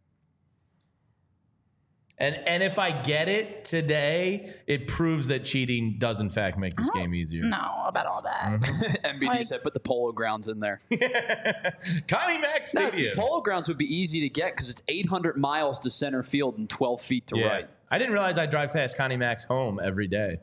And 2.16 2.36
and 2.46 2.62
if 2.62 2.78
I 2.78 2.92
get 2.92 3.28
it 3.28 3.64
today, 3.64 4.54
it 4.66 4.86
proves 4.86 5.28
that 5.28 5.44
cheating 5.44 5.96
does 5.98 6.20
in 6.20 6.30
fact 6.30 6.58
make 6.58 6.74
this 6.76 6.88
game 6.90 7.12
easier. 7.12 7.42
No, 7.42 7.82
about 7.86 8.06
all 8.06 8.22
that. 8.22 8.60
MBD 9.04 9.26
Like- 9.26 9.44
said, 9.44 9.62
put 9.62 9.74
the 9.74 9.80
Polo 9.80 10.12
Grounds 10.12 10.48
in 10.48 10.60
there. 10.60 10.80
Connie 12.08 12.38
Mack 12.38 12.68
Now, 12.74 12.88
see, 12.88 12.90
Stadium. 12.90 13.16
Polo 13.16 13.40
Grounds 13.40 13.66
would 13.68 13.78
be 13.78 13.92
easy 13.92 14.20
to 14.20 14.28
get 14.28 14.52
because 14.52 14.70
it's 14.70 14.82
800 14.86 15.36
miles 15.36 15.80
to 15.80 15.90
center 15.90 16.22
field 16.22 16.56
and 16.56 16.68
12 16.70 17.00
feet 17.00 17.26
to 17.28 17.38
yeah. 17.38 17.46
right. 17.46 17.70
I 17.90 17.98
didn't 17.98 18.12
realize 18.12 18.38
I 18.38 18.46
drive 18.46 18.72
past 18.72 18.96
Connie 18.96 19.16
Mack's 19.16 19.44
home 19.44 19.80
every 19.82 20.06
day. 20.06 20.38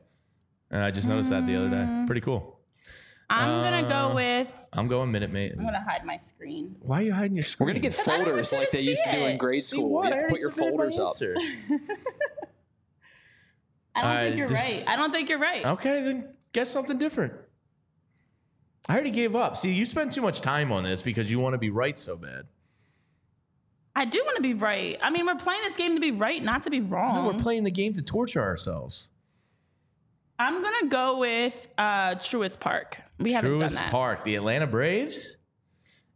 And 0.70 0.84
I 0.84 0.92
just 0.92 1.08
noticed 1.08 1.30
that 1.30 1.48
the 1.48 1.56
other 1.56 1.70
day. 1.70 1.76
Mm. 1.76 2.06
Pretty 2.06 2.22
cool. 2.22 2.60
I'm 3.30 3.64
gonna 3.64 3.88
go 3.90 4.12
uh, 4.12 4.16
with. 4.16 4.48
I'm 4.74 4.88
going 4.88 5.12
Minute 5.12 5.32
Maid. 5.32 5.54
I'm 5.58 5.66
gonna 5.66 5.84
hide 5.84 6.06
my 6.06 6.18
screen. 6.18 6.76
Why 6.82 7.00
are 7.00 7.04
you 7.04 7.14
hiding 7.14 7.36
your 7.36 7.44
screen? 7.44 7.66
We're 7.68 7.74
going 7.74 7.82
to 7.82 7.90
get 7.90 7.94
folders 7.94 8.52
like 8.54 8.72
they 8.72 8.80
used 8.82 9.02
see 9.02 9.12
to 9.12 9.18
do 9.18 9.26
in 9.26 9.38
grade 9.38 9.62
See 9.64 9.76
school. 9.76 9.90
what? 9.90 10.06
You 10.06 10.12
have 10.14 10.20
to 10.22 10.28
put 10.30 10.40
your 10.40 10.52
folders 10.52 10.98
up. 10.98 11.12
I 11.20 11.28
don't 11.28 11.40
All 13.96 14.04
right, 14.04 14.24
think 14.28 14.38
you're 14.38 14.48
this- 14.48 14.62
right. 14.62 14.84
I 14.88 14.96
don't 14.96 15.12
think 15.12 15.28
you're 15.30 15.40
right. 15.40 15.66
Okay, 15.66 16.02
then 16.02 16.30
guess 16.54 16.70
something 16.70 16.98
different. 16.98 17.34
I 18.88 18.94
already 18.94 19.12
gave 19.12 19.36
up. 19.36 19.58
See, 19.58 19.72
you 19.72 19.86
spend 19.86 20.12
too 20.14 20.22
much 20.22 20.40
time 20.42 20.72
on 20.72 20.84
this 20.84 21.02
because 21.02 21.30
you 21.30 21.40
want 21.40 21.54
to 21.54 21.58
be 21.60 21.70
right 21.70 22.00
so 22.00 22.16
bad. 22.16 22.48
I 23.96 24.06
do 24.06 24.22
want 24.26 24.38
to 24.38 24.42
be 24.42 24.54
right. 24.54 24.98
I 25.02 25.10
mean, 25.10 25.26
we're 25.26 25.36
playing 25.36 25.62
this 25.64 25.76
game 25.76 25.96
to 25.96 26.02
be 26.02 26.12
right, 26.12 26.42
not 26.42 26.64
to 26.64 26.70
be 26.70 26.80
wrong. 26.80 27.14
No, 27.16 27.26
we're 27.28 27.38
playing 27.40 27.66
the 27.66 27.72
game 27.72 27.92
to 27.94 28.02
torture 28.02 28.42
ourselves. 28.42 29.12
I'm 30.42 30.62
gonna 30.62 30.88
go 30.88 31.20
with 31.20 31.68
uh, 31.78 32.16
Truist 32.16 32.60
Park. 32.60 32.98
We 33.20 33.34
haven't 33.34 33.52
Truist 33.52 33.60
done 33.60 33.74
that. 33.76 33.92
Park, 33.92 34.24
the 34.24 34.36
Atlanta 34.36 34.66
Braves. 34.66 35.38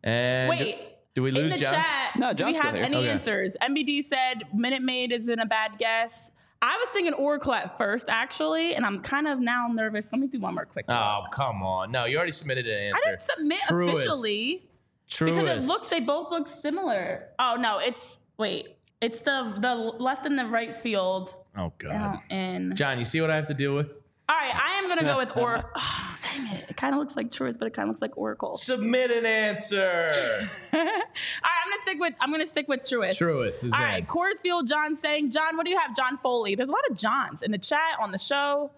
And 0.03 0.49
Wait. 0.49 0.80
do 1.13 1.21
we 1.21 1.30
In 1.30 1.36
lose 1.36 1.53
the 1.53 1.59
John? 1.59 1.73
chat, 1.73 2.15
No, 2.17 2.34
do 2.34 2.45
we 2.45 2.51
John's 2.53 2.57
still 2.57 2.65
have 2.71 2.76
here. 2.76 2.84
any 2.86 2.97
Okay. 2.97 3.09
answers? 3.09 3.55
MBD 3.61 4.03
said 4.03 4.43
Minute 4.53 4.82
Maid 4.82 5.11
isn't 5.11 5.39
a 5.39 5.45
bad 5.45 5.78
guess. 5.78 6.32
I 6.61 6.76
was 6.78 6.89
thinking 6.89 7.13
Oracle 7.13 7.53
at 7.53 7.78
first, 7.78 8.09
actually, 8.09 8.73
and 8.73 8.84
I'm 8.84 8.99
kind 8.99 9.28
of 9.28 9.39
now 9.39 9.67
nervous. 9.71 10.07
Let 10.11 10.19
me 10.19 10.28
do 10.28 10.39
one 10.39 10.55
more 10.55 10.65
quick. 10.65 10.86
Oh, 10.89 11.23
come 11.32 11.61
on. 11.61 11.91
No, 11.91 12.05
you 12.05 12.17
already 12.17 12.32
submitted 12.32 12.65
an 12.65 12.73
I 12.73 12.97
answer. 12.97 13.09
didn't 13.09 13.21
submit 13.21 13.59
Truist. 13.59 13.93
officially 13.93 14.69
Truist. 15.07 15.38
because 15.38 15.65
it 15.65 15.67
looks 15.67 15.89
they 15.89 15.99
both 15.99 16.32
look 16.32 16.47
similar. 16.47 17.28
Oh 17.38 17.57
no, 17.59 17.78
it's 17.78 18.17
wait, 18.38 18.78
it's 19.01 19.21
the 19.21 19.53
the 19.59 19.76
left 19.76 20.26
and 20.26 20.39
the 20.39 20.45
right 20.45 20.76
field. 20.76 21.36
Oh, 21.57 21.71
God. 21.78 22.19
And 22.32 22.76
John, 22.76 22.97
you 22.99 23.05
see 23.05 23.21
what 23.21 23.30
I 23.30 23.36
have 23.36 23.45
to 23.45 23.53
deal 23.53 23.76
with? 23.76 24.01
All 24.28 24.36
right, 24.36 24.55
I 24.55 24.80
am 24.80 24.88
gonna 24.88 25.03
go 25.03 25.17
with 25.17 25.36
Oracle. 25.38 25.69
Oh, 25.78 26.17
dang 26.38 26.53
it! 26.57 26.65
It 26.69 26.78
kind 26.78 26.93
of 26.95 26.99
looks 26.99 27.15
like 27.15 27.30
Truist, 27.30 27.59
but 27.59 27.67
it 27.67 27.73
kind 27.73 27.88
of 27.88 27.89
looks 27.93 28.01
like 28.01 28.17
Oracle. 28.17 28.55
Submit 28.55 29.11
an 29.11 29.26
answer. 29.26 30.11
All 30.73 30.80
right, 30.80 31.03
I'm 31.43 31.71
gonna 31.71 31.82
stick 31.84 31.97
with 31.99 32.13
I'm 32.19 32.32
gonna 32.32 32.47
stick 32.47 32.67
with 32.67 32.82
Truist. 32.82 33.17
Truist 33.19 33.63
is 33.63 33.73
All 33.73 33.84
in. 33.84 34.05
Coors 34.05 34.41
Field, 34.41 34.67
John 34.67 34.95
saying, 34.95 35.32
John, 35.32 35.55
what 35.57 35.65
do 35.65 35.71
you 35.71 35.78
have? 35.80 35.95
John 35.95 36.17
Foley. 36.17 36.55
There's 36.55 36.69
a 36.69 36.71
lot 36.71 36.82
of 36.89 36.97
Johns 36.97 37.43
in 37.43 37.51
the 37.51 37.57
chat 37.57 37.97
on 38.01 38.11
the 38.11 38.17
show. 38.17 38.71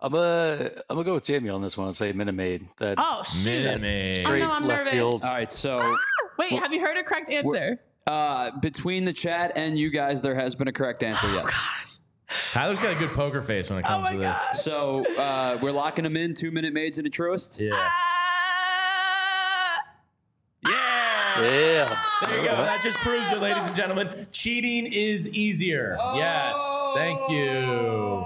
I'm 0.00 0.12
gonna 0.12 0.70
I'm 0.90 0.96
gonna 0.96 1.04
go 1.04 1.14
with 1.14 1.24
Jamie 1.24 1.48
on 1.50 1.62
this 1.62 1.76
one 1.78 1.86
and 1.86 1.96
say 1.96 2.12
Minute 2.12 2.34
Maid. 2.34 2.66
That 2.78 2.96
Oh 2.98 3.22
shoot! 3.22 3.44
Minute 3.46 3.80
Maid. 3.80 4.18
I 4.20 4.22
straight 4.24 4.40
know 4.40 4.50
I'm 4.50 4.66
nervous. 4.66 4.92
field. 4.92 5.22
All 5.22 5.30
right, 5.30 5.52
so 5.52 5.96
Wait, 6.38 6.52
have 6.52 6.72
you 6.72 6.80
heard 6.80 6.96
a 6.98 7.02
correct 7.04 7.30
answer? 7.30 7.78
uh, 8.06 8.50
between 8.60 9.04
the 9.04 9.12
chat 9.12 9.52
and 9.56 9.78
you 9.78 9.88
guys, 9.90 10.20
there 10.20 10.34
has 10.34 10.54
been 10.56 10.68
a 10.68 10.72
correct 10.72 11.02
answer, 11.02 11.26
yet. 11.32 11.44
Oh, 11.46 11.74
yes. 11.80 11.93
Tyler's 12.52 12.80
got 12.80 12.92
a 12.92 12.98
good 12.98 13.10
poker 13.10 13.42
face 13.42 13.68
when 13.70 13.78
it 13.78 13.84
comes 13.84 14.08
Oh 14.08 14.12
to 14.12 14.18
this. 14.18 14.38
God. 14.38 14.56
So 14.56 15.04
uh, 15.18 15.58
we're 15.60 15.72
locking 15.72 16.04
them 16.04 16.16
in, 16.16 16.34
two 16.34 16.50
minute 16.50 16.72
maids 16.72 16.98
and 16.98 17.06
a 17.06 17.10
truist. 17.10 17.58
Yeah. 17.60 17.70
Ah! 17.72 19.78
Yeah. 20.66 21.42
Yeah. 21.42 21.96
There 22.26 22.38
you 22.38 22.44
go. 22.44 22.56
That 22.56 22.80
just 22.82 22.96
proves 22.98 23.30
it, 23.32 23.38
ladies 23.40 23.64
and 23.66 23.76
gentlemen. 23.76 24.26
Cheating 24.32 24.86
is 24.86 25.28
easier. 25.28 25.98
Yes. 26.14 26.56
Thank 26.94 27.20
you. 27.28 28.24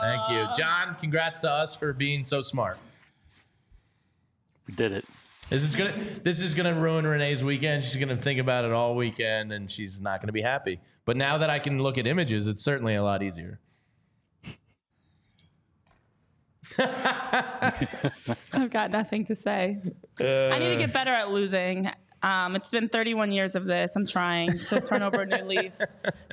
Thank 0.00 0.30
you. 0.30 0.46
John, 0.56 0.96
congrats 1.00 1.40
to 1.40 1.50
us 1.50 1.76
for 1.76 1.92
being 1.92 2.24
so 2.24 2.42
smart. 2.42 2.78
We 4.66 4.74
did 4.74 4.92
it. 4.92 5.04
This 5.54 5.62
is 5.62 5.76
gonna 5.76 5.94
this 6.24 6.40
is 6.40 6.52
gonna 6.52 6.74
ruin 6.74 7.06
Renee's 7.06 7.44
weekend. 7.44 7.84
She's 7.84 7.94
gonna 7.94 8.16
think 8.16 8.40
about 8.40 8.64
it 8.64 8.72
all 8.72 8.96
weekend 8.96 9.52
and 9.52 9.70
she's 9.70 10.00
not 10.00 10.20
gonna 10.20 10.32
be 10.32 10.42
happy. 10.42 10.80
But 11.04 11.16
now 11.16 11.38
that 11.38 11.48
I 11.48 11.60
can 11.60 11.80
look 11.80 11.96
at 11.96 12.08
images, 12.08 12.48
it's 12.48 12.60
certainly 12.60 12.96
a 12.96 13.04
lot 13.04 13.22
easier. 13.22 13.60
I've 16.78 18.68
got 18.70 18.90
nothing 18.90 19.26
to 19.26 19.36
say. 19.36 19.80
I 20.18 20.58
need 20.58 20.70
to 20.70 20.76
get 20.76 20.92
better 20.92 21.12
at 21.12 21.30
losing. 21.30 21.88
Um, 22.24 22.56
it's 22.56 22.72
been 22.72 22.88
31 22.88 23.30
years 23.30 23.54
of 23.54 23.64
this. 23.64 23.94
I'm 23.94 24.08
trying 24.08 24.58
to 24.58 24.80
turn 24.80 25.02
over 25.02 25.20
a 25.20 25.26
new 25.26 25.44
leaf. 25.44 25.74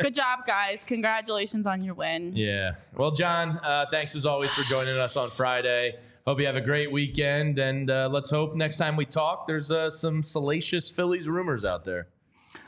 Good 0.02 0.16
job, 0.16 0.48
guys. 0.48 0.84
Congratulations 0.84 1.68
on 1.68 1.84
your 1.84 1.94
win. 1.94 2.36
Yeah. 2.36 2.72
Well, 2.96 3.12
John, 3.12 3.60
uh, 3.62 3.86
thanks 3.92 4.16
as 4.16 4.26
always 4.26 4.52
for 4.52 4.64
joining 4.64 4.98
us 4.98 5.16
on 5.16 5.30
Friday. 5.30 6.00
Hope 6.32 6.40
you 6.40 6.46
have 6.46 6.56
a 6.56 6.62
great 6.62 6.90
weekend, 6.90 7.60
and 7.60 7.92
uh, 7.92 8.08
let's 8.10 8.30
hope 8.30 8.56
next 8.56 8.78
time 8.78 8.96
we 8.96 9.04
talk, 9.04 9.48
there's 9.48 9.70
uh, 9.70 9.90
some 9.90 10.24
salacious 10.24 10.90
Phillies 10.90 11.28
rumors 11.28 11.66
out 11.66 11.84
there. 11.84 12.08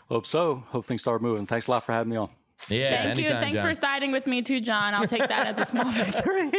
Hope 0.09 0.26
so. 0.26 0.66
Hope 0.68 0.84
things 0.84 0.99
start 0.99 1.22
moving. 1.22 1.45
Thanks 1.45 1.68
a 1.68 1.72
lot 1.72 1.86
for 1.86 1.93
having 1.93 2.09
me 2.09 2.18
on. 2.18 2.30
Yeah, 2.70 2.88
Thank 3.14 3.20
you. 3.20 3.28
Thanks 3.28 3.60
John. 3.60 3.68
for 3.68 3.74
siding 3.74 4.12
with 4.12 4.26
me 4.26 4.41
too, 4.41 4.62
John. 4.62 4.93
I'll 4.93 5.08
take 5.08 5.28
that 5.28 5.47
as 5.47 5.58
a 5.60 5.66
small 5.66 5.84
victory. 5.91 6.49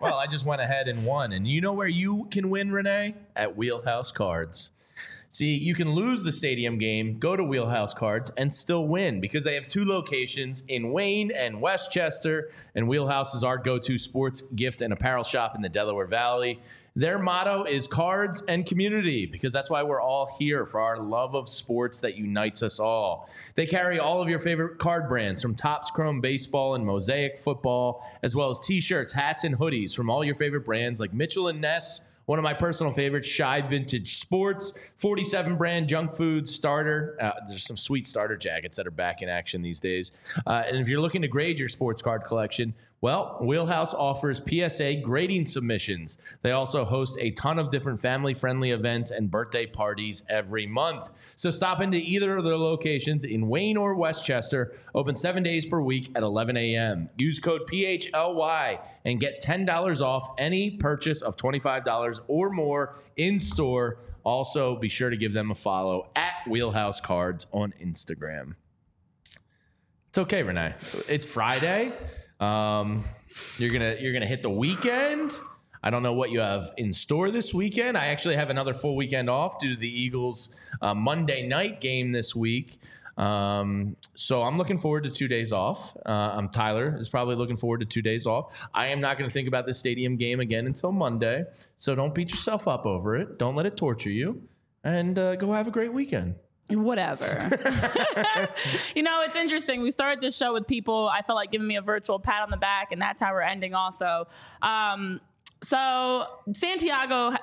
Well, 0.00 0.16
I 0.16 0.26
just 0.26 0.46
went 0.46 0.62
ahead 0.62 0.88
and 0.88 1.04
won. 1.04 1.32
And 1.32 1.46
you 1.46 1.60
know 1.60 1.72
where 1.72 1.88
you 1.88 2.26
can 2.30 2.48
win, 2.48 2.72
Renee? 2.72 3.14
At 3.36 3.56
Wheelhouse 3.56 4.10
Cards. 4.10 4.72
See, 5.28 5.56
you 5.58 5.74
can 5.74 5.90
lose 5.94 6.22
the 6.22 6.30
stadium 6.30 6.78
game, 6.78 7.18
go 7.18 7.34
to 7.34 7.42
Wheelhouse 7.42 7.92
Cards, 7.92 8.30
and 8.36 8.52
still 8.52 8.86
win 8.86 9.20
because 9.20 9.42
they 9.42 9.54
have 9.56 9.66
two 9.66 9.84
locations 9.84 10.62
in 10.68 10.92
Wayne 10.92 11.32
and 11.32 11.60
West 11.60 11.90
Chester. 11.90 12.52
And 12.76 12.86
Wheelhouse 12.86 13.34
is 13.34 13.42
our 13.42 13.58
go 13.58 13.78
to 13.80 13.98
sports 13.98 14.42
gift 14.42 14.80
and 14.80 14.92
apparel 14.92 15.24
shop 15.24 15.56
in 15.56 15.62
the 15.62 15.68
Delaware 15.68 16.06
Valley. 16.06 16.60
Their 16.96 17.18
motto 17.18 17.64
is 17.64 17.88
cards 17.88 18.44
and 18.46 18.64
community 18.64 19.26
because 19.26 19.52
that's 19.52 19.68
why 19.68 19.82
we're 19.82 20.00
all 20.00 20.32
here 20.38 20.64
for 20.64 20.80
our 20.80 20.96
love 20.96 21.34
of 21.34 21.48
sports 21.48 21.98
that 22.00 22.16
unites 22.16 22.62
us 22.62 22.78
all. 22.78 23.28
They 23.56 23.66
carry 23.66 23.98
all 23.98 24.22
of 24.22 24.28
your 24.28 24.38
favorite 24.38 24.78
card 24.78 25.08
brands 25.08 25.42
from 25.42 25.56
Topps 25.56 25.90
Chrome 25.90 26.20
Baseball 26.20 26.76
and 26.76 26.86
Mosaic 26.86 27.36
Football, 27.36 28.08
as 28.22 28.36
well 28.36 28.48
as 28.48 28.60
t 28.60 28.80
shirts, 28.80 29.12
hats, 29.12 29.42
and 29.42 29.58
hoodies 29.58 29.92
from 29.92 30.08
all 30.08 30.24
your 30.24 30.36
favorite 30.36 30.64
brands 30.64 31.00
like 31.00 31.12
Mitchell 31.12 31.48
and 31.48 31.60
Ness. 31.60 32.02
One 32.26 32.38
of 32.38 32.42
my 32.44 32.54
personal 32.54 32.92
favorites, 32.92 33.28
Shy 33.28 33.60
Vintage 33.60 34.16
Sports, 34.18 34.78
47 34.96 35.56
brand 35.56 35.88
junk 35.88 36.14
food 36.14 36.46
starter. 36.46 37.18
Uh, 37.20 37.32
there's 37.48 37.66
some 37.66 37.76
sweet 37.76 38.06
starter 38.06 38.36
jackets 38.36 38.76
that 38.76 38.86
are 38.86 38.92
back 38.92 39.20
in 39.20 39.28
action 39.28 39.62
these 39.62 39.80
days. 39.80 40.12
Uh, 40.46 40.62
and 40.66 40.78
if 40.78 40.88
you're 40.88 41.00
looking 41.00 41.22
to 41.22 41.28
grade 41.28 41.58
your 41.58 41.68
sports 41.68 42.00
card 42.00 42.22
collection, 42.22 42.72
well, 43.04 43.36
Wheelhouse 43.42 43.92
offers 43.92 44.40
PSA 44.48 45.02
grading 45.02 45.44
submissions. 45.44 46.16
They 46.40 46.52
also 46.52 46.86
host 46.86 47.18
a 47.20 47.32
ton 47.32 47.58
of 47.58 47.68
different 47.68 48.00
family 48.00 48.32
friendly 48.32 48.70
events 48.70 49.10
and 49.10 49.30
birthday 49.30 49.66
parties 49.66 50.22
every 50.30 50.66
month. 50.66 51.10
So 51.36 51.50
stop 51.50 51.82
into 51.82 51.98
either 51.98 52.38
of 52.38 52.44
their 52.44 52.56
locations 52.56 53.24
in 53.24 53.46
Wayne 53.46 53.76
or 53.76 53.94
West 53.94 54.24
Chester, 54.24 54.74
open 54.94 55.14
seven 55.14 55.42
days 55.42 55.66
per 55.66 55.82
week 55.82 56.12
at 56.14 56.22
11 56.22 56.56
a.m. 56.56 57.10
Use 57.18 57.38
code 57.38 57.68
PHLY 57.70 58.88
and 59.04 59.20
get 59.20 59.42
$10 59.42 60.00
off 60.00 60.26
any 60.38 60.70
purchase 60.70 61.20
of 61.20 61.36
$25 61.36 62.20
or 62.26 62.48
more 62.48 62.96
in 63.18 63.38
store. 63.38 63.98
Also, 64.22 64.76
be 64.76 64.88
sure 64.88 65.10
to 65.10 65.16
give 65.18 65.34
them 65.34 65.50
a 65.50 65.54
follow 65.54 66.08
at 66.16 66.36
Wheelhouse 66.48 67.02
Cards 67.02 67.48
on 67.52 67.74
Instagram. 67.78 68.54
It's 70.08 70.16
okay, 70.16 70.42
Renee. 70.42 70.72
It's 71.10 71.26
Friday. 71.26 71.92
Um, 72.40 73.04
you're 73.58 73.72
gonna 73.72 73.96
you're 74.00 74.12
gonna 74.12 74.26
hit 74.26 74.42
the 74.42 74.50
weekend. 74.50 75.32
I 75.82 75.90
don't 75.90 76.02
know 76.02 76.14
what 76.14 76.30
you 76.30 76.40
have 76.40 76.72
in 76.78 76.94
store 76.94 77.30
this 77.30 77.52
weekend. 77.52 77.98
I 77.98 78.06
actually 78.06 78.36
have 78.36 78.48
another 78.48 78.72
full 78.72 78.96
weekend 78.96 79.28
off 79.28 79.58
due 79.58 79.74
to 79.74 79.80
the 79.80 79.88
Eagles' 79.88 80.48
uh, 80.80 80.94
Monday 80.94 81.46
night 81.46 81.80
game 81.82 82.12
this 82.12 82.34
week. 82.34 82.78
Um, 83.16 83.96
so 84.14 84.42
I'm 84.42 84.58
looking 84.58 84.78
forward 84.78 85.04
to 85.04 85.10
two 85.10 85.28
days 85.28 85.52
off. 85.52 85.96
Uh, 86.04 86.32
I'm 86.34 86.48
Tyler 86.48 86.96
is 86.98 87.08
probably 87.08 87.36
looking 87.36 87.56
forward 87.56 87.80
to 87.80 87.86
two 87.86 88.02
days 88.02 88.26
off. 88.26 88.66
I 88.72 88.86
am 88.86 89.00
not 89.00 89.18
going 89.18 89.28
to 89.28 89.32
think 89.32 89.46
about 89.46 89.66
this 89.66 89.78
stadium 89.78 90.16
game 90.16 90.40
again 90.40 90.66
until 90.66 90.90
Monday. 90.90 91.44
So 91.76 91.94
don't 91.94 92.14
beat 92.14 92.30
yourself 92.30 92.66
up 92.66 92.86
over 92.86 93.16
it. 93.16 93.38
Don't 93.38 93.54
let 93.54 93.66
it 93.66 93.76
torture 93.76 94.10
you, 94.10 94.42
and 94.82 95.18
uh, 95.18 95.36
go 95.36 95.52
have 95.52 95.68
a 95.68 95.70
great 95.70 95.92
weekend. 95.92 96.36
Whatever. 96.70 97.26
you 98.94 99.02
know, 99.02 99.22
it's 99.22 99.36
interesting. 99.36 99.82
We 99.82 99.90
started 99.90 100.22
this 100.22 100.36
show 100.36 100.54
with 100.54 100.66
people 100.66 101.10
I 101.12 101.20
felt 101.22 101.36
like 101.36 101.50
giving 101.50 101.66
me 101.66 101.76
a 101.76 101.82
virtual 101.82 102.18
pat 102.18 102.42
on 102.42 102.50
the 102.50 102.56
back, 102.56 102.90
and 102.90 103.00
that's 103.00 103.20
how 103.20 103.32
we're 103.32 103.42
ending 103.42 103.74
also. 103.74 104.26
Um, 104.62 105.20
so 105.64 106.26
Santiago 106.52 107.34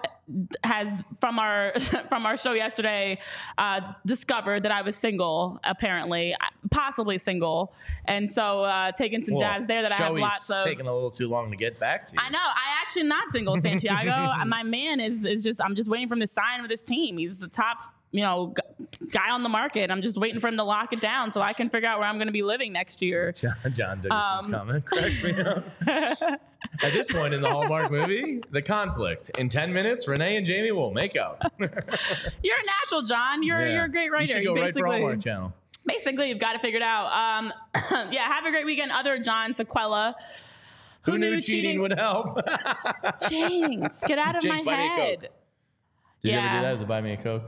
has 0.63 1.01
from 1.19 1.39
our 1.39 1.73
from 2.09 2.25
our 2.25 2.37
show 2.37 2.53
yesterday 2.53 3.17
uh, 3.57 3.81
discovered 4.05 4.63
that 4.63 4.71
I 4.71 4.81
was 4.81 4.95
single, 4.95 5.59
apparently, 5.63 6.35
possibly 6.69 7.17
single, 7.17 7.73
and 8.05 8.31
so 8.31 8.63
uh, 8.63 8.91
taking 8.91 9.23
some 9.23 9.39
jabs 9.39 9.67
there 9.67 9.81
that 9.81 9.91
I 9.91 9.95
have 9.95 10.15
lots 10.15 10.49
of. 10.49 10.63
taking 10.63 10.87
a 10.87 10.93
little 10.93 11.09
too 11.09 11.27
long 11.27 11.49
to 11.49 11.57
get 11.57 11.79
back 11.79 12.05
to 12.07 12.13
you. 12.13 12.19
I 12.23 12.29
know. 12.29 12.39
I 12.39 12.79
actually 12.81 13.03
not 13.03 13.31
single, 13.31 13.57
Santiago. 13.57 14.33
My 14.45 14.63
man 14.63 14.99
is 14.99 15.25
is 15.25 15.43
just. 15.43 15.59
I'm 15.61 15.75
just 15.75 15.89
waiting 15.89 16.07
for 16.07 16.13
him 16.13 16.21
to 16.21 16.27
sign 16.27 16.61
with 16.61 16.71
his 16.71 16.83
team. 16.83 17.17
He's 17.17 17.39
the 17.39 17.47
top, 17.47 17.77
you 18.11 18.21
know, 18.21 18.53
guy 19.11 19.29
on 19.31 19.43
the 19.43 19.49
market. 19.49 19.89
I'm 19.91 20.01
just 20.01 20.17
waiting 20.17 20.39
for 20.39 20.47
him 20.49 20.57
to 20.57 20.63
lock 20.63 20.91
it 20.93 20.99
down 21.01 21.31
so 21.31 21.39
I 21.41 21.53
can 21.53 21.69
figure 21.69 21.87
out 21.87 21.99
where 21.99 22.07
I'm 22.07 22.15
going 22.17 22.27
to 22.27 22.33
be 22.33 22.43
living 22.43 22.73
next 22.73 23.01
year. 23.01 23.31
John, 23.35 23.53
John 23.73 24.01
Dickerson's 24.01 24.45
Um, 24.47 24.51
comment 24.51 24.85
cracks 24.85 25.23
me 25.23 25.31
up. 25.41 25.63
At 26.83 26.93
this 26.93 27.11
point 27.11 27.33
in 27.33 27.41
the 27.41 27.49
Hallmark 27.49 27.91
movie, 27.91 28.41
the 28.51 28.61
conflict. 28.61 29.31
In 29.37 29.49
10 29.49 29.73
minutes, 29.73 30.07
Renee 30.07 30.37
and 30.37 30.45
Jamie 30.45 30.71
will 30.71 30.91
make 30.91 31.15
out. 31.17 31.41
You're 31.59 31.69
a 31.69 32.65
natural, 32.65 33.01
John. 33.03 33.43
You're 33.43 33.65
Yeah. 33.67 33.73
you're 33.73 33.85
a 33.85 33.89
great 33.91 34.11
writer. 34.11 34.23
You 34.39 34.45
should 34.45 34.45
go 34.45 34.55
right 34.55 34.73
for 34.73 34.85
Hallmark 34.85 35.21
Channel. 35.21 35.53
basically, 35.85 36.29
you've 36.29 36.39
got 36.39 36.53
to 36.53 36.59
figure 36.59 36.77
it 36.77 36.83
out. 36.83 37.07
Um, 37.11 37.53
yeah, 38.11 38.23
have 38.31 38.45
a 38.45 38.51
great 38.51 38.65
weekend. 38.65 38.91
Other 38.91 39.17
John 39.19 39.53
Sequella. 39.53 40.13
Who, 41.05 41.17
knew 41.17 41.41
cheating, 41.41 41.81
would 41.81 41.97
help? 41.97 42.39
Jinx, 43.27 44.03
get 44.05 44.19
out 44.19 44.35
of 44.35 44.41
Jinx, 44.41 44.63
my 44.63 44.77
me 44.77 44.85
a 44.85 44.89
Coke. 44.89 44.97
head. 44.99 45.29
Did 46.21 46.31
you 46.31 46.37
ever 46.37 46.55
do 46.55 46.61
that? 46.61 46.79
To 46.79 46.85
buy 46.85 47.01
me 47.01 47.13
a 47.13 47.17
Coke? 47.17 47.43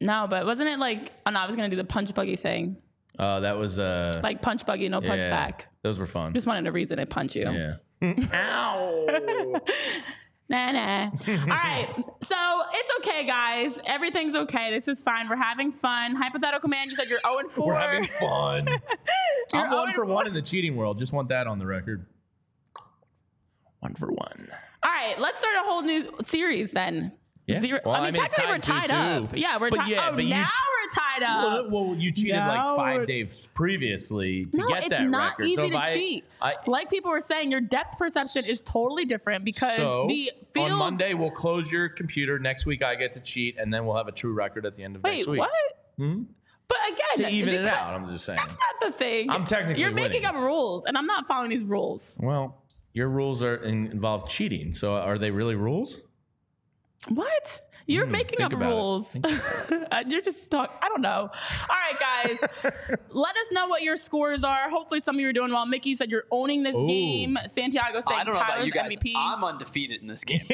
No, 0.00 0.26
but 0.28 0.44
wasn't 0.46 0.68
it 0.68 0.78
like? 0.78 1.10
Oh 1.24 1.30
no, 1.30 1.40
I 1.40 1.46
was 1.46 1.56
gonna 1.56 1.68
do 1.68 1.76
the 1.76 1.84
punch 1.84 2.14
buggy 2.14 2.36
thing, 2.36 2.76
Oh, 3.18 3.40
that 3.40 3.56
was 3.56 3.78
uh 3.78 4.12
like 4.22 4.42
punch 4.42 4.66
buggy, 4.66 4.88
no 4.88 5.00
punch 5.00 5.22
yeah, 5.22 5.30
back. 5.30 5.68
Those 5.82 5.98
were 5.98 6.06
fun. 6.06 6.32
Just 6.34 6.46
wanted 6.46 6.66
a 6.66 6.72
reason 6.72 6.98
to 6.98 7.06
punch 7.06 7.36
you. 7.36 7.50
yeah. 7.50 7.76
Ow. 8.32 9.60
Nah, 10.46 10.72
nah. 10.72 11.10
All 11.26 11.36
right. 11.46 11.88
So 12.20 12.36
it's 12.74 12.90
okay, 12.98 13.24
guys. 13.24 13.80
Everything's 13.86 14.36
okay. 14.36 14.70
This 14.72 14.88
is 14.88 15.00
fine. 15.00 15.26
We're 15.30 15.36
having 15.36 15.72
fun. 15.72 16.14
Hypothetical 16.14 16.68
man, 16.68 16.90
you 16.90 16.94
said 16.94 17.08
you're 17.08 17.18
0 17.20 17.38
and 17.38 17.50
4. 17.50 17.66
We're 17.66 17.74
having 17.74 18.04
fun. 18.04 18.68
You're 19.54 19.62
I'm 19.62 19.70
one 19.72 19.92
for 19.94 20.04
one 20.04 20.26
in 20.26 20.34
the 20.34 20.42
cheating 20.42 20.76
world. 20.76 20.98
Just 20.98 21.14
want 21.14 21.30
that 21.30 21.46
on 21.46 21.58
the 21.58 21.64
record. 21.64 22.04
One 23.80 23.94
for 23.94 24.12
one. 24.12 24.48
All 24.82 24.90
right. 24.90 25.18
Let's 25.18 25.38
start 25.38 25.54
a 25.56 25.64
whole 25.66 25.80
new 25.80 26.10
series 26.24 26.72
then. 26.72 27.12
Yeah. 27.46 27.60
Zero. 27.60 27.80
Well, 27.84 27.94
I 27.94 28.10
mean, 28.10 28.16
I 28.16 28.20
mean, 28.22 28.30
technically, 28.30 28.52
we're 28.52 28.58
tied 28.58 28.88
tied 28.88 29.18
two, 29.18 29.24
up. 29.24 29.32
too. 29.32 29.38
Yeah, 29.38 29.58
we're 29.58 29.68
tied. 29.70 29.88
yeah, 29.88 30.08
oh, 30.10 30.14
now 30.16 30.44
ch- 30.44 30.48
we're 30.48 30.94
tied 30.94 31.22
up. 31.22 31.70
Well, 31.70 31.88
well, 31.88 31.94
you 31.96 32.10
cheated 32.10 32.36
No, 32.36 32.48
like 32.48 32.76
five 32.76 32.94
we're- 32.96 33.06
days 33.06 33.46
previously 33.52 34.46
to 34.46 34.60
no, 34.60 34.66
get 34.68 34.78
it's 34.78 34.88
that 34.88 35.04
not 35.08 35.30
record. 35.38 35.46
easy 35.46 35.54
so 35.56 35.62
if 35.64 35.70
to 35.72 35.78
I, 35.78 35.94
cheat. 35.94 36.24
I, 36.40 36.54
like 36.66 36.88
people 36.88 37.10
were 37.10 37.20
saying, 37.20 37.50
your 37.50 37.60
depth 37.60 37.98
perception 37.98 38.44
is 38.48 38.62
totally 38.62 39.04
different 39.04 39.44
because 39.44 39.76
so 39.76 40.06
the 40.08 40.30
field. 40.54 40.72
on 40.72 40.78
Monday 40.78 41.12
we'll 41.12 41.30
close 41.30 41.70
your 41.70 41.90
computer. 41.90 42.38
Next 42.38 42.64
week 42.64 42.82
I 42.82 42.94
get 42.94 43.12
to 43.12 43.20
cheat, 43.20 43.58
and 43.58 43.72
then 43.74 43.84
we'll 43.84 43.96
have 43.96 44.08
a 44.08 44.12
true 44.12 44.32
record 44.32 44.64
at 44.64 44.74
the 44.74 44.82
end 44.82 44.96
of 44.96 45.02
Wait, 45.02 45.16
next 45.16 45.26
week. 45.26 45.40
what? 45.40 45.50
Hmm? 45.98 46.22
But 46.66 46.78
again, 46.88 47.28
To 47.28 47.30
even 47.30 47.52
it 47.54 47.66
out, 47.66 47.92
I'm 47.92 48.10
just 48.10 48.24
saying. 48.24 48.38
That's 48.38 48.52
not 48.54 48.80
the 48.80 48.90
thing. 48.90 49.28
I'm 49.28 49.44
technically 49.44 49.82
You're 49.82 49.92
making 49.92 50.22
winning. 50.22 50.36
up 50.36 50.42
rules, 50.42 50.86
and 50.86 50.96
I'm 50.96 51.06
not 51.06 51.28
following 51.28 51.50
these 51.50 51.64
rules. 51.64 52.16
Well, 52.22 52.62
your 52.94 53.10
rules 53.10 53.42
are 53.42 53.56
in, 53.56 53.88
involve 53.88 54.30
cheating. 54.30 54.72
So 54.72 54.94
are 54.94 55.18
they 55.18 55.30
really 55.30 55.56
rules? 55.56 56.00
What? 57.08 57.60
You're 57.86 58.06
Hmm, 58.06 58.12
making 58.12 58.40
up 58.40 58.54
rules. 58.54 59.14
You're 60.08 60.22
just 60.22 60.50
talking. 60.50 60.74
I 60.82 60.88
don't 60.88 61.02
know. 61.02 61.28
All 61.30 61.68
right, 61.68 62.38
guys. 62.38 62.38
let 63.10 63.36
us 63.36 63.46
know 63.52 63.68
what 63.68 63.82
your 63.82 63.98
scores 63.98 64.42
are. 64.42 64.70
Hopefully, 64.70 65.02
some 65.02 65.16
of 65.16 65.20
you 65.20 65.28
are 65.28 65.34
doing 65.34 65.52
well. 65.52 65.66
Mickey 65.66 65.94
said 65.94 66.10
you're 66.10 66.24
owning 66.30 66.62
this 66.62 66.74
Ooh. 66.74 66.86
game. 66.86 67.36
Santiago 67.46 68.00
said 68.00 68.14
I 68.14 68.24
don't 68.24 68.32
know 68.34 68.40
about 68.40 68.52
Tyler's 68.52 68.66
you 68.68 68.72
guys. 68.72 68.96
MVP. 68.96 69.12
I'm 69.14 69.44
undefeated 69.44 70.00
in 70.00 70.06
this 70.06 70.24
game. 70.24 70.40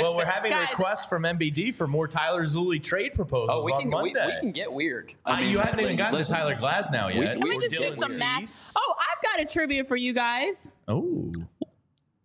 Well, 0.00 0.16
we're 0.16 0.24
having 0.24 0.50
Guys. 0.50 0.70
requests 0.70 1.06
from 1.06 1.22
MBD 1.24 1.74
for 1.74 1.86
more 1.86 2.08
Tyler 2.08 2.44
Zulli 2.46 2.82
trade 2.82 3.14
proposals 3.14 3.50
oh, 3.52 3.62
we 3.62 3.72
on 3.72 3.80
can 3.82 3.88
we, 3.90 4.12
Monday. 4.14 4.26
we 4.34 4.40
can 4.40 4.50
get 4.50 4.72
weird. 4.72 5.14
I 5.26 5.34
Uh, 5.34 5.40
you 5.46 5.58
haven't 5.58 5.80
even 5.80 5.96
gotten 5.96 6.18
to. 6.18 6.24
Tyler 6.28 6.54
Glass 6.56 6.90
now 6.90 7.08
yet. 7.08 7.18
We- 7.18 7.26
Can 7.26 7.40
we 7.42 7.54
we're 7.54 7.60
just 7.60 7.76
do 7.76 7.94
some 7.96 8.18
math? 8.18 8.72
Oh, 8.76 8.94
I've 8.98 9.22
got 9.22 9.40
a 9.40 9.44
trivia 9.44 9.84
for 9.84 9.94
you 9.96 10.14
guys, 10.14 10.70
Oh. 10.88 11.30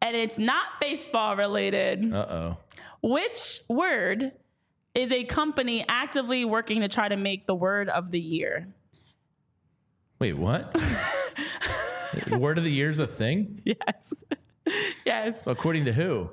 and 0.01 0.15
it's 0.15 0.37
not 0.39 0.65
baseball 0.79 1.35
related. 1.35 2.13
Uh 2.13 2.25
oh. 2.29 2.57
Which 3.15 3.61
word 3.69 4.31
is 4.95 5.11
a 5.11 5.25
company 5.25 5.85
actively 5.87 6.43
working 6.43 6.81
to 6.81 6.87
try 6.87 7.07
to 7.07 7.15
make 7.15 7.45
the 7.45 7.53
word 7.53 7.87
of 7.87 8.09
the 8.09 8.19
year? 8.19 8.67
Wait, 10.17 10.33
what? 10.35 10.75
Word 12.31 12.57
of 12.57 12.63
the 12.63 12.71
year 12.71 12.89
is 12.89 12.97
a 12.97 13.05
thing? 13.05 13.61
Yes. 13.63 14.13
yes. 15.05 15.35
According 15.45 15.85
to 15.85 15.93
who? 15.93 16.31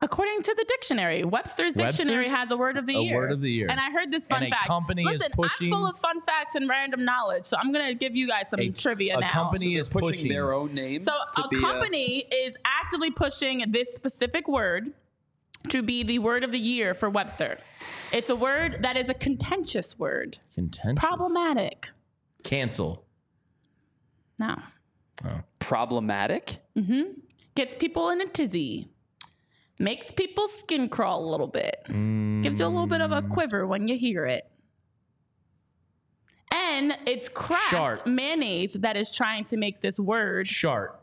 According 0.00 0.42
to 0.42 0.54
the 0.54 0.64
dictionary, 0.68 1.24
Webster's 1.24 1.72
dictionary 1.72 2.18
Webster's? 2.26 2.36
has 2.38 2.50
a 2.52 2.56
word 2.56 2.76
of 2.76 2.86
the 2.86 2.94
A 2.96 3.00
year. 3.00 3.16
word 3.16 3.32
of 3.32 3.40
the 3.40 3.50
year. 3.50 3.68
And 3.70 3.80
I 3.80 3.90
heard 3.90 4.10
this 4.12 4.28
fun 4.28 4.44
And 4.44 4.52
a 4.52 4.54
fact. 4.54 4.66
company 4.66 5.02
is 5.04 5.12
Listen, 5.12 5.32
pushing- 5.34 5.72
I'm 5.72 5.78
full 5.80 5.86
of 5.88 5.98
fun 5.98 6.20
facts 6.20 6.54
and 6.54 6.68
random 6.68 7.04
knowledge, 7.04 7.46
so 7.46 7.56
I'm 7.56 7.72
gonna 7.72 7.94
give 7.94 8.14
you 8.14 8.28
guys 8.28 8.44
some 8.50 8.60
A- 8.60 8.70
trivia 8.70 9.16
a 9.16 9.20
now. 9.20 9.28
company 9.28 9.74
is 9.76 9.88
pushing, 9.88 10.08
pushing 10.10 10.28
their 10.28 10.52
own 10.52 10.74
name. 10.74 11.00
So 11.00 11.12
to 11.34 11.44
a 11.44 11.48
be 11.48 11.58
company 11.60 12.18
is 12.30 12.54
actively 12.64 13.10
pushing 13.10 13.64
this 13.72 13.92
specific 13.94 14.46
word 14.46 14.92
to 15.68 15.82
be 15.82 16.02
the 16.02 16.18
word 16.18 16.44
of 16.44 16.52
the 16.52 16.58
year 16.58 16.94
for 16.94 17.08
Webster. 17.08 17.58
It's 18.12 18.30
a 18.30 18.36
word 18.36 18.78
that 18.80 18.96
is 18.96 19.08
a 19.08 19.14
contentious 19.14 19.98
word, 19.98 20.38
Contentious. 20.54 20.98
problematic. 20.98 21.88
Cancel. 22.42 23.04
No, 24.38 24.56
oh. 25.24 25.40
problematic. 25.58 26.58
Mm-hmm. 26.76 27.12
gets 27.54 27.74
people 27.74 28.10
in 28.10 28.20
a 28.20 28.26
tizzy, 28.26 28.88
makes 29.78 30.10
people's 30.10 30.52
skin 30.58 30.88
crawl 30.88 31.24
a 31.24 31.30
little 31.30 31.46
bit, 31.46 31.82
gives 31.86 32.58
you 32.58 32.66
a 32.66 32.68
little 32.68 32.86
bit 32.86 33.00
of 33.00 33.12
a 33.12 33.22
mm. 33.22 33.28
quiver 33.28 33.66
when 33.66 33.88
you 33.88 33.96
hear 33.96 34.24
it. 34.24 34.48
And 36.52 36.98
it's 37.06 37.28
Kraft 37.28 37.70
Shart. 37.70 38.06
mayonnaise 38.06 38.74
that 38.74 38.96
is 38.96 39.10
trying 39.10 39.44
to 39.44 39.56
make 39.56 39.80
this 39.80 39.98
word. 39.98 40.46
Shart. 40.46 41.01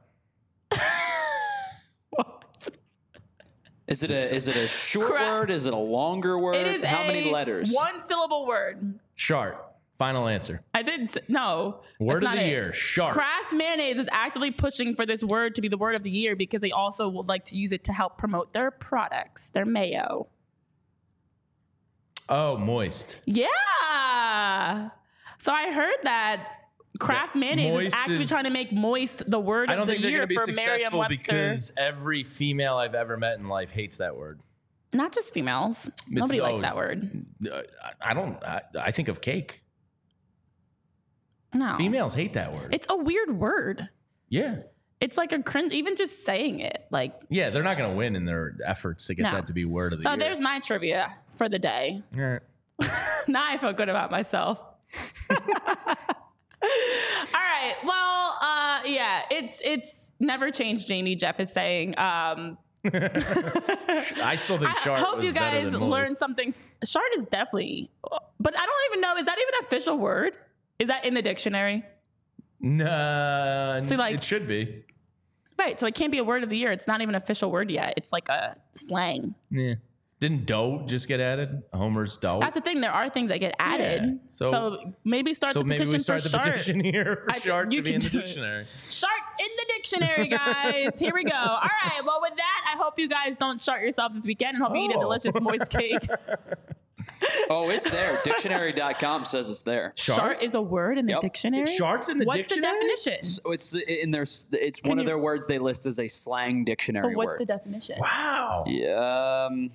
Is 3.89 4.03
it 4.03 4.11
a 4.11 4.33
is 4.33 4.47
it 4.47 4.55
a 4.55 4.67
short 4.67 5.07
Correct. 5.07 5.25
word? 5.25 5.51
Is 5.51 5.65
it 5.65 5.73
a 5.73 5.77
longer 5.77 6.37
word? 6.37 6.55
It 6.55 6.67
is 6.67 6.85
How 6.85 7.01
a 7.01 7.07
many 7.07 7.31
letters? 7.31 7.71
One 7.73 7.99
syllable 8.07 8.45
word. 8.45 8.99
Shart. 9.15 9.65
Final 9.95 10.27
answer. 10.27 10.61
I 10.73 10.83
did 10.83 11.09
no. 11.27 11.81
Word 11.99 12.23
of 12.23 12.31
the 12.31 12.41
it. 12.41 12.47
year. 12.47 12.71
Shart. 12.71 13.11
Kraft 13.13 13.51
mayonnaise 13.51 13.97
is 13.97 14.07
actively 14.11 14.51
pushing 14.51 14.95
for 14.95 15.05
this 15.05 15.23
word 15.23 15.55
to 15.55 15.61
be 15.61 15.67
the 15.67 15.77
word 15.77 15.95
of 15.95 16.03
the 16.03 16.11
year 16.11 16.35
because 16.35 16.61
they 16.61 16.71
also 16.71 17.09
would 17.09 17.27
like 17.27 17.43
to 17.45 17.57
use 17.57 17.71
it 17.71 17.83
to 17.85 17.91
help 17.91 18.17
promote 18.17 18.53
their 18.53 18.71
products, 18.71 19.49
their 19.49 19.65
mayo. 19.65 20.27
Oh, 22.29 22.57
moist. 22.57 23.19
Yeah. 23.25 24.89
So 25.39 25.51
I 25.51 25.71
heard 25.71 25.97
that 26.03 26.58
Kraft 26.97 27.35
mayonnaise 27.35 27.87
is 27.87 27.93
actively 27.93 28.23
is- 28.23 28.29
trying 28.29 28.45
to 28.45 28.49
make 28.49 28.71
moist 28.71 29.29
the 29.29 29.39
word 29.39 29.69
I 29.69 29.73
of 29.73 29.77
don't 29.79 29.87
the 29.87 29.93
think 29.93 30.03
they're 30.03 30.11
year 30.11 30.27
be 30.27 30.35
for 30.35 30.45
successful 30.45 30.99
Merriam-Webster. 30.99 31.31
because 31.31 31.71
every 31.77 32.23
female 32.23 32.77
I've 32.77 32.95
ever 32.95 33.15
met 33.17 33.37
in 33.37 33.47
life 33.47 33.71
hates 33.71 33.97
that 33.99 34.15
word. 34.17 34.39
Not 34.91 35.13
just 35.13 35.33
females. 35.33 35.89
Nobody 36.09 36.41
likes 36.41 36.59
oh, 36.59 36.61
that 36.61 36.75
word. 36.75 37.25
Uh, 37.45 37.61
I 38.01 38.11
I 38.11 38.13
don't. 38.15 38.43
I, 38.43 38.61
I 38.79 38.91
think 38.91 39.07
of 39.07 39.21
cake. 39.21 39.61
No. 41.53 41.77
Females 41.77 42.13
hate 42.13 42.33
that 42.33 42.53
word. 42.53 42.73
It's 42.73 42.87
a 42.89 42.95
weird 42.97 43.37
word. 43.37 43.89
yeah. 44.29 44.57
It's 45.01 45.15
like 45.15 45.31
a 45.31 45.41
cringe, 45.41 45.71
even 45.71 45.95
just 45.95 46.25
saying 46.25 46.59
it. 46.59 46.85
Like, 46.91 47.13
Yeah, 47.29 47.51
they're 47.51 47.63
not 47.63 47.77
going 47.77 47.89
to 47.89 47.95
win 47.95 48.17
in 48.17 48.25
their 48.25 48.57
efforts 48.65 49.07
to 49.07 49.15
get 49.15 49.23
No. 49.23 49.31
that 49.31 49.45
to 49.45 49.53
be 49.53 49.63
word 49.63 49.93
of 49.93 49.99
the 49.99 50.03
so 50.03 50.09
year. 50.09 50.19
So 50.19 50.25
there's 50.25 50.41
my 50.41 50.59
trivia 50.59 51.07
for 51.37 51.47
the 51.47 51.57
day. 51.57 52.03
All 52.17 52.21
right. 52.21 52.41
now 53.29 53.45
I 53.47 53.57
feel 53.57 53.71
good 53.71 53.87
about 53.87 54.11
myself. 54.11 54.61
All 56.63 56.69
right. 57.33 57.75
Well, 57.85 58.37
uh, 58.41 58.79
yeah, 58.85 59.21
it's 59.31 59.61
it's 59.63 60.11
never 60.19 60.51
changed. 60.51 60.87
Jamie 60.87 61.15
Jeff 61.15 61.39
is 61.39 61.51
saying. 61.51 61.97
Um, 61.97 62.57
I 62.85 64.35
still 64.37 64.57
think 64.57 64.69
I 64.87 64.99
hope 64.99 65.21
you 65.21 65.33
guys 65.33 65.73
learned 65.73 66.15
something. 66.17 66.53
Shard 66.85 67.05
is 67.17 67.25
definitely, 67.25 67.89
but 68.39 68.57
I 68.57 68.65
don't 68.65 68.91
even 68.91 69.01
know. 69.01 69.15
Is 69.17 69.25
that 69.25 69.37
even 69.37 69.53
an 69.59 69.65
official 69.65 69.97
word? 69.97 70.37
Is 70.79 70.87
that 70.87 71.03
in 71.05 71.13
the 71.13 71.21
dictionary? 71.21 71.83
No. 72.61 73.81
So, 73.85 73.95
like- 73.95 74.15
it 74.15 74.23
should 74.23 74.47
be. 74.47 74.85
Right. 75.57 75.77
So 75.77 75.87
it 75.87 75.93
can't 75.95 76.11
be 76.11 76.19
a 76.19 76.23
word 76.23 76.43
of 76.43 76.49
the 76.49 76.57
year. 76.57 76.71
It's 76.71 76.87
not 76.87 77.01
even 77.01 77.15
an 77.15 77.21
official 77.21 77.51
word 77.51 77.69
yet. 77.69 77.93
It's 77.97 78.13
like 78.13 78.29
a 78.29 78.55
slang. 78.75 79.35
Yeah. 79.51 79.73
Didn't 80.19 80.45
dough 80.45 80.83
just 80.85 81.07
get 81.07 81.21
added? 81.21 81.63
Homer's 81.73 82.17
dough. 82.17 82.39
That's 82.41 82.55
the 82.55 82.59
thing. 82.61 82.81
There 82.81 82.91
are 82.91 83.09
things 83.09 83.29
that 83.29 83.37
get 83.39 83.55
added. 83.57 84.01
Yeah. 84.03 84.13
So, 84.31 84.51
So- 84.51 84.93
maybe 85.05 85.33
start 85.33 85.53
so 85.53 85.59
the 85.59 85.65
maybe 85.65 85.79
petition 85.79 85.93
we 85.93 85.99
start 85.99 86.21
for 86.23 86.27
the 86.29 86.37
Shart. 86.37 86.45
petition 86.51 86.83
here 86.83 87.21
for 87.23 87.31
I- 87.31 87.37
Shart 87.39 87.71
to 87.71 87.81
be 87.81 87.93
in 87.93 88.01
the 88.01 88.09
do 88.09 88.17
it. 88.19 88.21
dictionary. 88.25 88.65
Shart 88.81 89.11
in 89.39 89.47
the 89.57 89.65
dictionary, 89.75 90.27
guys. 90.27 90.99
Here 90.99 91.13
we 91.13 91.23
go. 91.23 91.31
All 91.37 91.61
right. 91.85 92.01
Well, 92.05 92.19
with 92.21 92.35
that, 92.35 92.71
I 92.73 92.77
hope 92.77 92.99
you 92.99 93.07
guys 93.07 93.35
don't 93.39 93.61
chart 93.61 93.81
yourselves 93.81 94.15
this 94.15 94.25
weekend 94.25 94.57
and 94.57 94.65
hope 94.67 94.75
you 94.75 94.83
eat 94.83 94.91
a 94.91 94.97
Oh. 94.97 95.01
delicious 95.01 95.33
moist 95.39 95.69
cake. 95.69 96.05
Oh, 97.49 97.69
it's 97.69 97.89
there. 97.89 98.19
Dictionary.com 98.25 99.23
says 99.23 99.49
it's 99.49 99.61
there. 99.61 99.93
Shart 99.95 100.43
is 100.43 100.53
a 100.53 100.61
word 100.61 100.97
in 100.97 101.05
the 101.05 101.13
Yep. 101.13 101.21
dictionary. 101.21 101.65
Sharks 101.77 102.09
in 102.09 102.17
the 102.17 102.25
What's 102.25 102.39
dictionary? 102.39 102.73
the 102.77 102.85
definition? 102.97 103.23
So 103.23 103.51
it's 103.51 103.73
in 103.73 104.11
their. 104.11 104.25
It's 104.51 104.81
one 104.83 104.99
of 104.99 105.05
their 105.05 105.17
words 105.17 105.47
they 105.47 105.59
list 105.59 105.85
as 105.85 105.97
a 105.99 106.07
slang 106.09 106.65
dictionary 106.65 107.13
But 107.13 107.17
what's 107.17 107.31
word. 107.31 107.39
the 107.39 107.45
definition? 107.45 107.95
Wow. 107.99 108.65
Yeah, 108.67 109.47
um, 109.49 109.69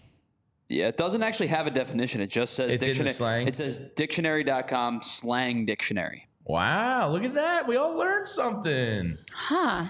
yeah, 0.68 0.88
it 0.88 0.96
doesn't 0.96 1.22
actually 1.22 1.48
have 1.48 1.66
a 1.66 1.70
definition. 1.70 2.20
It 2.20 2.28
just 2.28 2.54
says 2.54 2.72
It's 2.72 2.74
in 2.74 2.80
the 2.80 2.86
dictionary. 2.86 3.12
slang? 3.14 3.48
It 3.48 3.56
says 3.56 3.78
dictionary.com 3.96 5.02
slang 5.02 5.66
dictionary. 5.66 6.28
Wow. 6.44 7.10
Look 7.10 7.24
at 7.24 7.34
that. 7.34 7.66
We 7.66 7.76
all 7.76 7.94
learned 7.96 8.28
something. 8.28 9.16
Huh. 9.32 9.84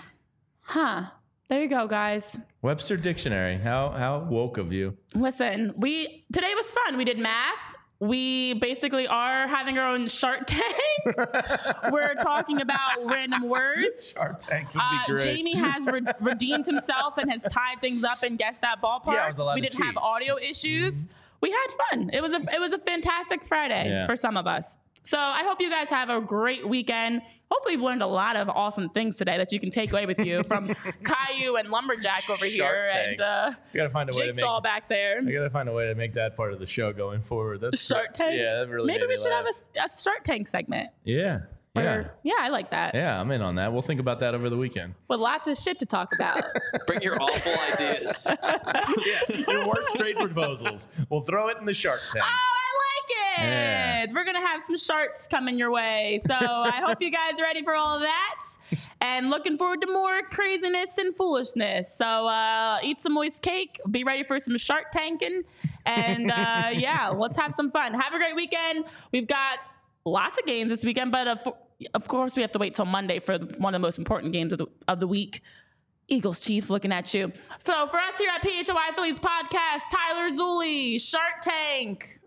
Huh. 0.60 1.02
There 1.48 1.60
you 1.62 1.68
go, 1.68 1.86
guys. 1.86 2.38
Webster 2.62 2.96
Dictionary. 2.96 3.60
How 3.62 3.90
how 3.90 4.20
woke 4.20 4.56
of 4.56 4.72
you. 4.72 4.96
Listen, 5.14 5.74
we 5.76 6.24
today 6.32 6.54
was 6.54 6.70
fun. 6.70 6.96
We 6.96 7.04
did 7.04 7.18
math. 7.18 7.73
We 8.08 8.54
basically 8.54 9.06
are 9.06 9.46
having 9.48 9.78
our 9.78 9.88
own 9.88 10.08
Shark 10.08 10.46
Tank. 10.46 11.16
We're 11.90 12.14
talking 12.14 12.60
about 12.60 13.04
random 13.04 13.48
words. 13.48 14.10
Shark 14.12 14.38
Tank 14.38 14.72
would 14.74 14.82
Uh, 14.82 15.06
be 15.06 15.12
great. 15.14 15.24
Jamie 15.24 15.56
has 15.56 15.86
re- 15.86 16.00
redeemed 16.20 16.66
himself 16.66 17.18
and 17.18 17.30
has 17.30 17.42
tied 17.52 17.80
things 17.80 18.04
up 18.04 18.22
and 18.22 18.38
guessed 18.38 18.60
that 18.62 18.80
ballpark. 18.82 19.14
Yeah, 19.14 19.24
I 19.24 19.28
was 19.28 19.38
allowed 19.38 19.54
we 19.56 19.62
to 19.62 19.68
didn't 19.68 19.84
have 19.84 19.94
cheat. 19.94 19.98
Mm-hmm. 20.02 20.06
audio 20.06 20.38
issues. 20.38 21.08
We 21.40 21.50
had 21.50 21.66
fun. 21.90 22.10
It 22.12 22.22
was 22.22 22.32
a 22.32 22.40
it 22.54 22.60
was 22.60 22.72
a 22.72 22.78
fantastic 22.78 23.44
Friday 23.44 23.88
Yeah. 23.88 24.06
for 24.06 24.16
some 24.16 24.36
of 24.36 24.46
us. 24.46 24.78
So 25.06 25.18
I 25.18 25.42
hope 25.44 25.60
you 25.60 25.68
guys 25.70 25.90
have 25.90 26.08
a 26.08 26.20
great 26.20 26.66
weekend. 26.66 27.20
Hopefully, 27.50 27.74
you've 27.74 27.82
learned 27.82 28.02
a 28.02 28.06
lot 28.06 28.36
of 28.36 28.48
awesome 28.48 28.88
things 28.88 29.16
today 29.16 29.36
that 29.36 29.52
you 29.52 29.60
can 29.60 29.70
take 29.70 29.92
away 29.92 30.06
with 30.06 30.18
you 30.18 30.42
from 30.44 30.66
Caillou 31.04 31.56
and 31.56 31.68
Lumberjack 31.68 32.28
over 32.30 32.46
here 32.46 32.88
Tank. 32.90 33.06
and 33.12 33.20
uh, 33.20 33.50
we 33.72 33.78
gotta 33.78 33.90
find 33.90 34.08
a 34.08 34.12
way 34.16 34.20
to 34.22 34.26
make. 34.28 34.34
Jigsaw 34.36 34.60
back 34.62 34.88
there. 34.88 35.18
I 35.20 35.30
gotta 35.30 35.50
find 35.50 35.68
a 35.68 35.72
way 35.72 35.86
to 35.86 35.94
make 35.94 36.14
that 36.14 36.36
part 36.36 36.52
of 36.54 36.58
the 36.58 36.66
show 36.66 36.92
going 36.94 37.20
forward. 37.20 37.60
That's 37.60 37.84
Shark 37.84 38.06
great. 38.06 38.14
Tank. 38.14 38.38
Yeah, 38.40 38.54
that 38.60 38.68
really 38.68 38.86
Maybe 38.86 39.00
made 39.00 39.08
we 39.08 39.14
me 39.14 39.20
should 39.22 39.32
have 39.32 39.46
a, 39.46 39.82
a 39.84 39.88
Shark 39.88 40.24
Tank 40.24 40.48
segment. 40.48 40.88
Yeah, 41.04 41.40
yeah, 41.76 41.82
Or- 41.82 42.14
yeah, 42.22 42.34
I 42.40 42.48
like 42.48 42.70
that. 42.70 42.94
yeah. 42.94 43.20
I'm 43.20 43.30
in 43.30 43.42
on 43.42 43.56
that. 43.56 43.72
We'll 43.74 43.82
think 43.82 44.00
about 44.00 44.20
that 44.20 44.34
over 44.34 44.48
the 44.48 44.56
weekend. 44.56 44.94
With 45.08 45.20
lots 45.20 45.46
of 45.46 45.58
shit 45.58 45.78
to 45.80 45.86
talk 45.86 46.14
about. 46.14 46.42
Bring 46.86 47.02
your 47.02 47.20
awful 47.20 47.52
ideas. 47.74 48.26
yeah, 48.42 49.20
your 49.48 49.68
worst 49.68 49.94
trade 49.96 50.16
proposals. 50.16 50.88
We'll 51.10 51.20
throw 51.22 51.48
it 51.48 51.58
in 51.58 51.66
the 51.66 51.74
Shark 51.74 52.00
Tank. 52.10 52.24
Oh, 52.24 52.28
I 52.28 52.63
like 53.04 53.38
it. 53.38 53.42
Yeah. 53.42 54.06
We're 54.12 54.24
going 54.24 54.36
to 54.36 54.46
have 54.46 54.62
some 54.62 54.76
sharks 54.76 55.26
coming 55.26 55.58
your 55.58 55.70
way. 55.70 56.20
So 56.26 56.34
I 56.34 56.82
hope 56.86 56.98
you 57.00 57.10
guys 57.10 57.38
are 57.38 57.42
ready 57.42 57.62
for 57.62 57.74
all 57.74 57.96
of 57.96 58.02
that 58.02 58.40
and 59.00 59.30
looking 59.30 59.58
forward 59.58 59.80
to 59.82 59.92
more 59.92 60.22
craziness 60.22 60.98
and 60.98 61.16
foolishness. 61.16 61.94
So 61.96 62.26
uh, 62.26 62.78
eat 62.82 63.00
some 63.00 63.14
moist 63.14 63.42
cake, 63.42 63.80
be 63.90 64.04
ready 64.04 64.24
for 64.24 64.38
some 64.38 64.56
shark 64.56 64.90
tanking. 64.92 65.42
And 65.86 66.30
uh, 66.30 66.70
yeah, 66.72 67.08
let's 67.08 67.36
have 67.36 67.52
some 67.52 67.70
fun. 67.70 67.94
Have 67.94 68.14
a 68.14 68.18
great 68.18 68.34
weekend. 68.34 68.84
We've 69.12 69.26
got 69.26 69.60
lots 70.04 70.38
of 70.38 70.46
games 70.46 70.70
this 70.70 70.84
weekend, 70.84 71.12
but 71.12 71.28
of, 71.28 71.48
of 71.94 72.08
course, 72.08 72.36
we 72.36 72.42
have 72.42 72.52
to 72.52 72.58
wait 72.58 72.74
till 72.74 72.86
Monday 72.86 73.18
for 73.18 73.38
one 73.38 73.74
of 73.74 73.80
the 73.80 73.86
most 73.86 73.98
important 73.98 74.32
games 74.32 74.52
of 74.52 74.58
the, 74.58 74.66
of 74.88 75.00
the 75.00 75.08
week. 75.08 75.42
Eagles 76.06 76.38
Chiefs 76.38 76.68
looking 76.68 76.92
at 76.92 77.14
you. 77.14 77.32
So 77.64 77.86
for 77.86 77.96
us 77.96 78.18
here 78.18 78.30
at 78.34 78.42
PHLY 78.42 78.94
Phillies 78.94 79.18
podcast, 79.18 79.80
Tyler 79.90 80.28
Zulli, 80.30 81.00
Shark 81.00 81.40
Tank, 81.40 82.20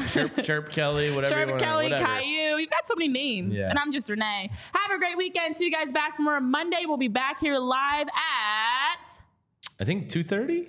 Chirp, 0.00 0.30
chirp 0.42 0.70
Kelly, 0.70 1.14
whatever 1.14 1.40
you 1.40 1.46
Chirp. 1.46 1.60
Kelly, 1.60 1.84
whatever. 1.84 2.04
Caillou. 2.04 2.58
You've 2.58 2.70
got 2.70 2.86
so 2.86 2.94
many 2.96 3.08
names. 3.08 3.56
Yeah. 3.56 3.70
And 3.70 3.78
I'm 3.78 3.92
just 3.92 4.08
Renee. 4.08 4.50
Have 4.72 4.90
a 4.90 4.98
great 4.98 5.16
weekend. 5.16 5.58
See 5.58 5.64
you 5.66 5.70
guys 5.70 5.92
back 5.92 6.16
from 6.16 6.50
Monday. 6.50 6.84
We'll 6.86 6.96
be 6.96 7.08
back 7.08 7.40
here 7.40 7.58
live 7.58 8.08
at. 8.08 9.20
I 9.80 9.84
think 9.84 10.08
two 10.08 10.24
thirty. 10.24 10.68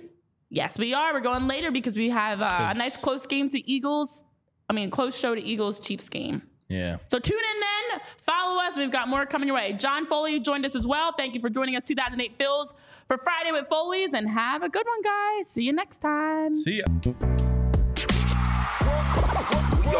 Yes, 0.50 0.78
we 0.78 0.94
are. 0.94 1.12
We're 1.12 1.20
going 1.20 1.46
later 1.46 1.70
because 1.70 1.94
we 1.94 2.08
have 2.10 2.40
uh, 2.40 2.72
a 2.74 2.74
nice 2.74 3.00
close 3.02 3.26
game 3.26 3.50
to 3.50 3.70
Eagles. 3.70 4.24
I 4.68 4.72
mean, 4.72 4.90
close 4.90 5.18
show 5.18 5.34
to 5.34 5.42
Eagles 5.42 5.78
Chiefs 5.80 6.08
game. 6.08 6.42
Yeah. 6.68 6.98
So 7.10 7.18
tune 7.18 7.38
in 7.38 7.60
then. 7.60 8.00
Follow 8.26 8.60
us. 8.62 8.76
We've 8.76 8.90
got 8.90 9.08
more 9.08 9.24
coming 9.24 9.48
your 9.48 9.56
way. 9.56 9.72
John 9.72 10.06
Foley 10.06 10.38
joined 10.38 10.66
us 10.66 10.76
as 10.76 10.86
well. 10.86 11.12
Thank 11.16 11.34
you 11.34 11.40
for 11.40 11.48
joining 11.48 11.76
us 11.76 11.82
2008 11.84 12.38
Phils 12.38 12.74
for 13.06 13.16
Friday 13.16 13.52
with 13.52 13.66
Foley's 13.68 14.12
and 14.12 14.28
have 14.28 14.62
a 14.62 14.68
good 14.68 14.86
one, 14.86 15.02
guys. 15.02 15.48
See 15.48 15.62
you 15.62 15.72
next 15.72 15.98
time. 15.98 16.52
See 16.52 16.82
ya. 16.86 17.47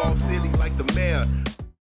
Y'all 0.01 0.15
silly 0.15 0.49
like 0.53 0.77
the 0.77 0.93
mayor. 0.95 1.48